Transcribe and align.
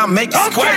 I 0.00 0.06
make 0.06 0.30
it. 0.30 0.69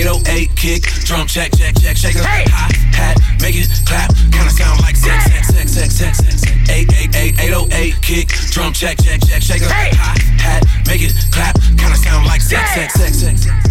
808 0.00 0.56
kick, 0.56 0.82
drum 1.04 1.26
check, 1.26 1.52
check, 1.58 1.74
check, 1.78 1.94
shaker, 1.94 2.24
hey. 2.24 2.48
hat, 2.48 3.20
make 3.42 3.54
it 3.54 3.68
clap, 3.84 4.08
kinda 4.32 4.48
sound 4.48 4.80
like 4.80 4.96
sex, 4.96 5.24
sex, 5.26 5.48
sex, 5.48 5.72
sex, 5.72 5.94
sex, 5.94 6.16
sex, 6.16 6.40
sex. 6.40 6.70
888, 6.70 7.38
808 7.38 8.00
kick, 8.00 8.28
drum 8.50 8.72
check, 8.72 8.96
check, 8.96 9.20
check, 9.20 9.42
shaker, 9.42 9.68
hey. 9.68 9.94
hat, 9.94 10.64
make 10.86 11.02
it 11.02 11.12
clap, 11.30 11.54
kinda 11.76 11.96
sound 11.96 12.26
like 12.26 12.40
sex, 12.40 12.72
sex, 12.72 12.94
sex, 12.94 13.18
sex. 13.18 13.42
sex. 13.44 13.70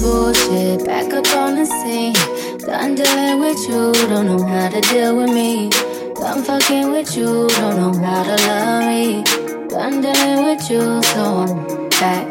bullshit. 0.00 0.84
Back 0.84 1.12
up 1.12 1.33
I'm 2.84 2.94
dealing 2.94 3.40
with 3.40 3.66
you, 3.66 3.94
don't 4.10 4.26
know 4.26 4.44
how 4.44 4.68
to 4.68 4.78
deal 4.82 5.16
with 5.16 5.30
me. 5.30 5.70
I'm 6.22 6.42
fucking 6.44 6.90
with 6.90 7.16
you, 7.16 7.48
don't 7.48 7.76
know 7.78 7.98
how 8.04 8.22
to 8.24 8.36
love 8.46 8.84
me. 8.84 9.24
I'm 9.74 10.02
dealing 10.02 10.44
with 10.44 10.70
you, 10.70 11.02
so 11.02 11.46
I'm 11.48 11.88
back. 11.88 12.28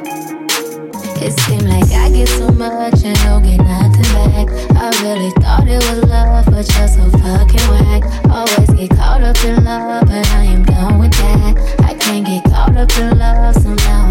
It 1.26 1.34
seems 1.40 1.64
like 1.64 1.92
I 1.92 2.12
get 2.12 2.30
so 2.30 2.52
much 2.52 3.04
and 3.04 3.18
don't 3.26 3.42
get 3.42 3.58
nothing 3.66 4.04
back. 4.14 4.48
I 4.78 4.92
really 5.02 5.32
thought 5.42 5.68
it 5.68 5.82
was 5.90 6.04
love, 6.08 6.46
but 6.46 6.70
you're 6.78 6.88
so 6.88 7.10
fucking 7.18 7.68
whack. 7.74 8.04
Always 8.30 8.70
get 8.78 8.96
caught 8.96 9.24
up 9.24 9.44
in 9.44 9.66
love, 9.66 10.06
but 10.06 10.28
I 10.34 10.44
am 10.44 10.64
done 10.66 11.00
with 11.00 11.14
that. 11.14 11.80
I 11.80 11.96
can't 11.96 12.28
get 12.28 12.44
caught 12.44 12.78
up 12.78 12.96
in 13.00 13.18
love, 13.18 13.56
so 13.56 13.74
now 13.74 14.03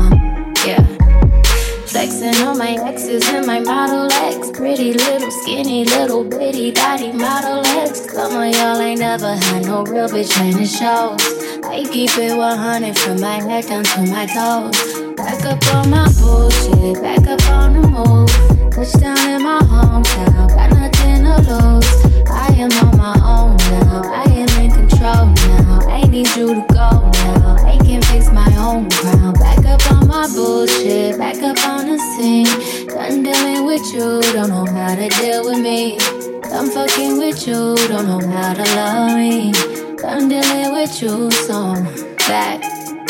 and 2.22 2.36
all 2.46 2.54
my 2.54 2.76
exes 2.86 3.22
and 3.28 3.46
my 3.46 3.58
model 3.58 4.08
ex. 4.12 4.50
Pretty 4.52 4.92
little 4.92 5.30
skinny 5.30 5.84
little 5.84 6.22
bitty 6.22 6.70
body, 6.70 7.12
model 7.12 7.66
ex. 7.78 8.06
Come 8.06 8.36
on, 8.36 8.52
y'all 8.52 8.80
ain't 8.80 9.00
never 9.00 9.34
had 9.34 9.64
no 9.64 9.82
real 9.82 10.08
bitch 10.08 10.32
in 10.40 10.56
the 10.56 10.66
shows. 10.66 11.20
I 11.64 11.82
keep 11.90 12.16
it 12.18 12.36
100 12.36 12.98
from 12.98 13.20
my 13.20 13.40
head 13.42 13.66
down 13.66 13.84
to 13.84 14.00
my 14.06 14.26
toes. 14.26 15.16
Back 15.16 15.44
up 15.44 15.74
on 15.74 15.90
my 15.90 16.08
bullshit, 16.20 17.02
back 17.02 17.26
up 17.26 17.42
on 17.50 17.72
the 17.74 17.88
move. 17.88 18.30
Touchdown 18.70 19.18
in 19.28 19.42
my 19.42 19.58
hometown, 19.60 20.48
got 20.54 20.70
nothing 20.70 21.24
to 21.24 21.36
lose. 21.50 22.30
I 22.30 22.54
am 22.56 22.72
on 22.86 22.96
my 22.96 23.14
own 23.24 23.56
now, 23.56 24.02
I 24.04 24.24
am 24.30 24.48
in 24.62 24.70
control 24.70 25.26
now. 25.26 25.80
I 25.88 26.02
need 26.08 26.28
you 26.36 26.54
to 26.54 26.66
go 26.72 27.10
now, 27.10 27.56
I 27.66 27.78
can 27.84 28.00
fix 28.02 28.30
my 28.30 28.48
own 28.58 28.88
ground 28.88 29.41
up 29.72 29.92
on 29.92 30.06
my 30.06 30.28
bullshit, 30.34 31.16
back 31.18 31.36
up 31.42 31.56
on 31.66 31.88
the 31.88 31.98
scene. 31.98 32.44
Done 32.88 33.22
dealing 33.22 33.64
with 33.64 33.84
you, 33.94 34.20
don't 34.32 34.50
know 34.50 34.66
how 34.66 34.94
to 34.94 35.08
deal 35.08 35.44
with 35.44 35.60
me. 35.60 35.96
Done 36.42 36.70
fucking 36.70 37.16
with 37.18 37.46
you, 37.46 37.74
don't 37.88 38.06
know 38.06 38.20
how 38.28 38.52
to 38.52 38.64
love 38.76 39.16
me. 39.16 39.52
Done 39.96 40.28
dealing 40.28 40.72
with 40.74 41.00
you, 41.00 41.30
so 41.30 41.54
I'm 41.54 41.84
back, 42.28 42.60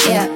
yeah. 0.07 0.29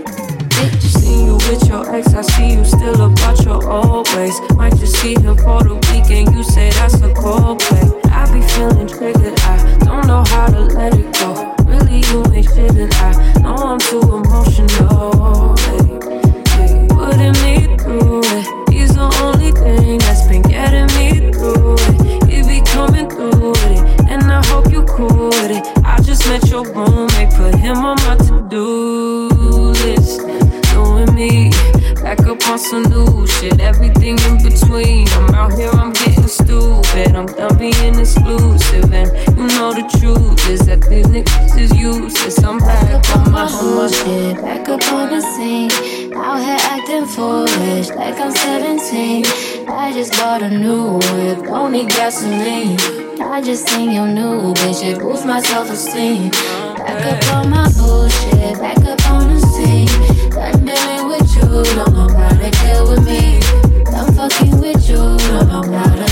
Bitch, 0.57 0.83
see 0.83 1.25
you 1.27 1.35
with 1.35 1.69
your 1.69 1.95
ex? 1.95 2.13
I 2.13 2.23
see 2.23 2.55
you 2.55 2.65
still 2.65 3.13
about 3.13 3.45
your 3.45 3.63
old 3.71 4.09
ways. 4.15 4.35
Might 4.57 4.77
just 4.77 4.97
see 4.97 5.15
him 5.15 5.37
for 5.37 5.63
the 5.63 5.75
weekend. 5.93 6.35
You 6.35 6.43
say 6.43 6.71
that's 6.71 7.01
a 7.03 7.13
cold 7.15 7.61
play. 7.61 7.87
I 8.11 8.25
be 8.33 8.41
feeling 8.55 8.89
triggered. 8.89 9.39
I 9.41 9.79
don't 9.85 10.07
know 10.09 10.25
how 10.27 10.47
to 10.47 10.61
let 10.61 10.93
it 10.95 11.13
go. 11.21 11.55
Really, 11.71 12.01
you 12.11 12.25
ain't 12.35 12.47
shit, 12.47 12.75
and 12.75 12.95
I 12.95 13.39
know 13.43 13.55
I'm 13.55 13.79
too 13.79 14.01
emotional. 14.01 15.55
Baby 15.55 15.86
putting 17.27 17.43
me 17.45 17.77
through 17.79 18.21
it, 18.25 18.73
he's 18.73 18.95
the 18.95 19.09
only 19.23 19.51
thing 19.53 19.99
that's 19.99 20.27
been 20.29 20.43
getting 20.43 20.87
me 20.97 21.33
through 21.33 21.75
it. 21.79 22.31
He 22.31 22.43
be 22.43 22.65
coming 22.65 23.09
through 23.09 23.53
it, 23.53 24.09
and 24.09 24.23
I 24.25 24.45
hope 24.47 24.71
you 24.71 24.85
cool 24.85 25.29
with 25.29 25.51
it. 25.51 25.67
I 25.85 26.01
just 26.03 26.27
met 26.29 26.49
your 26.49 26.65
roommate, 26.65 27.31
put 27.35 27.55
him 27.55 27.79
on 27.79 27.97
my 28.07 28.17
to-do 28.17 29.29
list. 29.83 30.21
Doing 30.73 31.15
me, 31.15 31.51
back 32.03 32.21
up 32.21 32.47
on 32.49 32.59
some 32.59 32.83
new 32.85 33.27
shit, 33.27 33.61
everything 33.61 34.19
in 34.19 34.43
between. 34.43 35.09
I'm 35.09 35.35
out 35.35 35.53
here, 35.55 35.71
I'm 35.71 35.93
getting 35.93 36.06
stupid. 36.47 37.17
I'm 37.17 37.27
done 37.27 37.59
being 37.59 37.99
exclusive, 37.99 38.93
and 38.93 39.11
you 39.37 39.47
know 39.59 39.73
the 39.75 39.87
truth 39.99 40.49
is 40.49 40.61
that 40.67 40.83
these 40.89 41.07
niggas 41.07 41.59
is 41.59 41.73
useless. 41.77 42.43
I'm 42.43 42.59
back 42.59 43.17
on 43.17 43.33
my 43.33 43.49
bullshit, 43.61 44.41
back 44.41 44.69
up 44.69 44.83
on 44.93 45.11
the 45.11 45.21
scene. 45.21 45.71
Out 46.15 46.39
here 46.39 46.57
acting 46.61 47.07
foolish, 47.07 47.89
like 47.91 48.19
I'm 48.19 48.33
17. 48.33 49.27
I 49.69 49.93
just 49.93 50.13
bought 50.13 50.43
a 50.43 50.51
new 50.51 50.95
whip, 50.95 51.45
don't 51.45 51.73
need 51.73 51.89
gasoline. 51.91 52.79
I 53.21 53.43
just 53.43 53.69
seen 53.69 53.91
your 53.91 54.07
new 54.07 54.55
bitch, 54.55 54.85
it 54.85 55.01
boosts 55.01 55.27
my 55.27 55.41
self 55.41 55.71
esteem. 55.71 56.31
Back 56.31 57.05
up 57.13 57.35
on 57.35 57.51
my 57.51 57.69
bullshit, 57.77 58.59
back 58.61 58.79
up 58.79 59.11
on 59.11 59.35
the 59.35 59.41
scene. 59.53 60.31
Done 60.31 60.65
dealing 60.65 61.09
with 61.09 61.29
you, 61.35 61.75
don't 61.75 61.93
know 61.93 62.09
how 62.17 62.31
to 62.31 62.51
deal 62.63 62.89
with 62.91 63.05
me. 63.05 63.41
Done 63.85 64.13
fucking 64.15 64.61
with 64.61 64.89
you, 64.89 64.97
don't 64.97 65.49
know 65.49 65.79
how 65.79 65.95
to 65.95 66.06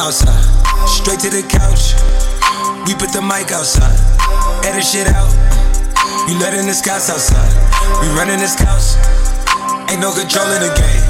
outside, 0.00 0.38
straight 0.86 1.20
to 1.20 1.30
the 1.30 1.42
couch. 1.46 1.98
We 2.86 2.94
put 2.94 3.12
the 3.12 3.22
mic 3.22 3.50
outside, 3.50 3.98
edit 4.64 4.86
shit 4.86 5.06
out. 5.10 5.30
You 6.30 6.38
letting 6.38 6.66
the 6.66 6.74
scouts 6.74 7.10
outside, 7.10 7.50
we 8.00 8.08
running 8.14 8.38
the 8.38 8.48
scouts. 8.48 8.96
Ain't 9.90 10.00
no 10.00 10.14
control 10.14 10.46
in 10.54 10.62
the 10.62 10.72
game, 10.74 11.04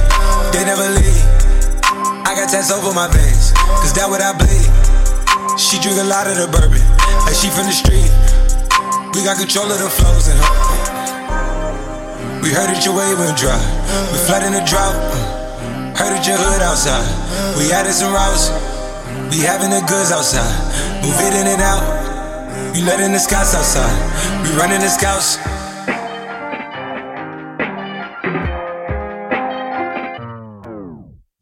they 0.53 0.65
never 0.65 0.89
leave. 0.97 1.25
I 2.25 2.35
got 2.35 2.49
tats 2.49 2.71
over 2.71 2.95
my 2.95 3.09
veins, 3.09 3.53
cause 3.83 3.93
that 3.95 4.09
what 4.09 4.21
I 4.21 4.33
bleed. 4.37 4.69
She 5.59 5.79
drink 5.83 5.99
a 5.99 6.07
lot 6.07 6.27
of 6.31 6.37
the 6.39 6.47
bourbon, 6.49 6.83
like 7.27 7.35
she 7.35 7.51
from 7.51 7.67
the 7.67 7.75
street. 7.75 8.11
We 9.13 9.25
got 9.25 9.37
control 9.37 9.67
of 9.67 9.79
the 9.79 9.91
flows 9.91 10.29
in 10.31 10.37
her. 10.39 10.79
We 12.43 12.55
heard 12.55 12.71
that 12.71 12.85
your 12.87 12.95
wave 12.95 13.19
went 13.19 13.37
dry. 13.37 13.59
We 14.15 14.19
flood 14.25 14.47
in 14.47 14.55
the 14.55 14.63
drought. 14.63 14.95
Heard 15.99 16.15
that 16.15 16.23
your 16.23 16.39
hood 16.39 16.63
outside. 16.63 17.03
We 17.59 17.73
added 17.75 17.93
some 17.93 18.15
routes. 18.15 18.78
We 19.31 19.45
having 19.45 19.71
the 19.71 19.85
goods 19.87 20.11
outside. 20.11 20.49
Move 21.05 21.21
it 21.21 21.35
in 21.35 21.47
and 21.47 21.61
out. 21.61 21.85
You 22.75 22.85
letting 22.85 23.13
the 23.13 23.19
scouts 23.19 23.55
outside. 23.55 23.93
We 24.43 24.57
running 24.57 24.81
the 24.81 24.89
scouts. 24.89 25.37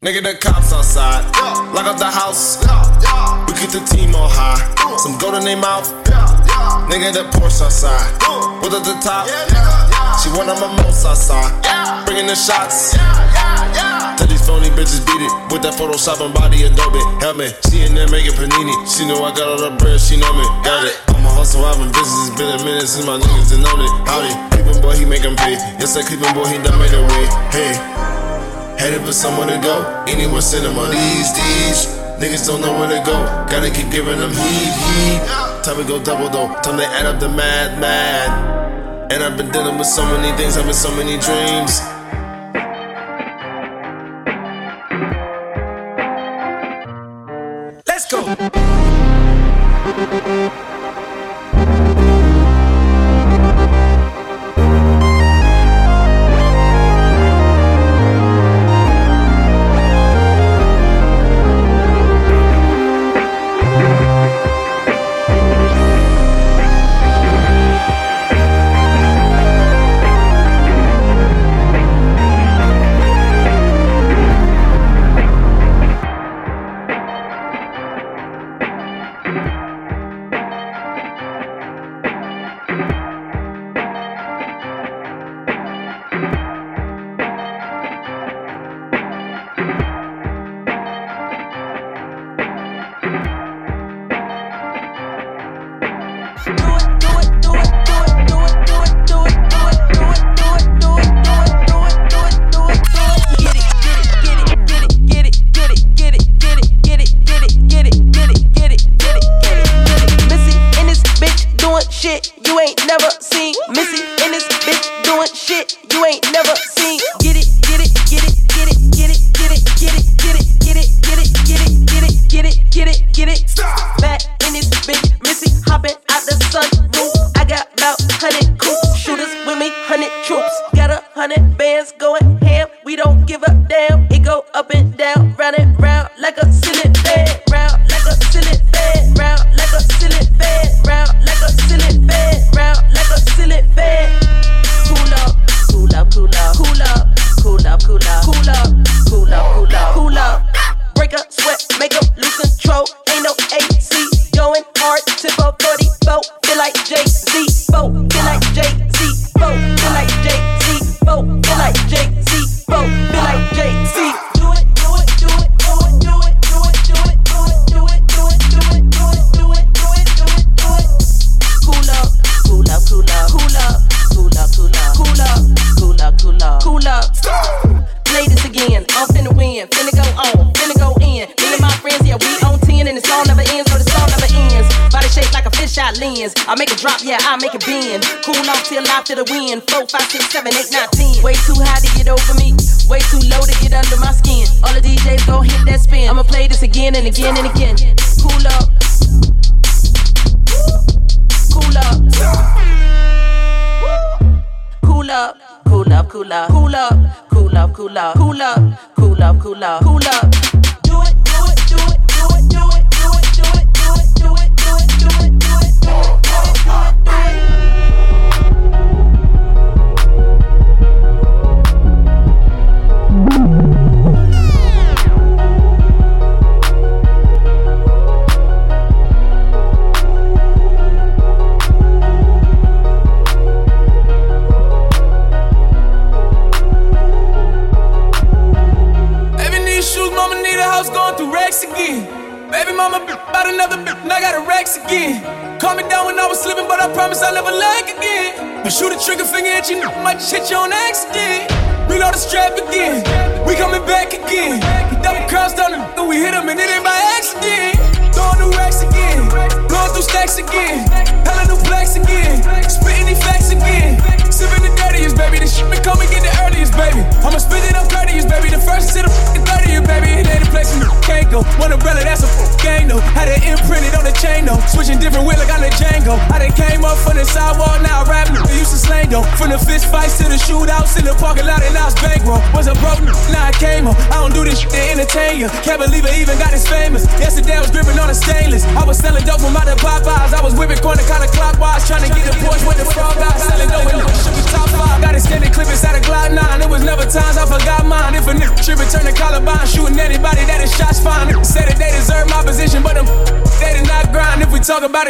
Nigga, 0.03 0.21
the 0.23 0.37
cops 0.39 0.73
outside. 0.73 1.23
Lock 1.73 1.85
up 1.85 1.97
the 1.97 2.11
house. 2.11 2.57
We 3.47 3.53
keep 3.59 3.71
the 3.71 3.83
team 3.87 4.15
on 4.15 4.29
high. 4.31 4.59
Some 4.97 5.17
gold 5.17 5.35
in 5.35 5.45
their 5.45 5.57
mouth. 5.57 5.87
Nigga, 6.91 7.13
the 7.13 7.23
Porsche 7.31 7.65
outside. 7.65 8.11
With 8.61 8.73
at 8.73 8.83
the 8.83 8.99
top. 8.99 9.27
She 10.19 10.29
one 10.37 10.49
of 10.49 10.59
my 10.59 10.83
most 10.83 11.05
outside. 11.05 12.05
Bringing 12.05 12.27
the 12.27 12.35
shots. 12.35 12.95
Tell 14.17 14.27
these 14.27 14.41
phony 14.45 14.69
bitches 14.73 15.05
beat 15.05 15.21
it 15.21 15.31
with 15.53 15.61
that 15.63 15.77
Photoshop 15.77 16.19
and 16.25 16.33
body 16.33 16.65
Adobe. 16.65 16.99
Help 17.21 17.37
me, 17.37 17.53
there 17.93 18.09
making 18.09 18.33
panini. 18.33 18.73
She 18.89 19.05
know 19.05 19.23
I 19.23 19.31
got 19.31 19.47
all 19.47 19.61
the 19.61 19.71
bread, 19.77 20.01
she 20.01 20.17
know 20.17 20.33
me. 20.33 20.45
Got 20.65 20.85
it. 20.89 20.97
I'm 21.13 21.25
a 21.25 21.29
hustle, 21.29 21.63
I've 21.63 21.77
been 21.77 21.93
business. 21.93 22.29
It's 22.29 22.37
been 22.37 22.49
a 22.49 22.59
minute 22.65 22.87
since 22.89 23.05
my 23.05 23.17
niggas 23.17 23.53
done 23.53 23.63
known 23.63 23.81
it. 23.81 23.91
Howdy, 24.09 24.33
Cleveland 24.51 24.81
boy, 24.81 24.95
he 24.97 25.05
make 25.05 25.23
'em 25.23 25.35
pay. 25.35 25.55
Yes, 25.77 25.93
that 25.95 26.05
Cleveland 26.05 26.35
boy, 26.35 26.45
he 26.49 26.57
done 26.59 26.77
made 26.77 26.93
a 26.93 27.01
way. 27.01 27.25
Hey. 27.53 27.73
Headed 28.77 29.01
for 29.05 29.13
somewhere 29.13 29.47
to 29.47 29.57
go. 29.57 29.97
Them 30.47 30.79
on 30.79 30.89
these, 30.89 31.33
these. 31.33 31.85
Niggas 32.17 32.47
don't 32.47 32.61
know 32.61 32.79
where 32.79 32.87
to 32.87 33.03
go. 33.05 33.13
Gotta 33.49 33.69
keep 33.69 33.91
giving 33.91 34.17
them 34.17 34.31
heat, 34.31 34.73
heat. 34.73 35.21
Time 35.63 35.77
to 35.77 35.83
go 35.83 35.99
double 36.01 36.29
though. 36.29 36.47
Time 36.61 36.77
to 36.77 36.85
add 36.85 37.05
up 37.05 37.19
the 37.19 37.29
mad, 37.29 37.79
mad. 37.79 39.11
And 39.11 39.23
I've 39.23 39.37
been 39.37 39.51
dealing 39.51 39.77
with 39.77 39.87
so 39.87 40.05
many 40.05 40.35
things, 40.37 40.55
having 40.55 40.73
so 40.73 40.89
many 40.95 41.17
dreams. 41.19 41.81
Let's 48.09 48.25
go. 50.51 50.66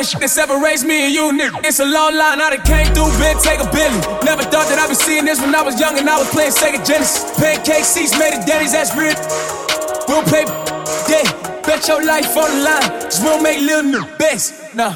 separation 0.07 0.19
that 0.19 0.29
separates 0.29 0.83
me 0.83 1.05
and 1.05 1.13
you, 1.13 1.31
nigga. 1.31 1.65
It's 1.65 1.79
a 1.79 1.85
long 1.85 2.15
line, 2.15 2.39
I 2.39 2.55
done 2.55 2.65
came 2.65 2.87
through 2.93 3.11
big, 3.19 3.37
take 3.43 3.59
a 3.59 3.69
billion. 3.71 3.99
Never 4.23 4.43
thought 4.43 4.67
that 4.71 4.79
I'd 4.79 4.89
be 4.89 4.95
seeing 4.95 5.25
this 5.25 5.39
when 5.41 5.53
I 5.53 5.61
was 5.61 5.79
young 5.79 5.97
and 5.97 6.09
I 6.09 6.17
was 6.17 6.29
playing 6.29 6.51
Sega 6.51 6.85
Genesis. 6.85 7.37
Pancake 7.37 7.83
seats 7.83 8.17
made 8.17 8.33
of 8.37 8.45
daddy's, 8.45 8.73
ass 8.73 8.95
real. 8.95 9.15
We'll 10.07 10.23
pay, 10.23 10.47
yeah, 11.11 11.27
bet 11.63 11.87
your 11.87 12.03
life 12.05 12.35
on 12.37 12.49
the 12.51 12.63
line. 12.63 12.89
Just 13.11 13.23
we'll 13.23 13.41
make 13.41 13.59
little 13.59 13.83
new 13.83 14.05
best. 14.17 14.73
Nah. 14.75 14.95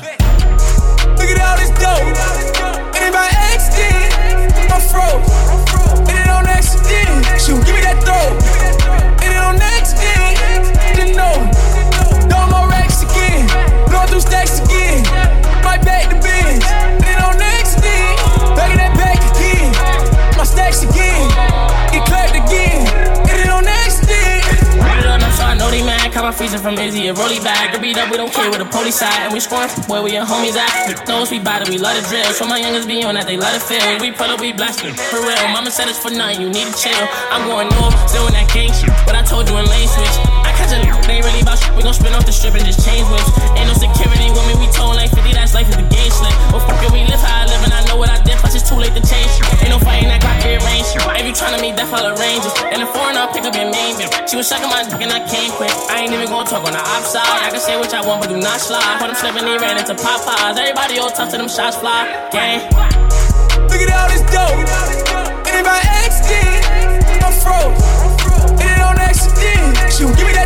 Always 26.51 26.67
if 26.67 26.67
I'm 26.67 26.75
a 26.75 27.11
rolly 27.15 27.39
bag. 27.39 27.71
Grip 27.71 27.79
beat 27.79 27.95
up, 27.95 28.11
we 28.11 28.17
don't 28.19 28.27
care 28.27 28.51
where 28.51 28.59
the 28.59 28.67
police 28.67 28.99
side. 28.99 29.23
And 29.23 29.31
we 29.31 29.39
scoring 29.39 29.71
where 29.87 30.03
we 30.03 30.11
your 30.19 30.27
homies 30.27 30.59
at. 30.59 31.07
Knows 31.07 31.31
we 31.31 31.39
bother, 31.39 31.63
we 31.71 31.79
love 31.79 31.95
the 31.95 32.03
drill. 32.11 32.27
So 32.35 32.43
my 32.43 32.59
youngins 32.59 32.83
be 32.83 33.07
on 33.07 33.15
that, 33.15 33.23
they 33.23 33.37
love 33.39 33.55
the 33.55 33.63
feel. 33.63 33.79
We 34.03 34.11
pull 34.11 34.27
up, 34.27 34.41
we 34.43 34.51
blasting. 34.51 34.91
For 34.91 35.23
real, 35.23 35.39
mama 35.55 35.71
said 35.71 35.87
it's 35.87 36.03
for 36.03 36.11
nothing, 36.11 36.43
you 36.43 36.49
need 36.51 36.67
to 36.67 36.75
chill. 36.75 37.07
I'm 37.31 37.47
going 37.47 37.71
north, 37.79 37.95
doing 38.11 38.35
that 38.35 38.51
king 38.51 38.67
shit. 38.75 38.91
But 39.07 39.15
I 39.15 39.23
told 39.23 39.47
you 39.47 39.55
in 39.55 39.63
lane 39.63 39.87
switch. 39.87 40.17
I 40.43 40.51
catch 40.59 40.75
a 40.75 40.83
ain't 40.83 41.23
really 41.23 41.39
about 41.39 41.55
shit. 41.55 41.71
We 41.71 41.87
gon' 41.87 41.95
spin 41.95 42.11
off 42.19 42.27
the 42.27 42.35
strip 42.35 42.59
and 42.59 42.67
just 42.67 42.83
change 42.83 43.07
whips. 43.07 43.31
Ain't 43.55 43.71
no 43.71 43.75
security 43.79 44.27
with 44.35 44.43
me, 44.51 44.59
we 44.59 44.67
tone 44.75 44.99
like 44.99 45.15
50, 45.15 45.31
that's 45.31 45.55
life 45.55 45.71
is 45.71 45.79
the 45.79 45.87
game 45.87 46.11
slip. 46.11 46.35
Well, 46.51 46.59
fuck 46.67 46.83
it, 46.83 46.91
we 46.91 47.07
live 47.07 47.23
high 47.23 47.40
know 47.91 47.99
what 47.99 48.09
I 48.09 48.23
did, 48.23 48.39
but 48.39 48.55
it's 48.55 48.63
too 48.63 48.79
late 48.79 48.95
to 48.95 49.03
change. 49.03 49.27
Ain't 49.59 49.75
no 49.75 49.79
fighting 49.79 50.07
that 50.07 50.23
got 50.23 50.39
here 50.39 50.59
range. 50.63 50.87
If 50.95 51.25
you 51.27 51.35
tryna 51.35 51.59
meet 51.59 51.75
death, 51.75 51.91
all 51.91 52.07
arranges. 52.07 52.55
And 52.71 52.79
the 52.79 52.87
foreigner 52.87 53.27
pick 53.35 53.43
up 53.43 53.51
your 53.51 53.67
name. 53.67 53.99
She 54.31 54.39
was 54.39 54.47
sucking 54.47 54.71
my 54.71 54.87
dick 54.87 55.03
and 55.03 55.11
I 55.11 55.19
can't 55.27 55.51
quit. 55.59 55.71
I 55.91 56.07
ain't 56.07 56.15
even 56.15 56.31
gonna 56.31 56.47
talk 56.47 56.63
on 56.63 56.71
the 56.71 56.79
outside. 56.79 57.27
I 57.27 57.51
can 57.51 57.59
say 57.59 57.75
what 57.75 57.91
I 57.91 57.99
want, 58.07 58.23
but 58.23 58.31
do 58.31 58.39
not 58.39 58.63
slide. 58.63 59.03
Put 59.03 59.11
them 59.11 59.19
slipping, 59.19 59.43
he 59.43 59.59
ran 59.59 59.75
into 59.75 59.95
Popeyes. 59.99 60.55
Everybody 60.55 61.03
all 61.03 61.11
tough 61.11 61.35
to 61.35 61.37
them 61.37 61.51
shots 61.51 61.77
fly. 61.77 62.07
Gang. 62.31 62.63
Look 63.67 63.81
at 63.83 63.91
all 63.91 64.07
this 64.07 64.23
dope. 64.31 64.55
And 65.51 65.55
if 65.59 65.67
I 65.67 65.79
asked 66.07 66.31
it, 66.31 66.63
I'm 67.19 67.35
froze. 67.43 67.75
And 68.55 68.67
it 68.71 68.79
don't 68.79 68.99
accident. 69.03 69.75
Shoot, 69.91 70.15
give 70.15 70.27
me 70.27 70.33
that. 70.39 70.40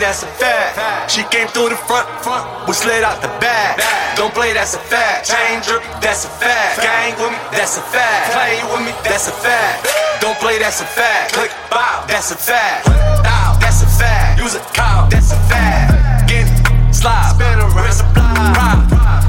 That's 0.00 0.24
a 0.24 0.26
fact. 0.40 1.12
She 1.12 1.22
came 1.28 1.46
through 1.48 1.68
the 1.68 1.76
front, 1.76 2.08
front. 2.24 2.42
We 2.66 2.72
slid 2.72 3.04
out 3.04 3.20
the 3.20 3.28
back. 3.36 3.76
Don't 4.16 4.32
play, 4.32 4.52
that's 4.52 4.74
a 4.74 4.80
fact. 4.80 5.28
Drip, 5.68 5.84
that's 6.00 6.24
a 6.24 6.32
fact. 6.40 6.80
Gang 6.80 7.12
with 7.20 7.30
me, 7.30 7.38
that's 7.52 7.76
a 7.76 7.84
fact. 7.92 8.32
Play 8.32 8.56
with 8.72 8.82
me, 8.88 8.92
that's 9.04 9.28
a 9.28 9.32
fact. 9.32 9.86
Don't 10.20 10.38
play, 10.40 10.58
that's 10.58 10.80
a 10.80 10.88
fact. 10.88 11.34
Click, 11.34 11.52
bow, 11.70 12.04
that's 12.08 12.32
a 12.32 12.36
fact. 12.36 12.86
Bow, 13.22 13.58
that's 13.60 13.82
a 13.82 13.86
fact. 13.86 14.40
Use 14.40 14.56
a 14.56 14.60
cow, 14.72 15.06
that's 15.10 15.32
a 15.32 15.38
fact. 15.52 16.28
Get 16.28 16.48
it, 16.48 16.94
slide, 16.94 17.36
spin 17.36 17.60
around. 17.60 18.00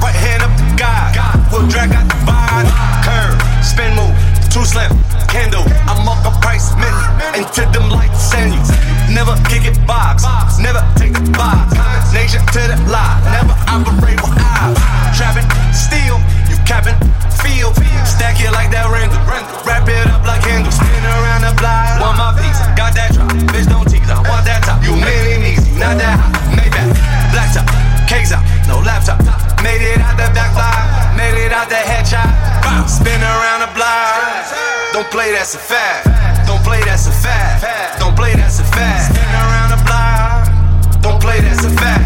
Right 0.00 0.16
hand 0.16 0.42
up 0.42 0.52
to 0.56 0.66
God. 0.80 1.12
We'll 1.52 1.68
drag 1.68 1.92
out 1.92 2.08
the 2.08 2.18
vibe. 2.24 2.68
Curve, 3.04 3.36
spin 3.64 3.92
move, 3.92 4.16
too 4.48 4.64
slim, 4.64 4.90
can 5.28 5.52
into 7.34 7.64
them 7.72 7.88
lights 7.88 8.20
send 8.20 8.52
you. 8.52 8.62
Never 9.12 9.36
kick 9.48 9.64
it 9.64 9.76
box, 9.86 10.24
never 10.58 10.80
take 10.96 11.12
the 11.12 11.24
box. 11.32 11.72
Nation 12.12 12.40
to 12.52 12.62
the 12.68 12.76
lie, 12.88 13.20
never 13.32 13.56
operate 13.68 14.20
with 14.20 14.36
eyes. 14.36 14.76
Trapping, 15.16 15.48
steal, 15.72 16.20
you 16.48 16.56
capping, 16.64 16.96
feel. 17.40 17.72
Stack 18.04 18.40
it 18.40 18.52
like 18.52 18.70
that 18.72 18.88
random. 18.88 19.20
Wrap 19.64 19.88
it 19.88 20.06
up 20.08 20.24
like 20.28 20.44
handle. 20.44 20.72
Spin 20.72 21.04
around 21.04 21.44
the 21.44 21.52
block. 21.56 22.00
Want 22.00 22.16
my 22.20 22.32
piece, 22.36 22.60
got 22.76 22.92
that 22.96 23.12
drop. 23.12 23.28
Bitch, 23.52 23.68
don't 23.68 23.88
tease, 23.88 24.08
I 24.08 24.20
want 24.28 24.44
that 24.44 24.64
top. 24.64 24.80
You 24.84 24.96
mini 24.96 25.40
knees, 25.40 25.64
you 25.68 25.76
not 25.80 25.96
that 26.00 26.20
hot. 26.20 26.32
Maybach, 26.56 26.88
black 27.32 27.52
top, 27.52 27.68
case 28.08 28.32
out, 28.32 28.44
no 28.68 28.80
laptop. 28.80 29.20
Made 29.64 29.80
it 29.80 30.00
out 30.00 30.16
the 30.16 30.28
back 30.36 30.52
block, 30.52 31.16
made 31.16 31.36
it 31.36 31.52
out 31.52 31.68
the 31.68 31.80
headshot. 31.80 32.28
Spin 32.88 33.20
around 33.20 33.60
the 33.64 33.70
block. 33.76 34.48
Don't 34.92 35.08
play, 35.10 35.32
that's 35.32 35.54
a 35.54 35.58
fact. 35.58 36.31
That's 36.92 37.06
a 37.06 37.10
fact. 37.10 37.98
Don't 37.98 38.14
play, 38.14 38.34
that's 38.34 38.60
a 38.60 38.64
fact. 38.64 39.16
Spin 39.16 39.24
around 39.24 39.72
the 39.72 39.80
block. 39.88 40.44
Don't 41.00 41.16
play, 41.16 41.40
that's 41.40 41.64
a 41.64 41.70
fact. 41.72 42.04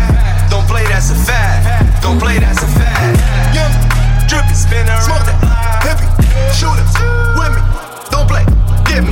Don't 0.49 0.63
play, 0.71 0.87
that's 0.87 1.11
a 1.11 1.19
fact. 1.27 2.01
Don't 2.01 2.21
play, 2.23 2.39
that's 2.39 2.63
a 2.63 2.71
fact. 2.71 3.19
Young, 3.51 3.75
drippy, 4.31 4.55
spin 4.55 4.87
around. 4.87 5.03
Smoke 5.03 5.27
that. 5.27 5.43
Hippie, 5.83 6.07
shooters, 6.55 6.95
with 7.35 7.51
me. 7.51 7.63
Don't 8.15 8.31
play, 8.31 8.47
give 8.87 9.03
me. 9.03 9.11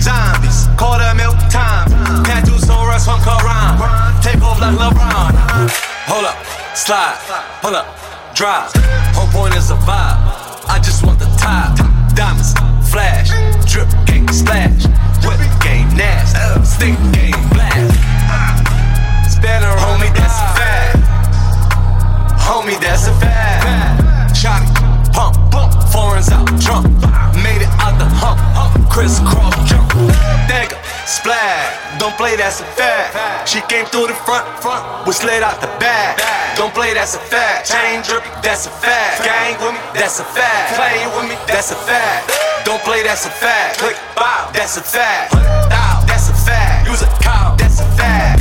Zombies, 0.00 0.72
quarter 0.80 1.12
milk 1.12 1.36
time. 1.52 1.92
Tattoos 2.24 2.64
so 2.64 2.80
rust 2.88 3.04
from 3.04 3.20
Quran. 3.20 3.76
Take 4.24 4.40
off 4.40 4.56
like 4.56 4.72
LeBron. 4.72 5.36
Hold 6.08 6.32
up, 6.32 6.40
slide, 6.72 7.20
pull 7.60 7.76
up, 7.76 7.92
drive. 8.32 8.72
Whole 9.12 9.28
point 9.28 9.54
is 9.54 9.68
a 9.70 9.76
vibe. 9.84 10.16
I 10.64 10.80
just 10.80 11.04
want 11.04 11.18
the 11.18 11.28
top. 11.36 11.76
Diamonds, 12.16 12.56
flash, 12.88 13.28
drip 13.68 13.88
game 14.06 14.26
splash. 14.32 14.88
Nasty, 15.96 16.38
stick 16.64 16.96
game 17.12 17.48
blast. 17.50 17.94
Spanner, 19.30 19.72
homie, 19.78 20.12
that's 20.14 20.38
a 20.40 20.48
fact. 20.56 20.96
Homie, 22.38 22.80
that's 22.80 23.06
a 23.08 23.14
fact. 23.20 24.36
Shot 24.36 24.62
pump, 25.12 25.36
pump, 25.50 25.72
foreigns 25.92 26.30
out, 26.30 26.46
drunk. 26.60 26.86
Made 27.44 27.62
it 27.62 27.72
out 27.80 27.98
the 27.98 28.08
hump, 28.08 28.40
hump, 28.56 28.72
crisscross 28.90 29.54
jump. 29.68 29.88
Dagger, 30.48 30.78
splash, 31.06 31.98
don't 31.98 32.16
play, 32.16 32.36
that's 32.36 32.60
a 32.60 32.64
fact. 32.64 33.48
She 33.48 33.60
came 33.68 33.84
through 33.86 34.08
the 34.08 34.14
front, 34.14 34.46
front, 34.62 35.06
we 35.06 35.12
slid 35.12 35.42
out 35.42 35.60
the 35.60 35.68
back. 35.78 36.18
Don't 36.56 36.72
play, 36.74 36.94
that's 36.94 37.14
a 37.14 37.18
fact. 37.18 37.70
Chain 37.70 38.02
drip, 38.02 38.24
that's 38.42 38.66
a 38.66 38.70
fact. 38.70 39.24
Gang 39.24 39.60
with 39.60 39.74
me, 39.74 39.80
that's 39.94 40.20
a 40.20 40.24
fact. 40.24 40.76
Play 40.76 41.06
with 41.16 41.28
me, 41.28 41.36
that's 41.46 41.70
a 41.72 41.76
fact. 41.76 42.32
Don't 42.64 42.82
play, 42.82 43.02
that's 43.02 43.26
a 43.26 43.30
fact. 43.30 43.78
Click, 43.78 43.96
bow, 44.16 44.50
that's 44.52 44.76
a 44.76 44.82
fact. 44.82 45.59
Fact. 46.50 46.88
Use 46.88 47.02
a 47.02 47.06
cow, 47.22 47.54
that's 47.56 47.80
a 47.80 47.84
fact. 47.96 48.39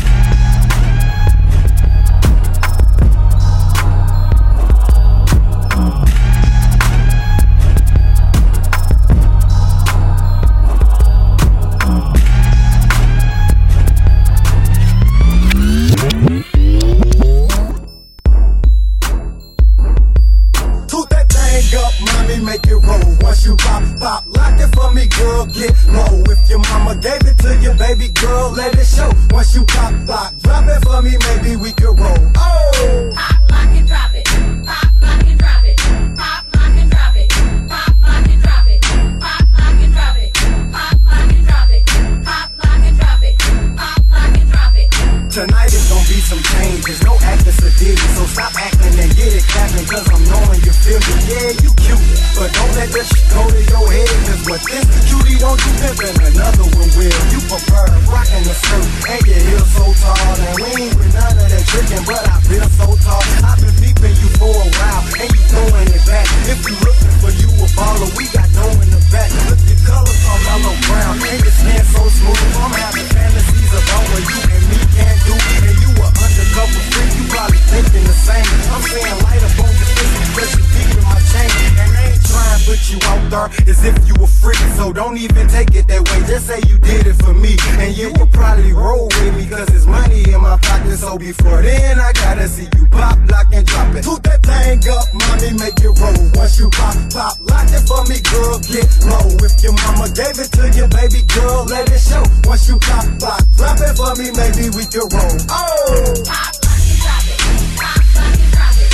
Once 23.39 23.47
you 23.47 23.55
pop, 23.55 23.99
pop, 24.01 24.23
lock 24.35 24.59
it 24.59 24.67
for 24.75 24.91
me, 24.91 25.07
girl, 25.07 25.45
get 25.45 25.71
low. 25.87 26.23
If 26.27 26.49
your 26.49 26.59
mama 26.59 26.99
gave 26.99 27.23
it 27.23 27.39
to 27.39 27.55
you, 27.63 27.71
baby 27.75 28.09
girl, 28.09 28.51
let 28.51 28.75
it 28.75 28.83
show. 28.83 29.09
Once 29.31 29.55
you 29.55 29.63
pop, 29.63 29.93
pop, 30.05 30.35
drop 30.39 30.67
it 30.67 30.83
for 30.83 31.01
me, 31.01 31.15
maybe 31.23 31.55
we 31.55 31.71
can 31.71 31.95
roll. 31.95 32.19
Oh! 32.35 33.09
Pop, 33.15 33.49
lock 33.49 33.71
and 33.71 33.87
drop 33.87 34.11
it. 34.13 34.25
Pop, 34.67 34.91
lock 35.01 35.23
and 35.23 35.39
drop 35.39 35.63
it. 35.63 35.77
Pop, 36.19 36.43
lock 36.51 36.75
and 36.83 36.91
drop 36.91 37.15
it. 37.15 37.29
Pop, 37.69 37.95
lock 38.03 38.27
and 38.27 38.41
drop 38.43 38.67
it. 38.67 38.81
Pop, 38.83 39.47
lock 39.55 39.79
and 39.79 39.93
drop 39.93 40.17
it. 40.19 40.35
Pop, 40.75 40.99
lock 41.07 41.31
and 41.31 41.47
drop 41.47 41.69
it. 41.71 41.85
Pop, 42.25 42.51
lock 42.59 42.83
and 42.83 42.97
drop 42.99 43.23
it. 43.23 43.39
Pop, 43.79 44.03
lock 44.11 44.35
and 44.35 44.51
drop 44.51 44.75
it. 44.75 45.31
Tonight 45.31 45.71
is 45.71 45.87
gonna 45.87 46.07
be 46.11 46.19
some 46.19 46.43
changes, 46.43 47.01
no 47.03 47.15
acting 47.23 47.53
sadistic, 47.53 47.99
so 48.19 48.25
stop 48.25 48.51
acting 48.59 48.78
and 48.99 49.15
get 49.15 49.31
it 49.31 49.45
clapping, 49.47 49.87
cause 49.87 50.07
I'm 50.11 50.23
knowing 50.27 50.59
you 50.59 50.73
feel 50.75 50.99
me. 50.99 51.15
Yeah, 51.31 51.49
you 51.63 51.71
cute, 51.79 52.03
but 52.35 52.51
don't 52.51 52.73
let 52.75 52.91
that 52.91 53.05
shit 53.07 53.25
go 53.31 53.47
to 53.47 53.61
your 53.63 53.85
head, 53.87 54.11
cause 54.27 54.43
what 54.43 54.61
this 54.67 54.85
cutie 55.07 55.39
won't 55.39 55.59
do 55.63 55.71
pimpin', 55.79 56.15
another 56.19 56.67
one 56.75 56.91
will. 56.99 57.19
You 57.31 57.39
prefer 57.47 57.87
rockin' 58.11 58.43
the 58.43 58.55
skirt, 58.59 58.87
and 59.07 59.23
your 59.23 59.39
heels 59.39 59.69
so 59.71 59.85
tall, 60.03 60.35
and 60.35 60.51
we 60.59 60.63
ain't 60.83 60.95
with 60.99 61.13
none 61.15 61.37
of 61.39 61.47
that 61.47 61.63
trickin', 61.71 62.03
but 62.03 62.23
I 62.27 62.37
feel 62.43 62.67
so 62.75 62.87
tall. 62.99 63.23
I've 63.47 63.59
been 63.63 63.78
peeping 63.89 64.15
you 64.21 64.29
for 64.37 64.53
a 64.53 64.69
while, 64.77 65.03
and 65.17 65.29
you 65.33 65.41
throwing 65.49 65.89
it 65.89 66.03
back. 66.05 66.27
If 66.45 66.61
you 66.61 66.75
looking 66.85 67.13
for 67.21 67.31
you 67.33 67.49
a 67.49 67.67
baller, 67.73 68.09
we 68.13 68.29
got 68.29 68.45
dough 68.53 68.77
in 68.85 68.89
the 68.93 69.01
back. 69.09 69.29
Look, 69.49 69.61
your 69.65 69.81
colors 69.85 70.21
are 70.29 70.41
mellow 70.45 70.75
brown, 70.85 71.17
and 71.17 71.39
your 71.41 71.53
skin 71.53 71.83
so 71.89 72.05
smooth. 72.05 72.37
I'm 72.61 72.73
having 72.77 73.09
fantasies 73.09 73.73
about 73.73 74.03
what 74.13 74.21
you 74.29 74.39
and 74.45 74.65
me 74.69 74.79
can 74.93 75.15
do, 75.25 75.33
and 75.33 75.75
you 75.81 75.89
a 75.97 76.07
undercover 76.21 76.81
freak, 76.93 77.09
you 77.17 77.25
probably 77.33 77.61
thinking 77.73 78.05
the 78.05 78.13
same. 78.13 78.45
I'm 78.69 78.83
saying 78.85 79.17
light 79.25 79.41
up 79.41 79.57
on 79.57 79.73
your 79.73 79.89
face, 79.97 80.13
especially 80.21 80.65
deep 80.69 80.89
in 80.93 81.03
my 81.09 81.17
chain, 81.33 81.49
and 81.81 81.89
I 81.89 82.13
ain't 82.13 82.23
trying 82.29 82.53
to 82.53 82.65
put 82.69 82.81
you 82.93 82.99
out 83.09 83.23
there 83.33 83.49
as 83.65 83.81
if 83.81 83.95
you 84.05 84.15
a 84.21 84.27
freak, 84.27 84.61
so 84.77 84.93
don't 84.93 85.17
even 85.17 85.49
take 85.49 85.73
it 85.73 85.87
that 85.89 86.01
way. 86.05 86.19
Just 86.29 86.45
say 86.45 86.61
you 86.69 86.77
did 86.77 87.07
it 87.09 87.17
for 87.25 87.33
me, 87.33 87.57
and 87.81 87.97
you 87.97 88.13
will 88.17 88.29
probably 88.29 88.73
roll 88.73 89.09
with 89.17 89.33
me, 89.33 89.49
cause 89.49 89.69
it's 89.73 89.85
money 89.85 90.29
in 90.29 90.41
my 90.41 90.57
pocket. 90.61 90.97
So 90.97 91.17
before 91.17 91.61
then, 91.61 91.99
I 91.99 92.13
gotta 92.13 92.47
see 92.47 92.67
you 92.77 92.85
pop, 92.87 93.17
lock, 93.31 93.47
and 93.53 93.65
drop 93.65 93.78
it. 93.95 94.03
Toot 94.03 94.23
that 94.23 94.41
thing 94.43 94.79
up, 94.89 95.07
mommy, 95.13 95.51
make 95.59 95.79
it 95.79 95.93
roll. 95.99 96.21
Once 96.35 96.59
you 96.59 96.69
pop, 96.69 96.95
pop, 97.11 97.35
lock 97.47 97.69
it 97.71 97.83
for 97.87 98.01
me, 98.09 98.17
girl, 98.31 98.59
get 98.67 98.87
low. 99.05 99.27
If 99.45 99.61
your 99.63 99.73
mama 99.85 100.07
gave 100.11 100.37
it 100.39 100.49
to 100.57 100.63
you, 100.75 100.87
baby 100.87 101.21
girl, 101.29 101.65
let 101.65 101.89
it 101.89 102.01
show. 102.01 102.23
Once 102.45 102.67
you 102.67 102.77
pop, 102.79 103.05
pop, 103.19 103.41
drop 103.55 103.79
it 103.79 103.93
for 103.95 104.13
me, 104.19 104.31
maybe 104.35 104.69
we 104.75 104.83
can 104.89 105.05
roll. 105.07 105.37
Oh! 105.49 106.13
Pop, 106.27 106.53
lock 106.59 106.79
and 106.79 106.99
drop 107.03 107.25
it. 107.27 107.39
Pop, 107.79 108.01
lock 108.15 108.35
and 108.35 108.51
drop 108.51 108.75
it. 108.81 108.89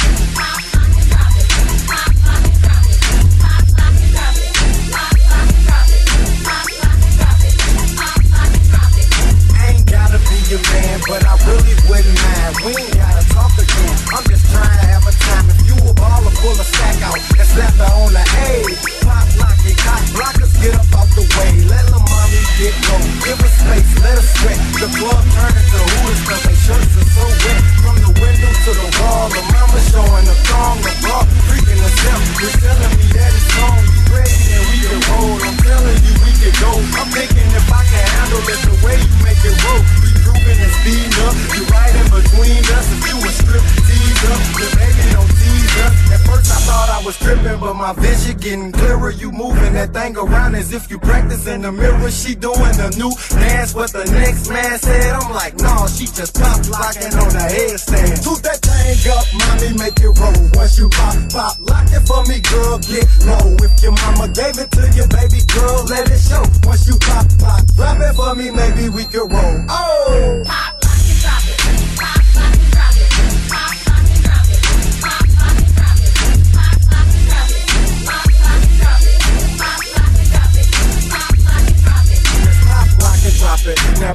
Getting 48.45 48.71
clearer. 48.71 49.09
You 49.09 49.31
moving 49.31 49.73
that 49.73 49.91
thing 49.91 50.15
around 50.15 50.53
as 50.53 50.71
if 50.71 50.89
you 50.91 50.99
practice 50.99 51.47
in 51.47 51.61
the 51.61 51.71
mirror. 51.71 52.11
She 52.11 52.35
doing 52.35 52.77
a 52.77 52.89
new 52.93 53.09
dance, 53.41 53.73
what 53.73 53.91
the 53.91 54.05
next 54.05 54.49
man 54.49 54.77
said. 54.77 55.13
I'm 55.17 55.33
like, 55.33 55.57
nah, 55.57 55.87
she 55.87 56.05
just 56.05 56.37
pop 56.37 56.61
locking 56.69 57.13
on 57.17 57.33
the 57.33 57.45
headstand. 57.49 58.21
Toot 58.21 58.45
that 58.45 58.61
thing 58.61 59.01
up, 59.09 59.25
mommy, 59.33 59.73
make 59.81 59.97
it 59.97 60.13
roll. 60.13 60.37
Once 60.53 60.77
you 60.77 60.87
pop, 60.89 61.17
pop, 61.33 61.57
lock 61.65 61.89
it 61.89 62.05
for 62.05 62.21
me, 62.29 62.37
girl, 62.45 62.77
get 62.85 63.09
low. 63.25 63.57
If 63.65 63.81
your 63.81 63.97
mama 64.05 64.29
gave 64.29 64.61
it 64.61 64.69
to 64.77 64.83
you, 64.93 65.05
baby 65.09 65.41
girl, 65.49 65.81
let 65.89 66.05
it 66.05 66.21
show. 66.21 66.45
Once 66.69 66.85
you 66.85 67.01
pop, 67.01 67.25
pop, 67.41 67.65
drop 67.73 67.97
it 67.97 68.13
for 68.13 68.35
me, 68.37 68.53
maybe 68.53 68.93
we 68.93 69.09
can 69.09 69.25
roll. 69.25 69.57
Oh! 69.73 70.43
Pop, 70.45 70.84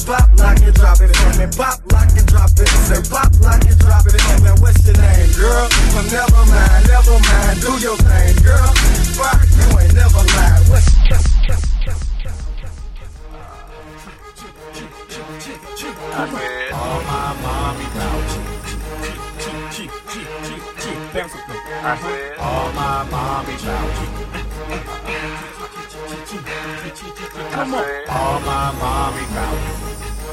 pop, 0.05 0.29
lock 0.39 0.61
and 0.61 0.75
drop 0.75 1.01
it. 1.01 1.11
And 1.11 1.35
then 1.35 1.51
pop, 1.53 1.81
lock 1.93 2.11
and 2.17 2.27
drop 2.27 2.51
it. 2.51 2.69
Say 2.89 3.03
pop, 3.11 3.33
lock 3.41 3.65
and 3.65 3.79
drop 3.79 4.07
it. 4.07 4.15
And 4.15 4.43
then 4.45 4.57
what's 4.61 4.85
your 4.87 4.97
name, 4.97 5.33
girl? 5.37 5.69
Well, 5.95 6.05
never 6.11 6.45
mind, 6.47 6.89
never 6.89 7.19
mind. 7.19 7.61
Do 7.61 7.73
your 7.79 7.97
thing, 7.97 8.37
girl. 8.43 8.71
Fuck, 9.19 9.41
you 9.57 9.79
ain't 9.79 9.95
never 9.95 10.23
lied. 10.23 10.63
What's, 10.71 10.89
what's, 11.09 11.27
what's, 11.49 11.65
what's, 11.87 12.11
All 16.73 17.01
my 17.03 17.35
mommy 17.43 17.85
bout 17.95 18.41
I 21.83 21.97
said, 21.97 22.39
all 22.39 22.73
my 22.73 23.03
mommy 23.11 23.57
bout 23.65 25.57
Come 26.11 27.75
on. 27.75 27.85
All 28.09 28.41
my 28.41 28.73
mommy 28.81 29.23
bout 29.33 29.59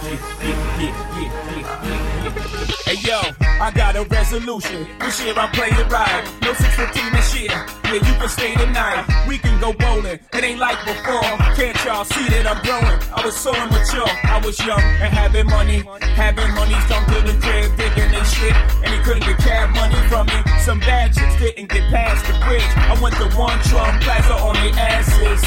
Hey 2.87 2.95
yo, 2.95 3.21
I 3.59 3.71
got 3.71 3.95
a 3.95 4.03
resolution. 4.03 4.87
This 4.99 5.23
year 5.23 5.33
I'm 5.35 5.49
playing 5.51 5.73
right. 5.89 6.23
No 6.43 6.53
615 6.53 7.13
this 7.13 7.33
year. 7.41 7.49
Yeah, 7.89 7.93
you 7.93 8.13
can 8.21 8.29
stay 8.29 8.53
tonight. 8.53 9.01
We 9.27 9.39
can 9.39 9.59
go 9.59 9.73
bowling. 9.73 10.19
It 10.33 10.43
ain't 10.43 10.59
like 10.59 10.77
before. 10.85 11.25
Can't 11.57 11.73
y'all 11.83 12.05
see 12.05 12.27
that 12.29 12.45
I'm 12.45 12.61
growing? 12.61 12.99
I 13.09 13.25
was 13.25 13.35
so 13.35 13.49
immature. 13.49 14.05
I 14.29 14.37
was 14.45 14.59
young 14.61 14.83
and 15.01 15.09
having 15.09 15.47
money. 15.47 15.81
Having 16.13 16.53
money 16.53 16.77
come 16.85 17.01
to 17.09 17.19
the 17.25 17.33
crib, 17.41 17.73
thinking 17.73 18.11
they 18.13 18.23
shit. 18.29 18.53
And 18.85 18.93
he 18.93 18.99
couldn't 19.01 19.25
get 19.25 19.37
cab 19.41 19.73
money 19.73 19.97
from 20.05 20.27
me. 20.27 20.37
Some 20.61 20.79
bad 20.79 21.13
chicks 21.17 21.39
didn't 21.41 21.69
get 21.73 21.89
past 21.89 22.27
the 22.29 22.37
bridge. 22.45 22.71
I 22.77 22.93
went 23.01 23.15
to 23.17 23.25
one 23.33 23.57
Trump 23.65 24.03
plaza 24.03 24.35
on 24.37 24.53
their 24.53 24.77
asses. 24.77 25.41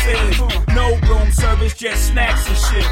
No 0.74 0.98
room 1.06 1.30
service, 1.30 1.76
just 1.76 2.08
snacks 2.08 2.48
and 2.48 2.58
shit. 2.58 2.88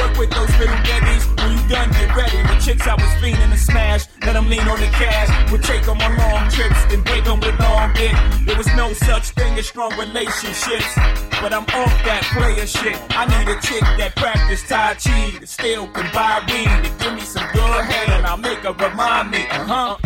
Work 0.00 0.16
with 0.16 0.30
those 0.30 0.48
little 0.56 0.80
babies. 0.80 1.26
When 1.36 1.58
you 1.58 1.62
done, 1.68 1.90
get 1.92 2.16
ready. 2.16 2.40
The 2.48 2.56
chicks 2.64 2.86
I 2.86 2.94
was 2.94 3.12
fiending 3.20 3.50
to 3.52 3.58
smash. 3.58 4.06
Let 4.24 4.34
them 4.34 4.48
lean 4.48 4.61
on 4.68 4.80
the 4.80 4.86
cash. 4.86 5.28
Would 5.50 5.62
take 5.62 5.84
them 5.84 6.00
on 6.00 6.16
long 6.16 6.48
trips 6.50 6.80
and 6.92 7.04
break 7.04 7.24
them 7.24 7.40
with 7.40 7.58
long 7.60 7.92
dick. 7.94 8.14
There 8.46 8.56
was 8.56 8.68
no 8.74 8.92
such 8.92 9.30
thing 9.30 9.58
as 9.58 9.66
strong 9.66 9.92
relationships. 9.98 10.92
But 11.40 11.52
I'm 11.52 11.66
off 11.80 11.94
that 12.06 12.22
player 12.32 12.66
shit. 12.66 12.96
I 13.10 13.26
need 13.26 13.48
a 13.48 13.60
chick 13.60 13.82
that 13.98 14.16
practice 14.16 14.62
Tai 14.68 14.94
Chi. 14.94 15.38
That 15.40 15.48
still 15.48 15.86
can 15.88 16.08
buy 16.12 16.42
weed. 16.48 16.70
To 16.84 16.90
give 17.04 17.14
me 17.14 17.22
some 17.22 17.46
good 17.52 17.84
head 17.84 18.08
and 18.10 18.26
I'll 18.26 18.36
make 18.36 18.60
her 18.60 18.72
remind 18.72 19.30
me. 19.30 19.46
Uh 19.50 19.64
huh. 19.66 19.96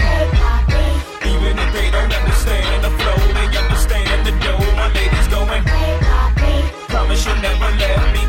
Even 1.22 1.58
if 1.58 1.70
they 1.72 1.90
don't 1.90 2.12
understand 2.12 2.84
the 2.84 2.90
flow, 2.90 3.20
they 3.38 3.48
understand 3.58 4.26
the 4.26 4.32
dough. 4.44 4.76
My 4.76 4.88
ladies 4.92 5.28
going. 5.28 5.64
Promise 6.88 7.26
you'll 7.26 7.42
never 7.42 7.70
let 7.76 8.14
me 8.14 8.25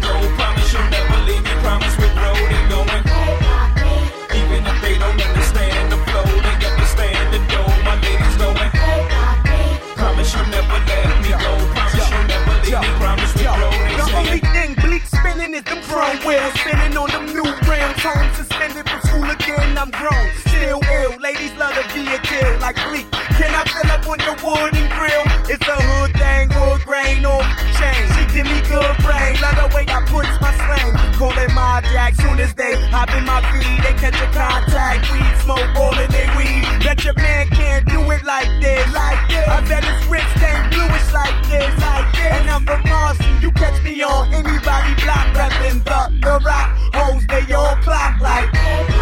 is 15.53 15.63
them 15.63 15.81
chrome 15.83 16.17
wheels. 16.25 16.53
Spinning 16.59 16.97
on 16.97 17.09
them 17.09 17.25
new 17.27 17.47
rims. 17.67 17.99
Home 18.03 18.29
suspended 18.35 18.89
from 18.89 19.01
school 19.01 19.29
again. 19.29 19.77
I'm 19.77 19.91
grown. 19.91 20.27
Still 20.47 20.81
ill. 20.81 21.13
Ladies 21.19 21.53
love 21.55 21.75
the 21.75 21.83
vehicle 21.93 22.59
like 22.59 22.75
bleak. 22.89 23.07
Can 23.37 23.53
I 23.53 23.63
fill 23.69 23.91
up 23.91 24.07
on 24.07 24.17
the 24.17 24.33
wood 24.43 24.73
and 24.73 24.89
grill? 24.97 25.25
It's 25.47 25.67
a 25.67 25.77
hood 25.77 26.11
thing, 26.17 26.49
wood 26.57 26.81
grain 26.83 27.25
on 27.25 27.43
chain. 27.77 28.03
She 28.15 28.23
give 28.33 28.47
me 28.49 28.59
good 28.67 28.95
brain. 29.05 29.37
Love 29.39 29.57
the 29.61 29.67
way 29.75 29.85
I 29.87 30.01
punch 30.09 30.33
my 30.41 30.46
slang. 31.17 31.31
Call 31.31 31.43
it 31.43 31.53
my 31.53 31.81
jack. 31.91 32.15
Soon 32.15 32.39
as 32.39 32.53
they 32.53 32.75
hop 32.87 33.09
in 33.15 33.25
my 33.25 33.41
feed, 33.51 33.83
they 33.83 33.93
catch 33.99 34.15
a 34.15 34.31
contact. 34.33 35.11
Weed 35.11 35.41
smoke 35.43 35.75
all 35.75 35.97
in 35.99 36.09
they 36.11 36.27
weed. 36.37 36.83
Bet 36.83 37.03
your 37.03 37.13
man 37.15 37.47
can't 37.49 37.85
do 37.87 37.99
it 38.11 38.23
like 38.23 38.49
this. 38.61 38.85
Like 38.93 39.29
this. 39.29 39.47
I 39.47 39.61
bet 39.67 39.83
his 39.83 40.07
wrist 40.07 40.37
ain't 40.41 40.71
bluish 40.71 41.13
like 41.13 41.37
this. 41.49 41.73
Like 41.81 42.11
this. 42.13 42.33
And 42.33 42.49
I'm 42.49 42.65
from 42.65 42.81
Marcy. 42.89 43.25
You 43.41 43.51
catch 43.51 43.81
me 43.83 44.01
on 44.03 44.33
anybody 44.33 44.93
block 45.03 45.27
reppin' 45.35 45.83
the, 45.83 46.01
the 46.21 46.39
rock. 46.45 46.77
Hoes, 46.93 47.25
they 47.27 47.53
all 47.53 47.75
clock 47.77 48.19
like. 48.21 48.96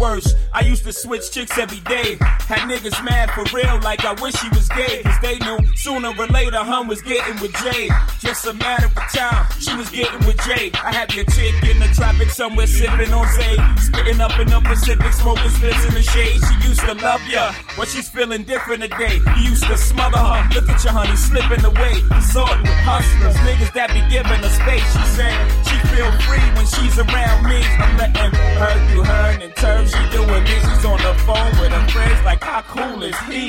I 0.00 0.02
worst. 0.02 0.36
I 0.52 0.60
used 0.62 0.84
to 0.84 0.92
switch 0.92 1.30
chicks 1.30 1.56
every 1.58 1.80
day. 1.80 2.16
Had 2.20 2.68
niggas 2.68 3.04
mad 3.04 3.30
for 3.30 3.44
real, 3.54 3.78
like 3.80 4.04
I 4.04 4.12
wish 4.20 4.34
he 4.40 4.48
was 4.50 4.68
gay. 4.68 5.02
Cause 5.02 5.20
they 5.22 5.38
knew 5.38 5.58
sooner 5.76 6.12
or 6.18 6.26
later, 6.26 6.58
hum 6.58 6.88
was 6.88 7.02
getting 7.02 7.40
with 7.40 7.54
Jay. 7.62 7.88
Just 8.18 8.46
a 8.46 8.54
matter 8.54 8.86
of 8.86 8.94
time, 9.12 9.46
she 9.60 9.74
was 9.76 9.90
getting 9.90 10.26
with 10.26 10.40
Jay. 10.42 10.70
I 10.74 10.92
had 10.92 11.14
your 11.14 11.24
chick 11.26 11.54
in 11.68 11.78
the 11.78 11.88
traffic 11.94 12.30
somewhere 12.30 12.66
sipping 12.66 13.12
on 13.12 13.26
Zay. 13.34 13.56
Spitting 13.78 14.20
up 14.20 14.38
in 14.38 14.48
the 14.48 14.60
Pacific, 14.60 15.12
smoking 15.12 15.50
splits 15.50 15.84
in 15.84 15.94
the 15.94 16.02
shade. 16.02 16.40
She 16.40 16.68
used 16.68 16.80
to 16.80 16.94
love 16.94 17.22
ya, 17.28 17.52
but 17.76 17.88
she's 17.88 18.08
feeling 18.08 18.44
different 18.44 18.82
today. 18.82 19.20
You 19.36 19.50
used 19.50 19.64
to 19.64 19.76
smother 19.76 20.18
her, 20.18 20.48
look 20.54 20.68
at 20.68 20.82
your 20.82 20.92
honey 20.92 21.16
slipping 21.16 21.64
away. 21.64 22.00
Consorting 22.08 22.62
with 22.62 22.82
hustlers, 22.88 23.36
niggas 23.46 23.72
that 23.74 23.92
be 23.92 24.02
giving 24.10 24.40
her 24.40 24.54
space. 24.64 24.88
She 24.96 25.04
said 25.14 25.36
feel 25.88 26.10
free 26.26 26.46
when 26.56 26.66
she's 26.66 26.98
around 26.98 27.44
me. 27.48 27.60
I'm 27.80 27.96
letting 27.96 28.32
her 28.60 28.74
do 28.92 29.02
her 29.02 29.24
and 29.32 29.42
in 29.42 29.52
turn 29.52 29.86
she 29.86 30.02
doing 30.10 30.44
me. 30.44 30.56
She's 30.60 30.84
on 30.84 30.98
the 30.98 31.14
phone 31.24 31.52
with 31.60 31.72
her 31.72 31.86
friends 31.88 32.20
like 32.24 32.42
how 32.42 32.62
cool 32.62 33.02
is 33.02 33.18
he? 33.30 33.48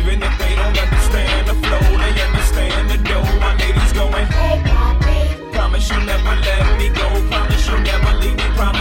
Even 0.00 0.22
if 0.22 0.34
they 0.38 0.54
don't 0.56 0.78
understand 0.78 1.48
the 1.48 1.54
flow, 1.54 1.84
they 2.00 2.14
understand 2.22 2.90
the 2.90 2.98
dough. 3.08 3.28
My 3.44 3.54
ladies 3.60 3.92
going. 3.92 4.26
Promise 5.52 5.90
you 5.90 6.00
never 6.04 6.34
let 6.46 6.78
me 6.78 6.88
go. 6.88 7.08
Promise 7.28 7.66
you 7.68 7.78
never 7.80 8.12
leave 8.18 8.36
me. 8.36 8.48
Promise 8.56 8.79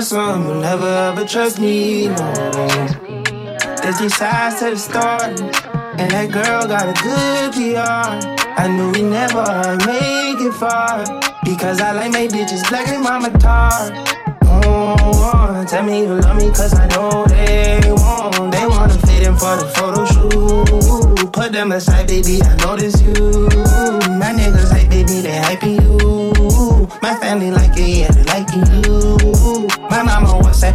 trust 0.00 0.12
him. 0.12 0.60
Never 0.60 0.86
ever 0.86 1.24
trust 1.26 1.58
me. 1.58 2.08
No. 2.08 2.32
There's 3.82 3.98
three 3.98 4.08
sides 4.08 4.60
to 4.60 4.70
the 4.70 4.76
story, 4.76 5.36
and 5.98 6.10
that 6.10 6.30
girl 6.32 6.66
got 6.66 6.88
a 6.88 6.96
good 7.02 7.52
PR. 7.52 8.40
I 8.60 8.68
knew 8.68 8.90
we 8.92 9.02
never 9.02 9.44
make 9.86 10.40
it 10.40 10.54
far 10.54 11.04
because 11.44 11.80
I 11.80 11.92
like 11.92 12.12
my 12.12 12.26
bitches 12.28 12.66
black 12.68 12.88
and 12.88 13.02
mama 13.02 13.30
tar. 13.38 13.70
Oh, 14.44 15.64
tell 15.68 15.84
me 15.84 16.00
you 16.00 16.14
love 16.14 16.36
me 16.36 16.48
cause 16.48 16.74
I 16.74 16.86
know 16.88 17.24
they 17.26 17.80
won't. 17.84 18.52
They 18.52 18.66
wanna 18.66 18.94
fit 19.06 19.26
in 19.26 19.36
for 19.36 19.56
the 19.56 19.68
photo 19.76 20.04
shoot. 20.12 21.32
Put 21.32 21.52
them 21.52 21.72
aside, 21.72 22.06
baby, 22.06 22.40
I 22.42 22.56
notice 22.56 23.00
you. 23.02 23.14
My 24.16 24.32
niggas 24.32 24.70
like, 24.70 24.88
baby, 24.90 25.20
they 25.20 25.40
hyping 25.40 25.79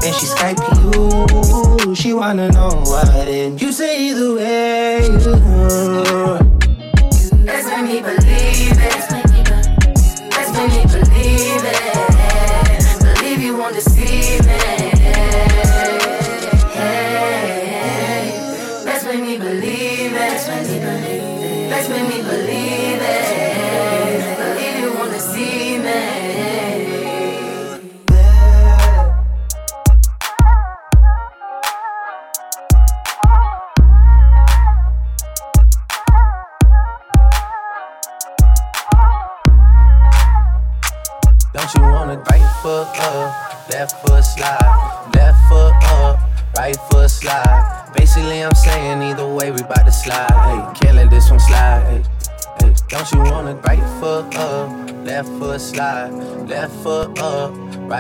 and 0.04 0.16
she 0.16 0.26
Skyping 0.26 1.86
you. 1.86 1.96
She 1.96 2.14
wanna 2.14 2.52
know 2.52 2.84
what 2.86 3.10
and 3.28 3.62
you 3.62 3.72
say 3.72 4.10
either 4.10 4.36
way. 4.36 5.55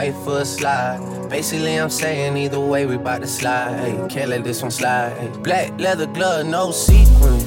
Right 0.06 0.24
foot 0.24 0.48
slide. 0.48 1.30
Basically, 1.30 1.76
I'm 1.76 1.90
saying 1.90 2.38
either 2.38 2.60
way, 2.60 2.86
we 2.86 2.98
bout 2.98 3.22
to 3.22 3.28
slide. 3.28 4.10
Can't 4.10 4.30
let 4.30 4.44
this 4.44 4.62
one 4.62 4.72
slide. 4.72 5.44
Black 5.44 5.80
leather 5.80 6.06
glove, 6.06 6.46
no 6.46 6.72
sequin. 6.72 7.40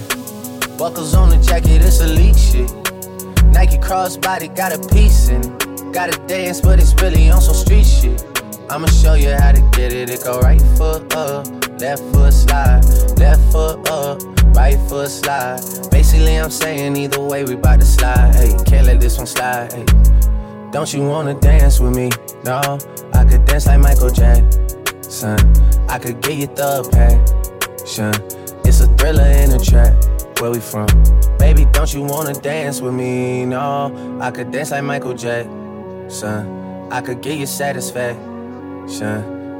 Buckles 0.76 1.14
on 1.14 1.28
the 1.30 1.36
jacket, 1.36 1.82
it's 1.82 2.00
elite 2.00 2.38
shit. 2.38 2.70
Nike 3.52 3.78
crossbody 3.78 4.54
got 4.54 4.72
a 4.72 4.78
piece 4.94 5.28
in 5.28 5.40
it. 5.40 5.92
Gotta 5.92 6.18
dance, 6.26 6.60
but 6.60 6.80
it's 6.80 6.94
really 7.00 7.30
on 7.30 7.40
some 7.40 7.54
street 7.54 7.86
shit. 7.86 8.24
I'ma 8.70 8.86
show 8.86 9.14
you 9.14 9.30
how 9.30 9.52
to 9.52 9.60
get 9.72 9.92
it. 9.92 10.10
It 10.10 10.24
go 10.24 10.40
right 10.40 10.60
foot 10.76 11.14
up, 11.14 11.46
left 11.80 12.02
foot 12.12 12.32
slide, 12.32 12.84
left 13.18 13.42
foot 13.52 13.88
up, 13.88 14.20
right 14.54 14.78
foot 14.88 15.10
slide. 15.10 15.60
Basically, 15.90 16.36
I'm 16.36 16.50
saying 16.50 16.96
either 16.96 17.20
way, 17.20 17.44
we 17.44 17.54
bout 17.54 17.80
to 17.80 17.86
slide. 17.86 18.34
Can't 18.66 18.86
let 18.86 19.00
this 19.00 19.16
one 19.16 19.26
slide. 19.26 19.72
Don't 20.78 20.94
you 20.94 21.02
wanna 21.02 21.34
dance 21.34 21.80
with 21.80 21.96
me? 21.96 22.08
No, 22.44 22.78
I 23.12 23.24
could 23.24 23.44
dance 23.46 23.66
like 23.66 23.80
Michael 23.80 24.10
Jackson. 24.10 25.36
I 25.88 25.98
could 25.98 26.20
get 26.20 26.36
you 26.36 26.46
the 26.46 26.88
passion. 26.92 28.14
It's 28.64 28.80
a 28.80 28.86
thriller 28.96 29.24
in 29.24 29.50
a 29.50 29.58
trap. 29.58 29.92
Where 30.38 30.52
we 30.52 30.60
from? 30.60 30.86
Baby, 31.36 31.64
don't 31.72 31.92
you 31.92 32.02
wanna 32.02 32.32
dance 32.32 32.80
with 32.80 32.94
me? 32.94 33.44
No, 33.44 34.18
I 34.22 34.30
could 34.30 34.52
dance 34.52 34.70
like 34.70 34.84
Michael 34.84 35.14
Jackson. 35.14 36.92
I 36.92 37.00
could 37.00 37.22
get 37.22 37.38
you 37.38 37.46
satisfaction. 37.46 38.86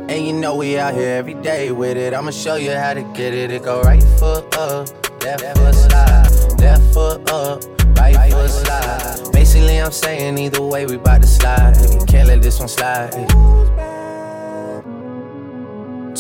And 0.09 0.25
you 0.25 0.33
know 0.33 0.55
we 0.55 0.79
out 0.79 0.95
here 0.95 1.17
every 1.17 1.35
day 1.35 1.73
with 1.73 1.97
it. 1.97 2.15
I'ma 2.15 2.31
show 2.31 2.55
you 2.55 2.71
how 2.71 2.95
to 2.95 3.03
get 3.03 3.35
it. 3.35 3.51
It 3.51 3.65
go 3.65 3.83
right 3.83 4.05
foot 4.21 4.57
up, 4.57 4.89
left 5.25 5.43
foot 5.59 5.75
slide, 5.75 6.61
left 6.61 6.95
foot 6.95 7.29
up, 7.33 7.78
right 7.99 8.33
foot 8.33 8.51
slide. 8.51 9.33
Basically, 9.33 9.81
I'm 9.81 9.93
saying 9.93 10.39
either 10.39 10.63
way, 10.63 10.87
we 10.87 10.97
bout 10.97 11.23
to 11.23 11.29
slide. 11.29 11.75
Can't 12.07 12.29
let 12.29 12.43
this 12.43 12.59
one 12.59 12.69
slide. 12.69 13.15
Hey. 13.15 13.79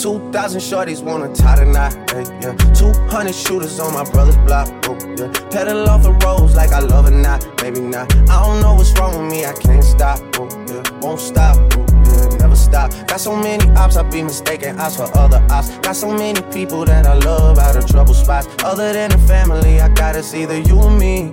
2,000 0.00 0.60
shorties 0.60 1.02
wanna 1.02 1.34
tie 1.34 1.56
the 1.56 1.64
knot, 1.64 1.92
hey, 2.12 2.22
yeah. 2.40 2.54
200 2.72 3.34
shooters 3.34 3.80
on 3.80 3.92
my 3.92 4.08
brother's 4.08 4.36
block, 4.46 4.68
oh, 4.86 4.96
yeah. 5.18 5.28
Pedal 5.50 5.88
off 5.88 6.04
the 6.04 6.12
roads 6.24 6.54
like 6.54 6.70
I 6.70 6.78
love 6.78 7.08
it 7.08 7.16
not, 7.16 7.44
maybe 7.62 7.80
not. 7.80 8.12
I 8.30 8.46
don't 8.46 8.60
know 8.60 8.74
what's 8.74 8.92
wrong 8.92 9.20
with 9.20 9.28
me, 9.28 9.44
I 9.44 9.52
can't 9.54 9.82
stop, 9.82 10.20
oh, 10.38 10.48
yeah. 10.68 10.88
Won't 11.00 11.18
stop, 11.18 11.56
oh, 11.56 11.84
yeah. 12.04 12.36
Never 12.38 12.54
stop. 12.54 12.92
Got 13.08 13.18
so 13.18 13.34
many 13.34 13.68
ops, 13.70 13.96
I 13.96 14.04
be 14.08 14.22
mistaken 14.22 14.78
ops 14.78 14.96
for 14.96 15.10
other 15.18 15.44
ops. 15.50 15.76
Got 15.78 15.96
so 15.96 16.12
many 16.12 16.42
people 16.52 16.84
that 16.84 17.04
I 17.04 17.14
love 17.14 17.58
out 17.58 17.74
of 17.74 17.84
trouble 17.88 18.14
spots. 18.14 18.46
Other 18.62 18.92
than 18.92 19.10
the 19.10 19.18
family, 19.18 19.80
I 19.80 19.88
gotta 19.88 20.22
see 20.22 20.44
either 20.44 20.60
you 20.60 20.78
or 20.78 20.92
me. 20.92 21.32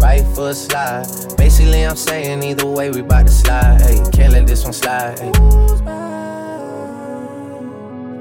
right 0.00 0.24
foot 0.34 0.56
slide. 0.56 1.06
Basically, 1.36 1.84
I'm 1.86 1.96
saying 1.96 2.42
either 2.42 2.66
way, 2.66 2.90
we 2.90 3.02
bout 3.02 3.26
to 3.26 3.32
slide. 3.32 3.80
Hey, 3.82 4.00
can't 4.12 4.32
let 4.32 4.46
this 4.46 4.64
one 4.64 4.72
slide. 4.72 5.18
Hey. 5.18 6.09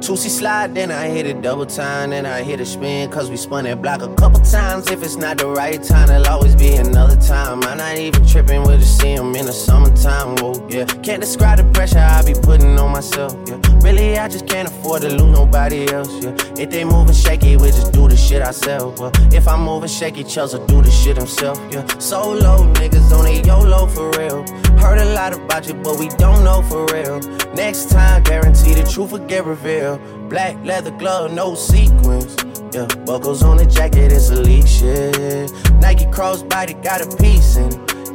Two-C 0.01 0.29
slide, 0.29 0.73
then 0.73 0.91
I 0.91 1.07
hit 1.07 1.25
it 1.25 1.41
double 1.41 1.65
time, 1.65 2.11
then 2.11 2.25
I 2.25 2.41
hit 2.41 2.59
a 2.59 2.65
spin, 2.65 3.11
cause 3.11 3.29
we 3.29 3.37
spun 3.37 3.65
that 3.65 3.81
block 3.81 4.01
a 4.01 4.13
couple 4.15 4.39
times. 4.39 4.89
If 4.89 5.03
it's 5.03 5.17
not 5.17 5.37
the 5.37 5.47
right 5.47 5.81
time, 5.83 6.07
there'll 6.07 6.27
always 6.27 6.55
be 6.55 6.75
another 6.75 7.15
time. 7.17 7.61
I'm 7.63 7.77
not 7.77 7.97
even 7.97 8.25
tripping 8.25 8.63
with 8.63 8.79
to 8.79 8.85
see 8.85 9.11
him 9.11 9.35
in 9.35 9.45
the 9.45 9.51
summertime, 9.51 10.37
whoa, 10.37 10.67
yeah. 10.69 10.85
Can't 10.85 11.21
describe 11.21 11.57
the 11.57 11.65
pressure 11.73 11.99
I 11.99 12.23
be 12.23 12.33
putting 12.33 12.79
on 12.79 12.91
myself, 12.91 13.35
yeah. 13.47 13.59
Really, 13.81 14.17
I 14.17 14.27
just 14.29 14.47
can't 14.47 14.67
afford 14.67 15.01
to 15.01 15.09
lose 15.09 15.21
nobody 15.21 15.91
else, 15.91 16.11
yeah. 16.23 16.35
If 16.57 16.69
they 16.69 16.85
moving 16.85 17.13
shaky, 17.15 17.57
we 17.57 17.67
just 17.67 17.91
do 17.91 18.07
the 18.07 18.15
shit 18.15 18.41
ourselves, 18.41 18.99
well. 18.99 19.11
If 19.33 19.47
I'm 19.47 19.61
moving 19.61 19.89
shaky, 19.89 20.23
Chels 20.23 20.57
will 20.57 20.65
do 20.65 20.81
the 20.81 20.91
shit 20.91 21.17
himself, 21.17 21.59
yeah. 21.71 21.85
Solo 21.99 22.71
niggas 22.73 23.11
on 23.11 23.25
a 23.25 23.41
YOLO 23.41 23.87
for 23.87 24.09
real. 24.11 24.45
Heard 24.79 24.99
a 24.99 25.13
lot 25.13 25.33
about 25.33 25.67
you, 25.67 25.73
but 25.73 25.99
we 25.99 26.07
don't 26.17 26.43
know 26.43 26.61
for 26.63 26.85
real. 26.93 27.19
Next 27.53 27.89
time, 27.89 28.23
guarantee 28.23 28.73
the 28.73 28.89
truth 28.89 29.11
will 29.11 29.27
get 29.27 29.43
revealed. 29.43 29.88
Black 30.29 30.55
leather 30.63 30.91
glove, 30.91 31.33
no 31.33 31.55
sequins. 31.55 32.35
Yeah, 32.73 32.85
buckles 33.05 33.41
on 33.41 33.57
the 33.57 33.65
jacket, 33.65 34.11
it's 34.11 34.29
elite 34.29 34.67
shit. 34.67 35.51
Nike 35.81 36.05
crossbody 36.05 36.81
got 36.83 37.01
a 37.01 37.17
piece 37.17 37.57
in. 37.57 37.69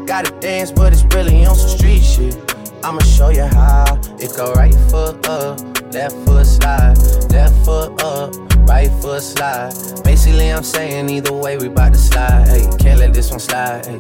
Gotta 0.07 0.31
dance, 0.39 0.71
but 0.71 0.93
it's 0.93 1.03
really 1.15 1.45
on 1.47 1.57
some 1.57 1.71
street 1.71 2.03
shit. 2.03 2.37
I'ma 2.85 3.01
show 3.01 3.31
you 3.31 3.47
how. 3.47 3.99
It 4.21 4.37
go 4.37 4.53
right 4.53 4.75
foot 4.91 5.27
up, 5.27 5.59
left 5.93 6.15
foot 6.27 6.47
slide, 6.47 6.99
left 7.33 7.65
foot 7.65 8.03
up, 8.03 8.35
right 8.69 8.91
foot 9.01 9.23
slide. 9.23 9.73
Basically, 10.05 10.53
I'm 10.53 10.63
saying 10.63 11.09
either 11.09 11.33
way, 11.33 11.57
we 11.57 11.69
bout 11.69 11.95
to 11.95 11.99
slide. 11.99 12.47
Hey, 12.47 12.69
can't 12.79 13.01
let 13.01 13.15
this 13.15 13.31
one 13.31 13.41
slide. 13.41 13.99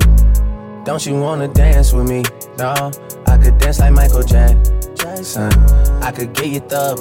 Don't 0.84 1.04
you 1.06 1.18
wanna 1.18 1.48
dance 1.48 1.94
with 1.94 2.06
me? 2.06 2.22
No, 2.58 2.92
I 3.26 3.38
could 3.38 3.56
dance 3.56 3.80
like 3.80 3.94
Michael 3.94 4.22
Jackson. 4.22 5.50
I 6.02 6.12
could 6.12 6.34
get 6.34 6.48
you 6.48 6.60
the 6.60 7.00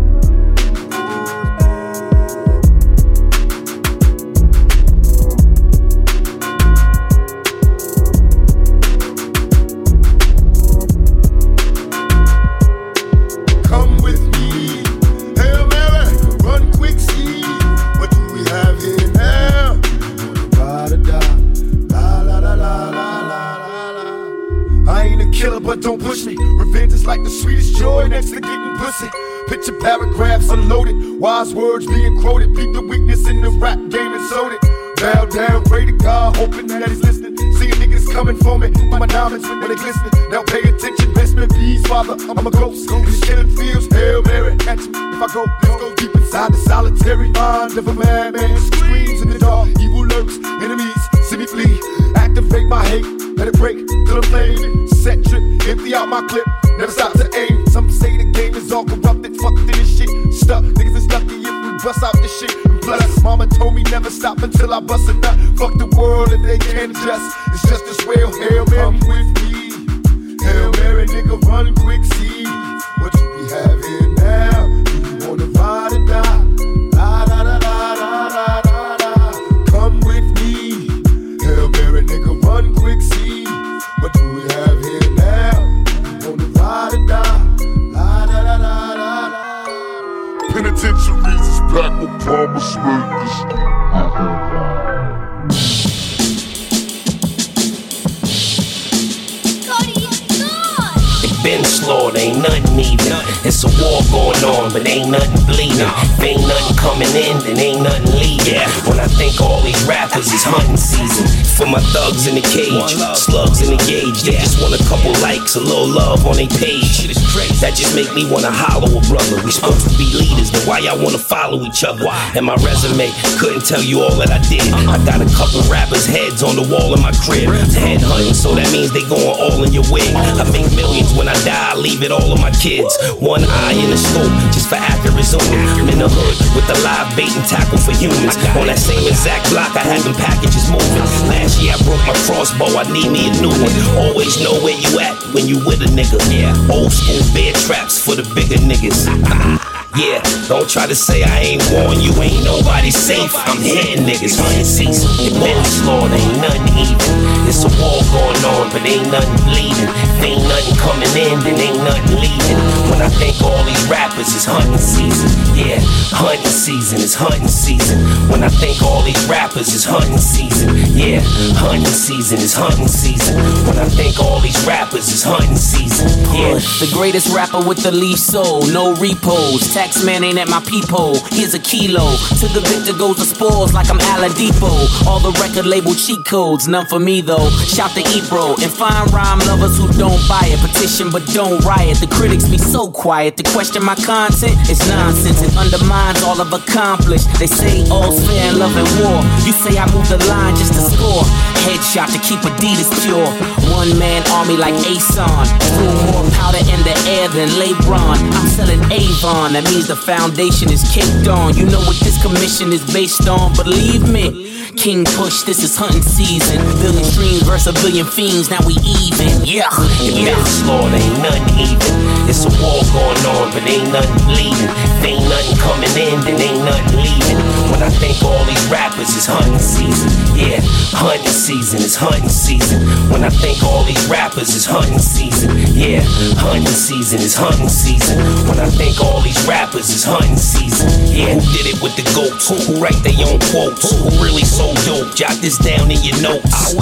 A 115.55 115.59
little 115.59 115.89
love 115.89 116.25
on 116.25 116.37
their 116.37 116.47
page. 116.47 117.11
That 117.59 117.75
just 117.75 117.95
make 117.95 118.09
me 118.13 118.23
wanna 118.29 118.51
hollow 118.51 118.87
a 118.87 119.01
brother. 119.09 119.41
We 119.43 119.51
supposed 119.51 119.83
to 119.83 119.93
be 119.97 120.07
leaders, 120.13 120.51
but 120.51 120.63
why 120.63 120.79
y'all 120.79 121.01
wanna 121.01 121.19
follow 121.21 121.61
each 121.67 121.83
other? 121.83 122.07
And 122.35 122.45
my 122.45 122.55
resume 122.63 123.11
couldn't 123.37 123.65
tell 123.65 123.81
you 123.81 124.01
all 124.01 124.15
that 124.21 124.31
I 124.31 124.39
did. 124.47 124.63
I 124.87 124.97
got 125.03 125.19
a 125.19 125.29
couple 125.35 125.59
rappers' 125.67 126.05
heads 126.05 126.43
on 126.43 126.55
the 126.55 126.65
wall 126.65 126.93
in 126.95 127.01
my 127.01 127.11
crib. 127.23 127.51
Head 127.75 128.01
hunting, 128.01 128.33
so 128.33 128.55
that 128.55 128.69
means 128.71 128.91
they 128.95 129.03
going 129.07 129.27
all 129.27 129.59
in 129.63 129.73
your 129.73 129.85
wig. 129.91 130.07
I 130.15 130.45
make 130.51 130.71
millions 130.73 131.13
when 131.13 131.27
I 131.27 131.35
die, 131.43 131.73
I 131.73 131.75
leave 131.75 132.01
it 132.03 132.11
all 132.11 132.31
on 132.31 132.39
my 132.39 132.51
kids. 132.57 132.95
One 133.19 133.43
eye 133.43 133.75
in 133.75 133.91
the 133.91 133.99
scope, 133.99 134.31
just 134.55 134.69
for 134.71 134.79
accurate 134.79 135.25
zooming. 135.25 135.67
I'm 135.77 135.89
in 135.89 135.99
the 135.99 136.09
hood 136.09 136.35
with 136.55 136.67
the 136.67 136.77
live 136.85 137.11
bait 137.15 137.31
and 137.35 137.45
tackle 137.45 137.77
for 137.77 137.93
humans. 137.93 138.39
On 138.57 138.67
that 138.67 138.79
same 138.79 139.03
exact 139.07 139.51
block, 139.51 139.75
I 139.75 139.83
had 139.83 140.01
them 140.01 140.15
packages 140.15 140.71
moving. 140.71 141.05
Last 141.27 141.61
year 141.61 141.75
I 141.75 141.79
broke 141.83 142.03
my 142.07 142.17
crossbow, 142.25 142.71
I 142.77 142.87
need 142.89 143.11
me 143.11 143.29
a 143.29 143.33
new 143.41 143.53
one. 143.53 143.73
Always 143.99 144.39
know 144.41 144.57
where 144.63 144.75
you 144.75 144.99
at 144.99 145.20
when 145.33 145.47
you 145.47 145.57
with 145.65 145.81
a 145.81 145.85
nigga. 145.85 146.19
Yeah, 146.31 146.55
old 146.73 146.91
school 146.91 147.21
bear 147.33 147.53
traps 147.53 148.03
for 148.03 148.15
the 148.15 148.23
bigger 148.35 148.57
niggas. 148.57 149.57
Yeah, 149.97 150.23
don't 150.47 150.69
try 150.69 150.87
to 150.87 150.95
say 150.95 151.23
I 151.23 151.39
ain't 151.39 151.63
warn 151.71 151.99
you, 151.99 152.15
ain't 152.23 152.45
nobody 152.45 152.91
safe. 152.91 153.33
I'm 153.35 153.59
hitting 153.59 154.07
niggas, 154.07 154.39
hunting 154.39 154.63
season. 154.63 155.09
It 155.19 155.35
been 155.35 155.59
slaughtered, 155.65 156.15
ain't 156.15 156.39
nothing 156.39 156.63
even. 156.79 156.97
It's 157.43 157.67
a 157.67 157.71
war 157.75 157.99
going 158.15 158.39
on, 158.55 158.71
but 158.71 158.87
ain't 158.87 159.11
nothing 159.11 159.35
bleeding. 159.43 159.91
Ain't 160.23 160.47
nothing 160.47 160.77
coming 160.79 161.11
in, 161.19 161.43
then 161.43 161.59
ain't 161.59 161.83
nothing 161.83 162.23
leaving. 162.23 162.59
When 162.87 163.01
I 163.03 163.09
think 163.19 163.41
all 163.43 163.63
these 163.67 163.83
rappers 163.91 164.31
is 164.31 164.45
hunting 164.47 164.79
season, 164.79 165.27
yeah, 165.59 165.83
hunting 166.15 166.47
season 166.47 166.99
is 167.03 167.13
hunting 167.13 167.51
season. 167.51 167.99
When 168.31 168.43
I 168.43 168.49
think 168.49 168.81
all 168.81 169.03
these 169.03 169.19
rappers 169.27 169.75
is 169.75 169.83
hunting 169.83 170.17
season, 170.17 170.71
yeah, 170.95 171.19
hunting 171.59 171.83
season 171.91 172.39
is 172.39 172.53
hunting 172.55 172.87
season. 172.87 173.35
When 173.67 173.75
I 173.75 173.91
think 173.91 174.19
all 174.23 174.39
these 174.39 174.59
rappers 174.65 175.11
is 175.11 175.23
hunting 175.23 175.57
season, 175.59 176.07
yeah. 176.31 176.55
The 176.79 176.89
greatest 176.93 177.35
rapper 177.35 177.59
with 177.59 177.83
the 177.83 177.91
least 177.91 178.31
soul, 178.31 178.63
no 178.71 178.95
repos. 178.95 179.73
Tax 179.81 180.05
man 180.05 180.23
ain't 180.23 180.37
at 180.37 180.47
my 180.47 180.61
peephole. 180.61 181.17
Here's 181.33 181.55
a 181.55 181.59
kilo. 181.59 182.13
To 182.37 182.45
the 182.53 182.61
victor 182.69 182.93
goes 182.93 183.17
the 183.17 183.25
spoils 183.25 183.73
like 183.73 183.89
I'm 183.89 183.97
Oladipo. 184.13 184.69
All 185.09 185.17
the 185.17 185.33
record 185.41 185.65
label 185.65 185.95
cheat 185.95 186.21
codes, 186.23 186.67
none 186.67 186.85
for 186.85 186.99
me 186.99 187.21
though. 187.21 187.49
Shout 187.65 187.89
to 187.97 188.05
Ebro 188.13 188.53
and 188.61 188.69
find 188.69 189.09
rhyme 189.09 189.41
lovers 189.49 189.81
who 189.81 189.89
don't 189.97 190.21
buy 190.29 190.45
it. 190.53 190.61
Petition 190.61 191.09
but 191.09 191.25
don't 191.33 191.65
riot. 191.65 191.97
The 191.97 192.05
critics 192.05 192.45
be 192.45 192.59
so 192.59 192.91
quiet 192.93 193.37
to 193.37 193.43
question 193.49 193.81
my 193.81 193.97
content. 193.97 194.53
It's 194.69 194.85
nonsense. 194.85 195.41
It 195.41 195.57
undermines 195.57 196.21
all 196.21 196.37
I've 196.37 196.53
accomplished. 196.53 197.25
They 197.41 197.49
say 197.49 197.81
all's 197.89 198.21
fair 198.29 198.53
in 198.53 198.61
love 198.61 198.77
and 198.77 198.85
war. 199.01 199.25
You 199.49 199.53
say 199.65 199.81
I 199.81 199.89
move 199.89 200.05
the 200.13 200.21
line 200.29 200.53
just 200.61 200.77
to 200.77 200.81
score. 200.93 201.25
Headshot 201.65 202.13
to 202.13 202.21
keep 202.21 202.37
Adidas 202.45 202.93
pure. 203.01 203.25
One 203.73 203.97
man 203.97 204.21
army 204.29 204.61
like 204.61 204.77
Ason. 204.85 205.25
Threw 205.73 205.89
more 206.13 206.29
powder 206.37 206.61
in 206.69 206.85
the 206.85 206.93
air 207.17 207.33
than 207.33 207.49
LeBron. 207.57 208.21
I'm 208.29 208.45
selling 208.45 208.81
Avon, 208.93 209.53
that 209.57 209.70
means 209.71 209.87
the 209.87 209.95
foundation 209.95 210.71
is 210.71 210.83
kicked 210.91 211.27
on. 211.27 211.55
You 211.55 211.65
know 211.65 211.79
what 211.79 211.97
this 211.99 212.21
commission 212.21 212.73
is 212.73 212.83
based 212.93 213.27
on, 213.27 213.53
believe 213.55 214.07
me. 214.07 214.60
King 214.77 215.05
Push, 215.05 215.43
this 215.43 215.63
is 215.63 215.75
hunting 215.75 216.01
season. 216.01 216.57
Billion 216.81 217.03
streams 217.03 217.43
versus 217.43 217.67
a 217.67 217.73
billion 217.81 218.05
fiends, 218.05 218.49
now 218.49 218.59
we 218.65 218.73
even. 218.81 219.43
Yeah, 219.43 219.67
It 219.99 220.15
been 220.25 220.45
slaughtered, 220.45 220.99
ain't 220.99 221.21
nothing 221.21 221.59
even. 221.59 221.93
It's 222.29 222.45
a 222.47 222.51
war 222.63 222.79
going 222.95 223.23
on, 223.35 223.51
but 223.51 223.63
ain't 223.67 223.91
nothing 223.91 224.21
bleeding. 224.25 224.71
If 224.71 225.03
ain't 225.03 225.25
nothing 225.27 225.57
coming 225.59 225.93
in, 225.99 226.21
then 226.23 226.39
ain't 226.39 226.63
nothing 226.63 227.03
leaving. 227.03 227.39
When 227.71 227.83
I 227.83 227.89
think 227.89 228.23
all 228.23 228.43
these 228.45 228.65
rappers 228.71 229.09
is 229.15 229.25
hunting 229.25 229.59
season, 229.59 230.09
yeah, 230.37 230.61
hunting 230.95 231.27
season 231.27 231.81
is 231.81 231.95
hunting 231.95 232.29
season. 232.29 232.85
When 233.11 233.23
I 233.23 233.29
think 233.29 233.63
all 233.63 233.83
these 233.83 234.01
rappers 234.07 234.55
is 234.55 234.65
hunting 234.65 234.99
season, 234.99 235.57
yeah, 235.75 236.01
hunting 236.39 236.67
season 236.71 237.19
is 237.19 237.35
hunting 237.35 237.69
season. 237.69 238.21
When 238.47 238.59
I 238.59 238.69
think 238.69 239.01
all 239.01 239.21
these 239.21 239.39
rappers 239.47 239.89
is 239.89 240.03
hunting 240.03 240.37
season, 240.37 240.87
yeah, 241.11 241.35
who 241.35 241.41
did 241.57 241.67
it 241.73 241.81
with 241.81 241.95
the 241.97 242.05
goats? 242.15 242.47
Who 242.47 242.79
write 242.79 242.97
their 243.03 243.17
own 243.27 243.41
quotes? 243.51 243.89
Who 243.91 244.07
really 244.23 244.45
so 244.61 244.73
dope? 244.85 245.15
Jot 245.15 245.35
this 245.41 245.57
down 245.57 245.89
in 245.89 246.01
your 246.05 246.19
notes. 246.21 246.73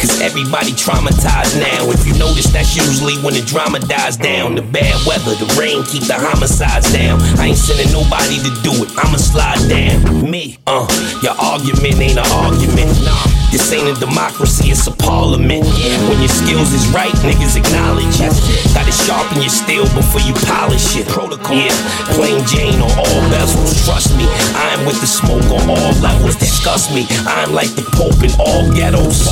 Cause 0.00 0.20
everybody 0.20 0.72
traumatized 0.72 1.58
now. 1.58 1.90
If 1.90 2.06
you 2.06 2.12
notice, 2.18 2.52
that's 2.52 2.76
usually 2.76 3.16
when 3.24 3.34
the 3.34 3.42
drama 3.42 3.80
dies 3.80 4.16
down. 4.16 4.54
The 4.54 4.62
bad 4.62 4.94
weather, 5.06 5.34
the 5.34 5.48
rain 5.58 5.82
keep 5.84 6.04
the 6.04 6.14
homicides 6.14 6.92
down. 6.92 7.20
I 7.40 7.48
ain't 7.48 7.58
sending 7.58 7.90
nobody 7.92 8.36
to 8.44 8.50
do 8.60 8.72
it. 8.84 8.90
I'ma 8.98 9.16
slide 9.16 9.64
down. 9.68 10.30
Me, 10.30 10.58
uh, 10.66 10.86
your 11.22 11.34
argument 11.40 11.96
ain't 12.00 12.18
an 12.18 12.28
argument. 12.32 12.92
Nah. 13.04 13.44
This 13.54 13.70
ain't 13.70 13.86
a 13.86 13.94
democracy, 14.02 14.74
it's 14.74 14.82
a 14.88 14.90
parliament. 14.90 15.62
When 16.10 16.18
your 16.18 16.34
skills 16.42 16.74
is 16.74 16.90
right, 16.90 17.14
niggas 17.22 17.54
acknowledge 17.54 18.18
it. 18.18 18.34
Gotta 18.74 18.90
sharpen 18.90 19.38
your 19.38 19.54
steel 19.54 19.86
before 19.94 20.26
you 20.26 20.34
polish 20.50 20.98
it. 20.98 21.06
Protocol, 21.06 21.54
yeah, 21.54 21.70
plain 22.18 22.42
Jane 22.50 22.82
on 22.82 22.90
all 22.98 23.20
bezels. 23.30 23.78
Trust 23.86 24.18
me, 24.18 24.26
I'm 24.58 24.82
with 24.82 24.98
the 24.98 25.06
smoke 25.06 25.46
on 25.54 25.70
all 25.70 25.94
levels. 26.02 26.34
Disgust 26.34 26.90
me, 26.90 27.06
I'm 27.26 27.52
like 27.52 27.70
the 27.74 27.86
Pope 27.94 28.22
in 28.22 28.32
all 28.38 28.66
ghettos. 28.74 29.30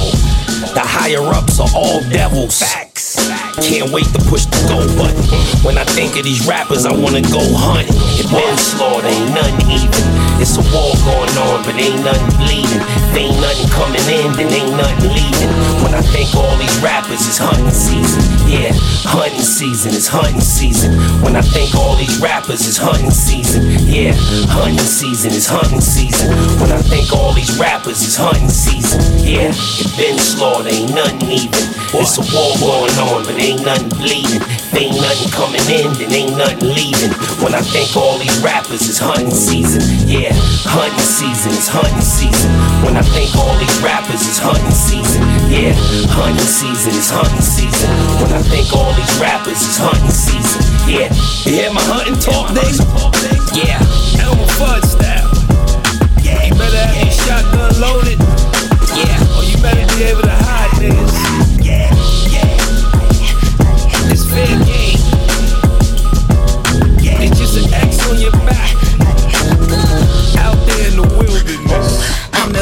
The 0.75 0.81
higher 0.81 1.23
ups 1.35 1.61
are 1.61 1.69
all 1.75 2.01
devils. 2.09 2.61
Facts. 2.61 3.19
Can't 3.61 3.91
wait 3.91 4.07
to 4.15 4.21
push 4.31 4.47
the 4.47 4.61
go 4.69 4.81
button. 4.97 5.21
When 5.67 5.77
I 5.77 5.85
think 5.85 6.17
of 6.17 6.25
these 6.25 6.47
rappers, 6.47 6.87
I 6.87 6.93
wanna 6.93 7.23
go 7.23 7.43
hunt. 7.43 7.89
It 8.17 8.31
been 8.31 8.57
slaughtered, 8.57 9.11
ain't 9.11 9.35
nothing 9.35 9.71
even. 9.71 10.05
It's 10.43 10.59
a 10.59 10.65
war 10.75 10.95
going 11.07 11.35
on, 11.51 11.63
but 11.63 11.75
ain't 11.79 12.03
nothing 12.03 12.33
bleeding. 12.39 12.83
If 12.83 13.17
ain't 13.17 13.39
nothing 13.39 13.69
coming 13.71 14.07
in, 14.11 14.33
then 14.35 14.49
ain't 14.51 14.75
nothing 14.75 15.13
leaving. 15.13 15.53
When 15.83 15.95
I 15.95 16.03
think 16.03 16.35
all 16.35 16.57
these 16.57 16.79
rappers 16.83 17.23
is 17.27 17.39
hunting 17.39 17.71
season, 17.71 18.23
yeah, 18.51 18.73
hunting 19.07 19.45
season 19.45 19.93
is 19.93 20.09
hunting 20.09 20.41
season. 20.41 20.95
When 21.23 21.37
I 21.37 21.43
think 21.43 21.75
all 21.75 21.97
these 21.97 22.19
rappers 22.21 22.67
is 22.67 22.77
hunting 22.77 23.11
season, 23.11 23.71
yeah, 23.87 24.15
hunting 24.49 24.79
season 24.83 25.33
is 25.33 25.47
hunting 25.47 25.81
season. 25.81 26.33
When 26.59 26.73
I 26.73 26.83
think 26.83 27.13
all 27.13 27.33
these 27.33 27.59
rappers 27.59 27.72
is 27.81 28.17
hunting 28.21 28.53
season, 28.53 29.01
yeah, 29.25 29.49
it 29.49 29.91
been 29.97 30.19
slaughtered, 30.21 30.69
ain't 30.69 30.93
nothing 30.93 31.25
even. 31.33 31.65
It's 31.97 32.21
a 32.21 32.25
war 32.29 32.53
going 32.61 32.93
on, 33.01 33.25
but 33.25 33.41
ain't 33.41 33.65
nothing 33.65 33.89
bleeding. 33.97 34.45
If 34.45 34.77
ain't 34.77 34.97
nothing 35.01 35.33
coming 35.33 35.65
in, 35.73 35.89
then 35.97 36.13
ain't 36.13 36.37
nothing 36.37 36.69
leaving. 36.69 37.17
When 37.41 37.57
I 37.57 37.65
think 37.65 37.97
all 37.97 38.21
these 38.21 38.37
rappers 38.45 38.85
is 38.85 39.01
hunting 39.01 39.33
season, 39.33 39.81
yeah, 40.05 40.37
hunting 40.69 41.01
season 41.01 41.53
is 41.57 41.69
hunting 41.69 42.05
season. 42.05 42.53
When 42.85 42.97
I 43.01 43.05
think 43.17 43.33
all 43.41 43.57
these 43.57 43.79
rappers 43.81 44.21
is 44.21 44.37
hunting 44.37 44.77
season, 44.77 45.25
yeah, 45.49 45.73
hunting 46.13 46.45
season 46.45 46.93
is 46.93 47.09
hunting 47.09 47.41
season. 47.41 47.89
When 48.21 48.37
I 48.37 48.45
think 48.53 48.69
all 48.77 48.93
these 48.93 49.17
rappers 49.17 49.61
is 49.65 49.81
hunting 49.81 50.13
season, 50.13 50.61
yeah. 50.85 51.09
You 51.49 51.57
hear 51.57 51.73
my 51.73 51.81
hunting 51.89 52.21
talk, 52.21 52.53
nigga? 52.53 52.85
Yeah. 53.57 53.81
Elmer 54.21 54.49
Fudd 54.61 54.85
style. 54.85 55.31
Yeah. 56.21 56.45
You 56.45 56.55
better 56.55 56.77
have 56.77 57.01
your 57.01 57.13
shotgun 57.13 57.62
loaded. 57.83 58.19
Yeah. 58.95 59.37
Or 59.37 59.43
you 59.43 59.59
better 59.61 59.85
be 59.97 60.05
able 60.05 60.23
to 60.23 60.42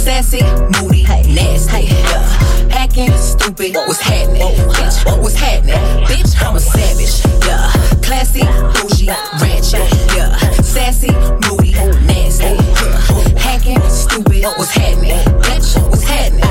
sassy, 0.00 0.42
moody, 0.80 1.02
nasty, 1.02 1.86
Yeah, 1.86 2.68
acting 2.70 3.12
stupid. 3.18 3.74
What's 3.74 4.00
happening? 4.00 4.40
Bitch, 4.72 5.22
what's 5.22 5.34
happening? 5.34 5.74
Bitch, 6.06 6.32
I'm 6.42 6.56
a 6.56 6.60
savage, 6.60 7.20
yeah, 7.46 7.70
classy, 8.00 8.40
bougie, 8.74 9.08
ratchet, 9.40 9.86
yeah, 10.16 10.36
sassy, 10.62 11.12
moody, 11.44 11.72
nasty, 12.06 12.44
yeah. 12.44 13.38
hacking, 13.38 13.80
stupid. 13.90 14.44
What's 14.56 14.70
happening? 14.70 15.18
Bitch, 15.44 15.90
what's 15.90 16.02
happening? 16.02 16.44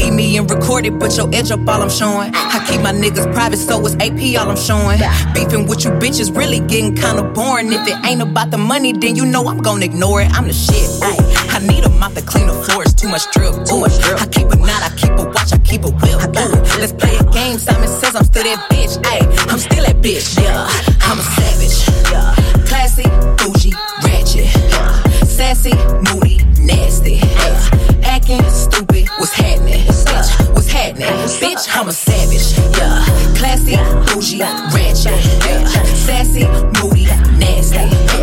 Eat 0.00 0.12
me 0.12 0.36
and 0.38 0.50
record 0.50 0.86
it, 0.86 0.98
but 0.98 1.14
your 1.16 1.28
edge 1.34 1.50
up 1.50 1.60
all 1.68 1.82
I'm 1.82 1.90
showing. 1.90 2.30
I 2.34 2.64
keep 2.68 2.80
my 2.80 2.92
niggas 2.92 3.32
private, 3.34 3.58
so 3.58 3.84
it's 3.84 3.96
AP 3.96 4.40
all 4.40 4.50
I'm 4.50 4.56
showing. 4.56 4.98
Beefing 5.34 5.66
with 5.66 5.84
you 5.84 5.90
bitches 5.90 6.34
really 6.34 6.60
getting 6.60 6.94
kinda 6.94 7.22
boring. 7.22 7.72
If 7.72 7.86
it 7.86 7.96
ain't 8.04 8.22
about 8.22 8.50
the 8.50 8.58
money, 8.58 8.92
then 8.92 9.14
you 9.16 9.26
know 9.26 9.46
I'm 9.48 9.58
gonna 9.58 9.84
ignore 9.84 10.22
it. 10.22 10.30
I'm 10.32 10.46
the 10.46 10.54
shit. 10.54 10.88
Ay, 11.02 11.16
I 11.50 11.58
need 11.60 11.85
a 12.06 12.08
mop 12.08 12.14
to 12.14 12.22
clean 12.22 12.46
the 12.46 12.94
too 12.96 13.08
much 13.08 13.30
drip. 13.32 13.54
Too 13.66 13.78
much 13.78 13.98
drip. 14.00 14.20
I 14.20 14.26
keep 14.26 14.48
a 14.50 14.56
knot, 14.56 14.82
I 14.82 14.90
keep 14.96 15.12
a 15.18 15.24
watch, 15.24 15.52
I 15.52 15.58
keep 15.58 15.84
a 15.84 15.90
whip. 15.90 16.18
Ooh, 16.36 16.80
let's 16.80 16.92
play 16.92 17.16
a 17.16 17.24
game. 17.32 17.58
Simon 17.58 17.88
says 17.88 18.14
I'm 18.14 18.24
still 18.24 18.44
that 18.44 18.70
bitch. 18.70 18.98
Ay, 19.04 19.20
I'm 19.50 19.58
still 19.58 19.84
that 19.84 19.96
bitch. 20.02 20.38
Yeah, 20.40 20.66
I'm 21.02 21.18
a 21.18 21.22
savage. 21.22 21.78
Yeah, 22.10 22.34
classy, 22.66 23.06
bougie, 23.38 23.74
ratchet. 24.04 24.46
Yeah, 24.70 25.02
sassy, 25.24 25.74
moody, 26.10 26.38
nasty. 26.60 27.18
Yeah, 27.22 28.04
acting 28.04 28.42
stupid. 28.50 29.08
What's 29.18 29.34
happening? 29.34 29.86
Bitch, 29.86 30.54
what's 30.54 30.70
happening? 30.70 31.08
Bitch, 31.42 31.66
I'm 31.74 31.88
a 31.88 31.92
savage. 31.92 32.56
Yeah, 32.76 33.04
classy, 33.36 33.76
bougie, 34.06 34.40
ratchet. 34.74 35.18
Yeah, 35.44 35.64
sassy, 36.06 36.44
moody, 36.78 37.06
nasty. 37.38 38.15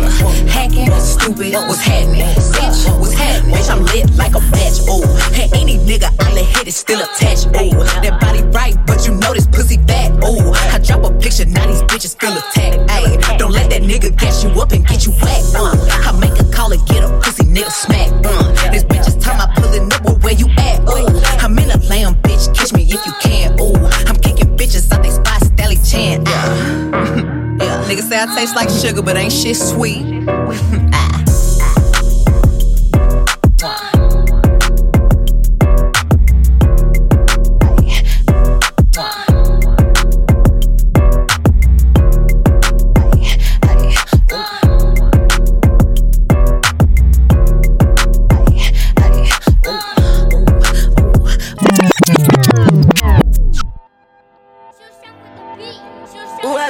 Hacking, 0.48 0.90
stupid. 1.00 1.54
What's 1.54 1.80
happening? 1.80 2.26
Bitch, 2.54 3.00
what's 3.00 3.12
happening? 3.12 3.54
Bitch, 3.54 3.70
I'm 3.70 3.84
lit 3.84 4.10
like 4.16 4.34
a 4.34 4.40
match. 4.52 4.80
Oh, 4.88 5.04
hey, 5.32 5.48
any 5.54 5.78
nigga 5.78 6.10
I 6.20 6.32
let 6.34 6.44
hit 6.44 6.68
is 6.68 6.76
still 6.76 7.00
attached. 7.00 7.48
Oh, 7.54 7.84
that 8.02 8.20
body 8.20 8.42
right, 8.54 8.76
but 8.86 9.06
you 9.06 9.14
know 9.14 9.32
this 9.32 9.46
pussy 9.46 9.76
fat. 9.86 10.12
Oh, 10.22 10.52
I 10.72 10.78
drop 10.78 11.04
a 11.04 11.10
picture, 11.18 11.44
now 11.46 11.66
these 11.66 11.82
bitches 11.82 12.18
feel 12.18 12.32
attacked. 12.32 12.90
Ayy, 12.90 13.38
don't 13.38 13.52
let 13.52 13.70
that 13.70 13.82
nigga 13.82 14.16
gas 14.18 14.44
you 14.44 14.50
up 14.60 14.72
and 14.72 14.86
get 14.86 15.06
you 15.06 15.12
whacked. 15.12 15.54
Uh, 15.54 15.74
I 16.06 16.12
make 16.18 16.38
a 16.40 16.44
call 16.52 16.72
and 16.72 16.86
get 16.88 17.04
a 17.04 17.08
pussy 17.20 17.44
nigga 17.44 17.70
smack. 17.70 18.10
Uh, 18.24 18.70
this 18.70 18.84
bitch 18.84 19.06
is 19.08 19.16
time 19.16 19.40
I 19.40 19.52
pulling 19.60 19.92
up, 19.92 20.04
well, 20.04 20.16
where 20.20 20.34
you 20.34 20.48
at? 20.58 20.80
Ooh, 20.88 21.08
I'm 21.40 21.58
in 21.58 21.70
a 21.70 21.78
lamb, 21.88 22.14
bitch. 22.22 22.54
Catch 22.54 22.72
me 22.72 22.82
if 22.82 23.04
you 23.06 23.12
can. 23.20 23.58
Ooh, 23.60 23.74
I'm 24.08 24.16
kicking 24.16 24.56
bitches 24.56 24.90
out 24.92 25.02
they 25.02 25.10
spots, 25.10 25.48
Stelly 25.48 25.78
Chan. 25.90 26.24
Ah. 26.26 27.40
niggas 27.82 28.08
say 28.08 28.20
I 28.20 28.26
taste 28.34 28.54
like 28.56 28.70
sugar, 28.70 29.02
but 29.02 29.16
ain't 29.16 29.32
shit 29.32 29.56
sweet. 29.56 30.24
Ah. 30.96 31.33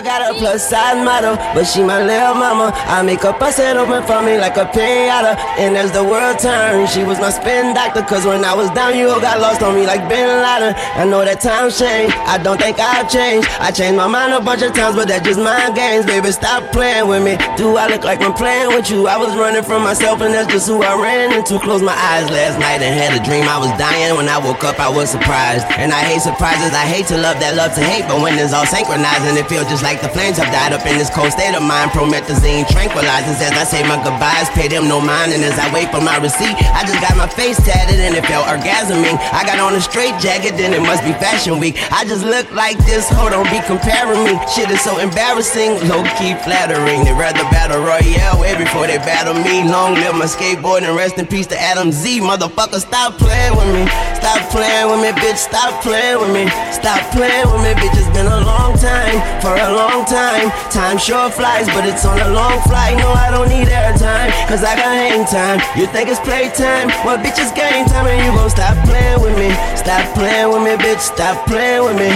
Got 0.04 0.20
a 0.20 0.38
plus 0.38 0.68
size 0.68 1.02
model, 1.02 1.34
but 1.56 1.64
she 1.64 1.82
my 1.82 2.04
little 2.04 2.34
mama. 2.36 2.70
I 2.86 3.02
make 3.02 3.22
her 3.22 3.32
bust 3.32 3.58
it 3.58 3.76
open 3.76 4.04
for 4.04 4.20
me 4.22 4.36
like 4.36 4.56
a 4.56 4.66
pinata. 4.68 5.34
And 5.56 5.76
as 5.76 5.90
the 5.92 6.04
world 6.04 6.38
turns, 6.38 6.92
she 6.92 7.02
was 7.02 7.18
my 7.18 7.30
spin 7.30 7.74
doctor. 7.74 8.02
Cause 8.02 8.26
when 8.26 8.44
I 8.44 8.54
was 8.54 8.68
down, 8.70 8.96
you 8.96 9.08
all 9.08 9.20
got 9.20 9.40
lost 9.40 9.62
on 9.62 9.74
me 9.74 9.86
like 9.86 10.06
Bin 10.08 10.28
Laden. 10.28 10.76
I 11.00 11.04
know 11.08 11.24
that 11.24 11.40
times 11.40 11.80
change, 11.80 12.12
I 12.28 12.36
don't 12.36 12.60
think 12.60 12.78
I've 12.78 13.08
changed. 13.10 13.48
I 13.58 13.72
changed 13.72 13.96
my 13.96 14.06
mind 14.06 14.34
a 14.34 14.40
bunch 14.40 14.62
of 14.62 14.76
times, 14.76 14.94
but 14.94 15.08
that's 15.08 15.24
just 15.24 15.40
mind 15.40 15.74
games, 15.74 16.04
baby. 16.04 16.30
Stop 16.30 16.70
playing 16.70 17.08
with 17.08 17.24
me. 17.24 17.40
Do 17.56 17.76
I 17.76 17.88
look 17.88 18.04
like 18.04 18.20
I'm 18.20 18.36
playing 18.36 18.76
with 18.76 18.90
you? 18.90 19.08
I 19.08 19.16
was 19.16 19.32
running 19.34 19.64
from 19.64 19.82
myself, 19.82 20.20
and 20.20 20.34
that's 20.34 20.52
just 20.52 20.68
who 20.68 20.84
I 20.84 20.94
ran 21.00 21.32
into. 21.32 21.58
Closed 21.58 21.84
my 21.84 21.96
eyes 21.96 22.28
last 22.28 22.60
night 22.60 22.84
and 22.84 22.92
had 22.92 23.16
a 23.16 23.24
dream 23.24 23.48
I 23.48 23.56
was 23.56 23.72
dying. 23.80 24.14
When 24.20 24.28
I 24.28 24.36
woke 24.36 24.64
up, 24.64 24.78
I 24.78 24.92
was 24.92 25.08
surprised. 25.08 25.64
And 25.80 25.92
I 25.92 26.04
hate 26.04 26.20
surprises, 26.20 26.76
I 26.76 26.84
hate 26.84 27.08
to 27.08 27.16
love 27.16 27.40
that 27.40 27.56
love 27.56 27.72
to 27.74 27.82
hate, 27.82 28.04
but 28.04 28.20
when 28.20 28.36
it's 28.36 28.52
all 28.52 28.66
synchronized 28.68 29.24
and 29.24 29.38
it 29.40 29.48
feels 29.48 29.64
just 29.72 29.82
like 29.82 29.93
the 30.00 30.08
flames 30.08 30.38
have 30.38 30.50
died 30.50 30.72
up 30.72 30.86
in 30.86 30.96
this 30.98 31.10
cold 31.10 31.32
state 31.32 31.54
of 31.54 31.62
mind. 31.62 31.90
Promethazine 31.90 32.64
tranquilizes 32.64 33.38
as 33.42 33.52
I 33.52 33.64
say 33.64 33.82
my 33.82 34.00
goodbyes, 34.02 34.48
pay 34.50 34.68
them 34.68 34.88
no 34.88 35.00
mind, 35.00 35.32
and 35.32 35.42
as 35.44 35.58
I 35.58 35.68
wait 35.74 35.90
for 35.90 36.00
my 36.00 36.16
receipt, 36.18 36.56
I 36.72 36.86
just 36.86 37.00
got 37.02 37.16
my 37.16 37.28
face 37.28 37.58
tatted 37.60 38.00
and 38.00 38.14
it 38.14 38.24
felt 38.26 38.46
orgasming. 38.46 39.18
I 39.34 39.44
got 39.44 39.60
on 39.60 39.74
a 39.74 39.80
straight 39.80 40.16
jacket, 40.22 40.56
then 40.56 40.72
it 40.72 40.80
must 40.80 41.04
be 41.04 41.12
fashion 41.18 41.58
week. 41.58 41.76
I 41.92 42.04
just 42.04 42.24
look 42.24 42.50
like 42.52 42.78
this, 42.86 43.08
hold 43.10 43.32
on, 43.34 43.44
be 43.50 43.60
comparing 43.66 44.24
me. 44.24 44.38
Shit 44.48 44.70
is 44.70 44.80
so 44.80 44.98
embarrassing, 44.98 45.76
low 45.88 46.04
key 46.16 46.34
flattering. 46.46 47.04
They 47.04 47.12
rather 47.12 47.44
battle 47.52 47.82
Royale 47.82 48.40
way 48.40 48.56
before 48.56 48.86
they 48.86 48.98
battle 48.98 49.34
me. 49.34 49.66
Long 49.68 49.94
live 49.94 50.14
my 50.14 50.26
skateboard 50.26 50.82
and 50.82 50.96
rest 50.96 51.18
in 51.18 51.26
peace 51.26 51.46
to 51.48 51.60
Adam 51.60 51.92
Z. 51.92 52.20
Motherfucker, 52.20 52.80
stop 52.80 53.18
playing 53.18 53.56
with 53.56 53.68
me. 53.74 53.84
Stop 54.16 54.40
playing 54.48 54.88
with 54.88 55.00
me, 55.04 55.10
bitch. 55.20 55.36
Stop 55.36 55.82
playing 55.82 56.20
with 56.20 56.32
me. 56.32 56.48
Stop 56.72 57.02
playing 57.12 57.44
with 57.52 57.60
me, 57.60 57.72
bitch. 57.76 57.92
It's 57.98 58.08
been 58.16 58.26
a 58.26 58.40
long 58.40 58.72
time, 58.78 59.20
for 59.42 59.52
a 59.52 59.68
long 59.74 59.83
time. 60.04 60.50
Time 60.70 60.98
sure 60.98 61.30
flies, 61.30 61.66
but 61.68 61.84
it's 61.84 62.04
on 62.04 62.20
a 62.20 62.30
long 62.30 62.60
flight. 62.62 62.96
No, 62.96 63.08
I 63.12 63.30
don't 63.30 63.48
need 63.48 63.68
airtime, 63.68 64.30
cause 64.48 64.62
I 64.64 64.76
got 64.76 64.92
hang 64.94 65.24
time. 65.26 65.60
You 65.78 65.86
think 65.86 66.08
it's 66.08 66.20
playtime? 66.20 66.88
Well, 67.04 67.18
bitch, 67.18 67.36
it's 67.36 67.52
game 67.52 67.86
time, 67.86 68.06
and 68.06 68.24
you 68.24 68.32
gon' 68.32 68.50
stop 68.50 68.76
playing 68.86 69.20
with 69.20 69.36
me. 69.38 69.50
Stop 69.76 70.04
playing 70.14 70.48
with 70.52 70.62
me, 70.62 70.76
bitch. 70.76 71.00
Stop 71.00 71.46
playing 71.46 71.84
with 71.84 71.96
me. 71.98 72.10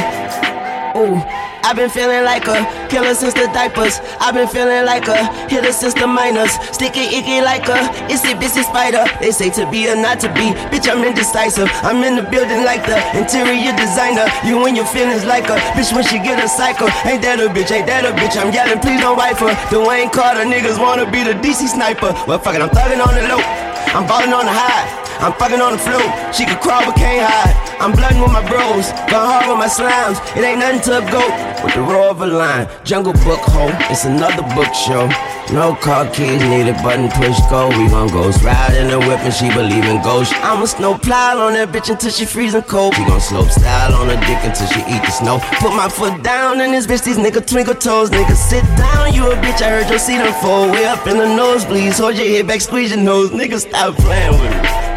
Ooh. 0.96 1.47
I've 1.68 1.76
been 1.76 1.90
feeling 1.90 2.24
like 2.24 2.48
a 2.48 2.64
killer 2.88 3.12
since 3.12 3.34
the 3.34 3.44
diapers. 3.52 4.00
I've 4.24 4.32
been 4.32 4.48
feeling 4.48 4.88
like 4.88 5.04
a 5.04 5.20
hitter 5.52 5.70
since 5.70 5.92
the 5.92 6.06
minors. 6.06 6.48
Sticky 6.72 7.12
icky 7.12 7.44
like 7.44 7.68
a 7.68 7.92
itsy 8.08 8.32
bitsy 8.40 8.64
spider. 8.64 9.04
They 9.20 9.32
say 9.32 9.50
to 9.52 9.68
be 9.70 9.84
or 9.84 9.94
not 9.94 10.18
to 10.24 10.32
be. 10.32 10.56
Bitch, 10.72 10.88
I'm 10.88 11.04
indecisive. 11.04 11.68
I'm 11.84 12.00
in 12.08 12.16
the 12.16 12.24
building 12.24 12.64
like 12.64 12.88
the 12.88 12.96
interior 13.12 13.76
designer. 13.76 14.32
You 14.48 14.64
and 14.64 14.80
your 14.80 14.88
feelings 14.88 15.26
like 15.26 15.44
a 15.52 15.60
bitch 15.76 15.92
when 15.92 16.04
she 16.08 16.16
get 16.16 16.42
a 16.42 16.48
cycle. 16.48 16.88
Ain't 17.04 17.20
that 17.28 17.36
a 17.36 17.52
bitch? 17.52 17.68
Ain't 17.68 17.84
that 17.84 18.08
a 18.08 18.16
bitch? 18.16 18.40
I'm 18.40 18.48
yelling, 18.48 18.80
please 18.80 19.04
don't 19.04 19.18
wipe 19.20 19.36
her. 19.44 19.52
Dwayne 19.68 20.08
Carter 20.10 20.48
niggas 20.48 20.80
wanna 20.80 21.04
be 21.04 21.20
the 21.20 21.36
DC 21.36 21.68
sniper. 21.68 22.16
Well, 22.24 22.38
fuck 22.38 22.56
it, 22.56 22.62
I'm 22.64 22.72
thugging 22.72 23.04
on 23.04 23.12
the 23.12 23.28
low. 23.28 23.44
I'm 23.92 24.08
balling 24.08 24.32
on 24.32 24.46
the 24.48 24.56
high. 24.56 25.07
I'm 25.20 25.32
fucking 25.34 25.60
on 25.60 25.72
the 25.72 25.78
floor. 25.78 26.06
She 26.32 26.44
can 26.44 26.58
crawl 26.62 26.84
but 26.86 26.96
can't 26.96 27.26
hide. 27.26 27.68
I'm 27.80 27.92
blooding 27.92 28.20
with 28.20 28.32
my 28.32 28.42
bros, 28.46 28.90
gone 29.06 29.26
hard 29.26 29.46
with 29.46 29.58
my 29.58 29.70
slimes. 29.70 30.18
It 30.36 30.42
ain't 30.42 30.58
nothing 30.58 30.82
to 30.90 30.98
a 30.98 31.02
goat 31.10 31.30
with 31.62 31.74
the 31.74 31.82
roar 31.82 32.10
of 32.10 32.22
a 32.22 32.26
lion. 32.26 32.68
Jungle 32.84 33.12
Book 33.24 33.38
home, 33.50 33.74
it's 33.90 34.04
another 34.04 34.42
book 34.54 34.74
show. 34.74 35.06
No 35.54 35.74
car 35.74 36.04
keys 36.10 36.42
needed, 36.42 36.76
button 36.82 37.08
push 37.08 37.38
go. 37.48 37.68
We 37.70 37.88
gon' 37.88 38.08
ghost 38.08 38.42
ride 38.42 38.76
in 38.76 38.88
the 38.88 38.98
whip 38.98 39.20
and 39.20 39.32
she 39.32 39.48
believe 39.48 39.84
in 39.84 40.02
ghosts. 40.02 40.34
I'ma 40.42 40.66
snow 40.66 40.98
plow 40.98 41.46
on 41.46 41.54
that 41.54 41.70
bitch 41.70 41.88
until 41.88 42.10
she 42.10 42.26
freezing 42.26 42.62
cold. 42.62 42.94
She 42.94 43.04
gon' 43.04 43.20
slope 43.20 43.50
style 43.50 43.94
on 43.94 44.08
her 44.08 44.20
dick 44.26 44.42
until 44.42 44.66
she 44.66 44.80
eat 44.90 45.02
the 45.02 45.10
snow. 45.10 45.38
Put 45.58 45.74
my 45.74 45.88
foot 45.88 46.22
down 46.22 46.60
in 46.60 46.72
this 46.72 46.86
bitch, 46.86 47.04
these 47.04 47.18
nigga 47.18 47.46
twinkle 47.46 47.74
toes. 47.74 48.10
Nigga 48.10 48.34
sit 48.34 48.62
down, 48.76 49.14
you 49.14 49.30
a 49.30 49.34
bitch. 49.36 49.62
I 49.62 49.70
heard 49.70 49.88
your 49.88 49.98
seat 49.98 50.18
them 50.18 50.34
fold. 50.42 50.72
Way 50.72 50.86
up 50.86 51.06
in 51.06 51.16
the 51.16 51.24
nosebleeds, 51.24 51.98
hold 51.98 52.16
your 52.16 52.26
head 52.26 52.46
back, 52.46 52.60
squeeze 52.60 52.90
your 52.90 53.00
nose. 53.00 53.30
Nigga 53.30 53.58
stop 53.58 53.96
playing 53.96 54.32
with 54.32 54.50
me. 54.50 54.87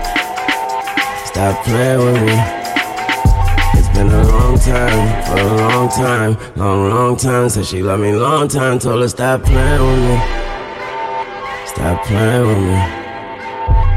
Stop 1.32 1.64
playing 1.64 2.00
with 2.00 2.22
me. 2.24 2.36
It's 3.80 3.88
been 3.96 4.12
a 4.12 4.24
long 4.28 4.60
time, 4.60 5.26
for 5.26 5.40
a 5.40 5.56
long 5.56 5.88
time, 5.88 6.38
long, 6.58 6.90
long 6.90 7.16
time. 7.16 7.48
Said 7.48 7.66
she 7.66 7.82
love 7.82 8.02
me 8.02 8.12
long 8.12 8.50
time, 8.50 8.80
told 8.80 9.02
her 9.02 9.08
stop 9.08 9.42
playing 9.44 9.82
with 9.82 10.00
me. 10.10 10.18
Stop 11.68 12.06
playing 12.06 12.48
with 12.48 12.58
me. 12.58 12.76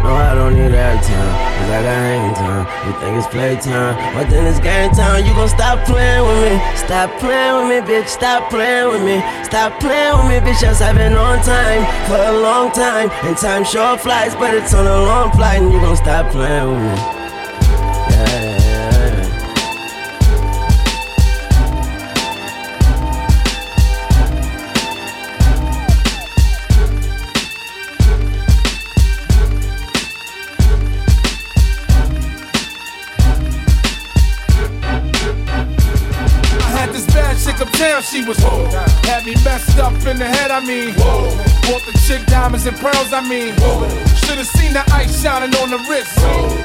No, 0.06 0.14
I 0.14 0.34
don't 0.36 0.54
need 0.54 0.70
that 0.78 1.02
time, 1.02 1.34
cause 1.58 1.70
I 1.74 1.82
got 1.82 1.98
hang 1.98 2.34
time. 2.34 2.64
You 2.86 2.92
think 3.00 3.18
it's 3.18 3.26
playtime, 3.26 4.14
but 4.14 4.30
then 4.30 4.46
it's 4.46 4.60
game 4.60 4.92
time. 4.92 5.26
You 5.26 5.34
gon' 5.34 5.48
stop 5.48 5.84
playing 5.86 6.22
with 6.22 6.38
me. 6.46 6.76
Stop 6.76 7.10
playing 7.18 7.66
with 7.66 7.66
me, 7.66 7.78
bitch. 7.82 8.08
Stop 8.08 8.48
playing 8.48 8.92
with 8.92 9.02
me. 9.02 9.18
Stop 9.42 9.80
playing 9.80 10.14
with 10.18 10.28
me, 10.30 10.38
bitch. 10.38 10.62
Yes, 10.62 10.80
I've 10.80 10.94
been 10.94 11.14
on 11.14 11.42
time 11.42 11.82
for 12.06 12.14
a 12.14 12.38
long 12.38 12.70
time. 12.70 13.10
And 13.26 13.36
time 13.36 13.64
sure 13.64 13.98
flies, 13.98 14.36
but 14.36 14.54
it's 14.54 14.72
on 14.72 14.86
a 14.86 15.02
long 15.02 15.32
flight. 15.32 15.60
And 15.60 15.72
you 15.72 15.80
gon' 15.80 15.96
stop 15.96 16.30
playing 16.30 16.70
with 16.70 16.78
me. 16.78 17.23
She 38.14 38.24
was 38.24 38.38
whoa. 38.40 38.66
Had 39.04 39.24
me 39.24 39.34
messed 39.44 39.78
up 39.78 39.92
in 40.06 40.18
the 40.18 40.26
head, 40.26 40.50
I 40.50 40.60
mean, 40.60 40.94
whoa. 40.94 41.53
Bought 41.66 41.80
the 41.86 41.96
chick 42.06 42.24
diamonds 42.26 42.66
and 42.66 42.76
pearls, 42.76 43.12
I 43.12 43.20
mean, 43.26 43.54
whoa. 43.56 43.88
Should've 44.24 44.46
seen 44.46 44.72
the 44.74 44.84
ice 44.92 45.22
shining 45.22 45.54
on 45.64 45.70
the 45.70 45.78
wrist. 45.88 46.12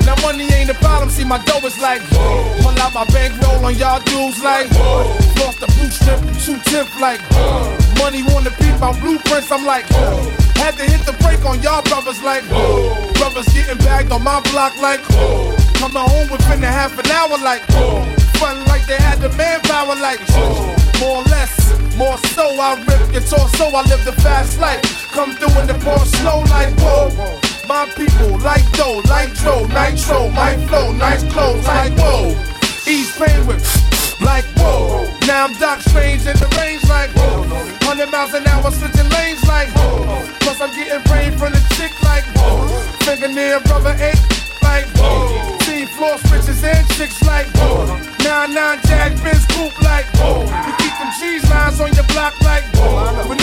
Now 0.06 0.16
money 0.22 0.44
ain't 0.52 0.70
a 0.70 0.74
problem, 0.76 1.10
see 1.10 1.24
my 1.24 1.40
dough 1.46 1.66
is 1.66 1.80
like, 1.80 2.02
whoa. 2.12 2.62
Pull 2.62 2.76
out 2.80 2.94
my 2.94 3.06
bankroll 3.06 3.64
on 3.64 3.76
y'all 3.76 4.02
dudes 4.04 4.44
like, 4.44 4.68
whoa. 4.72 5.08
Lost 5.40 5.60
the 5.60 5.68
blue 5.72 5.90
strip 5.90 6.20
two 6.44 6.60
tip 6.70 6.88
like, 7.00 7.22
whoa. 7.32 7.78
Money 7.98 8.24
wanna 8.24 8.52
peep 8.52 8.76
out 8.84 9.00
blueprints, 9.00 9.52
I'm 9.52 9.66
like, 9.66 9.86
whoa. 9.92 10.20
Had 10.60 10.76
to 10.76 10.84
hit 10.84 11.06
the 11.06 11.14
brake 11.24 11.46
on 11.46 11.62
y'all 11.62 11.82
brothers 11.84 12.22
like, 12.22 12.44
whoa. 12.52 13.12
Brothers 13.14 13.48
getting 13.54 13.78
bagged 13.80 14.12
on 14.12 14.24
my 14.24 14.42
block 14.52 14.76
like, 14.82 15.00
whoa. 15.16 15.56
Coming 15.80 15.96
home 15.96 16.30
within 16.30 16.64
a 16.64 16.68
half 16.68 16.98
an 17.00 17.08
hour 17.08 17.38
like, 17.40 17.64
whoa. 17.72 18.04
Fun 18.36 18.66
like 18.66 18.86
they 18.86 18.98
had 18.98 19.20
the 19.20 19.30
manpower 19.40 19.96
like, 19.96 20.20
whoa. 20.36 20.79
More 21.00 21.18
or 21.18 21.24
less, 21.24 21.54
more 21.98 22.18
so, 22.36 22.44
I 22.60 22.76
rip 22.88 23.14
your 23.14 23.22
torso, 23.22 23.66
I 23.66 23.84
live 23.88 24.04
the 24.04 24.12
fast 24.22 24.60
life. 24.60 24.82
Come 25.12 25.34
through 25.36 25.62
in 25.62 25.68
the 25.68 25.76
pour 25.76 26.00
slow 26.00 26.42
like, 26.50 26.74
whoa. 26.80 27.40
My 27.68 27.86
people 27.96 28.38
like 28.40 28.70
dough, 28.74 29.02
like 29.08 29.34
dro, 29.36 29.66
nitro, 29.68 30.30
my 30.30 30.58
flow, 30.68 30.92
nice 30.92 31.24
clothes 31.32 31.66
like, 31.66 31.94
whoa. 31.98 32.36
Ease 32.86 33.16
pain 33.18 33.48
with 33.48 33.99
like 34.22 34.46
whoa. 34.58 35.08
Now 35.28 35.46
I'm 35.46 35.54
Doc 35.60 35.82
Strange 35.82 36.26
in 36.26 36.36
the 36.38 36.50
range 36.58 36.84
like 36.88 37.10
whoa. 37.16 37.44
Hundred 37.86 38.12
miles 38.12 38.34
an 38.34 38.46
hour 38.48 38.72
switching 38.72 39.10
lanes 39.10 39.44
like 39.48 39.70
whoa. 39.76 40.26
Plus 40.40 40.62
I'm 40.62 40.72
getting 40.76 41.04
brain 41.08 41.32
from 41.38 41.54
the 41.54 41.62
chick 41.76 41.94
like 42.04 42.26
whoa. 42.36 42.68
Fingernail 43.06 43.62
rubber 43.70 43.96
ache 44.00 44.20
like 44.62 44.86
whoa. 44.98 45.58
Team 45.66 45.88
floor 45.96 46.18
switches 46.28 46.64
and 46.64 46.88
chicks 46.96 47.22
like 47.24 47.48
whoa. 47.56 47.86
Nine 48.24 48.54
nine 48.54 48.80
jag 48.88 49.16
Benz 49.24 49.46
coupe 49.54 49.78
like 49.82 50.06
whoa. 50.20 50.44
You 50.44 50.74
keep 50.78 50.96
them 51.00 51.12
cheese 51.20 51.46
lines 51.50 51.80
on 51.80 51.94
your 51.94 52.08
block 52.14 52.40
like 52.42 52.64
whoa. 52.76 53.39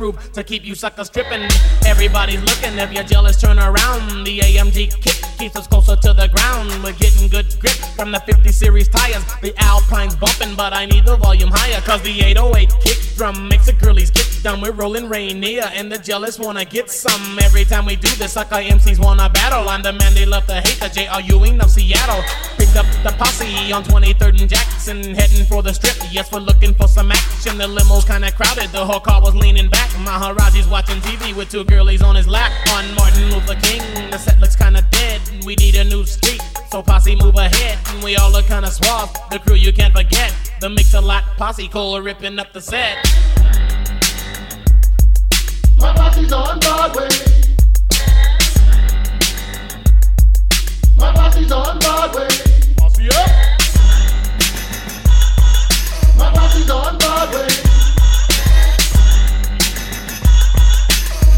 Sunroof 0.00 0.32
to 0.32 0.42
keep 0.42 0.64
you 0.64 0.74
suckers 0.74 1.10
tripping. 1.10 1.48
Everybody's 1.86 2.40
looking, 2.40 2.78
if 2.78 2.92
you're 2.92 3.04
jealous, 3.04 3.40
turn 3.40 3.58
around. 3.58 4.24
The 4.24 4.40
AMG 4.40 4.90
kick 5.02 5.38
keeps 5.38 5.56
us 5.56 5.66
closer 5.66 5.96
to 5.96 6.12
the 6.12 6.28
ground. 6.28 6.70
We're 6.82 6.92
getting 6.92 7.28
good 7.28 7.46
grip 7.60 7.76
from 7.96 8.12
the 8.12 8.20
50 8.20 8.50
series 8.52 8.88
tires. 8.88 9.24
The 9.42 9.54
Alpine's 9.58 10.16
bumping, 10.16 10.54
but 10.56 10.72
I 10.72 10.86
need 10.86 11.04
the 11.04 11.16
volume 11.16 11.50
higher. 11.52 11.80
Cause 11.82 12.02
the 12.02 12.20
808 12.20 12.70
kick 12.80 12.98
drum 13.16 13.48
makes 13.48 13.66
the 13.66 13.72
girlies 13.72 14.10
get 14.10 14.26
down. 14.42 14.60
We're 14.60 14.72
rolling 14.72 15.08
Rainier, 15.08 15.70
and 15.74 15.90
the 15.90 15.98
jealous 15.98 16.38
wanna 16.38 16.64
get 16.64 16.90
some. 16.90 17.38
Every 17.42 17.64
time 17.64 17.86
we 17.86 17.96
do 17.96 18.08
this, 18.16 18.32
sucker 18.32 18.56
MCs 18.56 18.98
wanna 18.98 19.28
battle. 19.28 19.68
I'm 19.68 19.82
the 19.82 19.92
man 19.92 20.14
they 20.14 20.26
love 20.26 20.46
to 20.46 20.54
hate, 20.54 20.80
the 20.80 20.88
J.R. 20.88 21.20
Ewing 21.20 21.60
of 21.60 21.70
Seattle. 21.70 22.22
Picked 22.70 22.86
up 22.86 23.02
the 23.02 23.10
posse 23.18 23.72
on 23.72 23.82
23rd 23.82 24.42
and 24.42 24.48
Jackson, 24.48 25.02
heading 25.02 25.44
for 25.44 25.60
the 25.60 25.72
strip. 25.74 25.96
Yes, 26.12 26.30
we're 26.30 26.38
looking 26.38 26.72
for 26.72 26.86
some 26.86 27.10
action. 27.10 27.58
The 27.58 27.66
limo's 27.66 28.04
kinda 28.04 28.30
crowded, 28.30 28.70
the 28.70 28.86
whole 28.86 29.00
car 29.00 29.20
was 29.20 29.34
leaning 29.34 29.68
back. 29.68 29.90
Maharaji's 30.06 30.68
watching 30.68 31.00
TV 31.00 31.32
with 31.34 31.50
two 31.50 31.64
girlies 31.64 32.00
on 32.00 32.14
his 32.14 32.28
lap. 32.28 32.52
On 32.74 32.84
Martin 32.94 33.28
Luther 33.32 33.56
King, 33.56 33.82
the 34.12 34.18
set 34.18 34.38
looks 34.38 34.54
kinda 34.54 34.82
dead. 34.92 35.20
We 35.44 35.56
need 35.56 35.74
a 35.74 35.82
new 35.82 36.06
street, 36.06 36.40
so 36.70 36.80
posse 36.80 37.16
move 37.16 37.34
ahead. 37.34 37.76
And 37.88 38.04
we 38.04 38.14
all 38.14 38.30
look 38.30 38.46
kinda 38.46 38.70
suave, 38.70 39.10
the 39.32 39.40
crew 39.40 39.56
you 39.56 39.72
can't 39.72 39.92
forget. 39.92 40.32
The 40.60 40.68
Mix-A-Lot 40.68 41.24
posse, 41.36 41.66
Cole 41.66 42.00
ripping 42.00 42.38
up 42.38 42.52
the 42.52 42.60
set. 42.60 42.98
My 45.76 45.92
posse's 45.92 46.32
on 46.32 46.60
Broadway. 46.60 47.08
My 50.96 51.12
posse's 51.12 51.50
on 51.50 51.78
Broadway. 51.80 52.59
My 56.18 56.30
posse's 56.34 56.70
on 56.70 56.98
Broadway. 56.98 57.48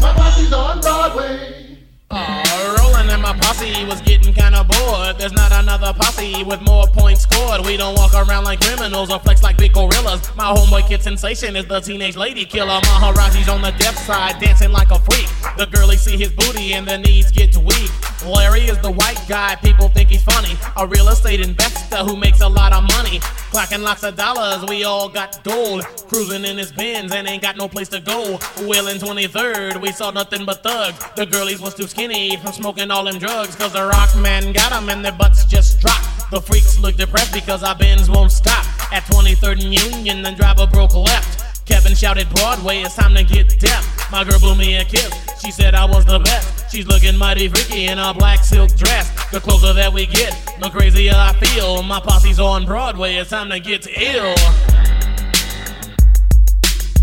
My 0.01 0.13
posse's 0.13 0.51
on 0.51 0.81
Broadway. 0.81 1.77
Uh, 2.11 2.75
rolling 2.77 3.09
and 3.09 3.21
my 3.21 3.31
posse 3.39 3.85
was 3.85 4.01
getting 4.01 4.33
kinda 4.33 4.65
bored. 4.65 5.17
There's 5.17 5.31
not 5.31 5.53
another 5.53 5.93
posse 5.93 6.43
with 6.43 6.59
more 6.61 6.85
points 6.87 7.21
scored. 7.21 7.65
We 7.65 7.77
don't 7.77 7.95
walk 7.95 8.13
around 8.13 8.43
like 8.43 8.59
criminals 8.59 9.09
or 9.09 9.19
flex 9.19 9.41
like 9.41 9.55
big 9.55 9.71
gorillas. 9.71 10.35
My 10.35 10.53
homeboy 10.53 10.89
kid 10.89 11.01
sensation 11.01 11.55
is 11.55 11.65
the 11.67 11.79
teenage 11.79 12.17
lady 12.17 12.43
killer. 12.43 12.81
Maharaji's 12.81 13.47
on 13.47 13.61
the 13.61 13.71
deaf 13.79 13.97
side, 13.99 14.37
dancing 14.41 14.73
like 14.73 14.91
a 14.91 14.99
freak. 14.99 15.29
The 15.57 15.67
girlies 15.67 16.01
see 16.01 16.17
his 16.17 16.33
booty 16.33 16.73
and 16.73 16.85
the 16.85 16.97
knees 16.97 17.31
get 17.31 17.55
weak. 17.55 17.91
Larry 18.25 18.61
is 18.61 18.79
the 18.79 18.91
white 18.91 19.21
guy, 19.27 19.55
people 19.55 19.89
think 19.89 20.09
he's 20.09 20.23
funny. 20.23 20.55
A 20.77 20.87
real 20.87 21.09
estate 21.09 21.41
investor 21.41 21.97
who 21.97 22.15
makes 22.15 22.41
a 22.41 22.47
lot 22.47 22.71
of 22.73 22.83
money. 22.83 23.19
Clacking 23.51 23.81
lots 23.81 24.03
of 24.03 24.15
dollars, 24.15 24.67
we 24.69 24.83
all 24.83 25.09
got 25.09 25.43
gold. 25.43 25.83
Cruising 26.07 26.45
in 26.45 26.57
his 26.57 26.71
Benz 26.71 27.11
and 27.11 27.27
ain't 27.27 27.41
got 27.41 27.57
no 27.57 27.67
place 27.67 27.89
to 27.89 27.99
go. 27.99 28.37
Wheeling 28.65 28.99
23rd, 28.99 29.81
we 29.81 29.91
saw 29.91 30.11
nothing 30.11 30.45
but 30.45 30.63
thugs. 30.63 30.99
The 31.15 31.25
girlies 31.25 31.59
was 31.59 31.75
too 31.75 31.87
skinny 31.87 32.37
from 32.37 32.53
smoking 32.53 32.91
all 32.91 33.03
them 33.03 33.19
drugs. 33.19 33.55
Cause 33.55 33.73
the 33.73 33.85
rock 33.85 34.15
man 34.17 34.53
got 34.53 34.71
them 34.71 34.89
and 34.89 35.03
their 35.03 35.11
butts 35.11 35.45
just 35.45 35.81
dropped. 35.81 36.31
The 36.31 36.41
freaks 36.41 36.79
look 36.79 36.95
depressed 36.95 37.33
because 37.33 37.61
our 37.63 37.75
Benz 37.75 38.09
won't 38.09 38.31
stop. 38.31 38.65
At 38.93 39.03
23rd 39.03 39.63
and 39.63 39.73
Union, 39.73 40.21
the 40.21 40.31
driver 40.31 40.65
broke 40.65 40.95
left. 40.95 41.52
Kevin 41.65 41.95
shouted 41.95 42.29
Broadway, 42.35 42.81
it's 42.81 42.95
time 42.95 43.15
to 43.15 43.23
get 43.23 43.59
deaf. 43.59 44.11
My 44.11 44.23
girl 44.23 44.39
blew 44.39 44.55
me 44.55 44.75
a 44.77 44.85
kiss. 44.85 45.11
She 45.43 45.51
said 45.51 45.75
I 45.75 45.85
was 45.85 46.05
the 46.05 46.19
best. 46.19 46.71
She's 46.71 46.87
looking 46.87 47.17
mighty 47.17 47.47
freaky 47.47 47.85
in 47.85 47.99
a 47.99 48.13
black 48.13 48.43
silk 48.43 48.75
dress. 48.75 49.09
The 49.31 49.39
closer 49.39 49.73
that 49.73 49.91
we 49.91 50.05
get, 50.05 50.31
the 50.61 50.69
crazier 50.69 51.13
I 51.15 51.33
feel. 51.33 51.83
My 51.83 51.99
posse's 51.99 52.39
on 52.39 52.65
Broadway, 52.65 53.15
it's 53.15 53.29
time 53.29 53.49
to 53.49 53.59
get 53.59 53.87
ill. 53.87 54.35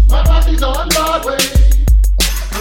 My 0.08 0.24
posse's 0.24 0.62
on 0.62 0.88
Broadway. 0.88 1.38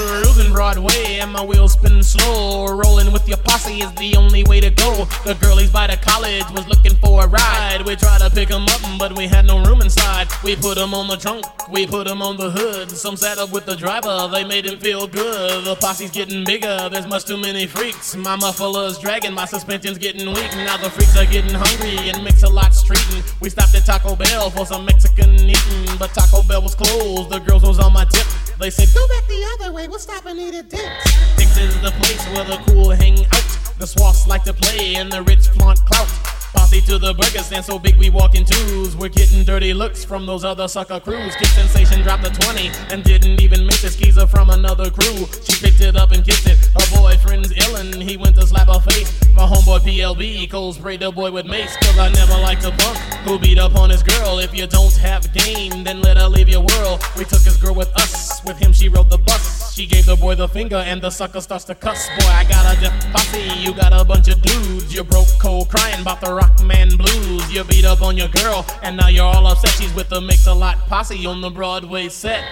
Cruising 0.07 0.51
Broadway 0.53 1.19
and 1.19 1.31
my 1.31 1.43
wheels 1.43 1.73
spinning 1.73 2.03
slow. 2.03 2.67
Rolling 2.67 3.11
with 3.11 3.27
your 3.27 3.37
posse 3.37 3.81
is 3.81 3.91
the 3.95 4.15
only 4.15 4.43
way 4.43 4.59
to 4.59 4.69
go. 4.69 5.05
The 5.25 5.35
girlies 5.35 5.71
by 5.71 5.87
the 5.87 5.97
college 5.97 6.49
was 6.51 6.67
looking 6.67 6.95
for 6.97 7.25
a 7.25 7.27
ride. 7.27 7.83
We 7.85 7.95
tried 7.95 8.21
to 8.21 8.29
pick 8.29 8.49
'em 8.51 8.63
up, 8.63 8.81
but 8.97 9.15
we 9.15 9.27
had 9.27 9.45
no 9.45 9.63
room 9.63 9.81
inside. 9.81 10.27
We 10.43 10.55
put 10.55 10.77
'em 10.77 10.93
on 10.93 11.07
the 11.07 11.17
trunk, 11.17 11.45
we 11.69 11.85
put 11.85 12.07
'em 12.07 12.21
on 12.21 12.37
the 12.37 12.49
hood. 12.49 12.91
Some 12.91 13.17
sat 13.17 13.37
up 13.37 13.51
with 13.51 13.65
the 13.65 13.75
driver, 13.75 14.29
they 14.31 14.43
made 14.43 14.65
him 14.65 14.79
feel 14.79 15.07
good. 15.07 15.65
The 15.65 15.75
posse's 15.75 16.11
getting 16.11 16.43
bigger, 16.43 16.89
there's 16.89 17.07
much 17.07 17.25
too 17.25 17.37
many 17.37 17.67
freaks. 17.67 18.15
My 18.15 18.35
muffler's 18.35 18.97
dragging, 18.97 19.33
my 19.33 19.45
suspension's 19.45 19.97
getting 19.97 20.27
weak. 20.33 20.55
Now 20.55 20.77
the 20.77 20.89
freaks 20.89 21.15
are 21.17 21.25
getting 21.25 21.53
hungry 21.53 22.09
and 22.09 22.23
Mix-A-Lot's 22.23 22.83
treating. 22.83 23.23
We 23.41 23.49
stopped 23.49 23.75
at 23.75 23.85
Taco 23.85 24.15
Bell 24.15 24.49
for 24.49 24.65
some 24.65 24.85
Mexican 24.85 25.33
eating, 25.49 25.97
but 25.97 26.13
Taco 26.13 26.41
Bell 26.43 26.61
was 26.61 26.75
closed. 26.75 27.29
The 27.29 27.39
girls 27.39 27.63
was 27.63 27.79
on 27.79 27.93
my 27.93 28.05
tip. 28.05 28.27
They 28.59 28.69
said, 28.69 28.89
Go 28.93 29.07
back 29.07 29.25
the 29.27 29.47
other 29.53 29.71
way, 29.71 29.87
we'll 29.87 29.99
stop 29.99 30.25
and 30.25 30.37
eat 30.37 30.53
at 30.53 30.69
Dick's. 30.69 31.37
Dick's 31.37 31.57
is 31.57 31.81
the 31.81 31.91
place 31.91 32.25
where 32.33 32.43
the 32.43 32.57
cool 32.67 32.89
hang 32.89 33.25
out. 33.25 33.77
The 33.79 33.87
swats 33.87 34.27
like 34.27 34.43
to 34.43 34.53
play 34.53 34.95
and 34.95 35.09
the 35.09 35.21
rich 35.21 35.47
flaunt 35.47 35.79
clout. 35.85 36.09
Posse 36.53 36.81
to 36.81 36.97
the 36.97 37.13
burger 37.13 37.39
stand 37.39 37.65
so 37.65 37.77
big 37.77 37.97
we 37.97 38.09
walk 38.09 38.35
in 38.35 38.45
twos. 38.45 38.95
We're 38.95 39.09
getting 39.09 39.43
dirty 39.43 39.73
looks 39.73 40.03
from 40.03 40.25
those 40.25 40.43
other 40.43 40.67
sucker 40.67 40.99
crews. 40.99 41.35
Kid 41.35 41.47
Sensation 41.47 42.01
dropped 42.01 42.23
the 42.23 42.29
20 42.29 42.71
and 42.91 43.03
didn't 43.03 43.41
even 43.41 43.65
miss 43.65 43.83
it. 43.83 43.93
Skeezer 43.93 44.27
from 44.27 44.49
another 44.49 44.89
crew. 44.89 45.27
She 45.43 45.59
picked 45.61 45.81
it 45.81 45.95
up 45.95 46.11
and 46.11 46.25
kissed 46.25 46.47
it. 46.47 46.57
Her 46.57 46.97
boyfriend's 46.97 47.53
illin', 47.53 48.01
he 48.01 48.17
went 48.17 48.35
to 48.35 48.47
slap 48.47 48.67
her 48.67 48.79
face. 48.91 49.11
My 49.33 49.45
homeboy 49.45 49.79
PLB, 49.79 50.49
Cole 50.49 50.73
sprayed 50.73 51.01
the 51.01 51.11
boy 51.11 51.31
with 51.31 51.45
mace. 51.45 51.75
Cause 51.77 51.97
I 51.97 52.09
never 52.09 52.33
liked 52.33 52.65
a 52.65 52.71
punk 52.71 52.97
who 53.25 53.39
beat 53.39 53.59
up 53.59 53.75
on 53.75 53.89
his 53.89 54.03
girl. 54.03 54.39
If 54.39 54.55
you 54.55 54.67
don't 54.67 54.95
have 54.97 55.31
game, 55.33 55.83
then 55.83 56.01
let 56.01 56.17
her 56.17 56.27
leave 56.27 56.49
your 56.49 56.61
world. 56.61 57.03
We 57.17 57.25
took 57.25 57.41
his 57.41 57.57
girl 57.57 57.75
with 57.75 57.89
us. 57.95 58.43
With 58.45 58.57
him, 58.57 58.73
she 58.73 58.89
rode 58.89 59.09
the 59.09 59.17
bus. 59.17 59.48
She 59.79 59.85
gave 59.85 60.05
the 60.05 60.17
boy 60.17 60.35
the 60.35 60.49
finger 60.49 60.75
and 60.75 61.01
the 61.01 61.09
sucker 61.09 61.39
starts 61.39 61.63
to 61.63 61.73
cuss. 61.73 62.09
Boy, 62.09 62.27
I 62.27 62.43
got 62.43 62.77
a 62.77 62.81
deaf 62.81 63.13
posse. 63.13 63.39
You 63.61 63.73
got 63.73 63.93
a 63.93 64.03
bunch 64.03 64.27
of 64.27 64.41
dudes. 64.41 64.93
You 64.93 65.05
broke 65.05 65.29
cold 65.39 65.69
crying 65.69 66.01
about 66.01 66.19
the 66.19 66.33
rock 66.33 66.61
man 66.61 66.89
blues. 66.97 67.49
You 67.49 67.63
beat 67.63 67.85
up 67.85 68.01
on 68.01 68.17
your 68.17 68.27
girl 68.27 68.65
and 68.83 68.97
now 68.97 69.07
you're 69.07 69.23
all 69.23 69.47
upset. 69.47 69.69
She's 69.69 69.93
with 69.93 70.09
the 70.09 70.19
Mix-A-Lot 70.19 70.79
posse 70.89 71.25
on 71.25 71.39
the 71.39 71.49
Broadway 71.49 72.09
set. 72.09 72.43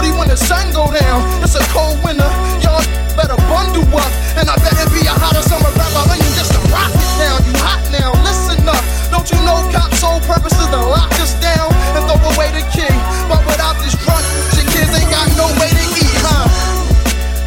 40 0.00 0.16
when 0.16 0.28
the 0.32 0.36
sun 0.36 0.64
go 0.72 0.88
down. 0.88 1.20
It's 1.44 1.52
a 1.60 1.64
cold 1.76 2.00
winter. 2.00 2.24
Y'all 2.64 2.80
better 3.20 3.36
bundle 3.52 3.84
up. 3.92 4.08
And 4.40 4.48
I 4.48 4.56
bet 4.64 4.72
it 4.80 4.88
be 4.96 5.04
a 5.04 5.12
hotter 5.12 5.44
summer 5.44 5.68
rapper 5.76 6.08
than 6.08 6.16
you 6.24 6.30
just 6.32 6.56
to 6.56 6.60
rock 6.72 6.88
it 6.88 7.12
down. 7.20 7.36
You 7.44 7.52
hot 7.60 7.84
now, 7.92 8.16
listen 8.24 8.64
up. 8.64 8.80
Don't 9.12 9.28
you 9.28 9.36
know 9.44 9.60
cops' 9.68 10.00
sole 10.00 10.16
purpose 10.24 10.56
is 10.56 10.68
to 10.72 10.80
lock 10.80 11.12
us 11.20 11.36
down 11.44 11.68
and 11.92 12.00
throw 12.08 12.16
away 12.32 12.48
the 12.56 12.64
key? 12.72 12.88
But 13.28 13.44
without 13.44 13.76
this 13.84 13.92
drug, 14.00 14.24
your 14.56 14.64
kids 14.72 14.88
ain't 14.96 15.12
got 15.12 15.28
no 15.36 15.52
way 15.60 15.68
to 15.68 15.84
eat, 16.00 16.16
huh? 16.24 16.48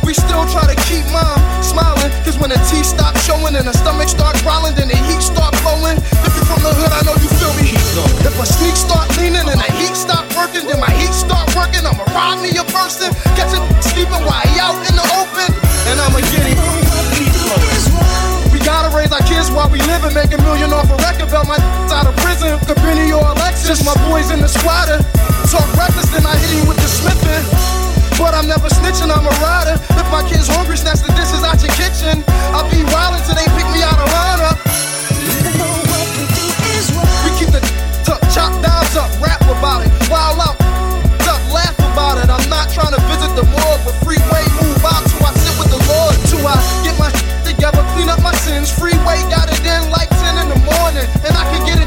We 0.05 0.13
still 0.13 0.45
try 0.53 0.69
to 0.69 0.77
keep 0.85 1.09
mom 1.09 1.41
smiling. 1.65 2.13
Cause 2.21 2.37
when 2.37 2.53
the 2.53 2.61
teeth 2.69 2.85
stop 2.85 3.17
showing 3.25 3.57
and 3.57 3.65
the 3.65 3.73
stomach 3.73 4.13
start 4.13 4.37
growling, 4.45 4.77
then 4.77 4.93
the 4.93 4.99
heat 5.09 5.25
start 5.25 5.57
blowing. 5.65 5.97
If 6.21 6.37
you 6.37 6.43
from 6.45 6.61
the 6.61 6.69
hood, 6.69 6.93
I 6.93 7.01
know 7.01 7.17
you 7.17 7.29
feel 7.33 7.53
me. 7.57 7.73
If 8.21 8.37
a 8.37 8.45
sneak 8.45 8.77
start 8.77 9.09
leaning 9.17 9.41
and 9.41 9.57
the 9.57 9.71
heat 9.73 9.97
stop 9.97 10.29
working, 10.37 10.69
then 10.69 10.77
my 10.77 10.93
heat 10.93 11.17
start 11.17 11.42
working. 11.63 11.87
I'ma 11.87 12.03
rob 12.11 12.43
me 12.43 12.51
a 12.59 12.65
person, 12.67 13.07
catch 13.39 13.55
it 13.55 13.63
sleeping 13.79 14.23
while 14.27 14.43
he 14.43 14.59
out 14.59 14.75
in 14.83 14.95
the 14.99 15.05
open, 15.15 15.49
and 15.87 15.95
I'ma 15.95 16.19
get 16.35 16.43
him. 16.43 16.59
We 18.51 18.59
gotta 18.59 18.91
raise 18.91 19.11
our 19.15 19.23
kids 19.23 19.47
while 19.49 19.71
we 19.71 19.79
live 19.87 20.03
and 20.03 20.13
make 20.13 20.35
a 20.35 20.39
million 20.43 20.75
off 20.75 20.91
a 20.91 20.97
record 20.99 21.31
belt. 21.31 21.47
My 21.47 21.55
out 21.95 22.07
of 22.07 22.15
prison, 22.19 22.59
Cabrini 22.67 23.15
or 23.15 23.23
Alexis. 23.23 23.79
My 23.87 23.95
boys 24.11 24.29
in 24.31 24.43
the 24.43 24.51
squatter. 24.51 24.99
Talk 25.47 25.67
reckless, 25.79 26.09
then 26.11 26.25
I 26.27 26.35
hit 26.35 26.51
him 26.51 26.67
with 26.67 26.77
the 26.77 26.89
smithing. 26.89 27.45
But 28.19 28.35
I'm 28.35 28.47
never 28.47 28.67
snitching, 28.67 29.09
I'm 29.09 29.25
a 29.25 29.35
rider. 29.41 29.79
If 29.97 30.07
my 30.11 30.21
kid's 30.27 30.47
hungry, 30.47 30.77
snatch 30.77 31.01
the 31.01 31.11
dishes 31.15 31.43
out 31.47 31.63
your 31.63 31.73
kitchen. 31.79 32.23
I'll 32.53 32.69
be 32.69 32.83
wild 32.91 33.17
until 33.17 33.35
they 33.39 33.47
pick 33.57 33.67
me 33.71 33.81
out 33.81 33.97
of 33.97 34.07
lineup. 34.11 34.57
We 37.23 37.29
keep 37.39 37.49
the 37.55 37.61
tuck 38.05 38.21
chop 38.33 38.51
dials 38.61 38.95
up 38.95 39.13
Hey 40.03 40.62
about 41.93 42.17
it. 42.17 42.29
I'm 42.29 42.49
not 42.49 42.73
trying 42.73 42.91
to 42.91 43.01
visit 43.05 43.31
the 43.37 43.45
morgue, 43.45 43.81
but 43.85 43.93
freeway 44.01 44.43
move 44.57 44.81
out 44.83 45.05
till 45.05 45.21
I 45.21 45.31
sit 45.37 45.53
with 45.61 45.69
the 45.69 45.81
Lord. 45.85 46.17
Till 46.27 46.41
I 46.41 46.57
get 46.81 46.97
my 46.97 47.09
together, 47.45 47.85
clean 47.93 48.09
up 48.09 48.21
my 48.21 48.33
sins. 48.41 48.73
Freeway 48.73 49.21
got 49.29 49.47
it 49.47 49.61
in 49.61 49.81
like 49.93 50.09
10 50.09 50.41
in 50.41 50.47
the 50.49 50.59
morning, 50.65 51.05
and 51.23 51.33
I 51.37 51.45
can 51.53 51.61
get 51.65 51.77
it. 51.77 51.82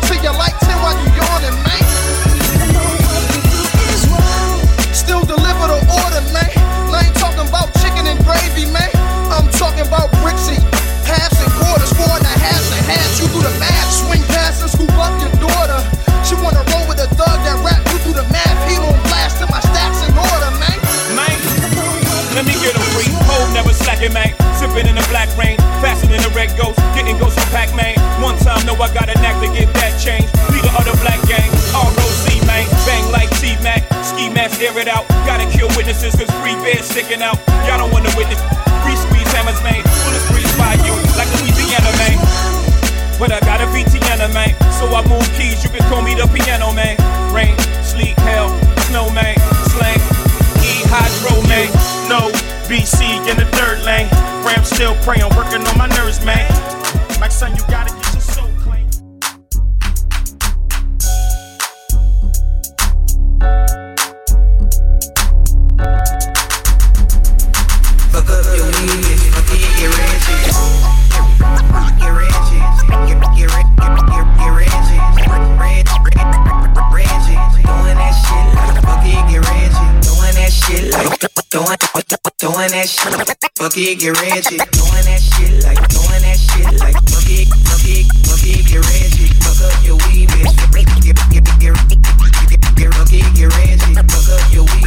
I 28.76 28.92
got 28.92 29.08
a 29.08 29.16
knack 29.24 29.40
to 29.40 29.48
get 29.48 29.72
that 29.80 29.96
change. 29.96 30.28
Leader 30.52 30.68
of 30.76 30.84
the 30.84 30.92
black 31.00 31.16
gang, 31.24 31.48
see 32.28 32.40
man, 32.44 32.68
bang 32.84 33.08
like 33.08 33.32
T-Mac, 33.40 33.82
ski 34.04 34.28
mask, 34.28 34.60
air 34.60 34.76
it 34.76 34.88
out. 34.88 35.08
Gotta 35.24 35.48
kill 35.48 35.68
witnesses, 35.80 36.12
cause 36.12 36.28
free 36.44 36.54
bears 36.60 36.84
sticking 36.84 37.22
out. 37.24 37.40
Y'all 37.64 37.80
don't 37.80 37.88
wanna 37.88 38.12
witness, 38.20 38.40
free 38.84 38.96
squeeze 38.96 39.32
hammers, 39.32 39.56
man. 39.64 39.80
Bullets 40.04 40.28
freeze 40.28 40.52
by 40.60 40.76
you, 40.84 40.92
like 41.16 41.30
Louisiana, 41.40 41.88
man. 41.96 42.20
But 43.16 43.32
I 43.32 43.40
got 43.40 43.64
a 43.64 43.66
VTN, 43.72 44.28
man. 44.36 44.52
So 44.76 44.92
I 44.92 45.00
move 45.08 45.24
keys, 45.40 45.64
you 45.64 45.70
can 45.72 45.80
call 45.88 46.02
me 46.04 46.12
the 46.12 46.28
piano, 46.28 46.68
man. 46.76 47.00
Rain, 47.32 47.56
sleet, 47.80 48.12
hell, 48.28 48.52
snow, 48.92 49.08
man. 49.16 49.40
Slang, 49.72 50.00
E, 50.60 50.84
hydro, 50.92 51.40
man. 51.48 51.72
No, 52.12 52.28
BC 52.68 53.24
in 53.24 53.40
the 53.40 53.48
third 53.56 53.80
lane. 53.88 54.08
Ram 54.44 54.64
still 54.64 54.94
praying, 55.00 55.32
working 55.32 55.64
on 55.64 55.78
my 55.78 55.88
nerves, 55.96 56.20
man. 56.24 56.44
My 57.18 57.28
son, 57.28 57.56
you 57.56 57.64
gotta 57.72 57.88
get 57.88 58.05
doing, 81.56 82.68
that 82.68 82.88
shit. 82.88 83.12
Fuck 83.56 83.76
get 83.98 84.12
ratchet. 84.20 84.60
Doing 84.76 85.04
that 85.08 85.20
shit 85.24 85.64
like 85.64 85.80
doing 85.88 86.20
that 86.20 86.36
shit 86.36 86.68
like 86.80 87.00
fuck 87.08 87.24
it, 87.32 87.48
fuck 87.64 87.80
it, 87.88 88.04
fuck 88.28 88.44
it, 88.44 88.60
get 88.68 88.84
ratchet. 88.84 89.32
Fuck 89.40 89.64
up 89.64 89.72
your 89.80 89.96
weed, 90.04 90.28
bitch. 90.28 90.52
Get, 90.76 90.84
get, 91.00 91.16
get, 91.32 91.44
get, 91.48 91.56
get, 91.56 92.00
get, 92.76 92.92
fuck 92.92 93.12
it, 93.12 93.24
get 93.32 93.48
ratchet. 93.56 93.96
Fuck 94.04 94.28
up 94.36 94.52
your 94.52 94.64
weed, 94.68 94.85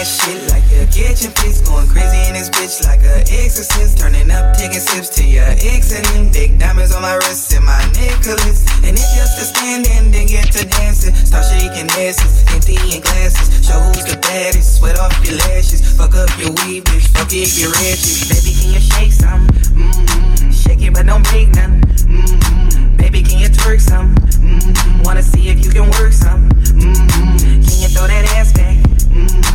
that 0.00 0.08
shit 0.08 0.40
like 0.48 0.64
a 0.80 0.88
kitchen 0.88 1.28
fix. 1.36 1.60
Going 1.60 1.84
crazy 1.84 2.24
in 2.24 2.32
this 2.32 2.48
bitch 2.48 2.80
like 2.88 3.04
a 3.04 3.20
exorcist. 3.28 4.00
Turning 4.00 4.30
up, 4.32 4.56
taking 4.56 4.80
sips 4.80 5.12
to 5.20 5.24
your 5.24 5.44
ex 5.44 5.92
big 6.32 6.58
diamonds 6.58 6.94
on 6.94 7.02
my 7.02 7.20
wrist 7.20 7.52
and 7.52 7.64
my 7.68 7.76
necklace. 7.92 8.64
And 8.80 8.96
if 8.96 9.08
just 9.12 9.36
to 9.36 9.44
stand 9.44 9.84
in, 9.92 10.10
then 10.10 10.26
get 10.26 10.48
to 10.56 10.64
dancing. 10.64 11.12
Start 11.12 11.44
shaking 11.52 11.90
asses, 12.00 12.40
emptying 12.48 13.04
glasses. 13.04 13.52
Show 13.60 13.76
who's 13.76 14.08
the 14.08 14.16
baddest. 14.24 14.80
Sweat 14.80 14.98
off 14.98 15.12
your 15.20 15.36
lashes. 15.36 15.84
Fuck 15.84 16.16
up 16.16 16.32
your 16.40 16.56
weave, 16.64 16.84
bitch. 16.84 17.04
Fuck 17.12 17.36
it, 17.36 17.52
get 17.52 17.68
ratchet. 17.68 18.32
Baby, 18.32 18.56
can 18.56 18.68
you 18.72 18.80
shake 18.80 19.12
some? 19.12 19.44
Mm-hmm. 19.76 20.50
Shake 20.50 20.80
it, 20.80 20.94
but 20.94 21.04
don't 21.04 21.24
break 21.28 21.52
none. 21.52 21.84
Mm-hmm. 22.08 22.96
Baby, 22.96 23.22
can 23.22 23.36
you 23.36 23.52
twerk 23.52 23.80
some? 23.84 24.16
Mm-hmm. 24.16 25.02
Wanna 25.04 25.22
see 25.22 25.48
if 25.52 25.60
you 25.60 25.70
can 25.70 25.92
work 26.00 26.16
some? 26.16 26.48
Mm-hmm. 26.48 27.68
Can 27.68 27.76
you 27.84 27.88
throw 27.92 28.08
that 28.08 28.24
ass 28.32 28.52
back? 28.56 28.80
Mm-hmm. 29.12 29.49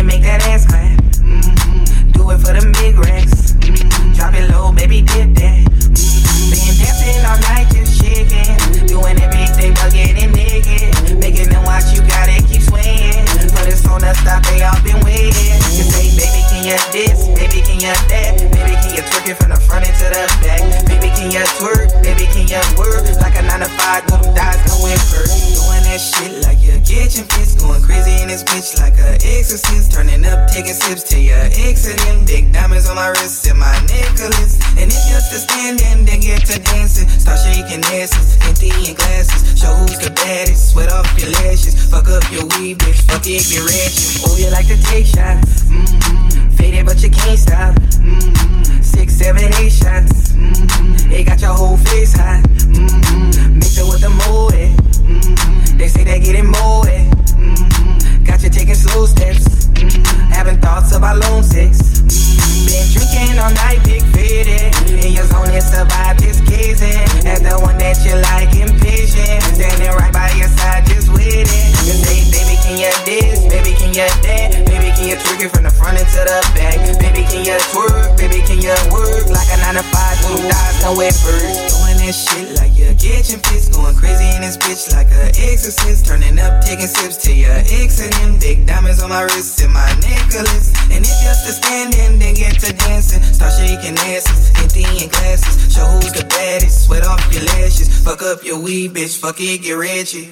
You 0.00 0.06
make 0.06 0.22
that 0.22 0.40
ass 0.48 0.64
clap? 0.64 0.96
Mm-hmm. 1.20 2.12
Do 2.12 2.30
it 2.30 2.38
for 2.38 2.56
them 2.56 2.72
big 2.72 2.96
racks. 2.96 3.52
Mm-hmm. 3.60 4.14
Drop 4.14 4.32
it 4.32 4.48
low, 4.48 4.72
baby, 4.72 5.02
dip 5.02 5.36
that. 5.36 5.60
Mm-hmm. 5.68 6.56
Been 6.56 6.72
dancing 6.80 7.20
all 7.28 7.36
night, 7.52 7.68
just 7.68 8.00
shaking. 8.00 8.88
Doing 8.88 9.20
everything 9.20 9.74
but 9.74 9.92
getting 9.92 10.32
naked. 10.32 11.20
Making 11.20 11.50
them 11.50 11.66
watch 11.66 11.92
you 11.92 12.00
got 12.08 12.32
it, 12.32 12.48
keep 12.48 12.62
swaying. 12.62 13.39
Put 13.60 13.68
it 13.68 13.84
on 13.92 14.00
the 14.00 14.16
stop, 14.16 14.40
they 14.48 14.64
all 14.64 14.80
been 14.80 14.96
waiting. 15.04 15.60
You 15.76 15.84
say, 15.84 16.08
baby, 16.16 16.40
can 16.48 16.64
you 16.64 16.80
this? 16.96 17.28
Baby, 17.36 17.60
can 17.60 17.76
you 17.76 17.92
that? 18.08 18.40
Baby, 18.56 18.72
can 18.80 18.96
you 18.96 19.04
twerk 19.04 19.28
it 19.28 19.36
from 19.36 19.52
the 19.52 19.60
front 19.60 19.84
into 19.84 20.08
the 20.08 20.24
back? 20.40 20.64
Baby, 20.88 21.12
can 21.12 21.28
you 21.28 21.44
twerk? 21.60 21.92
Baby, 22.00 22.24
can 22.32 22.48
you 22.48 22.56
work? 22.80 23.04
Like 23.20 23.36
a 23.36 23.44
9 23.44 23.60
to 23.60 23.68
5, 23.68 24.06
do 24.08 24.16
them 24.16 24.32
dies 24.32 24.56
going 24.64 24.96
first. 25.12 25.60
Doing 25.60 25.84
that 25.92 26.00
shit 26.00 26.40
like 26.40 26.56
your 26.64 26.80
kitchen 26.88 27.28
fits. 27.28 27.52
Going 27.60 27.84
crazy 27.84 28.16
in 28.24 28.32
this 28.32 28.40
bitch 28.40 28.80
like 28.80 28.96
a 28.96 29.20
exorcist. 29.20 29.92
Turning 29.92 30.24
up, 30.24 30.48
taking 30.48 30.72
sips 30.72 31.04
to 31.12 31.20
your 31.20 31.36
them 31.52 32.24
big 32.24 32.52
diamonds 32.52 32.88
on 32.88 32.96
my 32.96 33.12
wrist 33.20 33.44
and 33.44 33.58
my 33.60 33.76
necklace. 33.92 34.56
And 34.80 34.88
if 34.88 35.02
you're 35.12 35.20
still 35.20 35.44
standing, 35.44 36.08
then 36.08 36.20
get 36.24 36.48
to 36.48 36.56
dancing. 36.64 37.08
Start 37.08 37.44
shaking 37.44 37.84
asses, 37.92 38.40
emptying 38.48 38.96
glasses. 38.96 39.44
Show 39.58 39.74
who's 39.84 39.98
the 40.00 40.10
baddest. 40.16 40.72
Sweat 40.72 40.90
off 40.92 41.06
your 41.18 41.30
lashes. 41.44 41.76
Fuck 41.90 42.08
up 42.08 42.24
your 42.32 42.48
weave, 42.56 42.78
bitch. 42.78 43.04
Fuck 43.10 43.26
it, 43.26 43.44
get 43.50 43.62
ratchet. 43.66 44.22
Oh, 44.26 44.36
you 44.38 44.50
like 44.50 44.66
to 44.68 44.80
take 44.82 45.06
shots. 45.06 45.64
Mm-hmm. 45.64 46.50
Faded, 46.50 46.86
but 46.86 47.02
you 47.02 47.10
can't 47.10 47.38
stop. 47.38 47.74
Mm-hmm. 47.74 48.82
Six, 48.82 49.14
seven, 49.14 49.52
eight 49.54 49.72
shots. 49.72 50.32
Mm-hmm. 50.32 51.10
They 51.10 51.24
got 51.24 51.40
your 51.40 51.54
whole 51.54 51.76
face 51.76 52.12
hot. 52.14 52.42
Mm-hmm. 52.44 53.54
Mix 53.54 53.78
it 53.78 53.86
with 53.86 54.00
the 54.00 54.10
moe. 54.10 54.50
Mm-hmm. 54.50 55.78
They 55.78 55.88
say 55.88 56.04
they 56.04 56.20
getting 56.20 56.46
more. 56.46 56.84
Mm-hmm. 56.84 58.24
Got 58.24 58.42
you 58.42 58.50
taking 58.50 58.74
slow 58.74 59.06
steps. 59.06 59.69
Mm-hmm. 59.80 60.32
Having 60.32 60.60
thoughts 60.60 60.92
about 60.92 61.16
lone 61.16 61.42
sex. 61.42 62.04
Mm-hmm. 62.04 62.68
Been 62.68 62.86
drinking 62.92 63.38
all 63.40 63.52
night, 63.64 63.80
big 63.84 64.04
faded. 64.12 64.76
In 65.00 65.16
your 65.16 65.24
zone, 65.24 65.48
it's 65.56 65.72
about 65.72 66.20
just 66.20 66.44
gazing. 66.44 67.00
As 67.24 67.40
the 67.40 67.56
one 67.56 67.78
that 67.80 67.96
you 68.04 68.12
like, 68.28 68.52
impatient. 68.52 69.40
Standing 69.56 69.92
right 69.96 70.12
by 70.12 70.28
your 70.36 70.52
side, 70.52 70.84
just 70.84 71.08
waiting. 71.08 71.48
You 71.88 71.96
say, 71.96 72.28
baby, 72.28 72.56
can 72.60 72.76
you 72.76 72.92
this? 73.08 73.40
Baby, 73.48 73.72
can 73.72 73.96
you 73.96 74.04
that? 74.04 74.68
Baby, 74.68 74.92
can 74.92 75.08
you 75.08 75.16
trick 75.16 75.40
it 75.40 75.50
from 75.50 75.64
the 75.64 75.72
front 75.72 75.96
into 75.96 76.20
the 76.20 76.38
back? 76.52 76.76
Baby, 77.00 77.24
can 77.24 77.44
you 77.44 77.56
twerk? 77.72 78.20
Baby, 78.20 78.44
can 78.44 78.60
you 78.60 78.76
work? 78.92 79.32
Like 79.32 79.48
a 79.48 79.56
9 79.64 79.80
to 79.80 79.84
5, 79.84 80.20
two 80.28 80.70
come 80.80 80.96
with 80.96 81.16
first. 81.16 81.76
Doing 81.76 81.98
that 82.00 82.14
shit 82.16 82.56
like 82.56 82.72
your 82.76 82.94
kitchen 82.96 83.38
fits. 83.40 83.68
Going 83.68 83.94
crazy 83.94 84.26
in 84.34 84.42
this 84.42 84.56
bitch 84.56 84.92
like 84.92 85.08
a 85.12 85.28
exorcist. 85.36 86.06
Turning 86.06 86.38
up, 86.38 86.64
taking 86.64 86.88
sips 86.88 87.16
to 87.28 87.32
your 87.32 87.52
ex 87.52 88.00
and 88.00 88.12
them 88.14 88.38
big 88.38 88.66
diamonds 88.66 89.02
on 89.02 89.10
my 89.10 89.22
wrist 89.22 89.60
my 89.72 89.90
necklace. 90.00 90.72
And 90.90 91.04
if 91.04 91.16
you're 91.22 91.34
still 91.34 91.56
standing, 91.58 92.18
then 92.18 92.34
get 92.34 92.60
to 92.60 92.72
dancing. 92.72 93.22
Start 93.22 93.52
shaking 93.54 93.96
asses, 93.98 94.50
emptying 94.60 95.08
glasses. 95.08 95.72
Show 95.72 95.86
who's 95.86 96.12
the 96.12 96.24
baddest. 96.28 96.86
Sweat 96.86 97.04
off 97.06 97.22
your 97.32 97.44
lashes. 97.44 97.88
Fuck 98.02 98.22
up 98.22 98.44
your 98.44 98.60
weed, 98.60 98.92
bitch. 98.92 99.18
Fuck 99.18 99.40
it, 99.40 99.62
get 99.62 99.72
ratchet. 99.74 100.28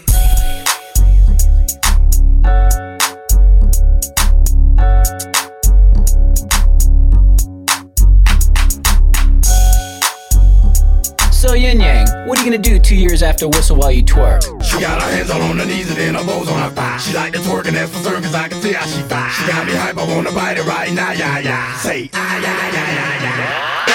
So 11.49 11.55
Ying 11.55 11.80
Yang, 11.80 12.28
what 12.28 12.36
are 12.36 12.44
you 12.44 12.51
gonna 12.51 12.62
do 12.62 12.78
two 12.78 12.94
years 12.94 13.22
after 13.22 13.49
Whistle 13.49 13.78
While 13.78 13.90
You 13.90 14.03
Twerk? 14.03 14.44
She 14.62 14.84
got 14.84 15.01
her 15.01 15.09
hands 15.09 15.30
all 15.30 15.40
on 15.40 15.57
her 15.57 15.64
knees 15.64 15.88
and 15.88 15.96
then 15.96 16.14
her 16.14 16.22
bows 16.22 16.46
on 16.46 16.61
her 16.61 16.68
thigh. 16.76 16.99
She 16.99 17.14
like 17.16 17.32
to 17.32 17.38
twerk 17.38 17.64
and 17.64 17.74
that's 17.74 17.90
for 17.90 18.05
certain 18.05 18.22
cause 18.22 18.34
I 18.34 18.49
can 18.49 18.61
see 18.61 18.74
how 18.74 18.84
she 18.84 19.01
fine. 19.09 19.32
She 19.32 19.46
got 19.49 19.64
me 19.66 19.72
hype, 19.72 19.96
I 19.96 20.05
wanna 20.14 20.30
bite 20.30 20.59
it 20.59 20.66
right 20.68 20.92
now, 20.92 21.12
yeah, 21.12 21.38
yeah. 21.38 21.74
Say, 21.78 22.11
ah, 22.12 22.36
yeah, 22.36 22.53
yeah, 22.53 22.92
yeah, 22.92 23.22
yeah. 23.24 23.88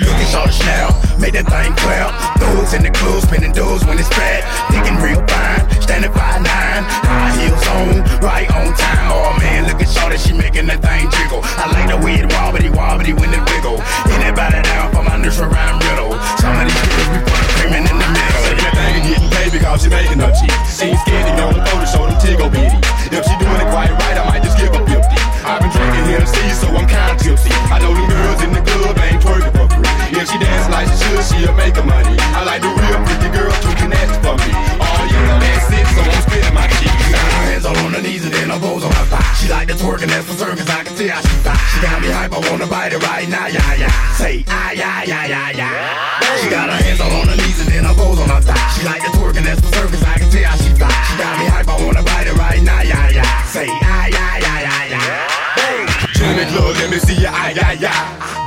Look 0.00 0.16
at 0.16 0.32
Shorty 0.32 0.56
Chanel, 0.56 0.96
make 1.20 1.36
that 1.36 1.44
thing 1.44 1.76
clear. 1.76 2.08
Those 2.40 2.72
in 2.72 2.80
the 2.80 2.90
club, 2.96 3.20
spinning 3.20 3.52
doors 3.52 3.84
when 3.84 4.00
it's 4.00 4.08
fat. 4.08 4.40
Thinking 4.72 4.96
real 4.96 5.20
fine, 5.28 5.43
standing 5.84 6.12
by 6.16 6.40
nine. 6.40 6.82
High 7.04 7.36
heels 7.36 7.64
on, 7.76 8.00
right 8.24 8.48
on 8.56 8.72
time. 8.72 9.12
Oh 9.12 9.36
man, 9.36 9.68
look 9.68 9.78
at 9.84 9.88
Shorty, 9.92 10.16
she 10.16 10.32
making 10.32 10.66
that 10.72 10.80
thing 10.80 11.12
jiggle. 11.12 11.44
I 11.60 11.68
like 11.76 11.88
the 11.92 12.00
way 12.00 12.16
it 12.16 12.26
wobbly 12.32 12.72
wobbly 12.72 13.12
when 13.12 13.28
it 13.36 13.44
wiggle. 13.52 13.76
Anybody 14.16 14.64
down 14.64 14.88
for 14.96 15.04
my 15.04 15.20
nursery 15.20 15.52
rhyme 15.52 15.76
riddle. 15.84 16.16
Some 16.40 16.56
of 16.56 16.64
these 16.64 16.80
girls 16.88 17.08
be 17.12 17.20
put 17.28 17.44
creaming 17.60 17.84
in 17.84 17.96
the 18.00 18.08
middle. 18.08 18.42
Shaking 18.48 18.64
that 18.64 18.74
thing 18.80 18.92
and 18.96 19.04
getting 19.12 19.30
paid 19.36 19.50
because 19.52 19.78
she 19.84 19.88
making 19.92 20.20
her 20.24 20.32
cheap. 20.32 20.56
She 20.72 20.96
ain't 20.96 21.00
scared 21.04 21.28
to 21.28 21.32
get 21.36 21.44
on 21.44 21.52
the 21.52 21.62
phone 21.68 21.80
to 21.84 21.88
show 21.92 22.04
them 22.08 22.16
tickle 22.16 22.48
bitty. 22.48 22.80
If 23.12 23.22
she 23.28 23.34
doing 23.36 23.60
it 23.60 23.68
quite 23.68 23.92
right, 23.92 24.16
I 24.16 24.24
might 24.24 24.42
just 24.42 24.56
give 24.56 24.72
her 24.72 24.80
50. 24.80 24.96
I've 25.44 25.60
been 25.60 25.68
drinking 25.68 26.08
Hennessy, 26.08 26.48
so 26.56 26.66
I'm 26.72 26.88
kinda 26.88 27.14
tipsy. 27.20 27.52
I 27.68 27.76
know 27.76 27.92
them 27.92 28.08
girls 28.08 28.40
in 28.40 28.50
the 28.56 28.64
club 28.64 28.96
ain't 29.04 29.20
twerking 29.20 29.52
for 29.52 29.68
free. 29.68 30.16
If 30.16 30.32
she 30.32 30.40
dance 30.40 30.72
like 30.72 30.88
she 30.88 30.96
should, 31.04 31.22
she'll 31.28 31.52
make 31.52 31.76
her 31.76 31.84
money. 31.84 32.16
I 32.32 32.40
like 32.48 32.64
the 32.64 32.72
real 32.72 32.98
pretty 33.04 33.28
girls 33.36 33.52
twerking 33.60 33.92
that 33.92 34.08
for 34.24 34.34
me. 34.40 34.83
Oh, 35.04 35.12
you 35.12 35.20
know 35.28 35.36
that's 35.36 35.68
it, 35.68 35.84
so 35.92 36.00
I'm 36.00 36.22
spitting 36.24 36.54
my 36.56 36.64
cheeks. 36.80 36.96
She 36.96 37.12
got 37.12 37.28
her 37.28 37.44
hands 37.52 37.68
all 37.68 37.76
on 37.76 37.92
her 37.92 38.00
knees 38.00 38.24
and 38.24 38.32
then 38.32 38.48
her 38.48 38.56
bows 38.56 38.84
on 38.88 38.92
her 38.96 39.04
thigh. 39.12 39.20
She 39.36 39.52
like 39.52 39.68
to 39.68 39.76
twerk 39.76 40.00
and 40.00 40.08
that's 40.08 40.24
for 40.24 40.32
certain 40.32 40.56
cause 40.56 40.70
I 40.72 40.80
can 40.80 40.96
see 40.96 41.12
how 41.12 41.20
she 41.20 41.36
fine. 41.44 41.60
She 41.68 41.78
got 41.84 42.00
me 42.00 42.08
hype, 42.08 42.32
I 42.32 42.40
wanna 42.48 42.64
bite 42.64 42.96
it 42.96 43.04
right 43.04 43.28
now, 43.28 43.44
yeah, 43.52 43.84
yeah. 43.84 43.92
Say, 44.16 44.48
ah, 44.48 44.72
yeah, 44.72 45.04
yeah, 45.04 45.28
yeah, 45.28 45.60
yeah. 45.60 46.40
She 46.40 46.48
got 46.48 46.72
her 46.72 46.80
hands 46.80 47.04
all 47.04 47.12
on 47.12 47.28
her 47.28 47.36
knees 47.36 47.60
and 47.60 47.68
then 47.68 47.84
her 47.84 47.92
bows 47.92 48.16
on 48.16 48.32
her 48.32 48.40
thigh. 48.40 48.56
She 48.72 48.80
like 48.88 49.04
to 49.04 49.12
twerk 49.12 49.36
and 49.36 49.44
that's 49.44 49.60
for 49.60 49.68
certain 49.76 49.92
cause 49.92 50.04
I 50.08 50.16
can 50.16 50.30
see 50.32 50.40
how 50.40 50.56
she 50.56 50.72
fine. 50.72 50.88
She 50.88 51.14
got 51.20 51.36
me 51.36 51.52
hype, 51.52 51.68
I 51.68 51.76
wanna 51.84 52.00
bite 52.00 52.24
it 52.24 52.36
right 52.40 52.62
now, 52.64 52.80
yeah, 52.80 53.12
yeah. 53.12 53.28
Say, 53.44 53.68
ah, 53.68 54.08
yeah, 54.08 54.40
yeah, 54.40 54.64
yeah, 54.64 54.92
yeah. 54.96 56.16
Chill 56.16 56.32
in 56.32 56.40
the 56.40 56.48
club, 56.48 56.72
let 56.80 56.88
me 56.88 56.96
see 56.96 57.20
ya, 57.20 57.28
ay, 57.28 57.52
ay, 57.60 57.76
ay. 57.76 57.92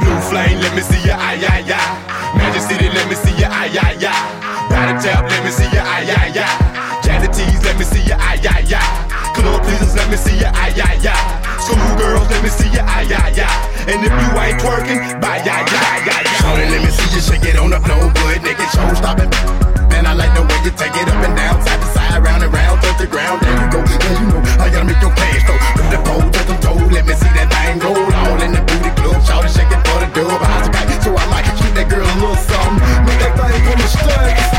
Blue 0.01 0.18
flame, 0.26 0.58
let 0.66 0.74
me 0.74 0.82
see 0.82 1.05
ya, 1.05 1.22
ay, 1.22 1.38
ay, 1.38 1.70
ay. 1.70 1.86
Magic 2.34 2.66
City, 2.66 2.89
let 2.89 3.05
me 3.05 3.14
see 3.14 3.38
ya, 3.38 3.53
ay, 3.53 3.78
ay, 3.78 4.01
ay. 4.01 4.26
Body 4.74 4.97
tap, 5.05 5.30
let 5.30 5.45
me 5.45 5.51
see 5.53 5.70
ya, 8.08 8.18
ah, 8.20 8.32
ay, 8.32 8.47
ay, 8.47 8.74
ay. 8.74 9.08
Jazzy 9.38 9.78
tees, 9.80 9.95
let 9.95 10.08
me 10.10 10.18
see 10.18 10.43
ay, 10.43 10.74
ay, 10.80 11.08
ay. 11.08 11.22
Club 11.68 11.97
pleasers, 11.99 12.30
let 12.32 12.41
me 12.43 12.49
see 12.49 12.70
ya, 12.72 12.84
ay, 12.88 13.08
ay, 13.12 13.39
ay. 13.43 13.55
And 13.88 13.99
if 14.03 14.12
you 14.12 14.30
ain't 14.39 14.60
twerking, 14.60 14.99
bye, 15.22 15.43
ay, 15.43 15.66
ay, 15.68 16.10
ay. 16.10 16.24
Shorty, 16.39 16.66
let 16.72 16.82
me 16.84 16.91
see 16.91 17.10
you 17.16 17.22
shake 17.22 17.45
it 17.45 17.58
on 17.60 17.70
the 17.72 17.80
floor, 17.80 18.12
good 18.12 18.43
naked 18.43 18.70
show 18.72 18.88
stopping. 18.95 19.30
Man, 19.89 20.05
I 20.05 20.14
like 20.14 20.34
the 20.36 20.43
way 20.43 20.60
you 20.64 20.72
take 20.72 20.95
it 20.95 21.08
up 21.08 21.20
and 21.24 21.36
down, 21.36 21.62
side 21.64 21.80
to 21.82 21.88
side, 21.91 22.24
round 22.24 22.43
and 22.43 22.53
round, 22.53 22.82
touch 22.82 22.97
the 22.99 23.08
ground. 23.08 23.41
There 23.41 23.55
you 23.55 23.68
go, 23.72 23.80
there 23.84 24.16
you 24.20 24.28
know. 24.32 24.41
I 24.62 24.70
gotta 24.72 24.86
make 24.86 25.01
your 25.01 25.14
cash 25.16 25.43
flow. 25.43 25.60
From 25.76 25.88
the 25.91 25.99
pole 26.08 26.28
to 26.28 26.41
the 26.47 26.55
toe, 26.64 26.80
let 26.91 27.05
me 27.05 27.14
see 27.14 27.32
that 27.36 27.47
thing 27.51 27.80
roll. 27.84 27.97
All 27.97 28.39
in 28.41 28.51
the 28.53 28.62
booty 28.64 28.91
club, 28.99 29.20
shorty 29.26 29.49
shake 29.51 29.72
it 29.72 29.82
for 29.88 29.99
the 29.99 30.10
dub. 30.16 30.41
Eyes 30.41 30.70
back, 30.70 30.89
so 31.03 31.12
I 31.16 31.26
might 31.32 31.47
shoot 31.60 31.74
that 31.76 31.88
girl 31.89 32.05
a 32.05 32.16
little 32.20 32.36
something. 32.36 33.05
Make 33.08 33.20
that 33.24 33.34
thing 33.36 33.62
come 33.66 33.80
to 33.80 33.88
studs. 33.88 34.57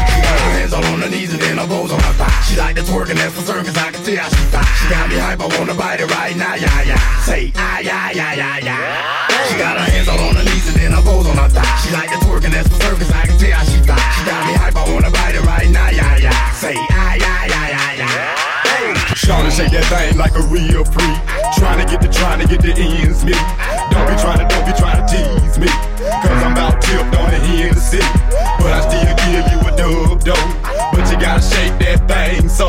Hands 0.69 0.85
all 0.85 0.93
on 0.93 1.01
her 1.01 1.09
knees 1.09 1.33
and 1.33 1.41
then 1.41 1.57
her 1.57 1.67
bows 1.67 1.93
on 1.93 2.01
her 2.01 2.13
thigh. 2.21 2.29
She 2.45 2.53
like 2.61 2.77
the 2.77 2.83
twerk 2.83 3.09
and 3.09 3.17
that's 3.17 3.33
for 3.33 3.41
certain, 3.41 3.65
cause 3.65 3.79
I 3.81 3.89
can 3.89 4.05
tell 4.05 4.29
she 4.29 4.45
fine. 4.53 4.69
She 4.77 4.85
got 4.93 5.09
me 5.09 5.17
hype, 5.17 5.41
I 5.41 5.49
wanna 5.57 5.73
bite 5.73 5.97
it 5.97 6.13
right 6.13 6.37
now, 6.37 6.61
yeah, 6.61 6.83
yeah. 6.85 7.25
Say, 7.25 7.53
ah, 7.57 7.81
yeah, 7.81 8.13
yeah, 8.13 8.37
yeah, 8.37 8.59
yeah. 8.61 9.49
She 9.49 9.57
got 9.57 9.81
her 9.81 9.89
hands 9.89 10.13
all 10.13 10.21
on 10.21 10.37
her 10.37 10.45
knees 10.45 10.69
and 10.69 10.77
then 10.77 10.93
her 10.93 11.01
bows 11.01 11.25
on 11.25 11.41
her 11.41 11.49
thigh. 11.49 11.65
She 11.81 11.89
like 11.97 12.13
the 12.13 12.21
twerk 12.21 12.45
and 12.45 12.53
that's 12.53 12.69
for 12.69 12.77
certain, 12.85 13.01
cause 13.01 13.13
I 13.17 13.25
can 13.25 13.39
tell 13.41 13.65
she 13.65 13.81
fine. 13.81 13.97
She 14.13 14.23
got 14.29 14.45
me 14.45 14.53
hype, 14.61 14.77
I 14.77 14.85
wanna 14.93 15.09
bite 15.09 15.41
it 15.41 15.45
right 15.49 15.71
now, 15.73 15.89
yeah, 15.89 16.21
yeah. 16.21 16.53
Say, 16.53 16.77
ah, 16.77 17.17
yeah, 17.17 17.49
yeah, 17.49 17.73
yeah, 17.73 18.05
yeah. 18.05 19.17
Shawty 19.17 19.49
shake 19.49 19.73
that 19.73 19.89
thing 19.89 20.21
like 20.21 20.37
a 20.37 20.45
real 20.53 20.85
freak. 20.85 21.17
Trying 21.57 21.81
to 21.81 21.89
get 21.89 22.05
the, 22.05 22.13
trying 22.13 22.45
to 22.45 22.47
get 22.47 22.61
the 22.61 22.77
ends 22.77 23.25
meet. 23.25 23.41
Don't 23.89 24.05
be 24.05 24.21
trying 24.21 24.37
to, 24.37 24.45
don't 24.45 24.69
be 24.69 24.77
trying 24.77 25.01
to 25.01 25.05
tease 25.09 25.57
me. 25.57 25.98
Cause 26.23 26.43
I'm 26.43 26.53
about 26.53 26.81
tipped 26.83 27.15
on 27.17 27.31
the 27.31 27.39
Hennessy. 27.39 28.03
But 28.59 28.73
I 28.75 28.81
still 28.87 29.15
give 29.27 29.47
you 29.53 29.61
a 29.63 29.73
dub 29.77 30.25
dough. 30.25 30.49
But 30.93 31.05
you 31.11 31.17
gotta 31.21 31.43
shake 31.43 31.79
that 31.85 32.07
thing 32.09 32.49
so. 32.49 32.67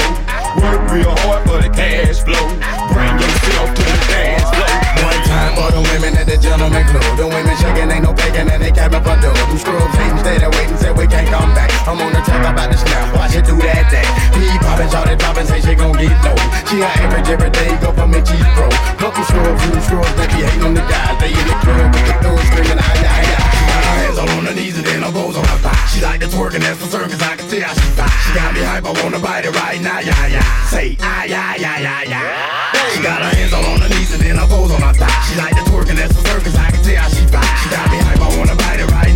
Work 0.62 0.82
real 0.92 1.14
hard 1.26 1.48
for 1.48 1.62
the 1.62 1.70
cash 1.70 2.22
flow. 2.22 2.46
Bring 2.94 3.14
yourself 3.18 3.74
to 3.74 3.84
the 3.84 3.98
dance 4.10 4.50
floor. 4.54 4.72
One 5.06 5.22
time 5.26 5.54
for 5.58 5.70
the 5.74 5.82
women 5.94 6.18
at 6.18 6.28
the 6.28 6.38
gentleman 6.38 6.86
club. 6.90 7.18
The 7.18 7.28
women 7.28 7.56
shaking, 7.58 7.90
ain't 7.90 8.04
no 8.04 8.14
begging, 8.14 8.50
and 8.50 8.62
they 8.62 8.72
capping 8.72 9.04
for 9.04 9.18
dough. 9.22 9.34
Them 9.34 9.58
scrubs 9.58 9.96
hating, 9.96 10.20
stay 10.20 10.38
there 10.38 10.52
waiting, 10.52 10.78
say 10.78 10.92
we 10.92 11.08
can't 11.08 11.30
come 11.30 11.54
back. 11.54 11.69
I'm 11.88 12.00
on 12.02 12.12
the 12.14 12.22
track 12.22 12.44
about 12.44 12.72
the 12.72 12.78
snap, 12.78 13.16
watch 13.16 13.36
it 13.36 13.46
do 13.46 13.56
that 13.64 13.88
thing. 13.90 14.08
He 14.40 14.58
poppin', 14.60 14.90
shot 14.90 15.08
it 15.10 15.20
droppin', 15.20 15.48
say 15.48 15.62
she 15.62 15.74
gon' 15.76 15.94
get 15.96 16.14
low. 16.26 16.36
She 16.68 16.82
a 16.82 16.88
average 16.88 17.30
every 17.30 17.50
day, 17.50 17.72
go 17.82 17.92
for 17.94 18.08
me 18.08 18.20
cheap 18.22 18.46
pro. 18.54 18.70
Couple 19.00 19.24
scrubs, 19.26 19.62
two 19.66 19.80
scrubs, 19.82 20.14
they 20.20 20.28
be 20.28 20.44
hating 20.46 20.64
on 20.64 20.74
the 20.74 20.86
guys. 20.86 21.16
They 21.18 21.32
in 21.34 21.46
the 21.48 21.56
club 21.64 21.90
with 21.90 22.20
the 22.22 22.30
screaming, 22.52 22.78
ay, 22.78 23.00
ay, 23.10 23.26
ay. 23.26 23.50
She 23.50 23.66
got 23.66 23.84
her 23.84 23.96
hands 24.06 24.18
all 24.20 24.30
on 24.30 24.46
her 24.46 24.56
knees 24.56 24.78
and 24.78 24.86
then 24.86 25.02
her 25.02 25.12
bows 25.12 25.36
on 25.38 25.46
her 25.46 25.60
thigh. 25.66 25.82
She 25.90 26.00
like 26.02 26.20
the 26.20 26.30
twerk 26.30 26.54
and 26.54 26.64
that's 26.64 26.78
for 26.78 26.90
certain, 26.94 27.10
cause 27.10 27.24
I 27.24 27.36
can 27.36 27.48
tell 27.50 27.74
she 27.74 27.88
fine. 27.98 28.14
She 28.22 28.32
got 28.38 28.54
me 28.54 28.62
hype, 28.62 28.86
I 28.86 28.94
wanna 29.02 29.20
bite 29.20 29.46
it 29.46 29.54
right 29.56 29.82
now, 29.82 30.00
yeah, 30.00 30.28
yeah. 30.30 30.46
Say, 30.70 30.98
ah, 31.02 31.24
yeah, 31.26 31.56
yeah, 31.58 31.80
yeah, 31.80 32.04
yeah. 32.06 32.94
She 32.94 33.02
got 33.02 33.22
her 33.24 33.34
hands 33.34 33.54
all 33.54 33.66
on 33.66 33.82
her 33.82 33.90
knees 33.90 34.14
and 34.14 34.22
then 34.22 34.38
her 34.38 34.46
bows 34.46 34.70
on 34.70 34.82
her 34.86 34.94
thigh. 34.94 35.20
She 35.26 35.34
like 35.42 35.56
the 35.58 35.66
twerk 35.66 35.90
and 35.90 35.98
that's 35.98 36.14
certain, 36.14 36.44
cause 36.46 36.58
I 36.60 36.70
can 36.70 36.82
tell 36.86 37.10
she 37.10 37.26
fine. 37.34 37.54
She 37.66 37.68
got 37.74 37.90
me 37.90 37.98
hype, 37.98 38.22
I 38.22 38.30
wanna 38.38 38.56
bite 38.56 38.80
it 38.80 38.90
right 38.94 39.09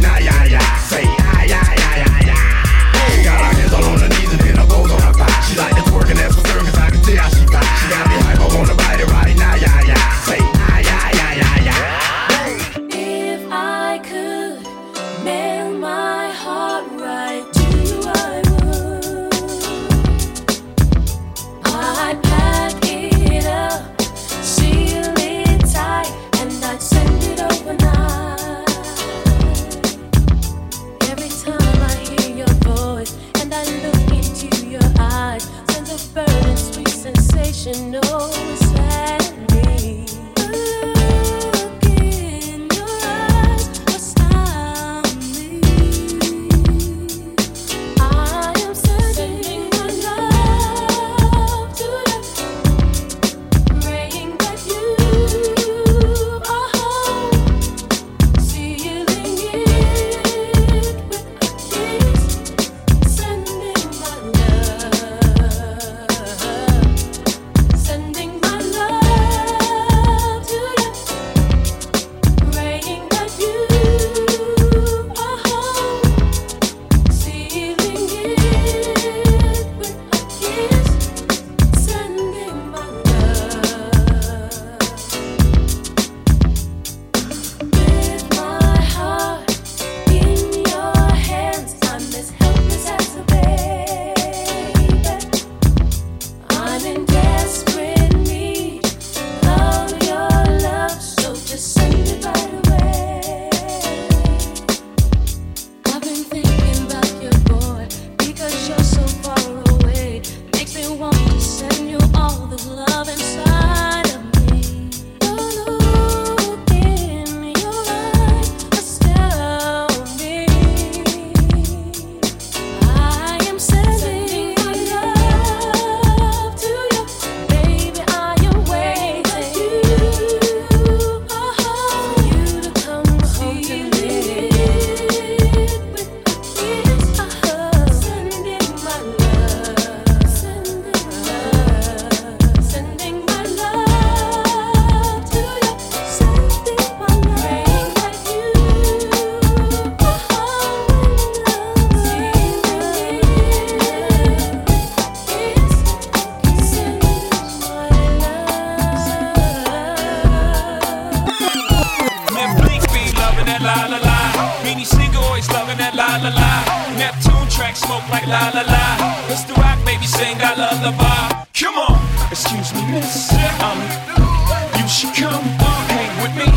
should 175.04 175.16
come 175.16 175.44
hang 175.44 176.24
with 176.24 176.36
me. 176.38 176.48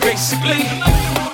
Basically, 0.00 0.62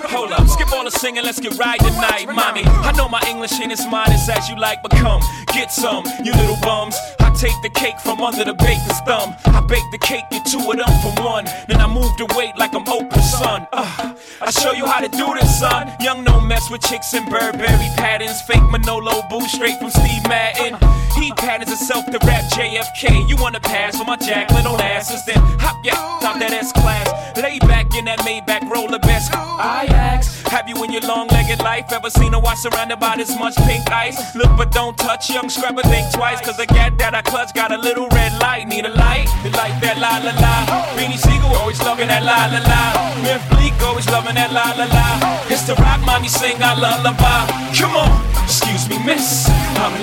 hold 0.08 0.32
up, 0.32 0.46
skip 0.48 0.70
all 0.72 0.84
the 0.84 0.90
singing, 0.90 1.24
let's 1.24 1.40
get 1.40 1.58
right 1.58 1.80
tonight, 1.80 2.26
mommy. 2.26 2.62
I 2.66 2.92
know 2.92 3.08
my 3.08 3.22
English 3.28 3.58
ain't 3.60 3.72
as 3.72 3.86
modest 3.86 4.28
as 4.28 4.48
you 4.48 4.56
like, 4.56 4.82
but 4.82 4.90
come 4.92 5.22
get 5.54 5.72
some, 5.72 6.04
you 6.22 6.32
little 6.32 6.58
bums. 6.60 6.96
I 7.38 7.40
take 7.40 7.62
the 7.62 7.70
cake 7.70 8.00
from 8.00 8.20
under 8.20 8.42
the 8.42 8.54
baker's 8.54 8.98
thumb. 9.06 9.32
I 9.44 9.60
bake 9.60 9.88
the 9.92 9.98
cake, 9.98 10.24
get 10.28 10.44
two 10.44 10.58
of 10.58 10.76
them 10.76 10.90
for 11.02 11.22
one. 11.22 11.44
Then 11.68 11.80
I 11.80 11.86
move 11.86 12.10
the 12.18 12.26
weight 12.36 12.58
like 12.58 12.74
I'm 12.74 12.84
Oprah's 12.84 13.30
son. 13.30 13.64
Uh, 13.72 14.16
I 14.42 14.50
show 14.50 14.72
you 14.72 14.84
how 14.86 14.98
to 14.98 15.08
do 15.08 15.34
this, 15.34 15.60
son. 15.60 15.88
Young 16.00 16.24
no 16.24 16.40
mess 16.40 16.68
with 16.68 16.82
chicks 16.82 17.14
in 17.14 17.24
Burberry 17.26 17.90
patterns. 17.94 18.42
Fake 18.42 18.68
Manolo 18.72 19.22
boo 19.30 19.46
straight 19.46 19.78
from 19.78 19.90
Steve 19.90 20.26
Madden. 20.26 20.74
He 21.14 21.30
patterns 21.34 21.70
himself 21.70 22.06
to 22.06 22.18
rap 22.26 22.42
JFK. 22.50 23.28
You 23.28 23.36
wanna 23.36 23.60
pass 23.60 23.96
for 23.96 24.04
my 24.04 24.16
Jacqueline 24.16 24.66
on 24.66 24.80
asses? 24.80 25.24
Then 25.24 25.38
hop 25.60 25.76
yeah, 25.84 25.94
out 25.94 26.40
that 26.40 26.52
S 26.52 26.72
class. 26.72 27.36
Lay 27.36 27.60
back 27.60 27.94
in 27.94 28.06
that 28.06 28.18
Maybach 28.20 28.68
roller 28.68 28.98
best. 28.98 29.32
I 29.34 29.86
ask, 29.90 30.46
have 30.48 30.68
you 30.68 30.82
in 30.82 30.92
your 30.92 31.02
long-legged 31.02 31.60
life 31.60 31.92
ever 31.92 32.10
seen 32.10 32.34
a 32.34 32.40
watch 32.40 32.58
surrounded 32.58 32.98
by 32.98 33.16
this 33.16 33.36
much 33.38 33.54
pink 33.66 33.88
ice? 33.90 34.34
Look 34.34 34.50
but 34.56 34.72
don't 34.72 34.96
touch, 34.96 35.30
young 35.30 35.48
scrubber 35.48 35.82
think 35.82 36.12
twice, 36.12 36.40
cause 36.40 36.56
the 36.56 36.66
gat 36.66 36.98
that 36.98 37.14
I 37.14 37.22
clutch 37.28 37.52
got 37.54 37.70
a 37.70 37.76
little 37.76 38.08
red 38.08 38.32
light. 38.40 38.66
Need 38.66 38.86
a 38.86 38.94
light, 38.94 39.28
you 39.44 39.50
like 39.52 39.76
that 39.84 40.00
la 40.00 40.18
la 40.24 40.32
la. 40.40 40.54
Beanie 40.96 41.20
Sigel 41.20 41.52
always 41.60 41.80
loving 41.84 42.08
that 42.08 42.24
la 42.24 42.48
la 42.48 42.60
la. 42.64 42.80
Memphis 43.22 43.48
Bleek 43.52 43.76
always 43.84 44.08
loving 44.08 44.34
that 44.34 44.52
la 44.52 44.72
la 44.74 44.88
la. 44.88 45.06
It's 45.52 45.64
the 45.68 45.74
rock 45.76 46.00
mommy 46.04 46.28
sing 46.28 46.60
our 46.62 46.76
lullaby. 46.76 47.46
Come 47.76 47.94
on, 47.94 48.10
excuse 48.42 48.88
me, 48.88 48.98
miss. 49.04 49.48
I'm 49.78 49.94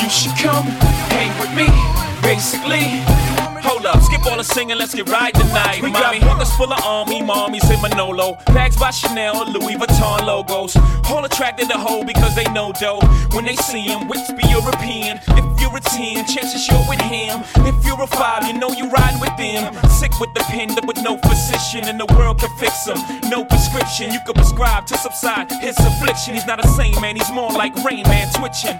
you 0.00 0.10
should 0.10 0.36
come 0.38 0.66
hang 1.10 1.32
with 1.40 1.50
me, 1.56 1.66
basically. 2.22 3.02
Hold 3.66 3.86
up, 3.86 4.05
skip 4.16 4.30
all 4.30 4.36
the 4.36 4.44
singing, 4.44 4.78
let's 4.78 4.94
get 4.94 5.08
right 5.08 5.34
tonight. 5.34 5.82
We 5.82 5.90
got 5.90 6.16
hookers 6.16 6.52
full 6.56 6.72
of 6.72 6.80
army, 6.84 7.20
mommies 7.20 7.68
in 7.72 7.80
Manolo. 7.82 8.38
Bags 8.46 8.76
by 8.76 8.90
Chanel, 8.90 9.50
Louis 9.50 9.76
Vuitton 9.76 10.26
logos. 10.26 10.76
All 11.10 11.24
attracted 11.24 11.68
to 11.68 11.78
hoe 11.78 12.04
because 12.04 12.34
they 12.34 12.44
know 12.52 12.72
dough. 12.72 13.00
When 13.32 13.44
they 13.44 13.56
see 13.56 13.82
him, 13.82 14.08
whips 14.08 14.32
be 14.32 14.46
European. 14.48 15.20
If 15.28 15.60
you're 15.60 15.76
a 15.76 15.80
10, 15.80 16.26
chances 16.26 16.68
you're 16.68 16.84
with 16.88 17.00
him. 17.00 17.42
If 17.66 17.76
you're 17.84 18.00
a 18.00 18.06
5, 18.06 18.46
you 18.46 18.58
know 18.58 18.70
you 18.70 18.88
riding 18.88 19.20
with 19.20 19.36
them. 19.36 19.74
Sick 19.90 20.12
with 20.20 20.32
the 20.34 20.40
pen, 20.48 20.74
but 20.74 20.86
with 20.86 21.02
no 21.02 21.18
physician 21.18 21.88
in 21.88 21.98
the 21.98 22.06
world 22.16 22.40
can 22.40 22.50
fix 22.58 22.86
him. 22.86 22.98
No 23.28 23.44
prescription, 23.44 24.12
you 24.12 24.20
can 24.24 24.34
prescribe 24.34 24.86
to 24.86 24.96
subside 24.98 25.50
his 25.60 25.76
affliction. 25.78 26.34
He's 26.34 26.46
not 26.46 26.64
a 26.64 26.68
saint, 26.68 27.00
man, 27.00 27.16
he's 27.16 27.32
more 27.32 27.52
like 27.52 27.74
Rain 27.84 28.04
Man 28.04 28.32
twitching. 28.34 28.78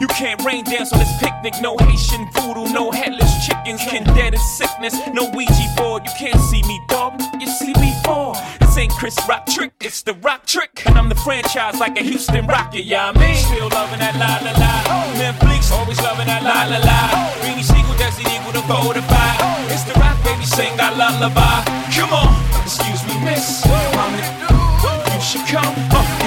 You 0.00 0.06
can't 0.06 0.40
rain 0.44 0.64
dance 0.64 0.92
on 0.92 1.00
this 1.00 1.12
picnic. 1.18 1.54
No 1.60 1.76
Haitian 1.76 2.30
voodoo, 2.30 2.72
no 2.72 2.92
headless 2.92 3.46
chickens. 3.46 3.80
Can 3.82 4.04
dead 4.14 4.34
in 4.34 4.40
sickness. 4.80 5.14
No 5.14 5.30
Ouija 5.30 5.52
board. 5.76 6.04
You 6.04 6.12
can't 6.18 6.40
see 6.40 6.62
me, 6.62 6.80
dog. 6.88 7.20
You 7.40 7.46
see 7.46 7.72
me 7.74 7.94
fall. 8.04 8.34
This 8.60 8.76
ain't 8.76 8.92
Chris 8.92 9.16
Rock 9.28 9.46
trick. 9.46 9.72
It's 9.80 10.02
the 10.02 10.14
rock 10.14 10.46
trick. 10.46 10.82
And 10.86 10.96
I'm 10.96 11.08
the 11.08 11.14
franchise 11.14 11.78
like 11.78 11.98
a 11.98 12.02
Houston 12.02 12.46
Rocket. 12.46 12.84
Yeah, 12.84 13.12
I 13.14 13.18
mean. 13.18 13.36
Still 13.36 13.68
loving 13.68 13.98
that 14.00 14.14
la 14.16 14.38
la 14.44 14.52
la. 14.58 14.72
Netflix 15.18 15.72
always 15.72 16.00
loving 16.00 16.26
that 16.26 16.42
la 16.42 16.64
la 16.64 16.78
la. 16.78 17.00
Beanie 17.42 17.62
Sigel, 17.62 17.94
that's 17.98 18.16
the 18.16 18.28
equal 18.34 18.52
to 18.52 18.62
fortify. 18.66 19.34
It's 19.72 19.84
the 19.84 19.98
rock 20.00 20.16
baby, 20.24 20.44
sing 20.44 20.78
our 20.80 20.94
lullaby. 20.94 21.64
Come 21.94 22.12
on, 22.12 22.30
excuse 22.62 23.02
me, 23.06 23.14
miss. 23.24 23.64
I'm 23.66 24.14
it. 24.14 25.14
you 25.14 25.20
should 25.20 25.46
come 25.46 25.74
uh, 25.90 26.17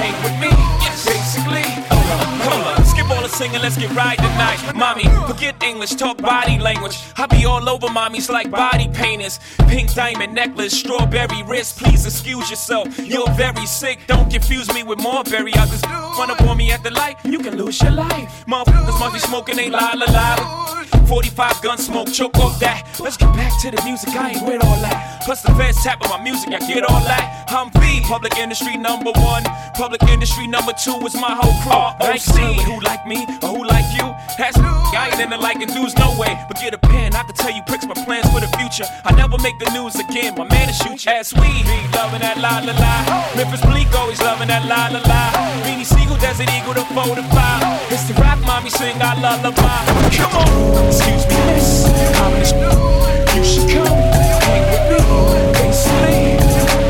singing, 3.42 3.62
let's 3.62 3.76
get 3.76 3.90
right 3.94 4.18
tonight. 4.18 4.60
Mommy, 4.74 5.04
forget 5.26 5.60
English, 5.62 5.94
talk 5.94 6.18
body 6.18 6.58
language. 6.58 6.96
I 7.16 7.26
be 7.26 7.44
all 7.44 7.68
over 7.68 7.88
mommies 7.88 8.28
like 8.30 8.50
body 8.50 8.88
painters. 8.88 9.40
Pink 9.68 9.92
diamond 9.94 10.34
necklace, 10.34 10.78
strawberry 10.78 11.42
wrist. 11.42 11.78
Please 11.78 12.06
excuse 12.06 12.48
yourself, 12.50 12.86
you're 12.98 13.30
very 13.32 13.66
sick. 13.66 13.98
Don't 14.06 14.30
confuse 14.30 14.72
me 14.72 14.82
with 14.82 14.98
Marbury. 14.98 15.52
I 15.54 15.66
just 15.66 15.84
up 15.86 16.40
on 16.42 16.56
me 16.56 16.70
at 16.70 16.82
the 16.82 16.90
light, 16.90 17.16
you 17.24 17.40
can 17.40 17.56
lose 17.56 17.80
your 17.82 17.92
life. 17.92 18.44
Motherfuckers 18.46 19.00
must 19.00 19.14
be 19.14 19.20
smoking, 19.20 19.56
they 19.56 19.70
la 19.70 19.92
la 19.94 20.06
la. 20.12 21.01
45 21.12 21.60
gun 21.60 21.76
smoke, 21.76 22.10
choke 22.10 22.38
off 22.38 22.58
that. 22.60 22.88
Let's 22.98 23.18
get 23.18 23.36
back 23.36 23.52
to 23.60 23.70
the 23.70 23.76
music, 23.84 24.16
I 24.16 24.30
ain't 24.30 24.46
with 24.48 24.64
all 24.64 24.80
that. 24.80 25.20
Plus 25.26 25.42
the 25.42 25.52
feds 25.60 25.76
tapping 25.84 26.08
my 26.08 26.16
music, 26.24 26.48
I 26.56 26.58
get 26.64 26.88
all 26.88 27.04
that. 27.04 27.44
I'm 27.52 27.68
V, 27.76 28.00
public 28.08 28.38
industry 28.38 28.78
number 28.78 29.12
one. 29.20 29.44
Public 29.76 30.02
industry 30.08 30.46
number 30.46 30.72
two 30.72 30.96
is 31.04 31.12
my 31.12 31.36
whole 31.36 31.52
crew. 31.60 31.76
I 31.76 32.16
ain't 32.16 32.56
with 32.56 32.64
who 32.64 32.80
like 32.80 33.06
me 33.06 33.28
or 33.44 33.52
who 33.52 33.64
like 33.68 33.84
you. 33.92 34.08
That's 34.40 34.56
I 34.56 35.12
ain't 35.12 35.20
in 35.20 35.28
into 35.28 35.36
liking 35.36 35.68
dudes, 35.68 35.92
no 36.00 36.16
way. 36.18 36.32
But 36.48 36.56
get 36.56 36.72
a 36.72 36.78
pen, 36.78 37.14
I 37.14 37.22
can 37.24 37.34
tell 37.34 37.52
you 37.52 37.60
pricks 37.68 37.84
my 37.84 37.92
plans 37.92 38.24
for 38.32 38.40
the 38.40 38.48
future. 38.56 38.88
I 39.04 39.12
never 39.12 39.36
make 39.44 39.58
the 39.58 39.68
news 39.76 39.96
again, 39.96 40.32
my 40.36 40.48
man 40.48 40.68
to 40.68 40.74
shoot 40.74 41.04
you. 41.04 41.12
As 41.12 41.32
we 41.34 41.48
be 41.68 41.76
loving 41.92 42.24
that 42.24 42.40
la 42.40 42.64
la 42.64 42.72
la. 42.72 42.94
Memphis 43.36 43.60
Bleek 43.68 43.92
always 43.92 44.20
loving 44.20 44.48
that 44.48 44.64
la 44.64 44.88
la 44.88 45.04
la. 45.04 45.22
Beanie 45.64 45.84
Sigel, 45.84 46.16
Desert 46.16 46.48
Eagle, 46.56 46.72
the 46.72 46.84
four 46.96 47.12
to 47.16 47.24
five. 47.36 47.60
It's 47.92 48.08
the 48.08 48.14
rock 48.20 48.40
mommy 48.48 48.70
sing 48.70 49.00
our 49.00 49.16
lullaby. 49.20 49.84
Come 50.16 50.32
on, 50.40 50.92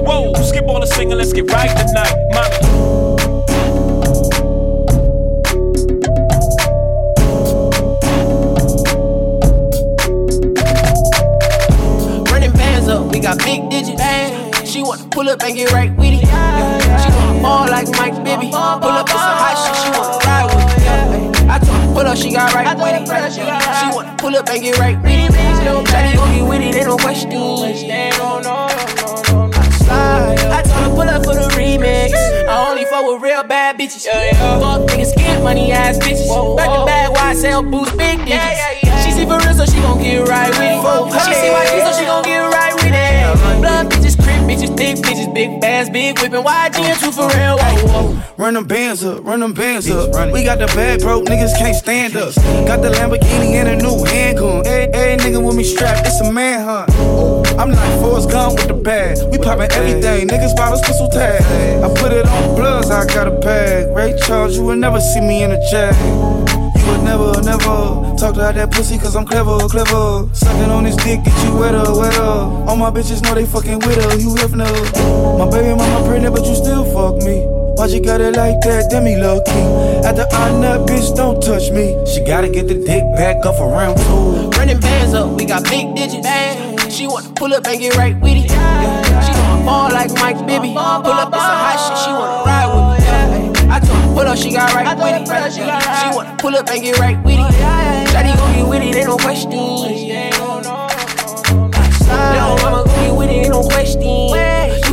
Whoa, 0.04 0.32
skip 0.42 0.68
all 0.68 0.80
the 0.80 0.86
singing, 0.86 1.16
let's 1.16 1.32
get 1.32 1.50
right 1.50 1.70
tonight, 1.70 2.22
big 13.44 13.68
digits. 13.70 14.02
She 14.70 14.82
wanna 14.82 15.04
pull 15.10 15.28
up 15.28 15.42
and 15.42 15.54
get 15.54 15.72
right 15.72 15.94
with 15.96 16.14
it. 16.14 16.20
She 16.20 17.10
wanna 17.16 17.42
ball 17.42 17.66
like 17.68 17.88
Mike 17.98 18.16
Bibby. 18.24 18.50
Pull 18.50 18.56
up 18.56 19.08
with 19.08 19.12
some 19.12 19.36
hot 19.42 19.56
shit, 19.62 19.81
me. 21.94 22.00
I 22.00 22.00
told 22.00 22.00
her 22.00 22.00
pull 22.00 22.06
up, 22.06 22.16
she 22.16 22.32
got 22.32 22.54
right 22.54 22.76
with 22.76 22.94
it. 22.94 23.32
She 23.32 23.86
wanna 23.94 24.14
pull 24.18 24.36
up 24.36 24.48
and 24.48 24.62
get 24.62 24.78
right 24.78 24.96
with 25.00 25.10
it. 25.12 25.30
Shawty 25.32 26.16
gon' 26.16 26.32
get 26.32 26.48
with 26.48 26.62
it, 26.62 26.74
ain't 26.76 26.86
no 26.86 26.96
question. 26.96 27.32
I 29.94 30.62
told 30.62 30.82
her 30.82 30.90
pull 30.90 31.08
up 31.08 31.24
for 31.24 31.34
the 31.34 31.48
remix. 31.56 32.12
I 32.48 32.68
only 32.68 32.84
fuck 32.86 33.04
with 33.06 33.22
real 33.22 33.42
bad 33.44 33.78
bitches. 33.78 34.04
Fuck 34.06 34.88
niggas, 34.88 35.14
get 35.16 35.42
money 35.42 35.72
ass 35.72 35.98
bitches. 35.98 36.28
Back 36.56 36.68
to 36.68 36.84
back, 36.86 37.12
why 37.12 37.30
I 37.30 37.34
sell 37.34 37.62
boots, 37.62 37.92
big 37.92 38.24
digits. 38.24 38.60
She 39.04 39.10
see 39.12 39.24
for 39.24 39.38
real, 39.38 39.54
so 39.54 39.64
she 39.66 39.80
gon' 39.80 39.98
get 40.00 40.26
right 40.28 40.50
with 40.50 40.60
it. 40.60 40.82
She 41.26 41.34
see 41.34 41.50
my 41.50 41.64
so 41.64 41.92
she 41.98 42.04
gon' 42.04 42.22
get 42.24 42.40
right 42.40 42.74
with 42.74 42.92
it. 42.94 43.60
Blood 43.60 43.90
bitches, 44.52 44.70
bitches, 44.70 44.76
thick 44.76 44.96
bitches, 44.98 45.34
big 45.34 45.60
bands, 45.60 45.90
big 45.90 46.18
whippin'. 46.18 46.44
YG 46.44 46.78
and 46.80 47.00
two 47.00 47.12
for 47.12 47.28
real. 47.28 47.56
Whoa, 47.58 48.14
whoa. 48.14 48.22
Run 48.36 48.54
them 48.54 48.66
bands 48.66 49.04
up, 49.04 49.24
run 49.24 49.40
them 49.40 49.52
bands 49.52 49.90
up. 49.90 50.32
We 50.32 50.44
got 50.44 50.58
the 50.58 50.66
bag 50.66 51.00
broke, 51.00 51.26
niggas 51.26 51.56
can't 51.58 51.76
stand 51.76 52.16
us. 52.16 52.36
Got 52.66 52.82
the 52.82 52.90
Lamborghini 52.90 53.54
and 53.54 53.68
a 53.68 53.76
new 53.76 54.04
handgun. 54.04 54.66
Every, 54.66 54.92
every 54.94 55.24
nigga 55.24 55.44
with 55.44 55.56
me 55.56 55.64
strapped, 55.64 56.06
it's 56.06 56.20
a 56.20 56.32
manhunt. 56.32 56.90
I'm 57.58 57.70
like 57.70 58.00
Forrest 58.00 58.30
Gump 58.30 58.58
with 58.58 58.68
the 58.68 58.74
bag. 58.74 59.18
We 59.30 59.38
poppin' 59.38 59.70
everything, 59.72 60.28
niggas 60.28 60.56
bottles, 60.56 60.80
pistol 60.82 61.08
tag. 61.08 61.42
I 61.82 61.88
put 62.00 62.12
it 62.12 62.26
on 62.26 62.54
bloods, 62.56 62.90
I 62.90 63.06
got 63.06 63.28
a 63.28 63.38
bag. 63.38 63.94
Ray 63.94 64.18
Charles, 64.26 64.56
you 64.56 64.64
would 64.64 64.78
never 64.78 65.00
see 65.00 65.20
me 65.20 65.42
in 65.42 65.52
a 65.52 65.60
jag. 65.70 66.71
You 67.02 67.18
would 67.18 67.42
never, 67.42 67.58
never 67.58 68.16
talk 68.16 68.34
to 68.34 68.52
that 68.54 68.70
pussy 68.70 68.96
cause 68.96 69.16
I'm 69.16 69.26
clever, 69.26 69.58
clever. 69.68 70.28
Sucking 70.34 70.70
on 70.70 70.84
this 70.84 70.96
dick, 70.96 71.24
get 71.24 71.44
you 71.44 71.56
wetter, 71.56 71.82
wetter. 71.98 72.22
All 72.22 72.76
my 72.76 72.90
bitches 72.90 73.22
know 73.22 73.34
they 73.34 73.44
fucking 73.44 73.80
with 73.80 73.98
her, 74.04 74.16
you 74.18 74.34
if 74.38 74.52
no. 74.54 74.70
My 75.36 75.50
baby 75.50 75.74
mama 75.74 76.06
pregnant, 76.06 76.34
but 76.34 76.44
you 76.46 76.54
still 76.54 76.84
fuck 76.94 77.16
me. 77.26 77.42
Why'd 77.74 77.90
you 77.90 78.00
got 78.00 78.20
it 78.20 78.36
like 78.36 78.60
that? 78.62 78.88
Demi 78.90 79.16
lucky. 79.16 79.50
After 80.06 80.26
I 80.30 80.52
nut, 80.60 80.86
bitch, 80.86 81.14
don't 81.16 81.42
touch 81.42 81.70
me. 81.72 81.98
She 82.06 82.22
gotta 82.24 82.48
get 82.48 82.68
the 82.68 82.74
dick 82.74 83.02
back 83.16 83.44
up 83.44 83.56
for 83.56 83.68
round 83.68 83.98
two. 83.98 84.50
Running 84.58 84.78
bands 84.78 85.14
up, 85.14 85.32
we 85.36 85.44
got 85.44 85.64
big 85.64 85.94
digits. 85.96 86.28
She 86.94 87.06
wanna 87.08 87.30
pull 87.34 87.52
up 87.52 87.66
and 87.66 87.80
get 87.80 87.96
right 87.96 88.14
with 88.20 88.36
it. 88.36 88.50
She 88.50 88.56
wanna 88.56 89.64
ball 89.64 89.90
like 89.90 90.12
Mike 90.14 90.38
Bibby. 90.46 90.72
Pull 90.72 90.78
up 90.78 91.32
with 91.32 91.42
some 91.42 91.58
hot 91.66 91.78
shit, 91.82 91.98
she 92.04 92.10
wanna 92.10 92.44
ride 92.46 92.68
with 92.70 92.86
me. 92.86 92.91
I 93.72 93.80
told 93.80 93.96
her 93.96 94.04
pull 94.08 94.28
up, 94.28 94.36
she 94.36 94.52
got 94.52 94.74
right 94.74 94.94
with 94.94 95.30
it. 95.30 95.52
She 95.54 95.62
wanna 96.14 96.36
pull 96.36 96.54
up 96.54 96.68
and 96.68 96.82
get 96.82 96.98
right 96.98 97.16
with 97.24 97.38
it. 97.38 97.54
Shawty 98.12 98.36
gon' 98.36 98.52
get 98.54 98.68
with 98.68 98.82
it, 98.82 98.94
ain't 98.96 99.06
no 99.06 99.16
question. 99.16 99.50
Little 99.50 99.88
mama 102.60 102.84
gon' 102.84 102.94
get 103.00 103.14
with 103.16 103.30
it, 103.30 103.32
ain't 103.32 103.48
no 103.48 103.62
question. 103.62 104.21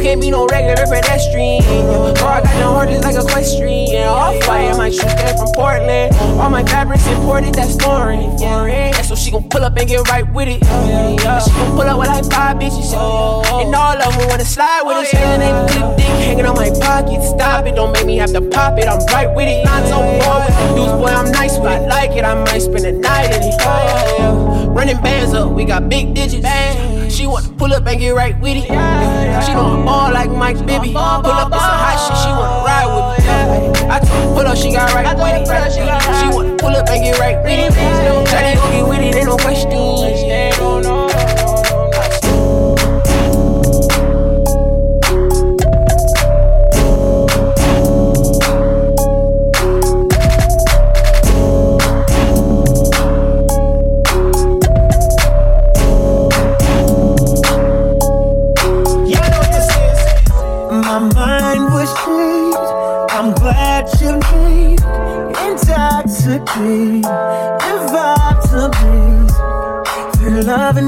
Can't 0.10 0.22
be 0.22 0.32
no 0.32 0.47
regular 0.47 0.88
pedestrian. 0.89 1.62
I 1.62 2.41
got 2.41 2.43
no 2.57 2.84
just 2.89 3.03
like 3.03 3.14
a 3.14 3.22
equestrian. 3.22 4.07
Off 4.07 4.47
white, 4.47 4.74
I 4.74 4.76
might 4.76 4.91
shoot 4.91 5.05
that 5.05 5.38
from 5.38 5.53
Portland. 5.53 6.16
All 6.41 6.49
my 6.49 6.64
fabrics 6.64 7.05
imported, 7.05 7.53
that's 7.53 7.76
foreign. 7.76 8.36
foreign. 8.39 8.91
So 9.03 9.14
she 9.14 9.30
gon' 9.30 9.47
pull 9.49 9.64
up 9.64 9.78
and 9.78 9.88
get 9.88 10.10
right 10.10 10.26
with 10.34 10.47
it. 10.47 10.66
She 10.66 11.53
gon' 11.53 11.78
pull 11.78 11.82
up 11.82 11.99
with 11.99 12.07
like 12.07 12.26
five 12.26 12.57
bitches. 12.57 12.89
And 12.89 13.76
all 13.76 14.01
of 14.01 14.18
them 14.18 14.28
wanna 14.30 14.45
slide 14.45 14.82
with 14.82 14.97
it. 14.97 15.14
Oh, 15.14 15.14
Saying 15.14 15.41
they 15.41 15.74
flip 15.74 15.97
dick 15.97 16.07
hanging 16.26 16.45
on 16.47 16.55
my 16.55 16.72
pocket. 16.72 17.22
Stop 17.22 17.68
it, 17.68 17.76
don't 17.76 17.91
make 17.91 18.07
me 18.07 18.18
have 18.18 18.34
to 18.34 18.41
pop 18.41 18.80
it. 18.80 18.88
I'm 18.88 19.05
right 19.14 19.30
with 19.36 19.47
it. 19.47 19.64
Not 19.64 19.86
so 19.86 19.99
far 20.26 20.39
with 20.43 20.57
the 20.57 20.76
dudes, 20.76 20.91
boy, 20.93 21.14
I'm 21.14 21.32
nice 21.32 21.60
with 21.60 21.72
it. 21.72 21.88
Like 21.88 22.18
it, 22.18 22.26
I 22.26 22.34
might 22.34 22.64
spend 22.64 22.84
the 22.84 22.93
night 22.93 23.26
in 23.26 23.43
it. 23.43 23.53
Oh, 23.62 24.72
Running 24.72 24.99
bands 25.03 25.36
up, 25.36 25.51
we 25.51 25.66
got 25.66 25.88
big 25.88 26.16
digits. 26.16 26.99
She 27.10 27.28
wanna 27.28 27.49
pull 27.57 27.74
up 27.74 27.86
and 27.86 27.99
get 27.99 28.12
right 28.16 28.39
with 28.39 28.57
it. 28.57 28.66
She 28.66 29.53
wanna 29.55 29.84
ball 29.84 30.12
like 30.14 30.30
Mike 30.30 30.66
Bibby. 30.66 30.93
Pull 30.93 30.97
up 30.97 31.51
with 31.51 31.60
some 31.60 31.80
hot 31.84 31.97
shit, 32.05 32.18
she 32.24 32.30
wanna 32.30 32.64
ride 32.64 32.89
with 32.95 33.05
me. 33.20 33.89
I 33.89 33.99
told 33.99 34.10
her 34.10 34.34
pull 34.36 34.47
up, 34.47 34.57
she 34.57 34.72
got 34.72 34.93
right 34.93 35.18
with 35.18 35.49
it. 35.49 35.74
She 35.74 36.36
wanna 36.36 36.55
pull 36.55 36.76
up 36.76 36.88
and 36.89 37.03
get 37.03 37.20
right 37.20 37.38
with 37.43 37.60
it. 37.60 37.76
Gon' 37.76 38.72
get 38.72 38.88
with 38.88 38.99
it, 38.99 39.16
ain't 39.16 39.26
no 39.26 39.38
question. 39.38 41.09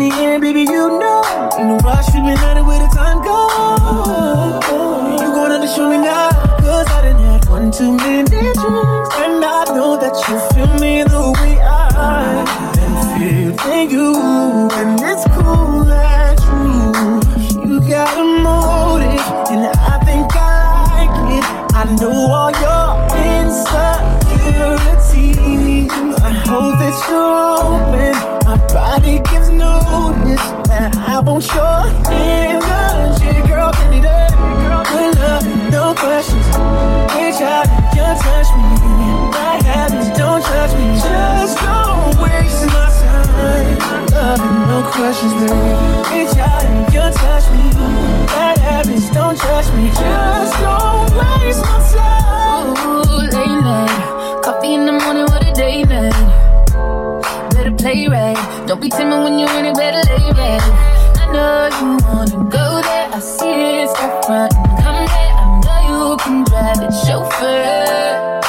The 0.01 0.15
air, 0.21 0.39
baby, 0.39 0.61
you 0.61 0.99
know. 0.99 1.21
A 1.21 1.77
rush, 1.83 2.07
we've 2.13 2.23
been 2.23 2.37
at 2.37 2.57
it 2.57 2.65
where 2.65 2.79
the 2.79 2.87
time 2.95 3.19
goes. 3.21 3.51
You 5.21 5.27
gonna 5.37 5.67
show 5.67 5.89
me 5.89 5.97
now, 5.97 6.29
cause 6.59 6.87
I 6.87 7.01
done 7.03 7.19
had 7.21 7.45
one 7.49 7.71
too 7.71 7.95
many 7.97 8.23
drinks. 8.27 8.57
And 9.21 9.45
I 9.45 9.65
know 9.75 9.97
that 10.01 10.15
you 10.27 10.39
feel 10.53 10.71
me 10.79 11.03
the 11.03 11.21
way 11.37 11.59
I 11.61 11.69
am 12.85 12.95
feeling 13.19 13.89
you. 13.91 14.09
And 14.79 14.99
it's 15.11 15.23
cool 15.35 15.83
that 15.85 16.39
you, 16.49 17.21
you 17.61 17.75
got 17.87 18.17
a 18.17 18.25
motive. 18.41 19.25
And 19.53 19.61
I 19.93 19.99
think 20.07 20.27
I 20.33 20.39
like 20.97 21.17
it. 21.37 21.45
I 21.75 21.83
know 21.99 22.15
all 22.37 22.51
your 22.65 22.85
insecurities. 23.29 25.10
Open. 26.53 28.13
My 28.43 28.57
body 28.73 29.19
gives 29.31 29.49
notice 29.49 30.43
that 30.67 30.91
I 30.97 31.21
want 31.21 31.47
your 31.47 31.87
energy, 32.11 33.47
girl. 33.47 33.71
Give 33.71 33.91
love, 35.15 35.47
no 35.71 35.95
questions. 35.95 36.45
Reach 37.15 37.39
out, 37.39 37.71
just 37.95 38.23
touch 38.27 38.51
me. 38.51 38.67
My 39.31 39.63
habits 39.63 40.11
don't 40.19 40.43
judge 40.43 40.73
me. 40.75 40.99
Just 40.99 41.55
don't 41.63 42.19
waste 42.19 42.65
my 42.67 42.91
time. 44.11 44.43
No 44.67 44.83
questions, 44.91 45.33
baby. 45.39 45.55
Reach 46.11 46.35
out 46.35 46.65
and 46.65 46.91
just 46.91 47.17
touch 47.17 47.47
me. 47.55 47.63
Bad 48.27 48.57
habits 48.57 49.09
don't 49.11 49.39
me. 49.77 49.87
Just 49.87 50.59
don't 50.59 51.15
waste 51.15 51.63
my 51.63 51.79
time. 51.95 52.75
Ooh, 52.75 53.07
late 53.07 53.63
night. 53.63 54.20
Coffee 54.43 54.73
in 54.73 54.87
the 54.87 54.91
morning, 54.91 55.25
what 55.25 55.47
a 55.47 55.53
day 55.53 55.83
night. 55.83 56.17
Better 57.53 57.71
play 57.71 58.07
right. 58.07 58.35
Don't 58.67 58.81
be 58.81 58.89
timid 58.89 59.23
when 59.23 59.37
you're 59.37 59.49
in 59.59 59.65
it, 59.65 59.75
better 59.75 60.01
lay 60.09 60.31
right. 60.31 60.61
I 61.21 61.25
know 61.31 61.69
you 61.77 61.97
wanna 62.07 62.49
go 62.49 62.81
there. 62.81 63.07
I 63.13 63.19
see 63.19 63.83
it, 63.83 63.89
step 63.89 64.25
front 64.25 64.51
come 64.81 65.05
there. 65.05 65.33
I 65.37 65.61
know 65.61 66.09
you 66.09 66.17
can 66.17 66.43
drive 66.45 66.81
it, 66.81 66.93
chauffeur. 67.05 68.41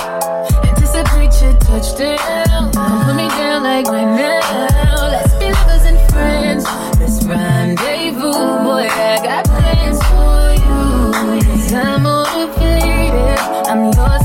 Anticipate 0.64 1.34
your 1.42 1.56
touchdown. 1.60 2.72
Come 2.72 3.04
put 3.04 3.14
me 3.14 3.28
down 3.28 3.62
like 3.62 3.86
right 3.88 4.12
now. 4.16 5.08
Let's 5.12 5.34
be 5.34 5.52
lovers 5.52 5.84
and 5.84 6.00
friends. 6.10 6.64
Let's 6.98 7.22
rendezvous, 7.22 8.32
boy. 8.64 8.88
I 8.88 9.20
got 9.22 9.44
plans 9.44 10.00
for 10.08 10.56
you. 10.56 11.42
Cause 11.52 11.72
I'm 11.74 12.02
motivated. 12.02 13.38
I'm 13.68 13.92
yours 13.92 14.21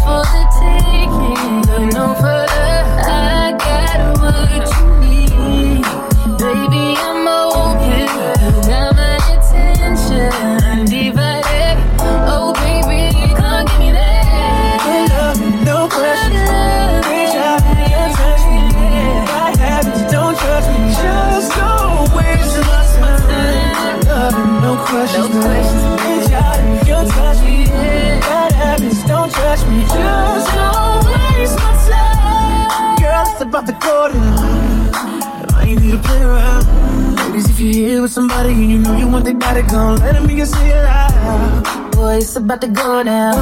You're 37.97 38.03
with 38.03 38.13
somebody 38.13 38.53
and 38.53 38.69
you 38.69 38.77
know 38.77 38.95
you 38.95 39.07
want 39.07 39.25
their 39.25 39.33
body 39.33 39.63
gone, 39.63 39.97
let 39.97 40.13
them 40.13 40.29
hear 40.29 40.37
you 40.37 40.45
say 40.45 40.69
it 40.69 40.83
loud. 40.83 41.93
Boy, 41.93 42.17
it's 42.17 42.35
about 42.35 42.61
to 42.61 42.67
go 42.67 43.01
down. 43.01 43.33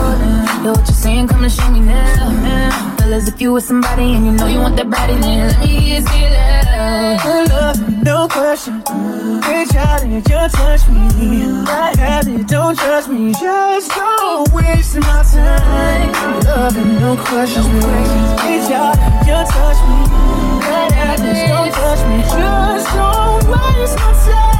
Know 0.63 0.71
what 0.71 0.87
you're 0.87 0.95
saying? 0.95 1.27
Come 1.27 1.43
and 1.43 1.51
show 1.51 1.69
me 1.71 1.81
now. 1.81 2.95
Fellas, 2.97 3.27
if 3.27 3.41
you 3.41 3.51
with 3.51 3.65
somebody 3.65 4.13
and 4.13 4.25
you 4.25 4.31
know 4.31 4.47
you 4.47 4.59
want 4.59 4.77
that 4.77 4.89
body, 4.89 5.15
then 5.15 5.49
let 5.49 5.59
me 5.59 5.67
hear 5.67 5.99
you 5.99 6.07
say 6.07 6.23
it 6.23 6.31
loud. 6.31 6.44
Love, 6.85 8.03
no 8.03 8.27
question. 8.27 8.77
Reach 8.77 9.73
out 9.75 10.03
and 10.03 10.23
just 10.27 10.55
touch 10.55 10.87
me. 10.87 11.43
I 11.67 11.93
have 11.97 12.27
it, 12.27 12.47
don't 12.47 12.77
trust 12.77 13.09
me. 13.09 13.33
Just 13.33 13.89
don't 13.89 14.53
waste 14.53 14.95
my 14.97 15.23
time. 15.23 16.11
Love 16.43 16.77
and 16.77 16.99
no 16.99 17.15
questions. 17.17 17.65
Reach 17.65 18.71
out 18.71 18.97
and 18.99 19.27
just 19.27 19.51
touch 19.51 19.77
me. 19.89 19.97
I 20.61 20.93
have 20.93 21.19
it, 21.21 21.47
don't 21.47 21.71
touch 21.73 22.01
me. 22.07 22.21
Just 22.21 22.87
don't 22.93 23.43
waste 23.49 23.95
my 23.97 24.13
time. 24.25 24.54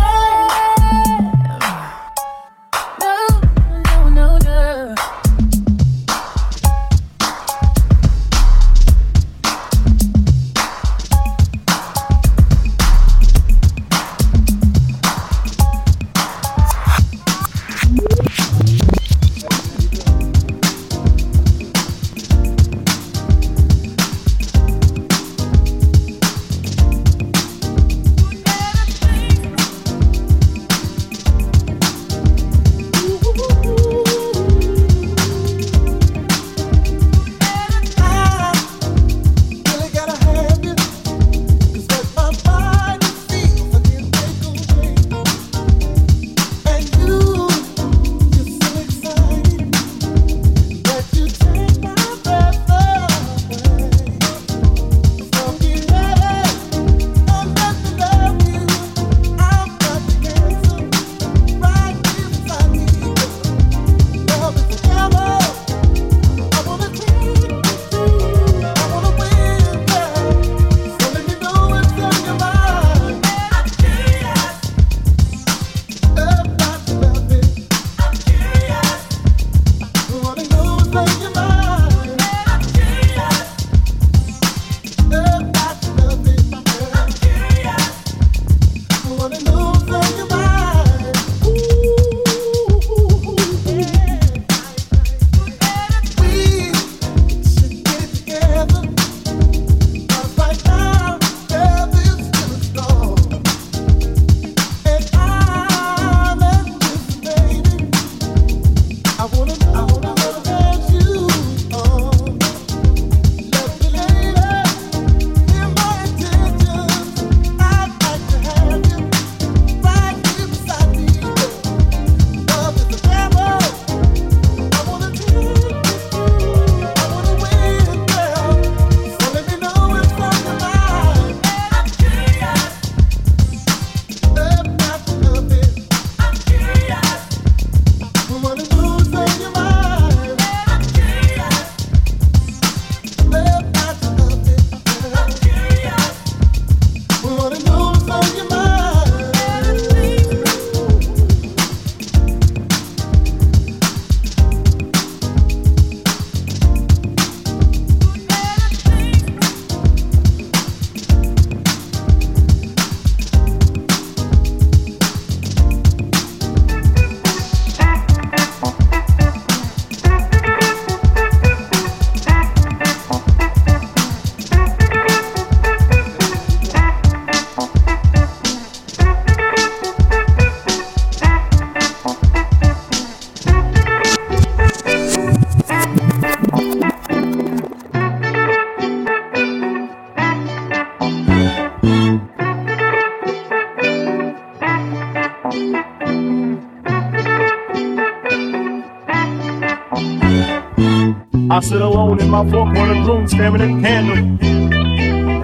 I 201.56 201.62
sit 201.62 201.82
alone 201.82 202.20
in 202.20 202.30
my 202.30 202.44
four 202.52 202.66
cornered 202.74 203.08
room 203.08 203.30
staring 203.30 203.62
at 203.62 203.82
candles. 203.82 204.42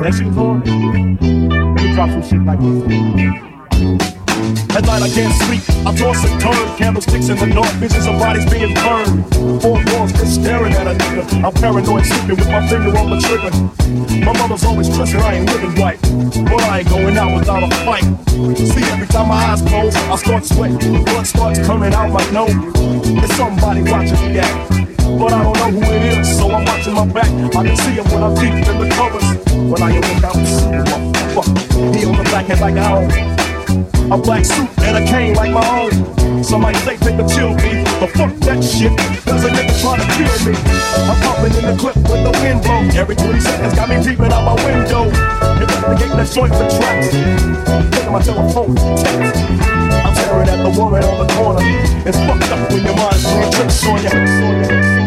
Was 0.02 0.20
on. 0.38 0.60
Let 0.60 1.86
me 1.86 1.94
drop 1.94 2.10
some 2.10 2.22
shit 2.22 2.42
like 2.44 2.60
this. 2.60 2.84
At 4.76 4.84
night 4.84 5.04
I 5.04 5.10
can't 5.10 5.34
sleep, 5.44 5.64
I 5.84 5.96
toss 5.96 6.24
and 6.24 6.40
turn 6.40 6.78
Candlesticks 6.78 7.30
in 7.30 7.38
the 7.38 7.48
north, 7.48 7.74
visions 7.82 8.06
of 8.06 8.20
bodies 8.20 8.46
being 8.46 8.74
burned. 8.76 9.26
Four 9.62 9.82
walls 9.90 10.14
just 10.14 10.36
staring 10.36 10.74
at 10.74 10.86
a 10.86 10.94
nigga. 10.94 11.44
I'm 11.44 11.54
paranoid, 11.54 12.06
sleeping 12.06 12.38
with 12.38 12.50
my 12.50 12.68
finger 12.68 12.96
on 12.98 13.10
the 13.10 13.18
trigger. 13.18 13.50
My 14.24 14.34
mother's 14.38 14.64
always 14.64 14.94
stressing 14.94 15.20
I 15.20 15.36
ain't 15.36 15.50
living 15.50 15.74
right 15.82 16.00
But 16.46 16.62
I 16.70 16.80
ain't 16.80 16.90
going 16.90 17.18
out 17.18 17.36
without 17.36 17.64
a 17.64 17.70
fight. 17.84 18.06
See, 18.56 18.86
every 18.94 19.08
time 19.08 19.30
my 19.30 19.42
eyes 19.50 19.62
close, 19.64 19.96
I 19.96 20.16
start 20.18 20.46
sweating. 20.46 21.04
Blood 21.04 21.26
starts 21.26 21.60
coming 21.66 21.94
out 21.94 22.12
my 22.12 22.24
nose. 22.30 22.54
There's 23.04 23.34
somebody 23.34 23.82
watching 23.82 24.22
me 24.22 24.38
act. 24.38 24.70
But 25.18 25.34
I 25.34 25.44
don't 25.44 25.58
know 25.58 25.72
who 25.72 25.82
it 25.82 26.20
is, 26.20 26.38
so 26.38 26.52
I'm 26.52 26.64
watching 26.64 26.94
my 26.94 27.08
back. 27.08 27.30
I 27.58 27.66
can 27.66 27.76
see 27.78 27.98
him 27.98 28.06
when 28.14 28.22
I'm 28.22 28.36
deep 28.36 28.54
in 28.70 28.78
the 28.78 28.90
covers. 28.94 29.28
When 29.50 29.82
I 29.82 29.98
look 29.98 30.24
out, 30.24 30.36
motherfucker, 30.38 31.96
he 31.96 32.06
on 32.06 32.18
the 32.18 32.24
back 32.30 32.48
like 32.62 32.78
I 32.78 32.94
own. 32.94 33.41
A 34.12 34.18
black 34.18 34.44
suit 34.44 34.68
and 34.84 34.98
a 34.98 35.08
cane 35.08 35.34
like 35.36 35.52
my 35.52 35.64
own. 35.80 36.44
Somebody 36.44 36.78
say 36.80 36.98
take 36.98 37.16
a 37.16 37.28
chill 37.28 37.56
me, 37.56 37.84
but 38.00 38.12
fuck 38.12 38.34
that 38.44 38.60
shit. 38.60 38.92
There's 39.24 39.44
a 39.46 39.50
nigga 39.50 39.72
trying 39.80 40.04
to 40.04 40.08
kill 40.12 40.36
me. 40.44 40.58
I'm 41.08 41.16
pumping 41.24 41.56
in 41.56 41.64
the 41.72 41.78
clip 41.80 41.96
with 42.12 42.24
the 42.28 42.34
wind 42.44 42.62
blow. 42.64 42.84
Every 43.00 43.16
20 43.16 43.40
seconds 43.40 43.74
got 43.74 43.88
me 43.88 44.04
peeping 44.04 44.34
out 44.34 44.44
my 44.44 44.56
window. 44.66 45.08
Investigating 45.62 46.18
the 46.18 46.28
joint 46.28 46.54
for 46.54 46.68
tracks. 46.68 47.12
Taking 47.96 48.12
my 48.12 48.22
telephone, 48.22 48.76
text. 48.76 49.40
I'm 50.04 50.16
staring 50.16 50.50
at 50.50 50.60
the 50.64 50.72
woman 50.78 51.04
on 51.04 51.26
the 51.26 51.34
corner. 51.34 51.62
It's 52.04 52.18
fucked 52.28 52.52
up 52.52 52.72
when 52.72 52.84
your 52.84 52.96
mind's 52.96 53.24
playing 53.24 53.52
tricks 53.52 53.84
on 53.88 54.04
you. 54.04 55.01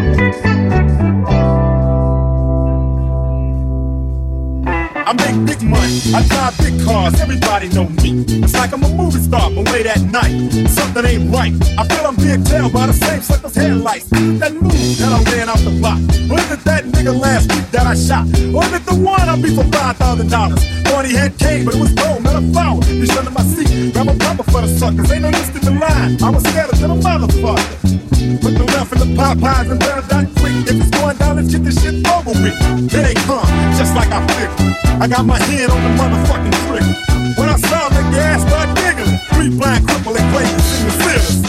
make 5.17 5.37
big 5.45 5.61
money. 5.63 6.01
I 6.13 6.21
drive 6.27 6.57
big 6.57 6.83
cars, 6.85 7.19
everybody 7.19 7.69
know 7.69 7.87
me. 8.01 8.25
It's 8.43 8.53
like 8.53 8.73
I'm 8.73 8.83
a 8.83 8.89
movie 8.89 9.19
star, 9.19 9.49
but 9.51 9.65
late 9.71 9.85
at 9.85 10.01
night, 10.01 10.35
something 10.69 11.05
ain't 11.05 11.33
right. 11.33 11.53
I 11.77 11.87
feel 11.87 12.05
I'm 12.05 12.15
being 12.15 12.43
tailed 12.43 12.73
by 12.73 12.87
the 12.87 12.93
same 12.93 13.21
sucker's 13.21 13.55
headlights. 13.55 14.09
That 14.09 14.53
move 14.53 14.71
that 14.99 15.11
I 15.11 15.19
ran 15.31 15.49
off 15.49 15.63
the 15.63 15.71
block. 15.79 15.99
Was 16.29 16.51
it 16.51 16.63
that 16.65 16.85
nigga 16.85 17.17
last 17.19 17.51
week 17.53 17.69
that 17.71 17.85
I 17.87 17.95
shot? 17.95 18.25
Or 18.53 18.63
is 18.63 18.73
it 18.73 18.85
the 18.85 18.95
one 18.95 19.27
I 19.27 19.35
beat 19.35 19.55
for 19.55 19.63
$5,000? 19.63 20.84
Shorty 20.95 21.11
had 21.11 21.37
came, 21.37 21.65
but 21.65 21.75
it 21.75 21.81
was 21.81 21.91
gold, 21.91 22.23
not 22.23 22.39
a 22.39 22.43
flower. 22.55 22.79
Reached 22.87 23.17
under 23.17 23.31
my 23.31 23.43
seat, 23.43 23.91
grab 23.91 24.07
a 24.07 24.15
papa 24.15 24.43
for 24.47 24.61
the 24.61 24.71
suckers. 24.79 25.11
Ain't 25.11 25.23
no 25.23 25.27
use 25.27 25.51
in 25.51 25.59
the 25.67 25.75
line, 25.75 26.15
I 26.23 26.29
was 26.31 26.41
scared 26.47 26.71
than 26.71 26.89
a 26.89 26.95
motherfucker. 26.95 28.39
Put 28.39 28.55
the 28.55 28.63
left 28.63 28.93
in 28.95 28.99
the 29.03 29.11
Popeyes 29.11 29.71
and 29.75 29.83
round 29.83 30.07
out 30.15 30.27
quick. 30.39 30.55
If 30.71 30.79
it's 30.79 30.89
going 30.95 31.17
down, 31.17 31.35
let's 31.35 31.51
get 31.51 31.65
this 31.67 31.83
shit 31.83 31.99
over 32.07 32.31
with. 32.31 32.55
Here 32.87 33.03
they 33.03 33.13
come, 33.27 33.43
just 33.75 33.91
like 33.93 34.07
I 34.07 34.23
figured. 34.23 34.55
I 35.03 35.07
got 35.11 35.25
my 35.25 35.35
hand 35.35 35.69
on 35.75 35.83
the 35.83 35.91
motherfucking 35.99 36.55
trigger. 36.63 36.95
When 37.43 37.49
I 37.51 37.57
saw 37.59 37.89
the 37.91 37.99
gas 38.15 38.47
start 38.47 38.71
giggling, 38.79 39.19
three 39.35 39.51
blind 39.51 39.83
cripple 39.83 40.15
and 40.15 40.27
players 40.31 40.63
in 40.79 40.87
the 40.87 40.95
sitters. 41.03 41.43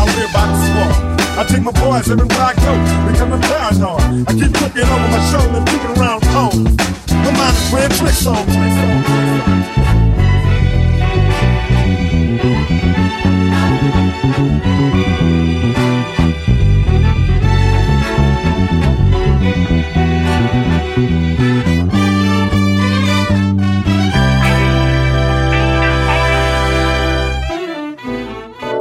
I 0.00 0.04
live 0.18 0.32
by 0.34 0.46
the 0.50 0.58
swamp. 0.66 1.19
I 1.40 1.44
take 1.44 1.62
my 1.62 1.72
boys 1.72 2.10
everywhere 2.10 2.38
I 2.38 2.52
go, 2.52 2.76
becoming 3.10 3.40
paranoid. 3.40 4.28
I 4.28 4.32
keep 4.34 4.52
looking 4.60 4.82
over 4.82 5.08
my 5.08 5.20
shoulder 5.32 5.56
and 5.56 5.66
peeking 5.66 5.96
around 5.96 6.20
corners. 6.28 6.76
My 7.08 7.32
mind 7.32 7.56
is 7.56 7.64
playing 7.70 7.92
tricks 7.96 8.26
on 8.26 8.46
me. 8.46 8.52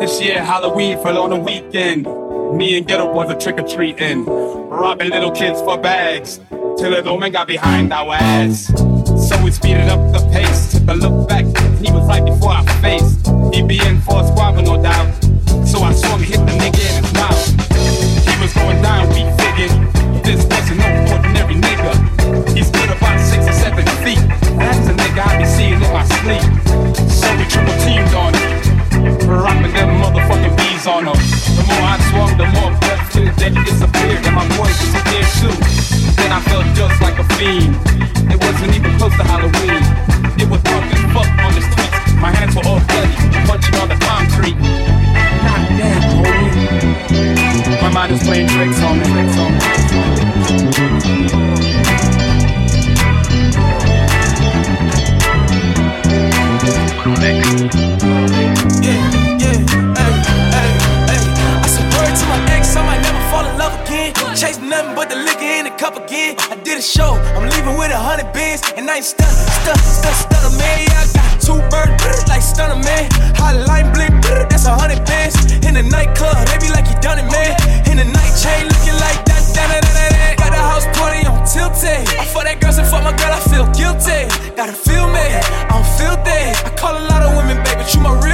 This 0.01 0.21
year, 0.21 0.43
Halloween 0.43 1.01
fell 1.01 1.19
on 1.19 1.31
a 1.31 1.39
weekend. 1.39 2.28
Me 2.53 2.77
and 2.77 2.87
Geto 2.87 3.13
Boys 3.13 3.29
are 3.29 3.39
trick 3.39 3.59
or 3.59 3.67
treating, 3.67 4.25
robbing 4.25 5.09
little 5.11 5.31
kids 5.31 5.61
for 5.61 5.77
bags. 5.77 6.39
Till 6.49 6.93
a 6.95 7.19
man 7.19 7.31
got 7.31 7.47
behind 7.47 7.93
our 7.93 8.15
ass. 8.15 8.67
So 9.29 9.43
we 9.43 9.51
speeded 9.51 9.87
up 9.87 9.99
the 10.11 10.27
pace. 10.33 10.71
Took 10.71 10.89
a 10.89 10.93
look 10.93 11.29
back, 11.29 11.45
he 11.77 11.91
was 11.91 12.07
right 12.07 12.25
before 12.25 12.51
our 12.51 12.65
face. 12.81 13.21
He 13.53 13.61
be 13.61 13.79
in 13.85 14.01
for 14.01 14.21
a 14.21 14.27
squabble, 14.27 14.63
no 14.63 14.81
doubt. 14.81 15.13
So 15.67 15.79
I 15.79 15.93
swung, 15.93 16.21
hit 16.23 16.39
the 16.39 16.55
nigga 16.57 16.81
in 16.89 17.03
his 17.03 17.13
mouth. 17.13 17.39
He 18.25 18.33
was 18.41 18.53
going 18.53 18.81
down, 18.81 19.07
we 19.09 19.23
figured. 19.37 19.71
This 20.25 20.43
wasn't 20.49 20.79
no 20.79 20.89
ordinary 21.13 21.55
nigga. 21.55 22.57
He 22.57 22.63
stood 22.63 22.89
about 22.89 23.19
six 23.19 23.47
or 23.47 23.53
seven 23.53 23.85
feet. 24.03 24.23
That's 24.57 24.87
a 24.89 24.93
nigga 24.93 25.21
I 25.21 25.37
be 25.37 25.45
seeing 25.45 25.73
in 25.73 25.91
my 25.93 26.03
sleep. 26.17 26.43
So 27.13 27.29
we 27.37 27.45
triple 27.45 27.77
teamed 27.85 28.13
on 28.17 28.33
him. 28.33 29.29
Rocking 29.29 29.73
them 29.73 30.01
motherfucking 30.01 30.57
bees 30.57 30.87
on 30.87 31.05
them. 31.05 31.58
The 32.39 32.45
more 32.55 32.71
the 32.71 32.79
more. 33.19 33.35
Then 33.35 33.51
he 33.53 33.63
disappeared, 33.65 34.25
and 34.25 34.33
my 34.33 34.47
boy 34.55 34.71
disappeared 34.71 35.27
too. 35.43 35.51
Then 36.15 36.31
I 36.31 36.39
felt 36.47 36.63
just 36.71 37.01
like 37.01 37.19
a 37.19 37.25
fiend. 37.35 37.75
It 38.31 38.39
wasn't 38.39 38.73
even 38.79 38.95
close 38.97 39.11
to 39.19 39.23
Halloween. 39.27 39.83
It 40.39 40.47
was 40.47 40.63
dark 40.63 40.85
as 40.87 41.03
fuck 41.11 41.27
on 41.43 41.51
the 41.51 41.61
streets. 41.67 42.13
My 42.15 42.31
hands 42.31 42.55
were 42.55 42.63
all 42.63 42.79
bloody, 42.79 43.11
punching 43.43 43.75
on 43.75 43.89
the 43.89 43.99
concrete. 44.07 44.55
Not 44.55 45.67
dead, 45.75 46.01
homie. 46.15 47.81
My 47.81 47.91
mind 47.91 48.13
is 48.13 48.23
playing 48.23 48.47
tricks 48.47 48.81
on 48.83 48.99
me. 48.99 49.03
Tricks 49.03 49.37
on 49.37 49.51
me. 49.51 50.08
Cup 65.79 65.95
again. 65.95 66.35
I 66.51 66.59
did 66.59 66.77
a 66.77 66.81
show, 66.81 67.15
I'm 67.39 67.47
leaving 67.47 67.79
with 67.79 67.95
a 67.95 67.97
hundred 67.97 68.33
bands, 68.35 68.59
and 68.75 68.83
I 68.91 68.99
ain't 68.99 69.05
stuck, 69.05 69.31
stuck, 69.31 69.79
stuck, 69.79 70.15
stutter 70.27 70.51
man. 70.59 70.83
Yeah, 70.83 70.99
I 70.99 71.07
got 71.15 71.39
two 71.39 71.59
birds 71.71 72.27
like 72.27 72.43
stunner 72.43 72.83
man. 72.83 73.07
Hotline 73.39 73.87
blink, 73.95 74.11
that's 74.51 74.67
a 74.67 74.75
hundred 74.75 74.99
bands. 75.07 75.39
In 75.63 75.79
the 75.79 75.83
nightclub, 75.83 76.35
they 76.51 76.59
be 76.59 76.67
like 76.75 76.83
you 76.91 76.99
done 76.99 77.23
it, 77.23 77.31
man. 77.31 77.55
In 77.87 77.95
the 77.95 78.03
night 78.03 78.33
chain, 78.35 78.67
looking 78.67 78.99
like 78.99 79.23
that, 79.23 79.39
that, 79.55 79.67
that, 79.71 79.83
that, 79.87 80.11
that. 80.19 80.33
Got 80.35 80.51
the 80.51 80.59
house 80.59 80.87
party 80.99 81.23
on 81.23 81.47
tilted. 81.47 82.03
I 82.19 82.27
fuck 82.27 82.43
that 82.43 82.59
girl, 82.59 82.75
and 82.75 82.87
fuck 82.91 83.03
my 83.07 83.15
girl, 83.15 83.31
I 83.31 83.39
feel 83.47 83.65
guilty. 83.71 84.27
Gotta 84.59 84.75
feel 84.75 85.07
me, 85.07 85.23
I'm 85.71 85.87
filthy. 85.95 86.43
I 86.59 86.75
call 86.75 86.91
a 86.91 87.07
lot 87.07 87.23
of 87.23 87.39
women, 87.39 87.55
baby, 87.63 87.87
you 87.87 88.03
my 88.03 88.19
real. 88.19 88.28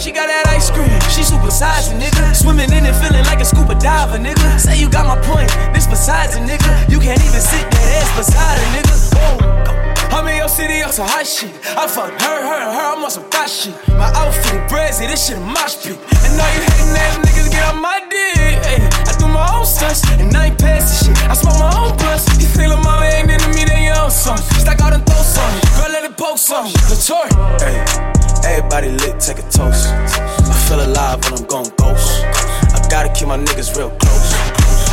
She 0.00 0.16
got 0.16 0.32
that 0.32 0.48
ice 0.48 0.72
cream, 0.72 0.88
she 1.12 1.20
super 1.20 1.52
sizing, 1.52 2.00
nigga. 2.00 2.32
Swimming 2.32 2.72
in 2.72 2.88
it, 2.88 2.96
feeling 2.96 3.20
like 3.28 3.36
a 3.36 3.44
scuba 3.44 3.76
diver, 3.76 4.16
nigga. 4.16 4.56
Say 4.56 4.80
you 4.80 4.88
got 4.88 5.04
my 5.04 5.20
point, 5.28 5.52
this 5.76 5.84
besides 5.84 6.36
a 6.36 6.40
nigga. 6.40 6.88
You 6.88 6.96
can't 7.04 7.20
even 7.20 7.36
sit 7.36 7.68
that 7.68 8.00
ass 8.00 8.08
beside 8.16 8.56
a 8.56 8.66
nigga. 8.72 8.96
Whoa. 9.12 10.16
I'm 10.16 10.24
in 10.32 10.40
your 10.40 10.48
city 10.48 10.80
on 10.80 10.90
some 10.90 11.04
hot 11.04 11.28
shit. 11.28 11.52
I 11.76 11.84
fuck 11.84 12.16
her, 12.16 12.16
her, 12.16 12.58
and 12.64 12.72
her, 12.72 12.86
I'm 12.96 13.04
on 13.04 13.12
some 13.12 13.28
thot 13.28 13.44
shit. 13.44 13.76
My 14.00 14.08
outfit 14.16 14.64
brazy, 14.72 15.04
this 15.04 15.28
shit 15.28 15.36
a 15.36 15.44
mosh 15.44 15.76
pit. 15.84 16.00
And 16.24 16.32
all 16.32 16.48
you 16.48 16.64
hating 16.64 16.96
ass 16.96 17.20
niggas 17.20 17.52
get 17.52 17.60
on 17.68 17.84
my 17.84 18.00
dick. 18.08 18.56
Ay, 18.72 18.80
I 19.04 19.12
do 19.20 19.28
my 19.28 19.44
own 19.52 19.68
stunts, 19.68 20.00
and 20.16 20.32
I 20.32 20.48
ain't 20.48 20.56
pass 20.56 20.88
the 20.88 21.12
shit. 21.12 21.28
I 21.28 21.36
smoke 21.36 21.60
my 21.60 21.76
own 21.76 21.92
blunts. 22.00 22.24
You 22.40 22.48
feel 22.48 22.72
like 22.72 22.80
mama 22.80 23.04
ain't 23.04 23.28
into 23.28 23.52
me, 23.52 23.68
then 23.68 23.84
you 23.84 23.92
own 23.92 24.08
something. 24.08 24.48
Stack 24.64 24.80
out 24.80 24.96
and 24.96 25.04
throw 25.04 25.20
something. 25.20 25.60
Girl, 25.76 25.92
let 25.92 26.08
it 26.08 26.16
poke 26.16 26.40
something. 26.40 26.72
Latour. 26.88 27.28
Hey, 27.60 27.84
everybody 28.44 28.90
lit, 28.90 29.20
take 29.20 29.38
a 29.38 29.46
toast. 29.50 29.88
I 29.88 30.54
feel 30.68 30.80
alive 30.84 31.22
when 31.24 31.34
I'm 31.40 31.46
going 31.46 31.70
ghost. 31.76 32.24
I 32.74 32.86
gotta 32.90 33.12
keep 33.12 33.28
my 33.28 33.36
niggas 33.36 33.76
real 33.76 33.90
close. 33.90 34.32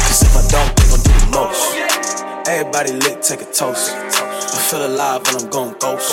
Cause 0.08 0.22
if 0.24 0.36
I 0.36 0.44
don't, 0.50 0.72
they 0.76 0.88
gon' 0.90 1.02
do 1.04 1.14
the 1.14 1.30
most. 1.32 2.48
Everybody 2.48 2.94
lit, 2.94 3.22
take 3.22 3.42
a 3.42 3.50
toast. 3.52 3.92
I 3.94 4.60
feel 4.70 4.86
alive 4.86 5.22
when 5.28 5.44
I'm 5.44 5.50
going 5.50 5.76
ghost. 5.80 6.12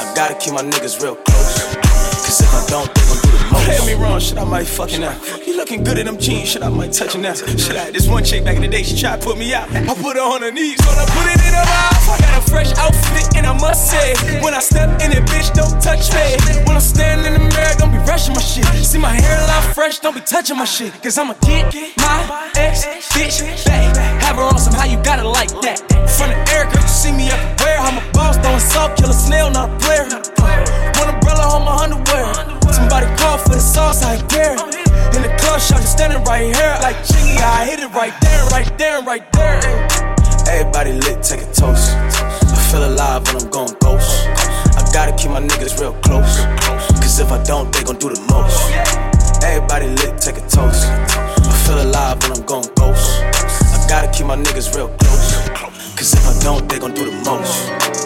I 0.00 0.12
gotta 0.14 0.34
keep 0.34 0.54
my 0.54 0.62
niggas 0.62 1.02
real 1.02 1.16
close. 1.16 1.74
Cause 2.24 2.40
if 2.40 2.52
I 2.54 2.66
don't, 2.68 2.88
most. 3.50 3.66
Hit 3.66 3.86
me 3.86 4.02
wrong, 4.02 4.20
shit, 4.20 4.38
I 4.38 4.44
might 4.44 4.66
fucking 4.66 5.02
out. 5.02 5.16
You 5.46 5.56
looking 5.56 5.84
good 5.84 5.98
in 5.98 6.06
them 6.06 6.18
jeans, 6.18 6.50
shit, 6.50 6.62
I 6.62 6.68
might 6.68 6.92
touch 6.92 7.14
it 7.14 7.18
now. 7.18 7.34
Shit, 7.34 7.76
I 7.76 7.84
had 7.90 7.94
this 7.94 8.08
one 8.08 8.24
chick 8.24 8.44
back 8.44 8.56
in 8.56 8.62
the 8.62 8.68
day, 8.68 8.82
she 8.82 8.98
tried 8.98 9.20
to 9.20 9.26
put 9.26 9.38
me 9.38 9.54
out. 9.54 9.70
I 9.70 9.94
put 9.94 10.16
her 10.16 10.22
on 10.22 10.42
her 10.42 10.52
knees, 10.52 10.78
when 10.86 10.98
I 10.98 11.06
put 11.06 11.26
it 11.26 11.40
in 11.40 11.54
her 11.54 11.66
mouth. 11.66 12.08
I 12.10 12.18
got 12.18 12.42
a 12.42 12.50
fresh 12.50 12.72
outfit, 12.78 13.36
and 13.36 13.46
I 13.46 13.54
must 13.58 13.90
say, 13.90 14.14
when 14.42 14.54
I 14.54 14.60
step 14.60 15.00
in 15.02 15.12
it, 15.12 15.24
bitch, 15.28 15.54
don't 15.54 15.80
touch 15.82 16.12
me. 16.12 16.36
When 16.66 16.76
I'm 16.76 16.80
standing 16.80 17.26
in 17.26 17.34
the 17.34 17.54
mirror, 17.54 17.74
don't 17.78 17.92
be 17.92 17.98
rushing 17.98 18.34
my 18.34 18.40
shit. 18.40 18.64
See 18.84 18.98
my 18.98 19.12
hairline 19.12 19.74
fresh, 19.74 20.00
don't 20.00 20.14
be 20.14 20.20
touching 20.20 20.56
my 20.56 20.64
shit. 20.64 20.92
Cause 21.02 21.16
I'ma 21.18 21.34
get 21.42 21.72
my 21.96 22.50
ex 22.56 22.84
bitch 23.14 23.64
back. 23.64 23.96
Have 24.22 24.36
her 24.36 24.42
on 24.42 24.58
some 24.58 24.74
how 24.74 24.84
you 24.84 24.96
got 25.02 25.18
it 25.18 25.24
like 25.24 25.50
that. 25.62 25.78
Front 26.16 26.32
of 26.32 26.48
Erica, 26.52 26.80
you 26.80 26.88
see 26.88 27.12
me 27.12 27.30
everywhere. 27.30 27.78
I'm 27.78 27.98
a 27.98 28.12
boss, 28.12 28.36
throwing 28.38 28.60
salt, 28.60 28.96
kill 28.96 29.10
a 29.10 29.14
snail, 29.14 29.50
not 29.50 29.70
a 29.70 29.78
player. 29.78 30.06
Uh, 30.10 30.92
one 30.98 31.14
umbrella 31.14 31.44
on 31.54 31.64
my 31.64 31.84
underwear. 31.84 32.49
Somebody 32.90 33.22
call 33.22 33.38
for 33.38 33.50
the 33.50 33.60
sauce, 33.60 34.02
I 34.02 34.18
care. 34.26 34.58
In 35.14 35.22
the 35.22 35.32
club, 35.38 35.60
shot 35.60 35.78
standing 35.78 36.24
right 36.24 36.42
here. 36.42 36.74
Like 36.82 36.96
Chingy, 37.06 37.38
I 37.38 37.64
hit 37.64 37.78
it 37.78 37.92
right 37.94 38.12
there, 38.20 38.44
right 38.46 38.78
there, 38.78 39.00
right 39.02 39.22
there. 39.30 39.62
Everybody 40.50 40.94
lit, 40.94 41.22
take 41.22 41.42
a 41.42 41.52
toast. 41.54 41.94
I 41.94 42.58
feel 42.72 42.84
alive 42.84 43.22
when 43.28 43.44
I'm 43.44 43.48
going 43.48 43.76
ghost. 43.78 44.26
I 44.74 44.82
gotta 44.92 45.14
keep 45.14 45.30
my 45.30 45.38
niggas 45.38 45.78
real 45.78 45.94
close. 46.02 46.42
Cause 46.98 47.20
if 47.20 47.30
I 47.30 47.40
don't, 47.44 47.72
they 47.72 47.84
gon' 47.84 47.94
do 47.94 48.10
the 48.10 48.20
most. 48.26 48.58
Everybody 49.44 49.86
lit, 50.02 50.18
take 50.18 50.38
a 50.38 50.46
toast. 50.50 50.90
I 50.90 51.54
feel 51.62 51.80
alive 51.80 52.20
when 52.24 52.32
I'm 52.32 52.44
going 52.44 52.66
ghost. 52.74 53.22
I 53.22 53.86
gotta 53.88 54.10
keep 54.10 54.26
my 54.26 54.34
niggas 54.34 54.74
real 54.74 54.88
close. 54.98 55.38
Cause 55.94 56.12
if 56.12 56.26
I 56.26 56.34
don't, 56.42 56.68
they 56.68 56.80
gon' 56.80 56.94
do 56.94 57.06
the 57.06 57.14
most. 57.22 57.99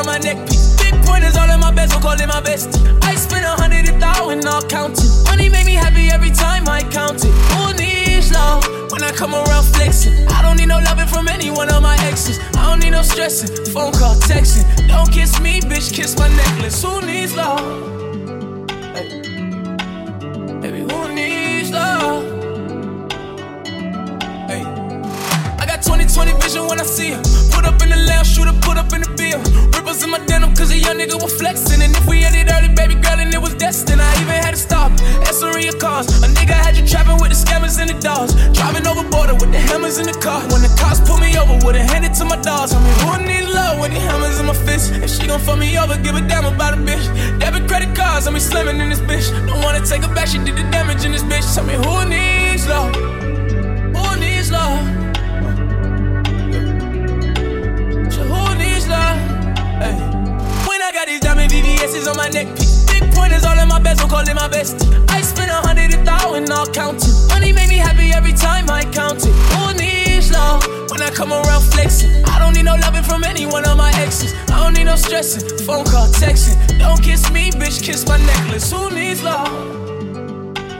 On 0.00 0.06
my 0.06 0.18
neck 0.18 0.38
piece. 0.48 0.76
Big 0.76 0.94
pointers 1.04 1.36
all 1.36 1.50
in 1.50 1.60
my 1.60 1.70
bezel, 1.70 2.00
call 2.00 2.18
it 2.18 2.26
my 2.26 2.40
bestie. 2.40 2.80
I 3.04 3.14
spent 3.14 3.44
a 3.44 3.54
hundred 3.60 3.88
a 3.88 3.98
thousand, 4.00 4.46
all 4.46 4.62
counting. 4.62 5.10
Money 5.24 5.48
make 5.48 5.66
me 5.66 5.74
happy 5.74 6.08
every 6.08 6.30
time 6.30 6.66
I 6.68 6.82
count 6.82 7.22
it. 7.22 7.32
Who 7.52 7.74
needs 7.76 8.32
love 8.32 8.64
when 8.90 9.02
I 9.02 9.12
come 9.12 9.34
around 9.34 9.64
flexing? 9.64 10.26
I 10.28 10.42
don't 10.42 10.56
need 10.56 10.68
no 10.68 10.78
loving 10.80 11.06
from 11.06 11.28
any 11.28 11.50
one 11.50 11.68
of 11.70 11.82
my 11.82 11.96
exes. 12.08 12.38
I 12.56 12.70
don't 12.70 12.80
need 12.80 12.90
no 12.90 13.02
stressing. 13.02 13.52
Phone 13.72 13.92
call, 13.92 14.16
texting. 14.16 14.64
Don't 14.88 15.10
kiss 15.12 15.38
me, 15.40 15.60
bitch, 15.60 15.92
kiss 15.92 16.18
my 16.18 16.28
necklace. 16.28 16.82
Who 16.82 17.02
needs 17.02 17.34
love? 17.36 17.60
Baby, 20.62 20.80
who 20.80 21.14
needs 21.14 21.70
love? 21.70 22.39
20 26.20 26.36
vision 26.44 26.66
when 26.68 26.78
I 26.78 26.84
see 26.84 27.16
him. 27.16 27.22
Put 27.48 27.64
up 27.64 27.80
in 27.80 27.88
the 27.88 27.96
lounge, 27.96 28.36
up, 28.44 28.60
put 28.60 28.76
up 28.76 28.92
in 28.92 29.00
the 29.00 29.08
beer. 29.16 29.40
Ripples 29.72 30.04
in 30.04 30.10
my 30.12 30.20
denim, 30.28 30.52
cause 30.52 30.68
a 30.68 30.76
young 30.76 31.00
nigga 31.00 31.16
was 31.16 31.32
flexing. 31.32 31.80
And 31.80 31.96
if 31.96 32.04
we 32.04 32.20
had 32.20 32.36
it 32.36 32.52
early, 32.52 32.68
baby 32.68 32.92
girl, 33.00 33.16
and 33.16 33.32
it 33.32 33.40
was 33.40 33.54
destined, 33.56 34.04
I 34.04 34.10
even 34.20 34.36
had 34.36 34.52
to 34.52 34.60
stop. 34.60 34.92
Answering 35.24 35.64
your 35.64 35.80
cars, 35.80 36.12
A 36.20 36.28
nigga 36.28 36.52
had 36.52 36.76
you 36.76 36.84
trapping 36.84 37.16
with 37.24 37.32
the 37.32 37.40
scammers 37.40 37.80
and 37.80 37.88
the 37.88 37.96
dogs. 38.04 38.36
Driving 38.52 38.84
over 38.84 39.00
border 39.08 39.32
with 39.32 39.48
the 39.48 39.60
hammers 39.64 39.96
in 39.96 40.04
the 40.12 40.16
car. 40.20 40.44
When 40.52 40.60
the 40.60 40.68
cops 40.76 41.00
pull 41.08 41.16
me 41.16 41.32
over, 41.40 41.56
would've 41.64 41.88
handed 41.88 42.12
to 42.20 42.26
my 42.28 42.36
dogs. 42.36 42.76
I 42.76 42.78
mean, 42.84 42.96
who 43.00 43.12
need 43.24 43.48
love 43.48 43.80
with 43.80 43.96
the 43.96 44.00
hammers 44.04 44.36
in 44.38 44.44
my 44.44 44.58
fist? 44.68 44.92
If 45.00 45.08
she 45.08 45.24
gon' 45.24 45.40
fuck 45.40 45.56
me 45.56 45.72
over, 45.80 45.96
give 46.04 46.20
a 46.20 46.22
damn 46.28 46.44
about 46.44 46.76
a 46.76 46.80
bitch. 46.84 47.00
Debit 47.40 47.64
credit 47.64 47.96
cards, 47.96 48.28
I 48.28 48.30
mean, 48.30 48.44
slimming 48.44 48.76
in 48.76 48.92
this 48.92 49.00
bitch. 49.00 49.32
Don't 49.48 49.64
wanna 49.64 49.80
take 49.80 50.04
her 50.04 50.12
back, 50.12 50.28
she 50.28 50.36
did 50.36 50.52
the 50.60 50.68
damage 50.68 51.00
in 51.00 51.12
this 51.16 51.24
bitch. 51.24 51.48
Tell 51.56 51.64
me 51.64 51.80
who 51.80 52.04
needs 52.04 52.68
love? 52.68 52.92
Who 53.96 54.20
needs 54.20 54.52
love? 54.52 54.99
Hey. 59.80 59.96
When 60.68 60.82
I 60.82 60.90
got 60.92 61.06
these 61.06 61.20
diamond 61.20 61.50
VVS's 61.50 62.06
on 62.06 62.16
my 62.16 62.28
neck. 62.28 62.48
Big 62.86 63.10
pointers 63.14 63.44
all 63.46 63.58
in 63.58 63.66
my 63.66 63.80
bezel, 63.80 64.08
call 64.08 64.20
it 64.20 64.34
my 64.34 64.46
bestie. 64.46 64.84
I 65.08 65.22
spent 65.22 65.50
a 65.50 65.54
hundred 65.54 65.94
a 65.94 66.04
thousand, 66.04 66.52
all 66.52 66.66
counting. 66.66 67.14
Money 67.28 67.50
make 67.52 67.70
me 67.70 67.78
happy 67.78 68.12
every 68.12 68.34
time 68.34 68.68
I 68.68 68.84
count 68.84 69.24
it. 69.24 69.32
Who 69.52 69.72
needs 69.80 70.30
love 70.30 70.66
when 70.90 71.00
I 71.00 71.08
come 71.08 71.32
around 71.32 71.62
flexing? 71.72 72.24
I 72.26 72.38
don't 72.38 72.54
need 72.54 72.66
no 72.66 72.76
loving 72.76 73.02
from 73.02 73.24
any 73.24 73.46
one 73.46 73.64
of 73.66 73.78
my 73.78 73.90
exes. 73.96 74.34
I 74.52 74.62
don't 74.62 74.74
need 74.74 74.84
no 74.84 74.96
stressing. 74.96 75.48
Phone 75.64 75.86
call, 75.86 76.08
texting. 76.08 76.78
Don't 76.78 77.02
kiss 77.02 77.30
me, 77.32 77.50
bitch, 77.50 77.82
kiss 77.82 78.06
my 78.06 78.18
necklace. 78.18 78.70
Who 78.70 78.90
needs 78.90 79.22
love? 79.22 79.48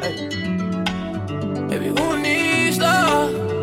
Hey. 0.02 0.28
Baby, 1.68 1.88
who 1.88 2.18
needs 2.18 2.78
love? 2.78 3.59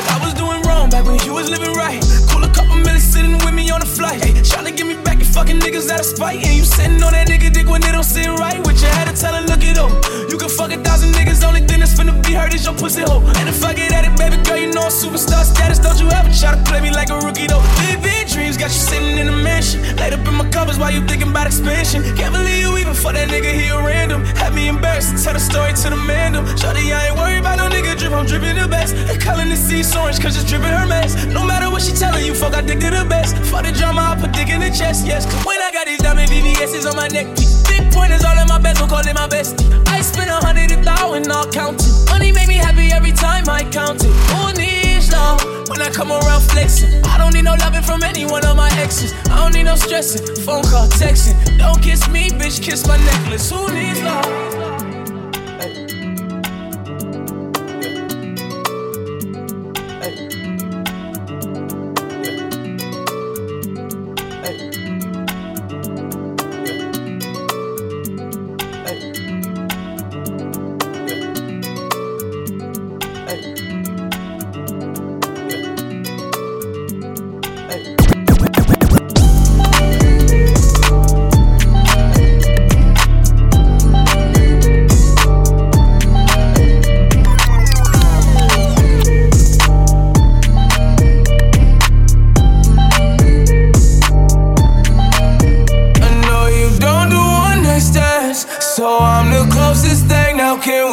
Said 0.00 0.08
I 0.16 0.24
was 0.24 0.32
doing 0.34 0.62
wrong 0.62 0.88
back 0.88 1.04
when 1.04 1.18
you 1.26 1.34
was 1.34 1.50
living 1.50 1.74
right. 1.74 2.00
Cool 2.30 2.44
a 2.44 2.48
couple 2.48 2.76
minutes 2.76 3.04
sitting 3.04 3.36
with 3.44 3.52
me 3.52 3.70
on 3.70 3.80
the 3.80 3.86
flight. 3.86 4.24
Hey, 4.24 4.32
tryna 4.40 4.74
get 4.74 4.86
me 4.86 4.96
back, 5.04 5.18
you 5.18 5.26
fucking 5.26 5.60
niggas 5.60 5.90
out 5.90 6.00
of 6.00 6.06
spite. 6.06 6.40
And 6.40 6.56
you 6.56 6.64
sitting 6.64 7.02
on 7.02 7.12
that 7.12 7.28
nigga 7.28 7.52
dick 7.52 7.68
when 7.68 7.82
they 7.82 7.92
don't 7.92 8.04
sit 8.04 8.26
right. 8.40 8.58
With 8.64 8.80
your 8.80 8.90
head 8.96 9.08
to 9.08 9.14
tell 9.20 9.34
her, 9.34 9.42
look 9.42 9.62
it 9.62 9.76
up. 9.76 9.92
You 10.30 10.38
can 10.38 10.48
fuck 10.48 10.72
a 10.72 10.78
thousand 10.78 11.12
niggas, 11.12 11.44
only 11.44 11.60
thing 11.60 11.80
that's 11.80 11.92
finna 11.92 12.16
be 12.24 12.32
hurt 12.32 12.54
is 12.54 12.64
your 12.64 12.74
pussy 12.74 13.02
hole. 13.02 13.20
And 13.40 13.48
if 13.48 13.62
I 13.62 13.74
get 13.74 13.92
at 13.92 14.06
it, 14.08 14.16
baby 14.16 14.40
girl, 14.42 14.56
you 14.56 14.72
know 14.72 14.88
I'm 14.88 14.92
superstar 14.92 15.44
status. 15.44 15.78
Don't 15.78 16.00
you 16.00 16.08
ever 16.08 16.32
try 16.32 16.56
to 16.56 16.62
play 16.64 16.80
me 16.80 16.90
like 16.90 17.10
a 17.10 17.18
rookie 17.20 17.46
though. 17.46 17.60
Vivid 17.84 18.28
dreams 18.32 18.56
got 18.56 18.72
you 18.72 18.80
sitting 18.80 19.18
in 19.18 19.28
a 19.28 19.36
mansion. 19.36 19.84
Laid 19.96 20.14
up 20.14 20.26
in 20.26 20.34
my 20.34 20.48
covers 20.48 20.78
while 20.78 20.90
you 20.90 21.04
thinking 21.04 21.28
about 21.28 21.46
expansion. 21.46 22.00
Can't 22.16 22.32
believe 22.32 22.64
you 22.64 22.78
even 22.78 22.94
for 22.94 23.12
that 23.12 23.28
nigga, 23.28 23.52
he 23.52 23.68
a 23.68 23.76
random. 23.76 24.24
Had 24.40 24.54
me 24.54 24.68
embarrassed 24.68 25.22
tell 25.22 25.34
the 25.34 25.40
story 25.40 25.74
to 25.74 25.90
the 25.92 26.00
mandem. 26.08 26.48
Shorty, 26.56 26.88
I 26.88 27.08
ain't 27.08 27.18
worried 27.18 27.40
about 27.44 27.58
no 27.58 27.68
nigga 27.68 27.98
drip, 27.98 28.12
I'm 28.12 28.24
dripping 28.24 28.56
the 28.56 28.68
best. 28.68 28.96
Calling 29.20 29.50
the 29.50 29.56
sea 29.90 29.98
orange 29.98 30.20
cause 30.20 30.36
it's 30.36 30.48
dripping 30.48 30.70
her 30.70 30.86
mess. 30.86 31.26
No 31.26 31.44
matter 31.44 31.70
what 31.70 31.82
she 31.82 31.92
telling 31.92 32.24
you, 32.24 32.34
fuck, 32.34 32.54
I 32.54 32.62
dick 32.62 32.80
to 32.80 32.90
the 32.90 33.04
best. 33.08 33.36
For 33.50 33.62
the 33.62 33.72
drama, 33.72 34.14
I 34.14 34.20
put 34.20 34.32
dick 34.32 34.48
in 34.48 34.60
the 34.60 34.70
chest, 34.70 35.06
yes. 35.06 35.26
When 35.44 35.60
I 35.60 35.70
got 35.72 35.86
these 35.86 35.98
diamond 35.98 36.30
VVS's 36.30 36.86
on 36.86 36.96
my 36.96 37.08
neck. 37.08 37.26
Big 37.68 37.92
pointers 37.92 38.24
all 38.24 38.38
in 38.38 38.46
my 38.48 38.58
bezel, 38.58 38.86
call 38.86 39.06
it 39.06 39.14
my 39.14 39.26
bestie. 39.26 39.66
I 39.88 40.02
spent 40.02 40.30
a 40.30 40.38
hundred 40.46 40.70
a 40.70 40.82
thousand, 40.82 41.30
all 41.30 41.46
counting. 41.50 41.92
Money 42.06 42.32
make 42.32 42.48
me 42.48 42.54
happy 42.54 42.92
every 42.92 43.12
time 43.12 43.48
I 43.48 43.64
count 43.64 44.02
it. 44.04 44.12
Who 44.30 44.52
needs 44.54 45.10
love 45.12 45.42
when 45.68 45.80
I 45.82 45.90
come 45.90 46.12
around 46.12 46.42
flexing? 46.42 47.04
I 47.04 47.18
don't 47.18 47.34
need 47.34 47.44
no 47.44 47.54
loving 47.54 47.82
from 47.82 48.02
any 48.02 48.24
one 48.24 48.44
of 48.44 48.56
my 48.56 48.70
exes. 48.78 49.12
I 49.30 49.36
don't 49.42 49.54
need 49.54 49.64
no 49.64 49.76
stressing. 49.76 50.24
Phone 50.44 50.62
call, 50.64 50.86
texting. 50.88 51.36
Don't 51.58 51.80
kiss 51.82 52.08
me, 52.08 52.30
bitch, 52.30 52.62
kiss 52.62 52.86
my 52.86 52.96
necklace. 52.96 53.50
Who 53.50 53.68
needs 53.72 54.02
love? 54.02 54.59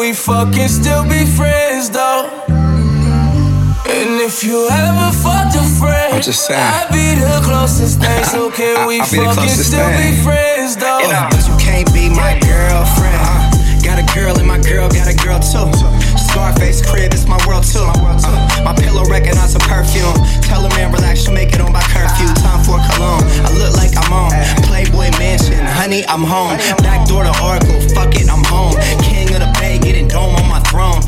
We 0.07 0.13
fucking 0.13 0.69
still 0.69 1.03
be 1.03 1.25
friends 1.25 1.89
though? 1.89 2.31
And 2.47 4.21
if 4.23 4.41
you 4.41 4.69
ever 4.71 5.11
fucked 5.11 5.55
a 5.55 5.63
friend, 5.79 6.15
I'm 6.15 6.21
just 6.21 6.47
saying. 6.47 6.61
I'd 6.63 6.87
be 6.95 7.19
the 7.19 7.41
closest 7.43 7.99
thing. 7.99 8.23
So 8.23 8.49
can 8.57 8.87
we 8.87 9.01
I'll 9.01 9.11
be 9.11 9.19
the 9.19 9.35
fucking 9.35 9.49
still 9.49 9.83
thing. 9.83 10.15
be 10.15 10.23
friends 10.23 10.77
though? 10.77 10.99
You 10.99 11.11
know, 11.11 11.27
but 11.29 11.43
you 11.43 11.57
can't 11.59 11.91
be 11.93 12.07
my 12.07 12.39
girlfriend. 12.39 13.19
Uh, 13.19 13.51
got 13.83 13.99
a 13.99 14.07
girl 14.15 14.37
and 14.39 14.47
my 14.47 14.59
girl 14.63 14.87
got 14.87 15.11
a 15.11 15.17
girl 15.19 15.39
too. 15.43 15.67
Scarface 16.37 16.85
crib, 16.85 17.11
it's 17.17 17.25
my 17.25 17.41
world 17.49 17.65
too. 17.65 17.81
Uh, 17.81 18.61
my 18.63 18.71
pillow 18.71 19.01
recognize 19.09 19.55
a 19.55 19.59
perfume. 19.65 20.13
Tell 20.45 20.63
a 20.63 20.69
man 20.77 20.93
relax, 20.93 21.25
she'll 21.25 21.33
make 21.33 21.49
it 21.49 21.59
on 21.59 21.73
by 21.73 21.81
curfew. 21.89 22.29
Time 22.45 22.61
for 22.61 22.77
cologne. 22.93 23.25
I 23.41 23.49
look 23.57 23.73
like 23.73 23.97
I'm 23.97 24.13
on 24.13 24.29
Playboy 24.69 25.09
Mansion. 25.17 25.65
Honey, 25.65 26.05
I'm 26.05 26.21
home. 26.21 26.53
Back 26.85 27.09
door 27.09 27.25
to 27.25 27.33
Oracle. 27.41 27.81
Fuck 27.97 28.13
it, 28.21 28.29
I'm 28.29 28.45
home. 28.45 28.77
King 29.01 29.33
of 29.33 29.41
the 29.41 29.49
Bay, 29.57 29.81
getting 29.81 30.07
dome 30.07 30.37
on 30.37 30.45
my 30.47 30.61
throne. 30.69 31.01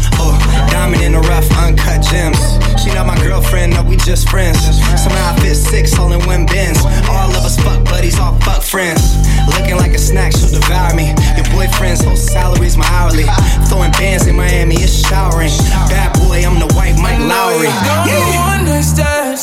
Diamond 0.79 1.03
in 1.03 1.11
the 1.11 1.19
rough, 1.27 1.43
uncut 1.59 1.99
gems. 2.07 2.39
She 2.79 2.87
not 2.95 3.05
my 3.05 3.19
girlfriend, 3.19 3.73
no, 3.73 3.83
we 3.83 3.97
just 3.97 4.29
friends. 4.29 4.63
Somehow 4.95 5.35
I 5.35 5.39
fit 5.41 5.55
six, 5.55 5.99
all 5.99 6.09
in 6.13 6.25
one 6.25 6.45
bins. 6.45 6.79
All 7.11 7.27
of 7.35 7.43
us 7.43 7.59
fuck 7.59 7.83
buddies, 7.83 8.17
all 8.17 8.39
fuck 8.47 8.63
friends. 8.63 9.03
Looking 9.59 9.75
like 9.75 9.91
a 9.91 9.99
snack, 9.99 10.31
she'll 10.31 10.47
devour 10.47 10.95
me. 10.95 11.11
Your 11.35 11.43
boyfriend's 11.51 12.01
whole 12.01 12.15
salary's 12.15 12.77
my 12.77 12.87
hourly. 12.95 13.27
Throwing 13.67 13.91
bands 13.99 14.25
in 14.25 14.37
Miami, 14.37 14.75
it's 14.75 15.05
showering. 15.05 15.51
Bad 15.91 16.15
boy, 16.15 16.47
I'm 16.47 16.55
the 16.63 16.71
white 16.73 16.95
Mike 16.95 17.19
Lowrey. 17.27 17.67
Don't 17.83 18.07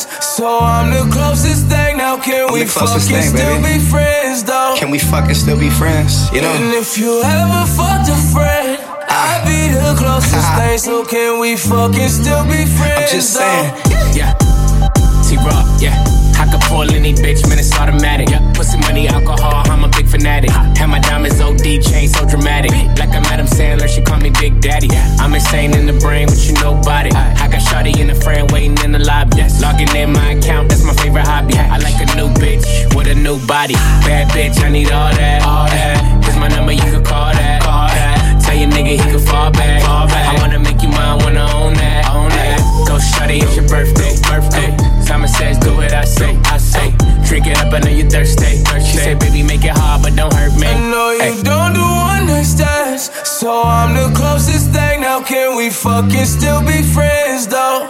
do 0.05 0.09
one 0.09 0.25
night 0.25 0.25
stands, 0.25 0.25
so 0.25 0.59
I'm 0.59 0.91
the 0.91 1.09
closest 1.13 1.67
thing. 1.67 1.97
Now 1.97 2.17
can 2.17 2.47
I'm 2.47 2.53
we 2.53 2.65
fucking 2.65 2.99
thing, 2.99 3.21
still 3.23 3.61
baby. 3.61 3.79
be 3.79 3.85
friends 3.85 4.43
though? 4.43 4.75
Can 4.77 4.91
we 4.91 4.99
fucking 4.99 5.35
still 5.35 5.59
be 5.59 5.69
friends? 5.69 6.31
You 6.31 6.41
know. 6.41 6.51
And 6.51 6.73
if 6.73 6.97
you 6.97 7.21
ever 7.23 7.65
fucked 7.65 8.09
a 8.09 8.15
friend, 8.33 8.79
ah. 9.09 9.41
I'd 9.41 9.45
be 9.45 9.73
the 9.73 9.95
closest 9.97 10.35
ah. 10.35 10.57
thing. 10.59 10.77
So 10.77 11.05
can 11.05 11.39
we 11.39 11.55
fucking 11.55 12.09
still 12.09 12.43
be 12.45 12.65
friends? 12.65 13.11
I'm 13.11 13.17
just 13.17 13.33
though? 13.33 13.41
saying. 13.41 15.16
Yeah. 15.29 15.91
I 16.39 16.47
could 16.49 16.61
pull 16.61 16.87
any 16.89 17.11
bitch, 17.13 17.43
man, 17.49 17.59
it's 17.59 17.75
automatic. 17.77 18.29
Yeah. 18.29 18.39
Pussy 18.53 18.77
money, 18.79 19.09
alcohol, 19.09 19.63
I'm 19.67 19.83
a 19.83 19.89
big 19.89 20.07
fanatic. 20.07 20.51
Have 20.51 20.89
my 20.89 20.99
diamonds 20.99 21.41
OD 21.41 21.83
chain 21.83 22.07
so 22.07 22.25
dramatic. 22.25 22.71
Like 22.97 23.09
I'm 23.09 23.25
Adam 23.25 23.45
Sandler, 23.45 23.89
she 23.89 24.01
call 24.01 24.19
me 24.19 24.31
Big 24.39 24.61
Daddy. 24.61 24.87
I'm 25.19 25.33
insane 25.33 25.73
in 25.73 25.85
the 25.85 25.99
brain, 25.99 26.27
but 26.27 26.39
you 26.47 26.53
it. 26.53 27.13
I 27.13 27.47
got 27.51 27.59
Shotty 27.59 27.99
in 27.99 28.07
the 28.07 28.15
frame 28.15 28.47
waiting 28.53 28.77
in 28.85 28.93
the 28.93 28.99
lobby. 28.99 29.43
Logging 29.59 29.93
in 29.95 30.13
my 30.13 30.31
account, 30.31 30.69
that's 30.69 30.83
my 30.83 30.93
favorite 30.93 31.27
hobby. 31.27 31.57
I 31.57 31.77
like 31.77 31.99
a 31.99 32.07
new 32.15 32.29
bitch 32.39 32.95
with 32.95 33.07
a 33.07 33.15
new 33.15 33.37
body. 33.45 33.73
Bad 34.07 34.31
bitch, 34.31 34.63
I 34.63 34.69
need 34.69 34.91
all 34.91 35.11
that. 35.11 35.43
All 35.43 35.67
that. 35.67 36.23
Here's 36.23 36.37
my 36.37 36.47
number, 36.47 36.71
you 36.71 36.87
can 36.87 37.03
call 37.03 37.33
that. 37.33 37.63
Call 37.63 37.87
that. 37.89 38.41
Tell 38.45 38.55
your 38.55 38.69
nigga 38.69 38.95
he 38.95 39.11
can 39.11 39.19
fall 39.19 39.51
back. 39.51 39.83
Fall 39.83 40.07
back. 40.07 40.37
I 40.37 40.39
wanna 40.39 40.59
make 40.59 40.81
you 40.81 40.89
mine, 40.89 41.19
wanna 41.19 41.51
own 41.51 41.73
that. 41.73 42.07
Own 42.15 42.29
that. 42.29 42.59
Go 42.87 42.95
shawty, 42.95 43.43
it's 43.43 43.57
your 43.57 43.67
birthday. 43.67 44.15
Birthday. 44.23 44.86
Simon 45.17 45.29
says, 45.29 45.57
do 45.57 45.75
what 45.75 45.91
I 45.93 46.05
say. 46.05 46.37
I 46.45 46.57
say. 46.57 46.93
Drink 47.25 47.47
it 47.47 47.57
up, 47.57 47.73
I 47.73 47.79
know 47.79 47.89
you 47.89 48.07
thirsty. 48.07 48.61
She 48.85 48.97
said, 48.97 49.19
baby, 49.19 49.41
make 49.41 49.63
it 49.63 49.73
hard, 49.73 50.03
but 50.03 50.15
don't 50.15 50.31
hurt 50.31 50.53
me. 50.53 50.67
I 50.67 50.77
know 50.77 51.09
you 51.09 51.33
Ay. 51.33 51.41
don't 51.41 51.73
do 51.73 51.81
one 51.81 52.27
night 52.27 52.45
stands, 52.45 53.09
so 53.27 53.63
I'm 53.63 53.95
the 53.95 54.13
closest 54.15 54.69
thing. 54.69 55.01
Now 55.01 55.23
can 55.23 55.57
we 55.57 55.71
fucking 55.71 56.25
still 56.25 56.61
be 56.61 56.83
friends 56.83 57.47
though? 57.47 57.89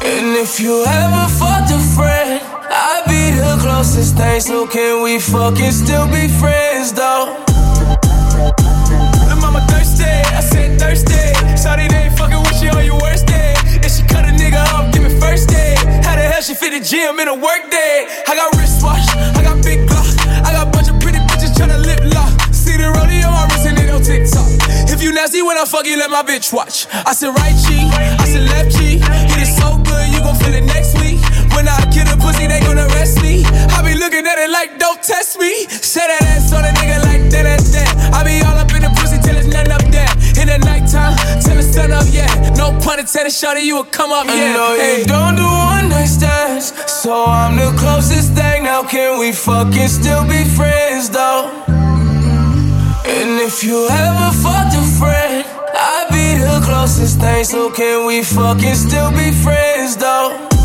And 0.00 0.28
if 0.40 0.58
you 0.60 0.82
ever 0.88 1.28
fucked 1.36 1.70
a 1.70 1.78
friend, 1.92 2.40
I'd 2.72 3.04
be 3.04 3.36
the 3.36 3.58
closest 3.60 4.16
thing. 4.16 4.40
So 4.40 4.66
can 4.66 5.02
we 5.02 5.18
fucking 5.18 5.72
still 5.72 6.06
be 6.08 6.26
friends 6.40 6.94
though? 6.94 7.36
Lil' 9.28 9.40
mama 9.44 9.60
thirsty, 9.68 10.08
I 10.08 10.40
said 10.40 10.80
thirsty. 10.80 11.20
Shawty 11.52 11.90
they 11.90 12.08
ain't 12.08 12.16
fucking 12.16 12.40
with 12.40 12.62
you 12.62 12.70
on 12.70 12.84
your 12.86 12.98
worst 12.98 13.26
day. 13.26 13.52
If 13.84 13.92
she 13.92 14.02
cut 14.04 14.24
a 14.24 14.32
nigga 14.32 14.56
off, 14.72 14.72
give 14.72 14.84
me 14.84 14.85
first. 15.36 15.50
How 16.04 16.16
the 16.16 16.22
hell 16.22 16.40
she 16.40 16.54
fit 16.54 16.72
the 16.72 16.80
gym 16.80 17.20
in 17.20 17.28
a 17.28 17.34
work 17.34 17.70
day? 17.70 18.06
I 18.26 18.34
got 18.34 18.56
wristwatch, 18.56 19.06
I 19.36 19.42
got 19.42 19.62
big 19.62 19.88
glock, 19.88 20.08
I 20.44 20.52
got 20.52 20.72
bunch 20.72 20.88
of 20.88 20.98
pretty 21.00 21.18
bitches 21.18 21.52
tryna 21.54 21.84
lip 21.84 22.00
lock. 22.14 22.32
See 22.52 22.76
the 22.76 22.88
rodeo 22.88 23.28
on 23.28 23.48
wrist 23.48 23.66
and 23.66 23.78
it 23.78 23.90
on 23.90 24.02
TikTok. 24.02 24.48
If 24.88 25.02
you 25.02 25.12
nasty 25.12 25.42
when 25.42 25.58
I 25.58 25.64
fuck 25.64 25.86
you, 25.86 25.96
let 25.98 26.10
my 26.10 26.22
bitch 26.22 26.52
watch. 26.52 26.86
I 26.92 27.12
said 27.12 27.34
right 27.36 27.56
cheek, 27.66 27.88
I 27.92 28.24
said 28.24 28.48
left 28.48 28.76
cheek. 28.76 29.02
It 29.04 29.40
is 29.42 29.52
so 29.56 29.76
good, 29.84 30.08
you 30.12 30.20
gon' 30.20 30.36
feel 30.36 30.54
it 30.54 30.64
next 30.64 30.96
week. 31.00 31.20
When 31.54 31.68
I 31.68 31.76
kill 31.92 32.08
a 32.08 32.16
pussy, 32.16 32.46
they 32.46 32.60
gon' 32.60 32.78
arrest 32.78 33.20
me. 33.22 33.44
I 33.76 33.82
be 33.84 33.94
looking 33.94 34.26
at 34.26 34.38
it 34.38 34.50
like, 34.50 34.78
don't 34.78 35.02
test 35.02 35.38
me. 35.38 35.66
Say 35.68 36.06
that 36.06 36.22
ass 36.36 36.52
on 36.52 36.64
a 36.64 36.72
nigga 36.80 37.02
like 37.04 37.28
that, 37.32 37.44
that, 37.44 37.60
that. 37.74 37.88
I 38.14 38.24
be 38.24 38.40
all 38.44 38.56
up 38.56 38.65
In 40.46 40.60
the 40.60 40.66
nighttime, 40.66 41.16
till 41.42 41.56
the 41.56 41.62
sun 41.62 41.90
up, 41.90 42.06
yeah. 42.12 42.30
No 42.54 42.70
pun 42.78 43.00
intended, 43.00 43.32
shorty, 43.32 43.62
you 43.62 43.74
will 43.74 43.84
come 43.84 44.12
up, 44.12 44.26
yeah. 44.26 44.32
I 44.32 44.52
know 44.54 44.74
you 44.74 45.04
don't 45.04 45.34
do 45.34 45.42
one 45.42 45.88
night 45.88 46.06
stands, 46.06 46.72
so 46.86 47.24
I'm 47.24 47.56
the 47.56 47.76
closest 47.76 48.32
thing. 48.34 48.62
Now 48.62 48.84
can 48.84 49.18
we 49.18 49.32
fucking 49.32 49.88
still 49.88 50.22
be 50.22 50.44
friends, 50.44 51.10
though? 51.10 51.50
And 51.66 53.40
if 53.40 53.64
you 53.64 53.88
ever 53.90 54.30
fucked 54.38 54.76
a 54.76 54.82
friend, 55.00 55.44
I'd 55.74 56.10
be 56.10 56.38
the 56.38 56.60
closest 56.64 57.18
thing. 57.18 57.42
So 57.42 57.68
can 57.68 58.06
we 58.06 58.22
fucking 58.22 58.76
still 58.76 59.10
be 59.10 59.32
friends, 59.32 59.96
though? 59.96 60.55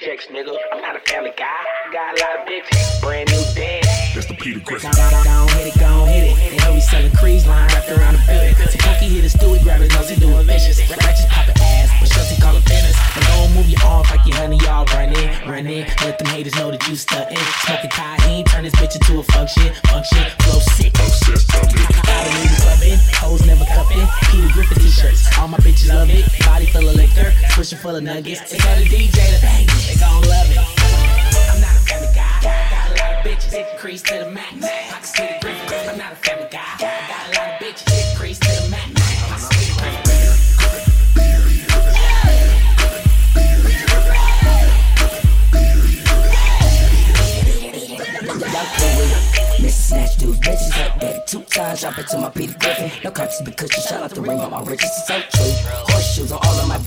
Rejects, 0.00 0.28
nigga. 0.28 0.56
I'm 0.72 0.80
not 0.80 0.96
a 0.96 1.00
family 1.00 1.32
guy. 1.36 1.46
Got 1.92 2.18
a 2.18 2.22
lot 2.22 2.40
of 2.40 2.46
bitches. 2.48 3.00
Brand 3.02 3.30
new 3.30 3.42
dance. 3.54 3.86
That's 4.14 4.26
the 4.26 4.34
Peter 4.34 4.60
Griffin. 4.60 4.90
Go, 4.92 5.10
go, 5.10 5.24
go, 5.24 5.46
hit 5.58 5.74
it, 5.74 5.78
go, 5.78 6.04
hit 6.06 6.24
it. 6.24 6.52
And 6.52 6.62
know 6.62 6.72
we 6.72 6.80
selling 6.80 7.12
crease 7.12 7.46
line 7.46 7.68
wrapped 7.68 7.90
around 7.90 8.14
the 8.14 8.22
building. 8.26 8.54
So 8.54 8.78
Pokey 8.78 9.08
hit 9.08 9.24
his 9.24 9.34
Stewie, 9.34 9.62
grab 9.62 9.80
his 9.80 9.90
nose, 9.90 10.08
he 10.08 10.16
doing 10.18 10.46
vicious. 10.46 10.80
Ratchets 10.88 11.26
poppin' 11.28 11.59
Shorty 12.30 12.42
call 12.42 12.56
it 12.56 12.64
business. 12.64 12.96
And 13.16 13.24
and 13.26 13.54
move 13.54 13.68
your 13.68 13.82
arms 13.84 14.10
like 14.10 14.24
you 14.26 14.34
honey, 14.34 14.58
y'all 14.62 14.84
run 14.94 15.10
in, 15.10 15.48
run 15.48 15.66
in. 15.66 15.86
Let 16.02 16.18
them 16.18 16.28
haters 16.28 16.54
know 16.56 16.70
that 16.70 16.86
you 16.86 16.94
stuntin'. 16.94 17.36
Smoking 17.66 17.90
Cayenne, 17.90 18.44
turn 18.44 18.64
this 18.64 18.74
bitch 18.74 18.94
into 18.94 19.18
a 19.18 19.22
function, 19.22 19.72
function, 19.90 20.22
flow 20.40 20.60
sick. 20.76 20.96
Flow 20.96 21.08
sick, 21.08 21.40
Out 21.50 22.26
of 22.26 22.32
niggas 22.38 22.62
clubbing, 22.62 22.98
hoes 23.18 23.46
never 23.46 23.64
cupping. 23.64 24.06
Peter 24.30 24.52
Griffin 24.52 24.78
t-shirts, 24.78 25.26
all 25.38 25.48
my 25.48 25.58
bitches 25.58 25.88
love 25.88 26.10
it. 26.10 26.24
Body 26.44 26.66
full 26.66 26.88
of 26.88 26.94
liquor, 26.94 27.32
pushing 27.50 27.78
full 27.78 27.96
of 27.96 28.02
nuggets. 28.02 28.50
They 28.50 28.58
tell 28.58 28.78
the 28.78 28.84
DJ 28.84 29.18
to 29.34 29.40
bang 29.42 29.66
it, 29.66 29.82
they 29.88 29.98
gon' 29.98 30.22
love 30.22 30.50
it. 30.50 30.58
I'm 31.50 31.60
not 31.60 31.74
a 31.74 31.82
family 31.82 32.12
guy. 32.14 32.38
Got 32.42 32.90
a 32.90 32.94
lot 32.94 33.12
of 33.18 33.24
bitches, 33.26 33.72
increase 33.72 34.02
to 34.02 34.24
the 34.24 34.30
max. 34.30 34.54
Pockets 34.90 35.12
to 35.12 35.22
the 35.22 35.38
Griffin. 35.40 35.90
I'm 35.90 35.98
not 35.98 36.12
a 36.12 36.16
family 36.16 36.48
guy. 36.50 36.99
Two 51.30 51.42
times. 51.42 51.80
Drop 51.80 51.96
it 51.98 52.08
to 52.08 52.18
my 52.18 52.28
Peter 52.28 52.56
Griffin. 52.58 52.90
No 53.04 53.10
cops 53.10 53.40
because 53.42 53.70
you 53.76 53.82
shout 53.82 54.02
out 54.02 54.10
the 54.10 54.20
ring, 54.20 54.38
but 54.38 54.50
my 54.50 54.62
riches 54.64 54.90
is 54.90 55.06
so 55.06 55.20
true. 55.32 55.52
Horseshoes 55.88 56.32
on 56.32 56.40
all 56.42 56.58
of 56.58 56.68
my 56.68 56.78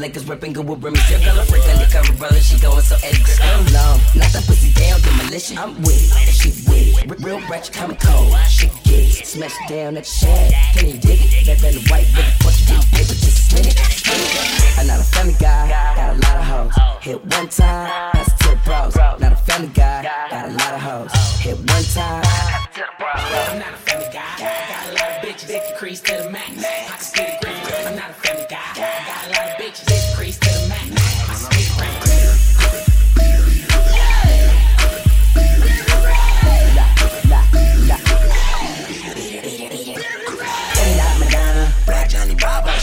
Lakers. 0.00 0.26
Ripping 0.26 0.54
good 0.54 0.66
with 0.66 0.82
Remy. 0.82 0.98
Still 0.98 1.38
a 1.38 1.44
freak 1.44 1.62
undercover 1.64 2.12
brother. 2.14 2.40
She 2.40 2.58
going 2.58 2.80
so. 2.80 2.96
Oh 2.96 3.66
no, 3.70 4.00
not 4.18 4.32
that 4.32 4.44
pussy 4.46 4.72
down, 4.72 5.00
demolition. 5.02 5.58
I'm 5.58 5.76
with 5.82 6.00
it. 6.00 6.32
She 6.32 6.48
with 6.68 7.04
it. 7.04 7.20
Real 7.20 7.40
ratchet, 7.48 7.74
coming 7.74 7.98
cold. 7.98 8.34
She 8.48 8.66
get 8.84 9.20
it. 9.20 9.26
Smash 9.26 9.54
down 9.68 9.96
at 9.98 10.04
the 10.04 10.10
shack. 10.10 10.52
Can 10.74 10.88
you 10.88 10.98
dig 10.98 11.20
it? 11.20 11.46
That 11.46 11.60
been 11.60 11.74
the 11.74 11.84
white 11.90 12.08
with 12.16 12.24
the 12.24 12.32
Portuguese 12.40 12.86
paper. 12.90 13.14
Just 13.14 13.50
spin 13.50 13.66
it. 13.66 14.78
I'm 14.78 14.86
not 14.86 15.00
a 15.00 15.04
family 15.04 15.36
guy. 15.38 15.68
Got 15.68 16.16
a 16.16 16.18
lot 16.18 16.36
of 16.36 16.44
hoes. 16.44 17.04
Hit 17.04 17.20
one 17.20 17.48
time. 17.48 18.12
Pass 18.12 18.28
it 18.28 18.38
to 18.40 18.48
the 18.50 18.56
pros. 18.64 18.96
Not 18.96 19.32
a 19.32 19.36
family 19.36 19.68
guy. 19.68 20.02
Got 20.30 20.48
a 20.48 20.52
lot 20.52 20.74
of 20.74 20.80
hoes. 20.80 21.12
Hit 21.40 21.58
one 21.58 21.84
time. 21.92 22.24
I'm 23.12 23.58
not 23.58 23.74
a 23.74 23.76
family 23.84 24.08
guy. 24.12 24.38
Got 24.38 24.88
a 24.88 24.92
lot 24.96 25.10
of 25.12 25.28
bitches, 25.28 25.50
increase 25.50 26.00
to 26.02 26.22
the 26.22 26.30
max. 26.30 26.48
Pockets 26.88 27.10
to 27.12 27.20
the 27.20 27.38
Griffin. 27.42 27.59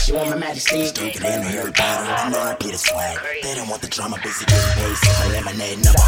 She 0.08 0.14
want 0.14 0.30
my 0.30 0.36
majesty. 0.36 0.86
Stupid 0.86 1.16
in 1.16 1.42
Harry 1.42 1.72
Potter. 1.72 2.08
I 2.08 2.30
know 2.30 2.40
I 2.40 2.54
be 2.56 2.70
the 2.70 2.78
swag. 2.78 3.18
They 3.42 3.54
don't 3.54 3.68
want 3.68 3.82
the 3.82 3.88
drama, 3.88 4.16
busy 4.22 4.44
getting 4.46 4.72
paid. 4.72 4.96
Sip 4.96 5.14
my 5.20 5.26
lemonade, 5.32 5.84
never 5.84 5.98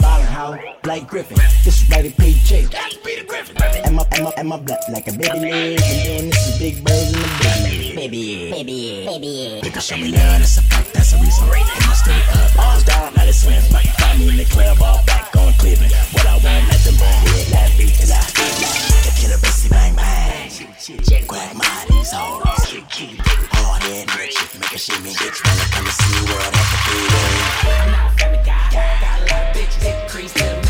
Ballin' 0.00 0.26
how? 0.26 0.58
Blake 0.82 1.06
Griffin. 1.08 1.38
This 1.64 1.82
is 1.82 1.90
rated 1.90 2.16
PG. 2.16 2.66
That's 2.66 2.96
Peter 2.98 3.24
Griffin. 3.24 3.56
And 3.84 3.96
my, 3.96 4.06
and 4.12 4.24
my, 4.24 4.32
and 4.36 4.48
my 4.48 4.58
black 4.58 4.80
like 4.92 5.08
a 5.08 5.12
baby 5.12 5.40
leg. 5.40 5.80
And 5.82 6.06
then 6.06 6.30
this 6.30 6.48
is 6.48 6.58
big 6.58 6.84
birds 6.84 7.12
in 7.12 7.20
the 7.20 7.28
baby. 7.42 7.94
Baby, 7.96 8.50
baby, 8.50 9.06
baby. 9.06 9.60
People 9.62 9.80
show 9.80 9.96
me 9.96 10.12
love, 10.12 10.38
that's 10.38 10.58
a 10.58 10.62
fact, 10.62 10.92
that's 10.92 11.12
a 11.12 11.16
reason. 11.18 11.44
And 11.48 11.84
I 11.84 11.94
stay 11.94 12.20
up, 12.36 12.58
arms 12.58 12.84
down, 12.84 13.14
let 13.14 13.28
it 13.28 13.32
swim. 13.32 13.62
Find 13.62 14.20
me 14.20 14.28
in 14.28 14.36
the 14.36 14.44
club, 14.44 14.78
all 14.82 15.02
back 15.06 15.34
on 15.36 15.52
Cleveland. 15.54 15.92
What 16.12 16.26
I 16.26 16.34
want, 16.34 16.68
let 16.68 16.80
them 16.84 16.96
bring 16.96 17.40
it, 17.40 17.50
let 17.50 17.78
beat 17.78 18.00
it 18.00 18.10
out. 18.10 18.89
The 19.30 19.38
pussy 19.38 19.68
bang 19.68 19.94
bang. 19.94 20.50
Quack 21.28 21.54
my 21.54 21.86
these 21.88 22.10
hoes. 22.10 22.42
Hard 23.52 23.82
head 23.84 24.10
rich, 24.18 24.34
make 24.58 24.74
a 24.74 24.78
shit 24.78 25.00
me 25.04 25.12
bitch 25.14 25.40
I 25.44 25.70
come 25.70 25.86
to 25.86 25.92
see 25.92 26.10
the 26.18 26.32
world 26.32 26.52
at 26.52 26.66
the 26.66 26.78
freeway. 26.84 27.60
Increase 30.02 30.32
to 30.32 30.38
the 30.40 30.56
max. 30.56 30.69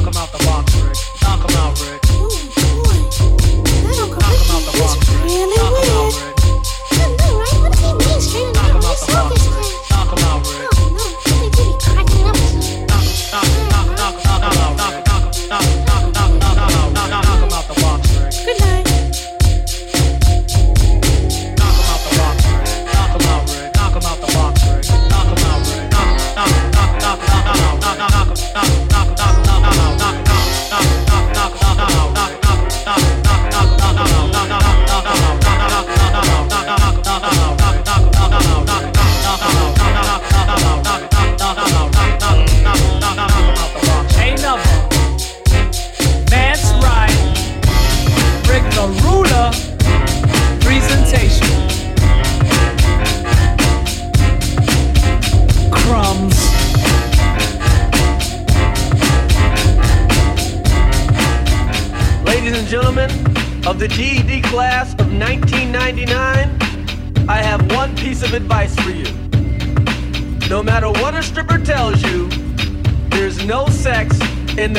Knock 0.00 0.14
him 0.14 0.22
out 0.22 0.32
the 0.32 0.44
box, 0.46 0.74
Rick. 0.76 0.96
Knock 1.22 1.50
him 1.50 1.56
out, 1.58 1.80
Rick. 1.82 2.09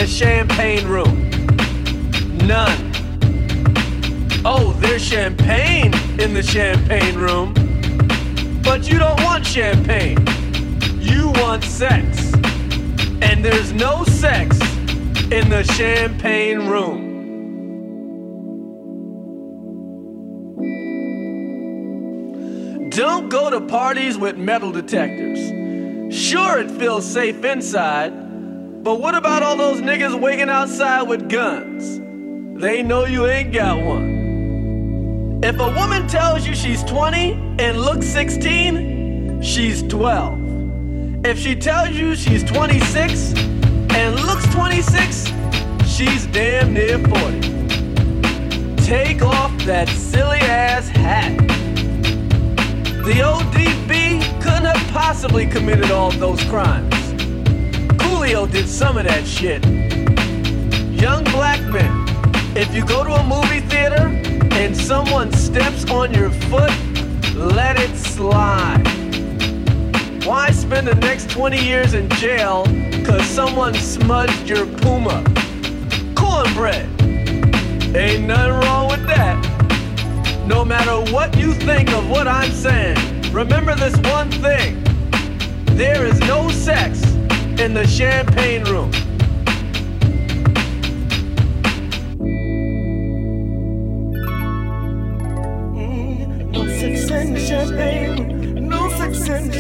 The 0.02 0.08
champagne 0.08 0.88
room. 0.88 1.30
None. 2.48 2.92
Oh, 4.44 4.76
there's 4.80 5.04
champagne 5.04 5.94
in 6.20 6.34
the 6.34 6.42
champagne 6.42 7.16
room. 7.20 7.54
But 8.64 8.90
you 8.90 8.98
don't 8.98 9.22
want 9.22 9.46
champagne. 9.46 10.18
You 11.00 11.30
want 11.36 11.64
sex. 11.64 12.34
And 13.22 13.46
there's 13.46 13.74
no 13.74 14.04
sex 14.06 14.60
in 15.30 15.52
the 15.52 15.64
champagne 15.76 16.68
room. 16.68 17.10
Don't 22.90 23.30
go 23.30 23.52
to 23.52 23.62
parties 23.62 24.18
with 24.18 24.36
metal 24.36 24.72
detectors. 24.72 25.38
Sure, 26.12 26.58
it 26.58 26.72
feels 26.72 27.06
safe 27.06 27.46
inside, 27.46 28.21
but 28.84 29.00
what 29.00 29.14
about 29.14 29.44
all 29.44 29.56
those 29.56 29.80
niggas 29.80 30.20
waiting 30.20 30.50
outside 30.50 31.04
with 31.04 31.30
guns? 31.30 32.00
They 32.60 32.82
know 32.82 33.06
you 33.06 33.28
ain't 33.28 33.54
got 33.54 33.80
one. 33.80 35.40
If 35.44 35.60
a 35.60 35.72
woman 35.72 36.08
tells 36.08 36.48
you 36.48 36.56
she's 36.56 36.84
20 36.86 37.34
and 37.60 37.80
looks 37.80 38.08
16, 38.08 39.42
she's 39.44 39.84
12. 39.84 41.26
If 41.26 41.38
she 41.38 41.56
tells 41.56 41.92
you 41.92 42.16
she's 42.16 42.44
26 42.44 43.34
and 43.94 44.16
looks 44.26 44.48
26, 44.48 45.32
she's 45.86 46.26
damn 46.28 46.74
near 46.74 46.98
40. 46.98 47.40
Take 48.84 49.22
off 49.22 49.56
that 49.66 49.90
silly 49.90 50.40
ass 50.40 50.88
hat. 50.90 51.38
The 53.04 53.14
ODB 53.14 54.22
couldn't 54.42 54.66
have 54.66 54.92
possibly 54.92 55.46
committed 55.46 55.92
all 55.92 56.12
those 56.12 56.44
crimes. 56.46 56.91
Did 58.32 58.68
some 58.68 58.98
of 58.98 59.06
that 59.06 59.26
shit. 59.26 59.64
Young 60.90 61.24
black 61.26 61.62
men, 61.72 62.06
if 62.58 62.74
you 62.74 62.86
go 62.86 63.04
to 63.04 63.12
a 63.14 63.24
movie 63.24 63.60
theater 63.60 64.08
and 64.56 64.76
someone 64.76 65.32
steps 65.32 65.90
on 65.90 66.14
your 66.14 66.32
foot, 66.32 66.72
let 67.36 67.80
it 67.80 67.96
slide. 67.96 68.84
Why 70.26 70.50
spend 70.52 70.88
the 70.88 70.96
next 70.96 71.30
20 71.30 71.64
years 71.64 71.94
in 71.94 72.10
jail 72.12 72.66
cause 73.06 73.24
someone 73.26 73.74
smudged 73.74 74.50
your 74.50 74.66
Puma? 74.66 75.24
Cornbread. 76.16 76.90
Ain't 77.96 78.28
nothing 78.28 78.54
wrong 78.54 78.90
with 78.90 79.06
that. 79.08 80.46
No 80.46 80.66
matter 80.66 81.00
what 81.14 81.38
you 81.38 81.54
think 81.54 81.90
of 81.92 82.10
what 82.10 82.28
I'm 82.28 82.52
saying, 82.52 82.98
remember 83.32 83.76
this 83.76 83.96
one 84.12 84.32
thing. 84.32 84.84
There 85.78 86.06
is 86.06 86.20
no 86.22 86.50
sex 86.50 87.01
Mm, 87.62 87.66
in 87.66 87.74
the 87.74 87.88
champagne 87.88 88.64
room. 88.64 88.92
No 96.52 96.66
sex 96.68 97.10
in 97.12 97.34
the 97.34 97.40
champagne 97.40 98.20
room. 98.20 98.68
No 98.68 98.90
sex 98.90 99.30
in 99.30 99.52
the 99.52 99.60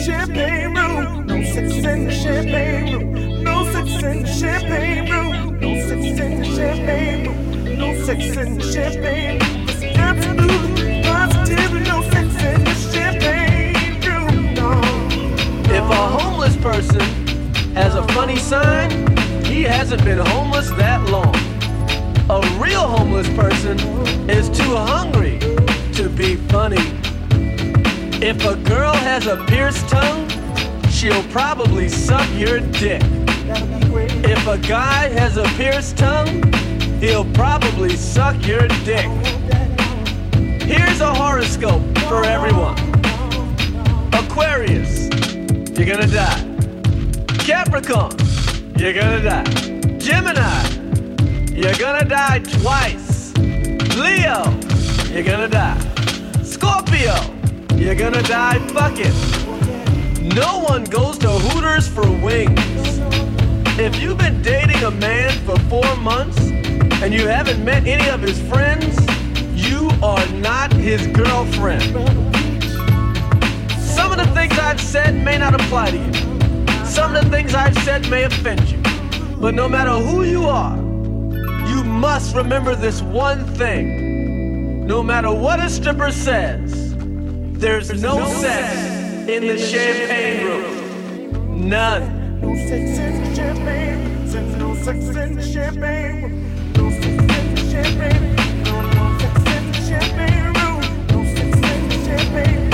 champagne 2.11 2.94
room. 2.94 3.44
No 3.44 3.72
sex 3.72 4.03
in 4.03 4.23
the 4.23 4.28
champagne 4.28 5.11
room. 5.11 5.44
No 5.60 5.86
sex 5.86 6.03
in 6.14 6.23
the 6.36 6.45
champagne 6.45 7.28
room. 7.28 7.78
No 7.78 8.06
sex 8.06 8.38
in 8.38 8.57
the 8.57 8.64
champagne 8.64 9.40
room. 9.40 9.65
It's 9.69 9.84
absolute 9.98 11.06
positive. 11.06 11.72
No 11.88 12.02
sex 12.10 12.44
in 12.44 12.64
the 12.64 12.73
champagne 12.91 14.02
room. 14.57 15.65
If 15.65 15.84
a 15.84 16.07
homeless 16.18 16.56
person 16.57 17.20
sign, 18.52 18.91
he 19.45 19.64
hasn't 19.64 20.03
been 20.03 20.18
homeless 20.18 20.70
that 20.72 21.02
long. 21.10 21.34
A 22.30 22.41
real 22.60 22.86
homeless 22.86 23.30
person 23.30 23.80
is 24.30 24.49
too 24.49 24.76
hungry 24.76 25.40
to 25.94 26.10
be 26.10 26.36
funny. 26.52 26.84
If 28.22 28.44
a 28.44 28.58
girl 28.58 28.94
has 28.94 29.28
a 29.28 29.38
pierced 29.45 29.88
tongue, 29.88 30.28
she'll 30.90 31.24
probably 31.32 31.88
suck 31.88 32.28
your 32.38 32.60
dick. 32.60 33.02
If 34.36 34.45
a 34.48 34.58
guy 34.58 35.08
has 35.20 35.38
a 35.38 35.45
pierced 35.56 35.98
tongue, 35.98 36.44
he'll 36.99 37.32
probably 37.34 37.95
suck 37.95 38.36
your 38.45 38.68
dick. 38.84 39.10
Here's 40.62 40.99
a 40.99 41.14
horoscope 41.14 41.84
for 42.10 42.26
everyone 42.26 42.76
Aquarius, 44.14 45.08
you're 45.78 45.88
gonna 45.88 46.08
die. 46.08 46.51
Capricorn, 47.52 48.11
you're 48.78 48.94
gonna 48.94 49.22
die. 49.22 49.44
Gemini, 49.98 50.64
you're 51.52 51.73
gonna 51.73 52.06
die 52.06 52.40
twice. 52.40 53.36
Leo, 53.98 54.57
you're 55.11 55.22
gonna 55.22 55.49
die. 55.49 55.78
Scorpio, 56.44 57.14
you're 57.76 57.95
gonna 57.95 58.23
die 58.23 58.57
fucking. 58.69 59.14
No 60.34 60.60
one 60.60 60.86
goes 60.86 61.18
to 61.18 61.28
Hooters 61.28 61.90
for 61.90 62.10
wings. 62.23 62.61
If 63.78 64.02
you've 64.02 64.18
been 64.18 64.41
dating 64.41 64.82
a 64.86 64.91
man 64.91 65.32
for 65.45 65.60
four 65.68 65.98
months 65.98 66.40
and 67.03 67.14
you 67.14 67.28
haven't 67.28 67.65
met 67.65 67.86
any 67.86 68.10
of 68.10 68.22
his 68.22 68.40
friends, 68.44 68.95
you 69.53 69.91
are 70.02 70.26
not 70.36 70.72
his 70.72 71.06
girlfriend. 71.07 71.84
Some 73.78 74.14
of 74.14 74.19
the 74.19 74.32
things 74.34 74.57
I've 74.57 74.80
said 74.80 75.15
may 75.15 75.38
not 75.38 75.53
apply 75.53 75.91
to 75.91 75.98
you. 75.98 76.31
Some 76.92 77.16
of 77.16 77.24
the 77.24 77.30
things 77.30 77.56
I've 77.56 77.78
said 77.84 78.10
may 78.10 78.24
offend 78.24 78.70
you. 78.70 78.78
But 79.38 79.54
no 79.54 79.70
matter 79.70 79.92
who 79.92 80.24
you 80.24 80.44
are, 80.50 80.76
you 80.76 81.86
must 81.86 82.36
remember 82.36 82.76
this 82.76 83.02
one 83.02 83.46
thing. 83.56 84.86
No 84.86 85.02
matter 85.02 85.34
what 85.34 85.62
a 85.62 85.70
stripper 85.70 86.12
says, 86.12 86.94
there's 86.98 88.04
no 88.04 88.28
sex 88.42 88.76
in 89.30 89.48
the 89.48 89.58
champagne 89.58 90.46
room. 90.46 91.70
None. 91.70 92.42
No 92.42 92.56
sex 92.56 93.00
in 93.00 93.36
champagne. 93.36 94.28
Says 94.28 94.56
no 94.58 94.76
sex 94.76 95.16
in 95.16 95.42
champagne. 95.42 96.74
No 96.74 96.90
sex 96.90 97.06
in 97.06 97.56
champagne. 97.72 98.36
No, 98.66 98.82
no 98.82 99.18
sex 99.18 99.40
in 99.48 99.74
champagne 99.88 100.44
room. 100.60 100.82
No 101.08 101.24
sex 101.36 101.58
in 101.58 102.06
champagne. 102.06 102.70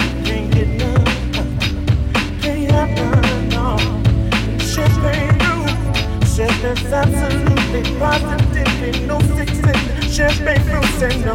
Said 6.38 6.51
there's 6.61 6.85
absolutely 6.93 7.81
positively 7.97 9.07
no 9.07 9.18
the 9.18 10.07
champagne. 10.07 10.84
Say 10.99 11.15
no. 11.26 11.34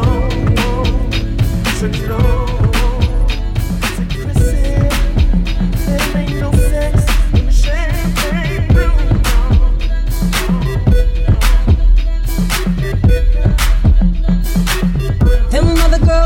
No. 2.07 2.19
Secrecy. 3.97 4.63
There 5.83 6.07
ain't 6.15 6.35
no 6.39 6.51
sex 6.53 6.95
in 7.33 7.51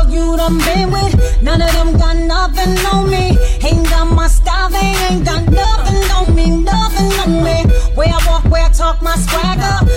you 0.08 0.36
done 0.36 0.58
been 0.58 0.92
with, 0.92 1.42
none 1.42 1.60
of 1.60 1.72
them 1.72 1.98
got 1.98 2.16
nothing 2.16 2.78
on 2.94 3.10
me. 3.10 3.36
Ain't 3.64 3.90
got 3.90 4.04
my 4.04 4.28
style, 4.28 4.68
they 4.70 4.94
ain't 5.10 5.24
got 5.24 5.50
nothing 5.50 5.77
my 9.08 9.16
swagger. 9.16 9.87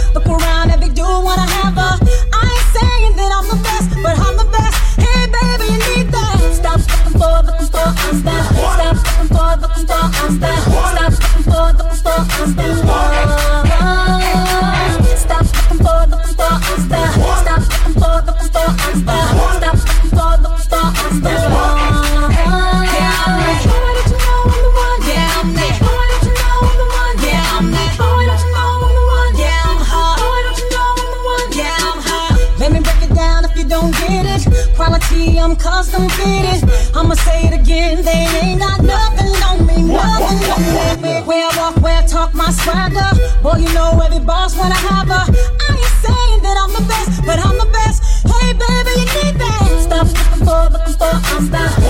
Fitted. 36.09 36.69
I'ma 36.95 37.15
say 37.15 37.47
it 37.47 37.53
again. 37.53 38.03
They 38.03 38.25
ain't 38.41 38.59
got 38.59 38.81
nothing 38.83 39.33
on 39.43 39.65
me, 39.65 39.83
nothing 39.83 40.43
on 40.53 41.01
me. 41.01 41.21
Where 41.27 41.47
I 41.47 41.51
walk, 41.57 41.81
where 41.81 41.97
I 41.97 42.05
talk, 42.05 42.33
my 42.33 42.51
swagger. 42.51 43.11
Boy, 43.41 43.57
you 43.63 43.73
know 43.73 43.99
every 44.03 44.19
boss 44.19 44.55
wanna 44.55 44.75
have 44.75 45.07
her. 45.07 45.25
I 45.25 45.71
ain't 45.73 45.95
saying 46.05 46.41
that 46.43 46.55
I'm 46.61 46.73
the 46.73 46.85
best, 46.87 47.25
but 47.25 47.39
I'm 47.39 47.57
the 47.57 47.69
best. 47.71 48.03
Hey, 48.27 48.53
baby, 48.53 48.91
you 49.01 49.07
need 49.17 49.35
that. 49.39 49.67
Stop 49.81 50.07
looking 50.07 50.45
for, 50.45 50.61
looking 50.73 50.95
for, 50.95 51.11
I'm 51.35 51.47
stop. 51.47 51.80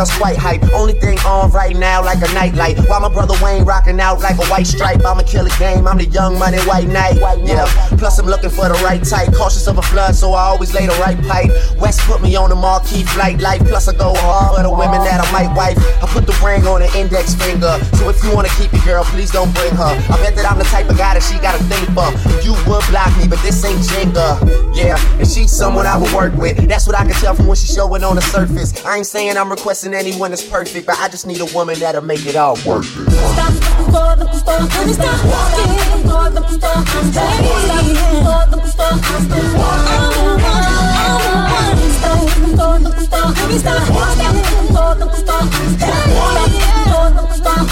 Girls 0.00 0.16
quite 0.16 0.36
hype. 0.36 0.62
Only 0.72 0.94
thing 0.94 1.18
on 1.26 1.50
right 1.50 1.76
now, 1.76 2.02
like 2.02 2.22
a 2.24 2.32
nightlight. 2.32 2.78
While 2.88 3.00
my 3.00 3.12
brother 3.12 3.34
Wayne 3.44 3.64
rocking 3.64 4.00
out 4.00 4.20
like 4.20 4.38
a 4.38 4.46
white 4.46 4.66
stripe. 4.66 5.04
I'ma 5.04 5.22
kill 5.22 5.46
a 5.46 5.50
game, 5.58 5.86
I'm 5.86 5.98
the 5.98 6.06
young 6.06 6.38
money 6.38 6.58
white 6.64 6.88
knight. 6.88 7.16
Yeah, 7.44 7.66
plus 7.98 8.18
I'm 8.18 8.26
looking 8.26 8.50
for 8.50 8.68
the 8.68 8.80
right 8.82 9.02
type. 9.04 9.34
Cautious 9.34 9.66
of 9.66 9.76
a 9.76 9.82
flood, 9.82 10.14
so 10.14 10.32
I 10.32 10.42
always 10.44 10.72
lay 10.72 10.86
the 10.86 10.96
right 11.04 11.20
pipe. 11.28 11.50
West 11.78 12.00
put 12.08 12.22
me 12.22 12.34
on 12.36 12.48
the 12.48 12.56
marquee 12.56 13.02
flight 13.02 13.40
life. 13.40 13.60
Plus 13.66 13.88
I 13.88 13.94
go 13.94 14.14
hard 14.16 14.56
for 14.56 14.62
the 14.62 14.70
women 14.70 15.04
that 15.04 15.20
I 15.20 15.26
might 15.32 15.54
wife. 15.54 15.76
I 16.02 16.06
put 16.06 16.26
the 16.26 16.36
ring 16.44 16.66
on 16.66 16.80
the 16.80 16.90
index 16.96 17.34
finger. 17.34 17.76
So 18.00 18.08
if 18.08 18.22
you 18.24 18.34
wanna 18.34 18.52
keep 18.56 18.72
it, 18.72 18.84
girl, 18.84 19.04
please 19.04 19.30
don't 19.30 19.52
bring 19.54 19.74
her. 19.76 19.92
I 20.08 20.16
bet 20.24 20.34
that 20.36 20.50
I'm 20.50 20.58
the 20.58 20.64
type 20.64 20.88
of 20.88 20.96
guy 20.96 21.14
that 21.14 21.22
she 21.22 21.36
gotta 21.40 21.62
think 21.64 21.84
for. 21.92 22.08
You 22.40 22.56
would 22.68 22.84
block 22.88 23.12
me, 23.18 23.28
but 23.28 23.40
this 23.42 23.62
ain't 23.64 23.80
Jenga. 23.84 24.40
Yeah, 24.74 24.96
and 25.18 25.28
she's 25.28 25.52
someone 25.52 25.86
I 25.86 25.98
would 25.98 26.12
work 26.12 26.34
with. 26.36 26.56
That's 26.68 26.86
what 26.86 26.96
I 26.96 27.04
can 27.04 27.12
tell 27.20 27.34
from 27.34 27.46
what 27.46 27.58
she's 27.58 27.74
showing 27.74 28.02
on 28.02 28.16
the 28.16 28.22
surface. 28.22 28.72
I 28.84 28.96
ain't 28.96 29.06
saying 29.06 29.36
I'm 29.36 29.50
requesting 29.50 29.89
anyone 29.94 30.30
that's 30.30 30.46
perfect, 30.46 30.86
but 30.86 30.98
I 30.98 31.08
just 31.08 31.26
need 31.26 31.40
a 31.40 31.46
woman 31.46 31.78
that'll 31.78 32.02
make 32.02 32.26
it 32.26 32.36
all 32.36 32.56
work. 32.66 32.84
Stop 32.84 33.52
looking 33.54 33.92
for, 33.92 34.16
looking 34.16 34.40
for, 34.40 34.86
me 34.86 34.92
stop. 34.92 35.24
Looking 35.24 36.08
for, 36.08 36.30
looking 36.30 36.58
for, 36.60 36.76
I'm 36.76 36.86
stop. 37.10 37.10
Stop 37.10 37.40
looking 37.70 37.96
for, 38.24 38.68
stop. 38.70 38.96
I'm 39.10 39.28
the 39.28 39.40
one, 39.56 39.84
I'm 39.86 40.10
the 40.10 41.26
one. 41.50 41.78
Stop 41.98 42.18
looking 42.20 42.54
for, 42.56 42.74
looking 42.78 42.94
for, 42.94 43.04
stop. 43.04 43.32
Stop 43.60 43.80
looking 43.90 44.68
for, 44.70 44.94
looking 45.00 45.24
for, 45.26 45.40
I'm 45.40 45.50
stop. 45.50 45.50
Stop 45.80 46.06
looking 46.10 46.78
for, 46.90 47.10
for, 47.10 47.20
I'm 47.20 47.34
stop. 47.34 47.64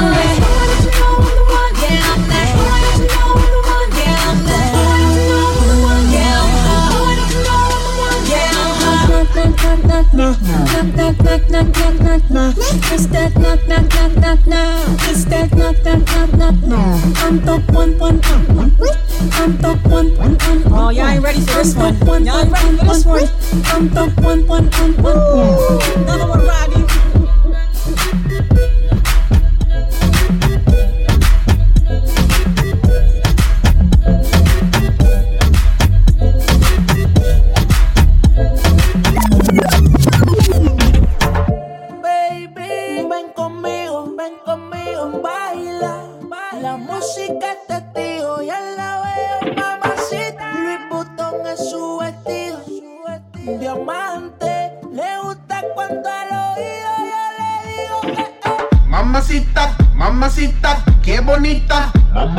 Yeah, 0.00 0.69
Knock, 9.90 10.12
knock, 10.14 10.40
knock, 10.94 11.50
knock, 11.50 11.50
knock, 11.50 12.00
knock, 12.00 12.30
knock. 12.30 12.54
It's 12.92 13.06
that 13.06 13.34
knock, 13.36 13.66
knock, 13.66 13.92
knock, 13.92 14.16
knock, 14.18 14.46
knock. 14.46 15.00
That 15.24 15.52
knock, 15.52 15.82
knock, 15.84 16.06
knock, 16.06 16.32
knock, 16.34 16.54
knock. 16.62 17.16
I'm 17.24 17.42
top 17.42 17.62
one, 17.72 17.98
one, 17.98 18.20
one. 18.54 18.70
I'm 19.32 19.58
one. 19.88 20.16
Oh, 20.66 20.90
y'all 20.90 21.08
ain't 21.08 21.24
ready 21.24 21.40
for 21.40 21.54
this 21.54 21.74
one. 21.74 22.24
Y'all 22.24 22.38
ain't 22.38 22.52
ready 22.52 22.76
for 22.76 22.84
this 22.84 23.04
one. 23.04 23.28
I'm 23.66 23.88
one, 24.22 24.46
one, 24.46 24.70
one, 24.70 25.02
one. 25.02 25.82
Another 25.96 26.28
one, 26.28 26.46
Robbie. 26.46 26.99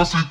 must 0.02 0.31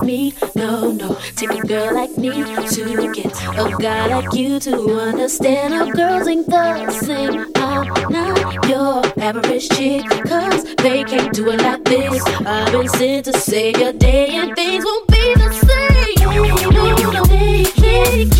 like 0.00 0.06
me, 0.06 0.34
no, 0.54 0.92
no. 0.92 1.14
Take 1.36 1.50
a 1.50 1.66
girl 1.66 1.94
like 1.94 2.16
me 2.16 2.30
to 2.30 3.12
get 3.12 3.32
a 3.58 3.76
guy 3.78 4.06
like 4.06 4.32
you 4.32 4.58
to 4.60 4.98
understand 4.98 5.74
how 5.74 5.90
girls 5.90 6.26
ain't 6.26 6.46
the 6.46 6.90
same. 6.90 7.46
I'm 7.56 7.86
not 8.10 8.68
your 8.68 9.02
average 9.22 9.68
chick, 9.70 10.04
cause 10.26 10.64
they 10.76 11.04
can't 11.04 11.32
do 11.34 11.50
it 11.50 11.60
like 11.60 11.84
this. 11.84 12.24
I've 12.46 12.72
been 12.72 12.88
sent 12.88 13.26
to 13.26 13.32
save 13.38 13.78
your 13.78 13.92
day, 13.92 14.28
and 14.36 14.54
things 14.56 14.84
won't 14.84 15.08
be 15.08 15.34
the 15.34 15.52
same. 15.52 16.32
You 16.32 16.70
know, 16.70 16.96
no, 17.10 17.24
they 17.24 17.64
can't, 17.64 18.38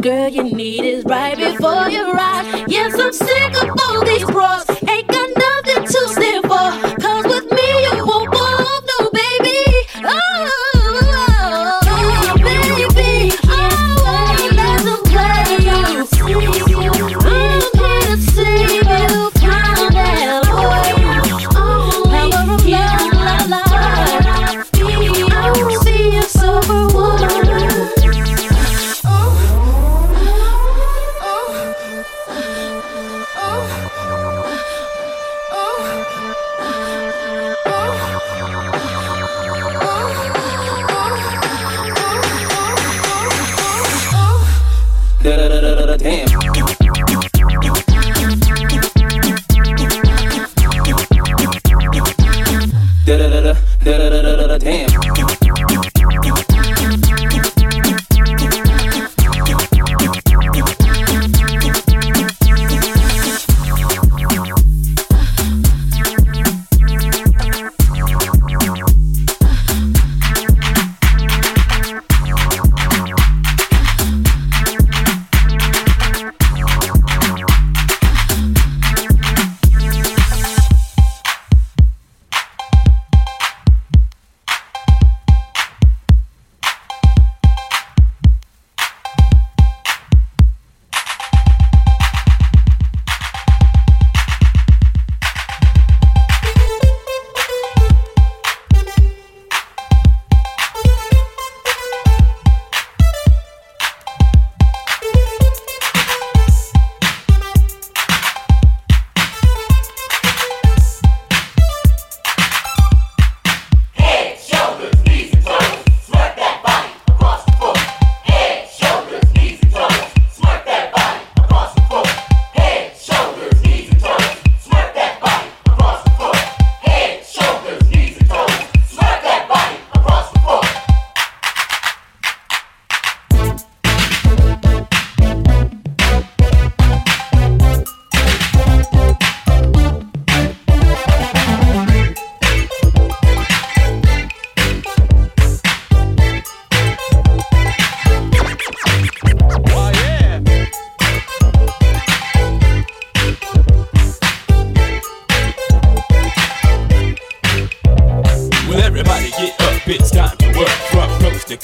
Girl, 0.00 0.28
you 0.28 0.42
need 0.44 0.84
is 0.84 1.04
right 1.04 1.36
before 1.36 1.88
you 1.88 2.12
ride. 2.12 2.55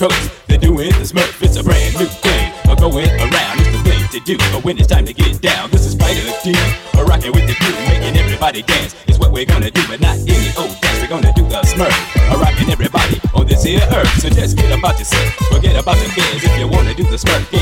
approach. 0.03 0.31
They're 0.49 0.59
doing 0.59 0.91
the 0.99 1.07
smurf, 1.07 1.43
it's 1.43 1.57
a 1.57 1.63
brand 1.63 1.95
new 1.99 2.07
thing. 2.07 2.53
I'm 2.67 2.77
going 2.77 3.09
around, 3.09 3.61
it's 3.61 3.71
the 3.71 3.83
thing 3.87 4.03
to 4.11 4.21
do. 4.21 4.37
But 4.53 4.65
when 4.65 4.79
it's 4.79 4.89
time 4.89 5.07
to 5.07 5.13
get 5.13 5.41
down, 5.41 5.71
this 5.71 5.87
is 5.87 5.93
Spider 5.93 6.27
D. 6.43 6.55
A 6.99 7.05
rocking 7.05 7.33
with 7.33 7.47
the 7.47 7.55
crew, 7.55 7.75
making 7.87 8.17
everybody 8.17 8.63
dance. 8.63 8.97
It's 9.07 9.19
what 9.19 9.33
we're 9.33 9.47
gonna 9.47 9.71
do, 9.71 9.83
but 9.87 10.01
not 10.01 10.19
any 10.27 10.51
old 10.59 10.75
dance. 10.81 11.01
We're 11.01 11.09
gonna 11.09 11.33
do 11.35 11.43
the 11.47 11.63
smurf. 11.63 11.95
A 12.35 12.39
rockin' 12.39 12.71
everybody 12.71 13.21
on 13.35 13.47
this 13.47 13.63
here 13.63 13.81
earth. 13.93 14.13
So 14.21 14.29
just 14.29 14.57
get 14.57 14.77
about 14.77 14.99
yourself, 14.99 15.35
forget 15.53 15.79
about 15.79 15.97
the 15.97 16.09
kids 16.11 16.45
if 16.45 16.59
you 16.59 16.69
wanna 16.69 16.95
do 16.95 17.05
the 17.05 17.17
smurf. 17.17 17.47
Yeah. 17.53 17.62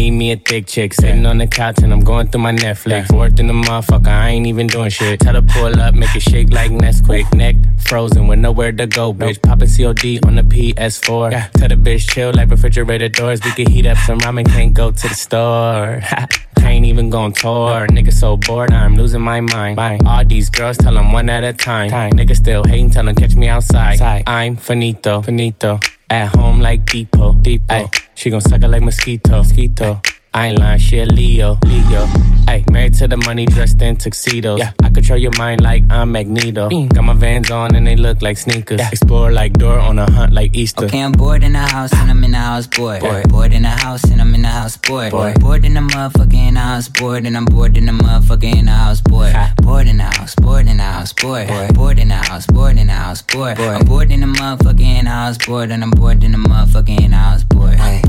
Need 0.00 0.10
me 0.12 0.32
a 0.32 0.36
thick 0.36 0.66
chick 0.66 0.94
sitting 0.94 1.26
on 1.26 1.36
the 1.38 1.46
couch 1.46 1.78
and 1.82 1.92
I'm 1.92 2.00
going 2.00 2.28
through 2.28 2.40
my 2.40 2.52
Netflix. 2.52 3.14
Worked 3.14 3.38
in 3.38 3.46
the 3.46 3.52
motherfucker, 3.52 4.06
I 4.06 4.30
ain't 4.30 4.46
even 4.46 4.66
doing 4.66 4.88
shit. 4.88 5.20
Tell 5.20 5.34
her 5.34 5.42
pull 5.42 5.78
up, 5.78 5.94
make 5.94 6.14
it 6.16 6.22
shake 6.22 6.50
like 6.50 6.70
Nesquik. 6.70 7.32
Neck 7.34 7.56
frozen 7.78 8.26
with 8.26 8.38
nowhere 8.38 8.72
to 8.72 8.86
go, 8.86 9.12
bitch. 9.12 9.42
Popping 9.42 9.68
COD 9.68 10.26
on 10.26 10.36
the 10.36 10.42
PS4. 10.42 11.52
Tell 11.52 11.68
the 11.68 11.74
bitch 11.74 12.08
chill 12.10 12.32
like 12.32 12.48
refrigerator 12.50 13.08
doors. 13.08 13.40
We 13.44 13.50
can 13.52 13.70
heat 13.70 13.86
up 13.86 13.98
some 13.98 14.18
ramen, 14.20 14.46
can't 14.46 14.72
go 14.72 14.90
to 14.90 15.08
the 15.08 15.14
store. 15.14 16.02
Can't 16.56 16.84
even 16.84 17.08
go 17.08 17.20
on 17.20 17.32
tour. 17.32 17.86
Nigga 17.88 18.12
so 18.12 18.36
bored, 18.36 18.70
I'm 18.70 18.94
losing 18.94 19.22
my 19.22 19.40
mind. 19.40 19.78
All 20.06 20.24
these 20.26 20.50
girls 20.50 20.76
tell 20.76 20.92
them 20.92 21.10
one 21.10 21.30
at 21.30 21.42
a 21.42 21.54
time. 21.54 21.90
Nigga 22.12 22.36
still 22.36 22.64
hating, 22.64 22.90
tell 22.90 23.06
them 23.06 23.14
catch 23.14 23.34
me 23.34 23.48
outside. 23.48 23.98
I'm 24.26 24.56
finito, 24.56 25.22
finito. 25.22 25.80
At 26.10 26.34
home 26.34 26.58
like 26.60 26.84
Depot, 26.86 27.34
Depot. 27.34 27.72
Ay, 27.72 27.88
she 28.16 28.30
gon' 28.30 28.40
suck 28.40 28.60
it 28.62 28.68
like 28.68 28.82
mosquito, 28.82 29.36
mosquito. 29.38 30.02
I 30.32 30.48
ain't 30.48 30.60
lying, 30.60 30.78
she 30.78 31.00
a 31.00 31.06
Leo, 31.06 31.58
Leo. 31.64 32.06
Ay, 32.46 32.64
married 32.70 32.94
to 32.94 33.08
the 33.08 33.16
money, 33.16 33.46
dressed 33.46 33.82
in 33.82 33.96
tuxedos. 33.96 34.60
Yeah, 34.60 34.72
I 34.80 34.90
control 34.90 35.18
your 35.18 35.32
mind 35.36 35.60
like 35.60 35.82
I'm 35.90 36.12
Magneto. 36.12 36.68
Got 36.68 37.02
my 37.02 37.14
vans 37.14 37.50
on 37.50 37.74
and 37.74 37.84
they 37.84 37.96
look 37.96 38.22
like 38.22 38.38
sneakers. 38.38 38.80
Explore 38.80 39.32
like 39.32 39.54
Dora 39.54 39.82
on 39.82 39.98
a 39.98 40.08
hunt 40.08 40.32
like 40.32 40.54
Easter. 40.54 40.84
Okay, 40.84 41.00
I'm 41.00 41.10
bored 41.12 41.42
in 41.42 41.54
the 41.54 41.58
house 41.58 41.92
and 41.92 42.10
I'm 42.10 42.22
in 42.22 42.30
the 42.30 42.38
house 42.38 42.68
bored. 42.68 43.00
Bored, 43.00 43.28
bored 43.28 43.52
in 43.52 43.62
the 43.62 43.70
house 43.70 44.04
and 44.04 44.20
I'm 44.20 44.32
in 44.32 44.42
the 44.42 44.48
house 44.48 44.76
bored. 44.76 45.10
Bored, 45.10 45.40
bored 45.40 45.64
in 45.64 45.74
the 45.74 45.80
motherfucker 45.80 46.34
in 46.34 46.54
the 46.54 46.60
house 46.60 46.88
bored 46.88 47.26
and 47.26 47.36
I'm 47.36 47.44
bored 47.44 47.76
in 47.76 47.86
the 47.86 47.92
motherfucker 47.92 48.56
in 48.56 48.66
the 48.66 48.72
house 48.72 49.00
bored. 49.00 49.34
Bored 49.62 49.88
in 49.88 49.96
the 49.96 50.04
house, 50.04 50.36
bored 50.36 50.68
in 50.68 50.76
the 50.76 50.82
house 50.84 51.12
bored. 51.12 51.48
Bored 51.74 51.98
in 51.98 52.08
the 52.08 52.14
house, 52.14 52.46
bored 52.46 52.78
in 52.78 52.86
the 52.86 52.92
house 52.92 53.22
bored. 53.22 53.58
I'm 53.58 53.84
bored 53.84 54.12
in 54.12 54.20
the 54.20 54.26
motherfucker 54.26 54.80
in 54.80 55.06
the 55.06 55.10
house 55.10 55.38
bored 55.38 55.72
and 55.72 55.82
I'm 55.82 55.90
bored 55.90 56.22
in 56.22 56.30
the 56.32 56.38
motherfucker 56.38 57.00
in 57.00 57.10
the 57.10 57.16
house 57.16 57.42
bored. 57.42 57.80
Hey. 57.80 58.00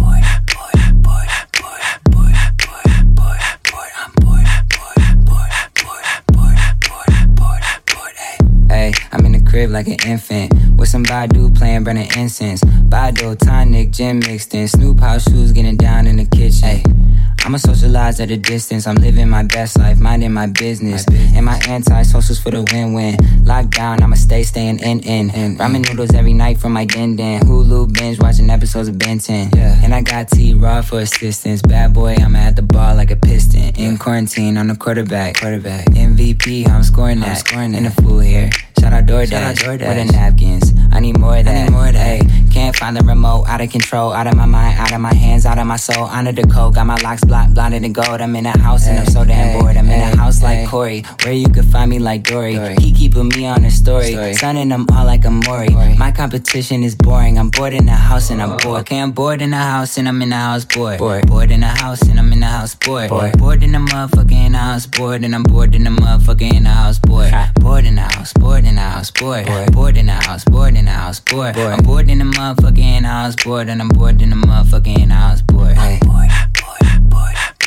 Crib 9.51 9.69
like 9.69 9.87
an 9.87 9.97
infant 10.05 10.53
with 10.77 10.87
some 10.87 11.03
Badu 11.03 11.53
playing 11.55 11.83
burning 11.83 12.09
incense. 12.15 12.61
Badu, 12.63 13.37
tonic, 13.37 13.91
gin 13.91 14.19
mixed 14.19 14.55
in. 14.55 14.67
Snoop 14.67 14.99
house 15.01 15.29
shoes 15.29 15.51
getting 15.51 15.75
down 15.75 16.07
in 16.07 16.15
the 16.15 16.25
kitchen. 16.25 16.63
Hey, 16.69 16.83
I'ma 17.43 17.57
socialize 17.57 18.21
at 18.21 18.31
a 18.31 18.37
distance. 18.37 18.87
I'm 18.87 18.95
living 18.95 19.27
my 19.27 19.43
best 19.43 19.77
life, 19.77 19.99
minding 19.99 20.31
my 20.31 20.47
business. 20.47 21.05
And 21.35 21.45
my 21.45 21.59
anti-socials 21.67 22.39
for 22.39 22.51
the 22.51 22.63
win-win. 22.71 23.17
Lockdown, 23.43 24.01
I'ma 24.01 24.15
stay 24.15 24.43
staying 24.43 24.79
in 24.79 25.01
in. 25.01 25.29
Ramen 25.57 25.85
noodles 25.85 26.13
every 26.13 26.33
night 26.33 26.57
from 26.57 26.71
my 26.71 26.85
den 26.85 27.17
den. 27.17 27.41
Hulu 27.41 27.91
binge 27.93 28.19
watching 28.19 28.49
episodes 28.49 28.87
of 28.87 28.97
Ben 28.97 29.19
10. 29.19 29.57
And 29.57 29.93
I 29.93 30.01
got 30.01 30.29
T 30.29 30.53
Raw 30.53 30.81
for 30.81 30.99
assistance. 31.01 31.61
Bad 31.61 31.93
boy, 31.93 32.15
I'ma 32.17 32.39
at 32.39 32.55
the 32.55 32.61
ball 32.61 32.95
like 32.95 33.11
a 33.11 33.17
piston. 33.17 33.75
In 33.75 33.97
quarantine, 33.97 34.57
I'm 34.57 34.69
the 34.69 34.77
quarterback. 34.77 35.41
Quarterback. 35.41 35.87
MVP, 35.87 36.69
I'm 36.69 36.83
scoring 36.83 37.19
that. 37.19 37.39
scoring 37.39 37.73
in 37.73 37.83
the 37.83 37.91
food 37.91 38.23
here. 38.23 38.49
Shout 38.81 38.93
out 38.93 39.05
DoorDash. 39.05 39.29
Shout 39.29 39.43
out 39.43 39.55
DoorDash. 39.57 39.85
Where 39.85 40.05
the 40.05 40.11
napkins? 40.11 40.73
I 40.91 40.99
need 40.99 41.19
more 41.19 41.37
of 41.37 41.45
that. 41.45 41.55
I 41.55 41.63
need 41.65 41.71
more 41.71 41.87
of 41.87 41.93
that. 41.93 42.21
Ay, 42.21 42.51
can't 42.51 42.75
find 42.75 42.97
the 42.97 43.03
remote. 43.03 43.45
Out 43.47 43.61
of 43.61 43.69
control. 43.69 44.11
Out 44.11 44.25
of 44.25 44.35
my 44.35 44.47
mind. 44.47 44.79
Out 44.79 44.91
of 44.91 44.99
my 44.99 45.13
hands. 45.13 45.45
Out 45.45 45.59
of 45.59 45.67
my 45.67 45.75
soul. 45.77 46.05
Under 46.05 46.31
the 46.31 46.43
coat. 46.43 46.73
Got 46.73 46.87
my 46.87 46.97
locks 46.97 47.23
blocked. 47.23 47.53
Blinded 47.53 47.83
in 47.83 47.93
gold. 47.93 48.21
I'm 48.21 48.35
in 48.35 48.47
a 48.47 48.57
house 48.57 48.87
and 48.87 48.97
I'm 48.97 49.05
so 49.05 49.23
damn 49.23 49.59
bored. 49.59 49.77
I'm 49.77 49.87
in 49.87 50.01
a 50.01 50.17
house 50.17 50.41
like 50.41 50.67
Corey. 50.67 51.03
Where 51.23 51.33
you 51.33 51.47
could 51.47 51.65
find 51.65 51.91
me 51.91 51.99
like 51.99 52.23
Dory. 52.23 52.55
He 52.81 52.91
keeping 52.91 53.29
me 53.29 53.45
on 53.45 53.63
his 53.63 53.77
story. 53.77 54.33
Sunning 54.33 54.69
them 54.69 54.87
all 54.93 55.05
like 55.05 55.25
a 55.25 55.31
Maury. 55.31 55.69
My 55.97 56.11
competition 56.11 56.83
is 56.83 56.95
boring. 56.95 57.37
I'm 57.37 57.51
bored 57.51 57.73
in 57.73 57.85
the 57.85 57.91
house 57.91 58.31
and 58.31 58.41
I'm 58.41 58.57
bored. 58.57 58.81
Okay, 58.81 58.99
I'm 58.99 59.11
bored 59.11 59.43
in 59.43 59.51
the 59.51 59.57
house 59.57 59.97
and 59.99 60.07
I'm 60.07 60.21
in 60.23 60.29
the 60.29 60.35
house 60.35 60.65
bored. 60.65 60.97
Bored, 60.97 61.27
bored 61.27 61.51
in 61.51 61.59
the 61.61 61.67
house 61.67 62.01
and 62.01 62.19
I'm 62.19 62.33
in 62.33 62.39
the 62.39 62.47
house 62.47 62.73
bored. 62.75 63.09
Bored, 63.09 63.37
bored 63.37 63.63
in 63.63 63.73
the 63.73 63.77
motherfucker 63.77 64.31
in 64.31 64.53
the 64.53 64.57
house 64.57 64.87
bored. 64.87 65.23
And 65.23 65.35
I'm 65.35 65.43
bored 65.43 65.75
in 65.75 65.83
the 65.83 65.91
motherfucker 65.91 66.51
in 66.51 66.63
the 66.63 66.69
house 66.69 66.97
bored. 66.97 67.31
Bored 67.55 67.85
in 67.85 67.95
the 67.95 68.01
house. 68.01 68.33
Bored 68.33 68.65
in 68.71 68.75
the 68.75 68.81
house 68.81 69.11
bored. 69.11 69.45
Bored 69.73 69.97
in 69.97 70.05
the 70.05 70.13
house. 70.13 70.45
Bored 70.45 70.75
in 70.75 70.85
the 70.85 70.91
house 70.91 71.19
bored. 71.19 71.57
I'm 71.57 71.83
bored 71.83 72.09
in 72.09 72.19
the 72.19 72.23
motherfucker 72.23 72.79
in 72.79 73.03
the 73.03 73.09
house 73.09 73.35
bored. 73.35 73.69
And 73.69 73.81
I'm 73.81 73.89
bored 73.89 74.21
in 74.21 74.29
the 74.29 74.37
motherfucker 74.37 74.97
in 74.97 75.09
the 75.09 75.15
house 75.15 75.41
bored. 75.41 75.77
Hey. 75.77 75.99
Yo, 76.01 77.60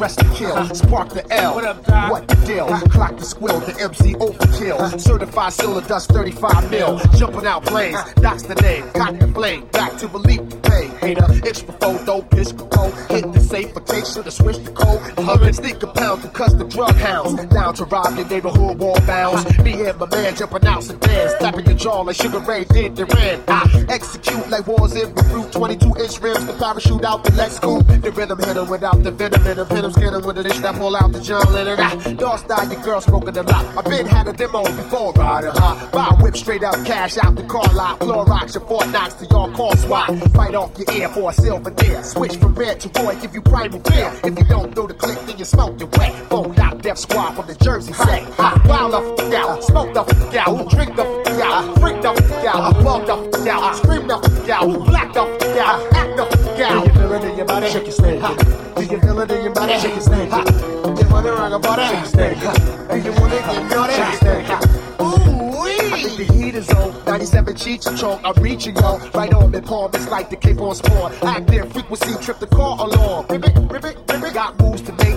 dress 0.00 0.16
to 0.16 0.24
kill. 0.32 0.74
Spark 0.74 1.10
the 1.10 1.30
L. 1.30 1.54
What 1.54 1.64
up, 1.64 1.84
Doc? 1.84 2.10
What 2.10 2.26
the 2.26 2.34
deal? 2.46 2.66
Clock 2.88 3.18
the 3.18 3.24
squill, 3.24 3.60
the 3.60 3.78
MC 3.82 4.14
overkill. 4.14 4.98
Certified 4.98 5.52
cylinder 5.52 5.86
dust 5.86 6.10
35 6.10 6.70
mil. 6.70 6.98
Jumping 7.18 7.46
out 7.46 7.66
planes, 7.66 7.98
that's 8.14 8.44
the 8.44 8.54
name. 8.54 8.88
Got 8.94 9.20
the 9.20 9.28
flame, 9.28 9.66
back 9.66 9.98
to 9.98 10.08
believe 10.08 10.48
the 10.48 10.56
pain. 10.56 10.90
Hater, 11.02 11.26
it's 11.44 11.60
before 11.60 12.02
dope, 12.06 12.30
pitch 12.30 12.56
cold. 12.56 12.94
Hit 13.10 13.29
the 13.29 13.29
safe, 13.50 13.72
for 13.72 13.80
take 13.80 14.06
should've 14.06 14.32
switched 14.32 14.64
the 14.64 14.70
code. 14.70 15.54
Sneak 15.54 15.82
a 15.82 15.86
pound 15.88 16.22
to 16.22 16.28
custom 16.28 16.68
drug 16.68 16.94
hounds. 16.94 17.34
Down 17.46 17.74
to 17.74 17.84
rob 17.84 18.16
your 18.16 18.28
neighborhood 18.28 18.78
wall 18.78 19.00
bounds. 19.06 19.42
Me 19.58 19.72
and 19.84 19.98
my 19.98 20.06
man 20.06 20.36
jumping 20.36 20.64
out 20.66 20.84
sedans. 20.84 21.32
Slapping 21.38 21.66
your 21.66 21.74
jaw 21.74 22.00
like 22.02 22.16
Sugar 22.16 22.38
Ray 22.38 22.64
did 22.64 22.94
Duran. 22.94 23.42
I 23.48 23.84
execute 23.88 24.48
like 24.48 24.66
wars 24.66 24.94
in 24.94 25.12
Beirut. 25.12 25.52
22 25.52 25.86
inch 25.98 26.20
rims, 26.20 26.46
the 26.46 26.54
parachute 26.58 27.04
out 27.04 27.24
the 27.24 27.32
Lex 27.32 27.58
coupe. 27.58 27.86
The 27.86 28.12
rhythm 28.12 28.38
hit 28.38 28.56
him 28.56 28.68
without 28.68 29.02
the 29.02 29.10
venom 29.10 29.42
him. 29.42 29.66
Hit 29.66 29.84
him, 29.84 29.92
skin 29.92 30.14
him 30.14 30.24
with 30.24 30.38
a 30.38 30.42
dish 30.44 30.58
that 30.60 30.76
pull 30.76 30.94
out 30.94 31.12
the 31.12 31.20
John 31.20 31.52
Lennon. 31.52 31.76
Ah, 31.80 31.94
Dog 32.16 32.38
style, 32.38 32.72
your 32.72 32.82
girl 32.82 33.00
smoking 33.00 33.36
a 33.36 33.42
lot. 33.42 33.64
I 33.76 33.82
been 33.82 34.06
had 34.06 34.28
a 34.28 34.32
demo 34.32 34.62
before 34.62 35.12
riding 35.14 35.50
hot. 35.50 35.90
Buy 35.92 36.22
whip 36.22 36.36
straight 36.36 36.62
out 36.62 36.78
cash 36.86 37.18
out 37.18 37.34
the 37.34 37.42
car 37.44 37.66
lot. 37.74 37.98
Clorox 37.98 38.54
your 38.54 38.64
Fort 38.66 38.88
Knox 38.90 39.14
to 39.14 39.26
y'all 39.26 39.50
call 39.52 39.74
swat. 39.76 40.08
Fight 40.34 40.54
off 40.54 40.78
your 40.78 40.96
ear 40.96 41.08
for 41.08 41.30
a 41.30 41.32
silver 41.32 41.70
deer. 41.70 42.02
Switch 42.04 42.36
from 42.36 42.54
red 42.54 42.78
to 42.80 42.88
Roy, 43.00 43.16
give 43.20 43.34
you 43.34 43.39
primal 43.40 43.80
fear. 43.80 44.12
If 44.24 44.38
you 44.38 44.44
don't 44.44 44.74
throw 44.74 44.86
the 44.86 44.94
click, 44.94 45.18
then 45.26 45.38
you 45.38 45.44
smoke 45.44 45.78
your 45.78 45.88
wet. 45.96 46.12
Phone 46.28 46.58
out, 46.58 46.82
Def 46.82 46.98
Squad 46.98 47.34
from 47.34 47.46
the 47.46 47.54
Jersey 47.56 47.92
set. 47.92 48.28
Wild 48.38 48.92
the 48.92 49.24
f 49.24 49.34
out, 49.34 49.64
smoke 49.64 49.94
the 49.94 50.00
f 50.00 50.34
out, 50.34 50.70
drink 50.70 50.96
the 50.96 51.04
f 51.26 51.40
out, 51.40 51.78
freak 51.80 52.02
the 52.02 52.10
f 52.10 52.44
out, 52.46 52.84
bug 52.84 53.06
the 53.06 53.38
f 53.38 53.46
out, 53.48 53.76
scream 53.76 54.06
the 54.06 54.16
f 54.16 54.50
out, 54.50 54.86
black 54.86 55.12
the 55.12 55.22
f 55.22 55.56
out, 55.58 55.92
act 55.94 56.16
the 56.16 56.24
f 56.24 56.60
out. 56.60 56.84
Do 56.84 56.88
you 56.88 56.94
feel 56.94 57.12
it 57.12 57.24
in 57.24 57.36
your 57.36 57.46
body? 57.46 57.70
Shake 57.70 57.84
your 57.84 57.92
snake. 57.92 58.22
Uh-huh. 58.22 58.74
Do 58.74 58.82
you 58.82 59.00
feel 59.00 59.20
it 59.20 59.30
in 59.30 59.44
your 59.44 59.52
body? 59.52 59.78
Shake 59.78 59.94
your 59.94 60.00
snake. 60.00 60.30
Ha. 60.30 60.44
You 61.00 61.08
wanna 61.08 61.32
rock 61.32 61.52
a 61.52 61.58
body? 61.58 61.82
Shake 61.84 61.96
your 61.96 62.06
snake. 62.06 62.38
Do 62.90 62.96
you 62.98 63.12
wanna 63.20 63.36
get 63.36 63.70
naughty? 63.70 63.94
Shake 63.94 64.48
your 64.48 64.60
snake. 64.60 65.00
Ooh. 65.00 65.39
The 66.20 66.30
heat 66.34 66.54
is 66.54 66.68
on. 66.68 66.92
97 67.06 67.56
cheats 67.56 67.86
a 67.86 67.96
choke. 67.96 68.20
I'm 68.22 68.34
reaching 68.42 68.76
yo. 68.76 68.98
Right 69.14 69.32
on 69.32 69.52
me, 69.52 69.62
palm. 69.62 69.90
It's 69.94 70.06
like 70.10 70.28
the 70.28 70.36
cape 70.36 70.60
on 70.60 70.74
spawn. 70.74 71.14
Active 71.22 71.72
frequency, 71.72 72.12
trip 72.22 72.38
the 72.38 72.46
car 72.46 72.78
along. 72.78 73.26
Ribbit, 73.28 73.56
ribbit, 73.56 73.96
ribbit. 74.06 74.34
Got 74.34 74.60
moves 74.60 74.82
to 74.82 74.92
make. 74.92 75.09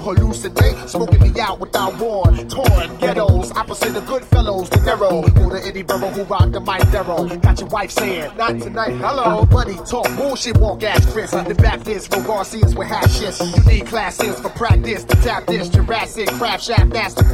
You 0.00 0.14
hallucinate. 0.14 0.88
Smoking 0.88 1.32
me 1.32 1.40
out 1.40 1.60
without 1.60 1.98
warning. 1.98 2.48
Torn 2.48 2.96
ghettos. 2.98 3.50
Opposite 3.52 3.94
the 3.94 4.00
good 4.00 4.24
fellows. 4.24 4.68
The 4.70 4.80
narrow. 4.80 5.22
The 5.22 5.62
Eddie 5.64 5.82
Burrow 5.82 6.10
who 6.10 6.22
rock 6.24 6.50
the 6.52 6.60
mic 6.60 6.90
Darrow. 6.90 7.26
Got 7.38 7.60
your 7.60 7.68
wife 7.68 7.90
saying, 7.90 8.36
not 8.36 8.58
tonight. 8.60 8.94
Hello. 8.96 9.44
Buddy 9.46 9.76
talk. 9.86 10.08
Bullshit 10.16 10.56
walk 10.58 10.82
ass 10.82 11.04
Chris. 11.12 11.30
The 11.30 11.54
Baptist 11.54 12.12
for 12.12 12.22
Garcias 12.22 12.74
with 12.74 12.88
hashes. 12.88 13.40
You 13.40 13.64
need 13.70 13.86
classes 13.86 14.40
for 14.40 14.50
practice. 14.50 15.04
To 15.04 15.16
tap 15.16 15.46
this 15.46 15.68
Jurassic 15.68 16.28
craft 16.30 16.64
shaft 16.64 16.92
master. 16.92 17.24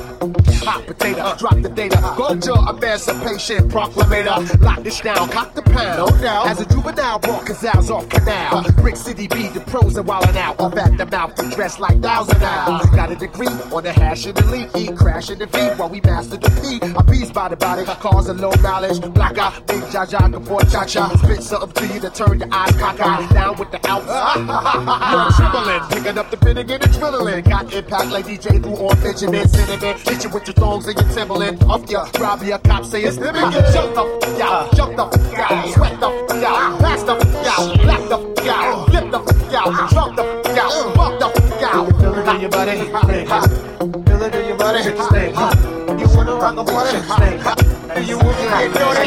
Hot 0.67 0.85
potato, 0.87 1.37
drop 1.37 1.61
the 1.61 1.69
data. 1.69 2.15
Go 2.17 2.35
to 2.35 2.53
emancipation 2.71 3.69
proclamator. 3.69 4.61
Lock 4.61 4.83
this 4.83 5.01
down, 5.01 5.29
cock 5.29 5.55
the 5.55 5.63
pound. 5.63 5.99
No 5.99 6.09
doubt. 6.21 6.49
As 6.49 6.61
a 6.61 6.67
juvenile, 6.67 7.21
brought 7.21 7.47
Cazals 7.47 7.91
off 7.91 8.09
canal. 8.09 8.65
Brick 8.83 8.97
City 8.97 9.29
be 9.29 9.49
the 9.49 9.61
pros 9.61 9.97
and 9.97 10.09
wildin' 10.09 10.37
out. 10.37 10.59
Off 10.59 10.77
at 10.77 10.97
the 10.99 11.07
mouth, 11.07 11.35
to 11.37 11.49
dress 11.51 11.79
like 11.79 12.01
thousand 12.01 12.41
hours. 12.57 12.87
Got 12.91 13.13
a 13.13 13.17
degree 13.17 13.47
on 13.47 13.83
the 13.83 13.93
hash 13.93 14.27
and 14.27 14.37
the 14.37 14.47
leaf. 14.47 14.71
Eat, 14.77 14.97
crash 14.97 15.31
in 15.31 15.39
the 15.39 15.47
feed 15.47 15.79
while 15.79 15.89
we 15.89 16.01
master 16.01 16.37
the 16.37 16.51
P. 16.63 16.81
A 16.97 17.03
piece 17.05 17.31
by 17.31 17.49
the 17.49 17.57
body, 17.57 17.85
cause 17.85 18.29
a 18.29 18.35
low 18.35 18.51
knowledge. 18.63 19.01
Black 19.15 19.39
eye, 19.39 19.61
big 19.67 19.83
jaja, 19.85 20.19
kapor 20.33 20.71
cha 20.71 20.85
cha. 20.85 21.09
Spit 21.17 21.43
something 21.43 21.89
to 21.89 21.95
you 21.95 22.01
to 22.01 22.11
turn 22.11 22.39
your 22.39 22.49
eyes 22.53 22.73
cockeyed. 22.77 23.29
Down 23.31 23.57
with 23.59 23.71
the 23.71 23.81
outs. 23.87 24.07
You're 25.13 25.33
trembling, 25.37 25.83
picking 25.91 26.19
up 26.19 26.31
the 26.31 26.37
pen 26.37 26.59
and 26.59 26.69
get 26.69 26.81
adrenaline. 26.81 27.49
Got 27.49 27.73
impact 27.73 28.11
like 28.11 28.27
DJ 28.27 28.63
through 28.63 28.77
on 28.77 29.01
Benjamin 29.03 29.49
Cinnamon. 29.49 29.99
Hit 29.99 30.25
you 30.25 30.31
with 30.31 30.47
your 30.47 30.55
thongs 30.55 30.87
and 30.87 30.97
your 30.99 31.09
Timberland. 31.15 31.63
Off 31.65 31.89
your 31.91 32.07
rob 32.19 32.43
your 32.43 32.59
cop 32.59 32.85
say 32.85 33.03
it's 33.03 33.17
again. 33.17 33.35
Jump 33.73 33.95
the 33.95 34.05
f 34.23 34.41
out, 34.41 34.75
jump 34.75 34.97
the 34.97 35.05
f 35.05 35.51
out, 35.51 35.69
sweat 35.75 36.01
the 36.01 36.09
f 36.09 36.45
out, 36.45 36.81
pass 36.81 37.03
the 37.03 37.15
f 37.15 37.59
out, 37.59 37.81
black 37.83 38.09
the 38.09 38.19
f 38.41 38.49
out, 38.49 38.89
flip 38.89 39.11
the 39.11 39.19
f 39.19 39.55
out, 39.55 39.91
drunk 39.91 40.17
the 40.17 40.23
f 40.23 40.59
out, 40.59 40.95
fuck 40.95 41.19
the 41.21 41.27
f 41.27 41.63
out. 41.63 42.16
Feel 42.27 42.35
it 42.35 42.39
in 42.39 42.41
your 42.41 42.51
body, 42.51 42.75
feel 42.75 44.23
it 44.23 44.35
in 44.35 44.49
your 44.49 44.59
body. 44.59 44.83
You 44.83 46.09
wanna 46.11 46.35
rock 46.35 46.57
a 46.57 46.65
body? 46.65 46.99
Do 47.95 48.03
you 48.03 48.19
wanna 48.19 48.43
get 48.51 48.75
naughty? 48.75 49.07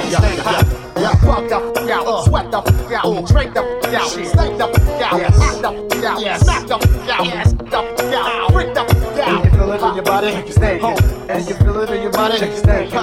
Yeah, 0.96 1.12
fuck 1.20 1.50
the 1.50 1.60
f 1.60 1.90
out, 1.90 2.08
uh, 2.08 2.24
sweat 2.24 2.50
the 2.50 2.60
f 2.60 2.92
out, 2.94 3.02
oh. 3.04 3.26
drink 3.28 3.54
the 3.54 3.60
f 3.60 3.94
out, 3.94 4.08
snake 4.08 4.58
the 4.58 4.68
f 4.72 5.02
out, 5.04 5.20
act 5.20 5.62
the 5.62 5.72
f 5.92 6.06
out, 6.06 6.40
smack 6.40 6.68
the 6.68 6.76
f 6.76 6.84
out, 7.10 7.26
the 7.60 7.80
f 7.80 8.14
out, 8.16 8.54
freak 8.54 8.74
the 8.74 8.84
f 8.88 9.20
out. 9.20 9.44
You 9.44 9.52
feel 9.52 9.72
it 9.74 9.82
in 9.84 9.96
your 9.96 10.04
body? 10.06 10.52
Snake. 10.52 10.84
And 11.28 11.50
you 11.50 11.56
feel 11.56 11.80
it 11.82 11.90
in 11.90 12.02
your 12.02 12.12
body? 12.14 12.38
Snake. 12.38 12.94
You 12.94 13.00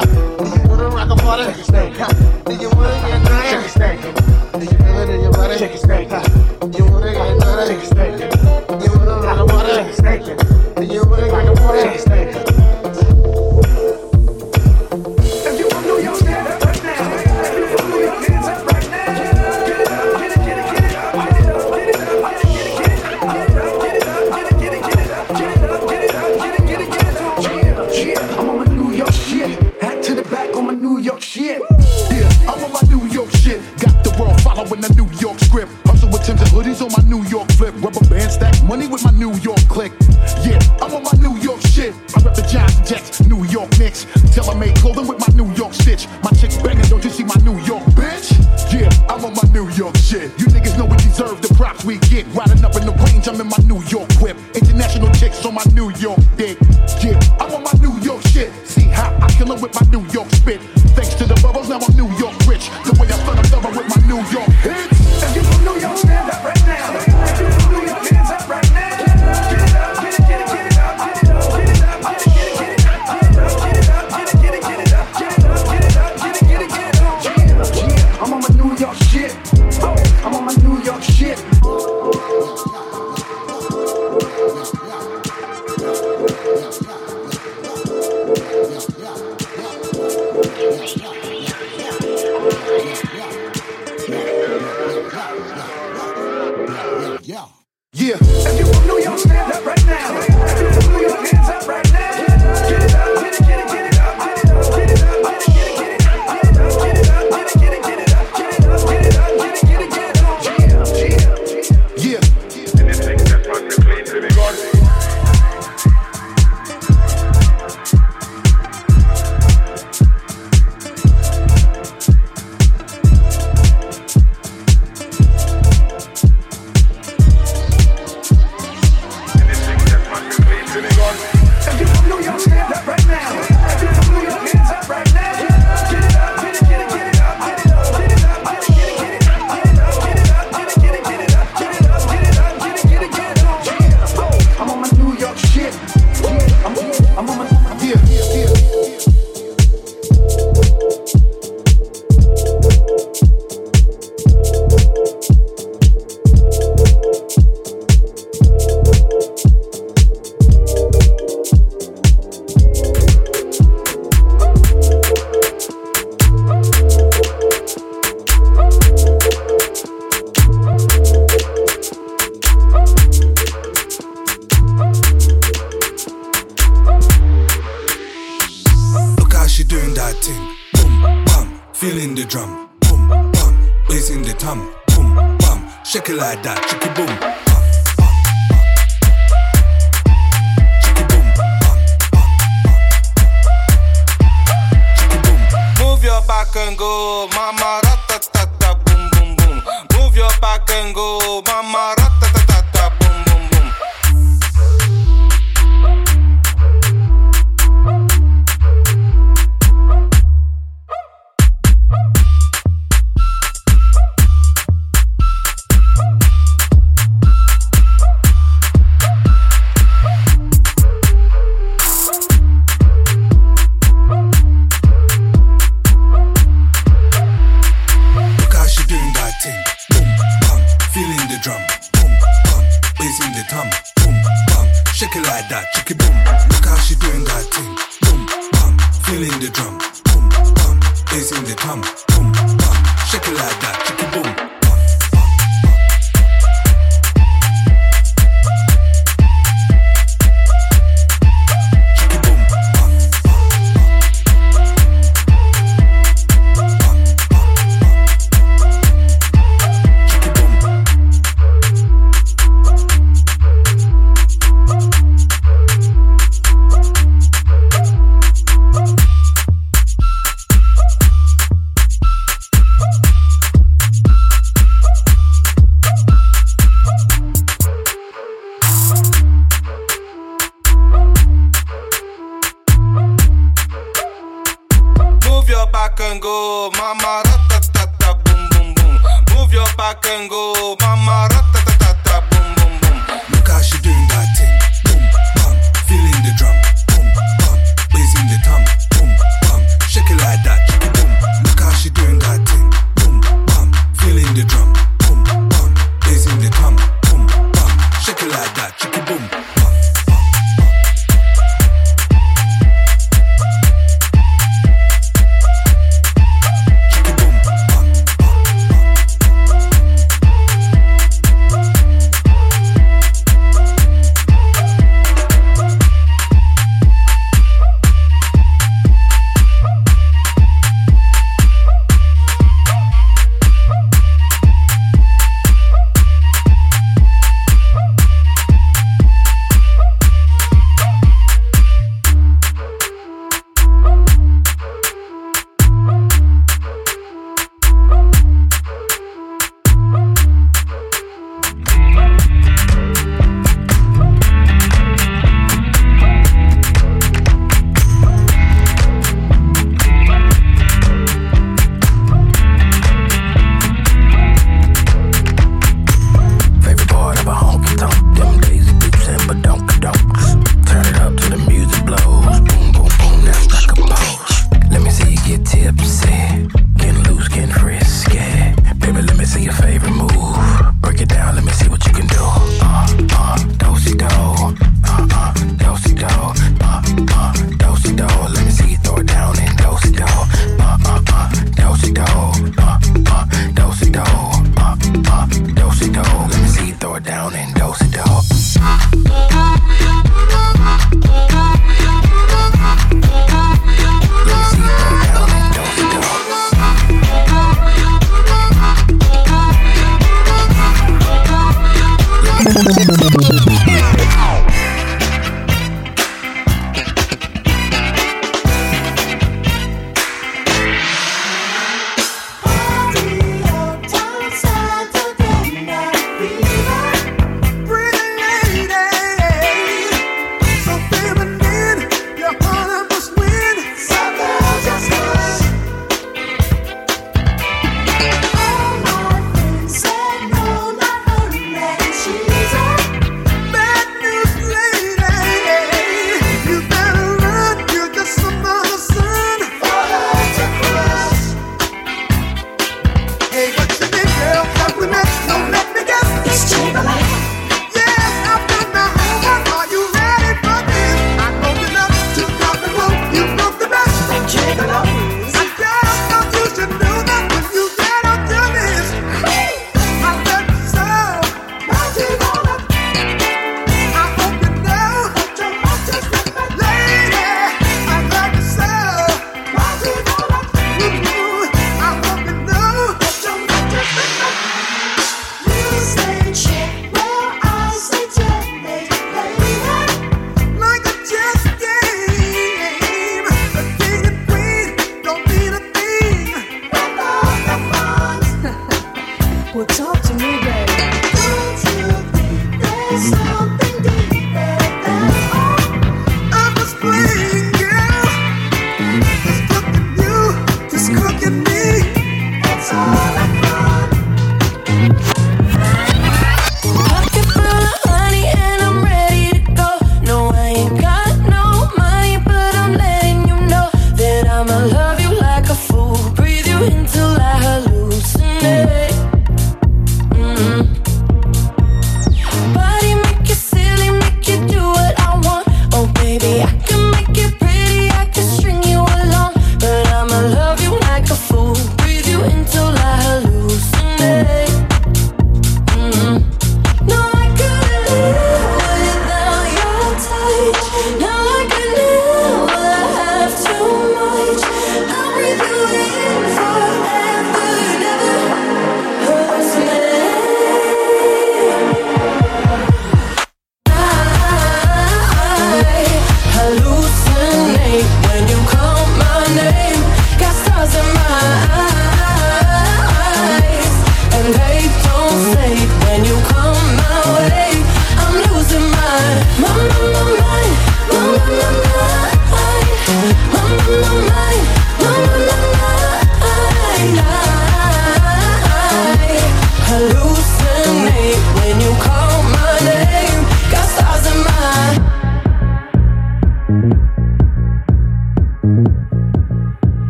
wanna 0.66 0.88
rock 0.88 1.10
a 1.10 1.44
your 1.44 1.62
snake. 1.62 1.93
Do 1.93 2.55
you 2.55 2.70
wanna 2.70 2.97
get 3.05 3.52
your 3.52 3.68
snake. 3.68 4.01
Do 4.01 4.64
you 4.64 4.78
feel 4.80 4.98
it 4.98 5.10
in 5.10 5.20
your 5.20 5.32
body? 5.32 5.76
Snake. 5.76 6.09
You 6.09 6.84
wanna 6.90 7.12
get 7.12 7.36
naughty? 7.36 7.74
Your 7.74 7.84
snake. 7.84 8.26
Take. 10.07 10.24
Do 10.77 10.85
you 10.85 11.05
naughty? 11.05 11.83
Take 11.83 11.91
your 11.91 11.99
snake. 11.99 12.65
Click. 39.77 39.93
Yeah, 40.40 40.57
I'm 40.81 40.94
on 40.94 41.05
my 41.05 41.12
New 41.20 41.36
York 41.36 41.61
shit. 41.61 41.93
I 42.16 42.24
rep 42.24 42.35
the 42.35 42.40
Giants 42.48 42.89
Jets, 42.89 43.20
New 43.28 43.44
York 43.44 43.69
Knicks. 43.78 44.07
Tell 44.32 44.48
I 44.48 44.55
made 44.55 44.74
clothing 44.77 45.07
with 45.07 45.20
my 45.20 45.28
New 45.36 45.53
York 45.53 45.74
stitch. 45.74 46.09
My 46.24 46.31
chick's 46.31 46.57
banging, 46.57 46.89
don't 46.89 47.05
you 47.05 47.11
see 47.11 47.24
my 47.24 47.36
New 47.44 47.61
York 47.61 47.85
bitch? 47.93 48.32
Yeah, 48.73 48.89
I'm 49.12 49.23
on 49.23 49.35
my 49.36 49.44
New 49.53 49.69
York 49.77 49.94
shit. 49.98 50.32
You 50.40 50.47
niggas 50.47 50.78
know 50.78 50.86
we 50.86 50.97
deserve 50.97 51.43
the 51.43 51.53
props 51.53 51.85
we 51.85 51.98
get. 52.09 52.24
Riding 52.32 52.65
up 52.65 52.74
in 52.74 52.86
the 52.86 52.97
range, 53.05 53.28
I'm 53.28 53.39
in 53.39 53.48
my 53.48 53.61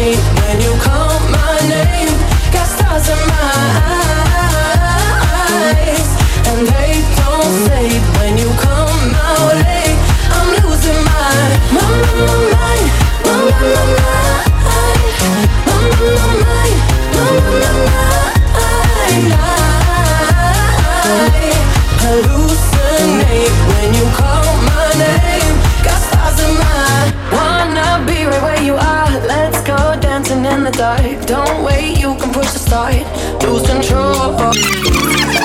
night 0.00 0.16
when 0.40 0.60
you 0.60 0.72
call 0.80 1.20
my 1.30 1.56
name. 1.68 2.14
Got 2.52 2.66
stars 2.66 3.08
in 3.08 3.20
my 3.28 3.59
Don't 30.80 31.62
wait, 31.62 32.00
you 32.00 32.14
can 32.16 32.32
push 32.32 32.54
aside. 32.54 33.04
Lose 33.42 33.66
control. 33.68 35.39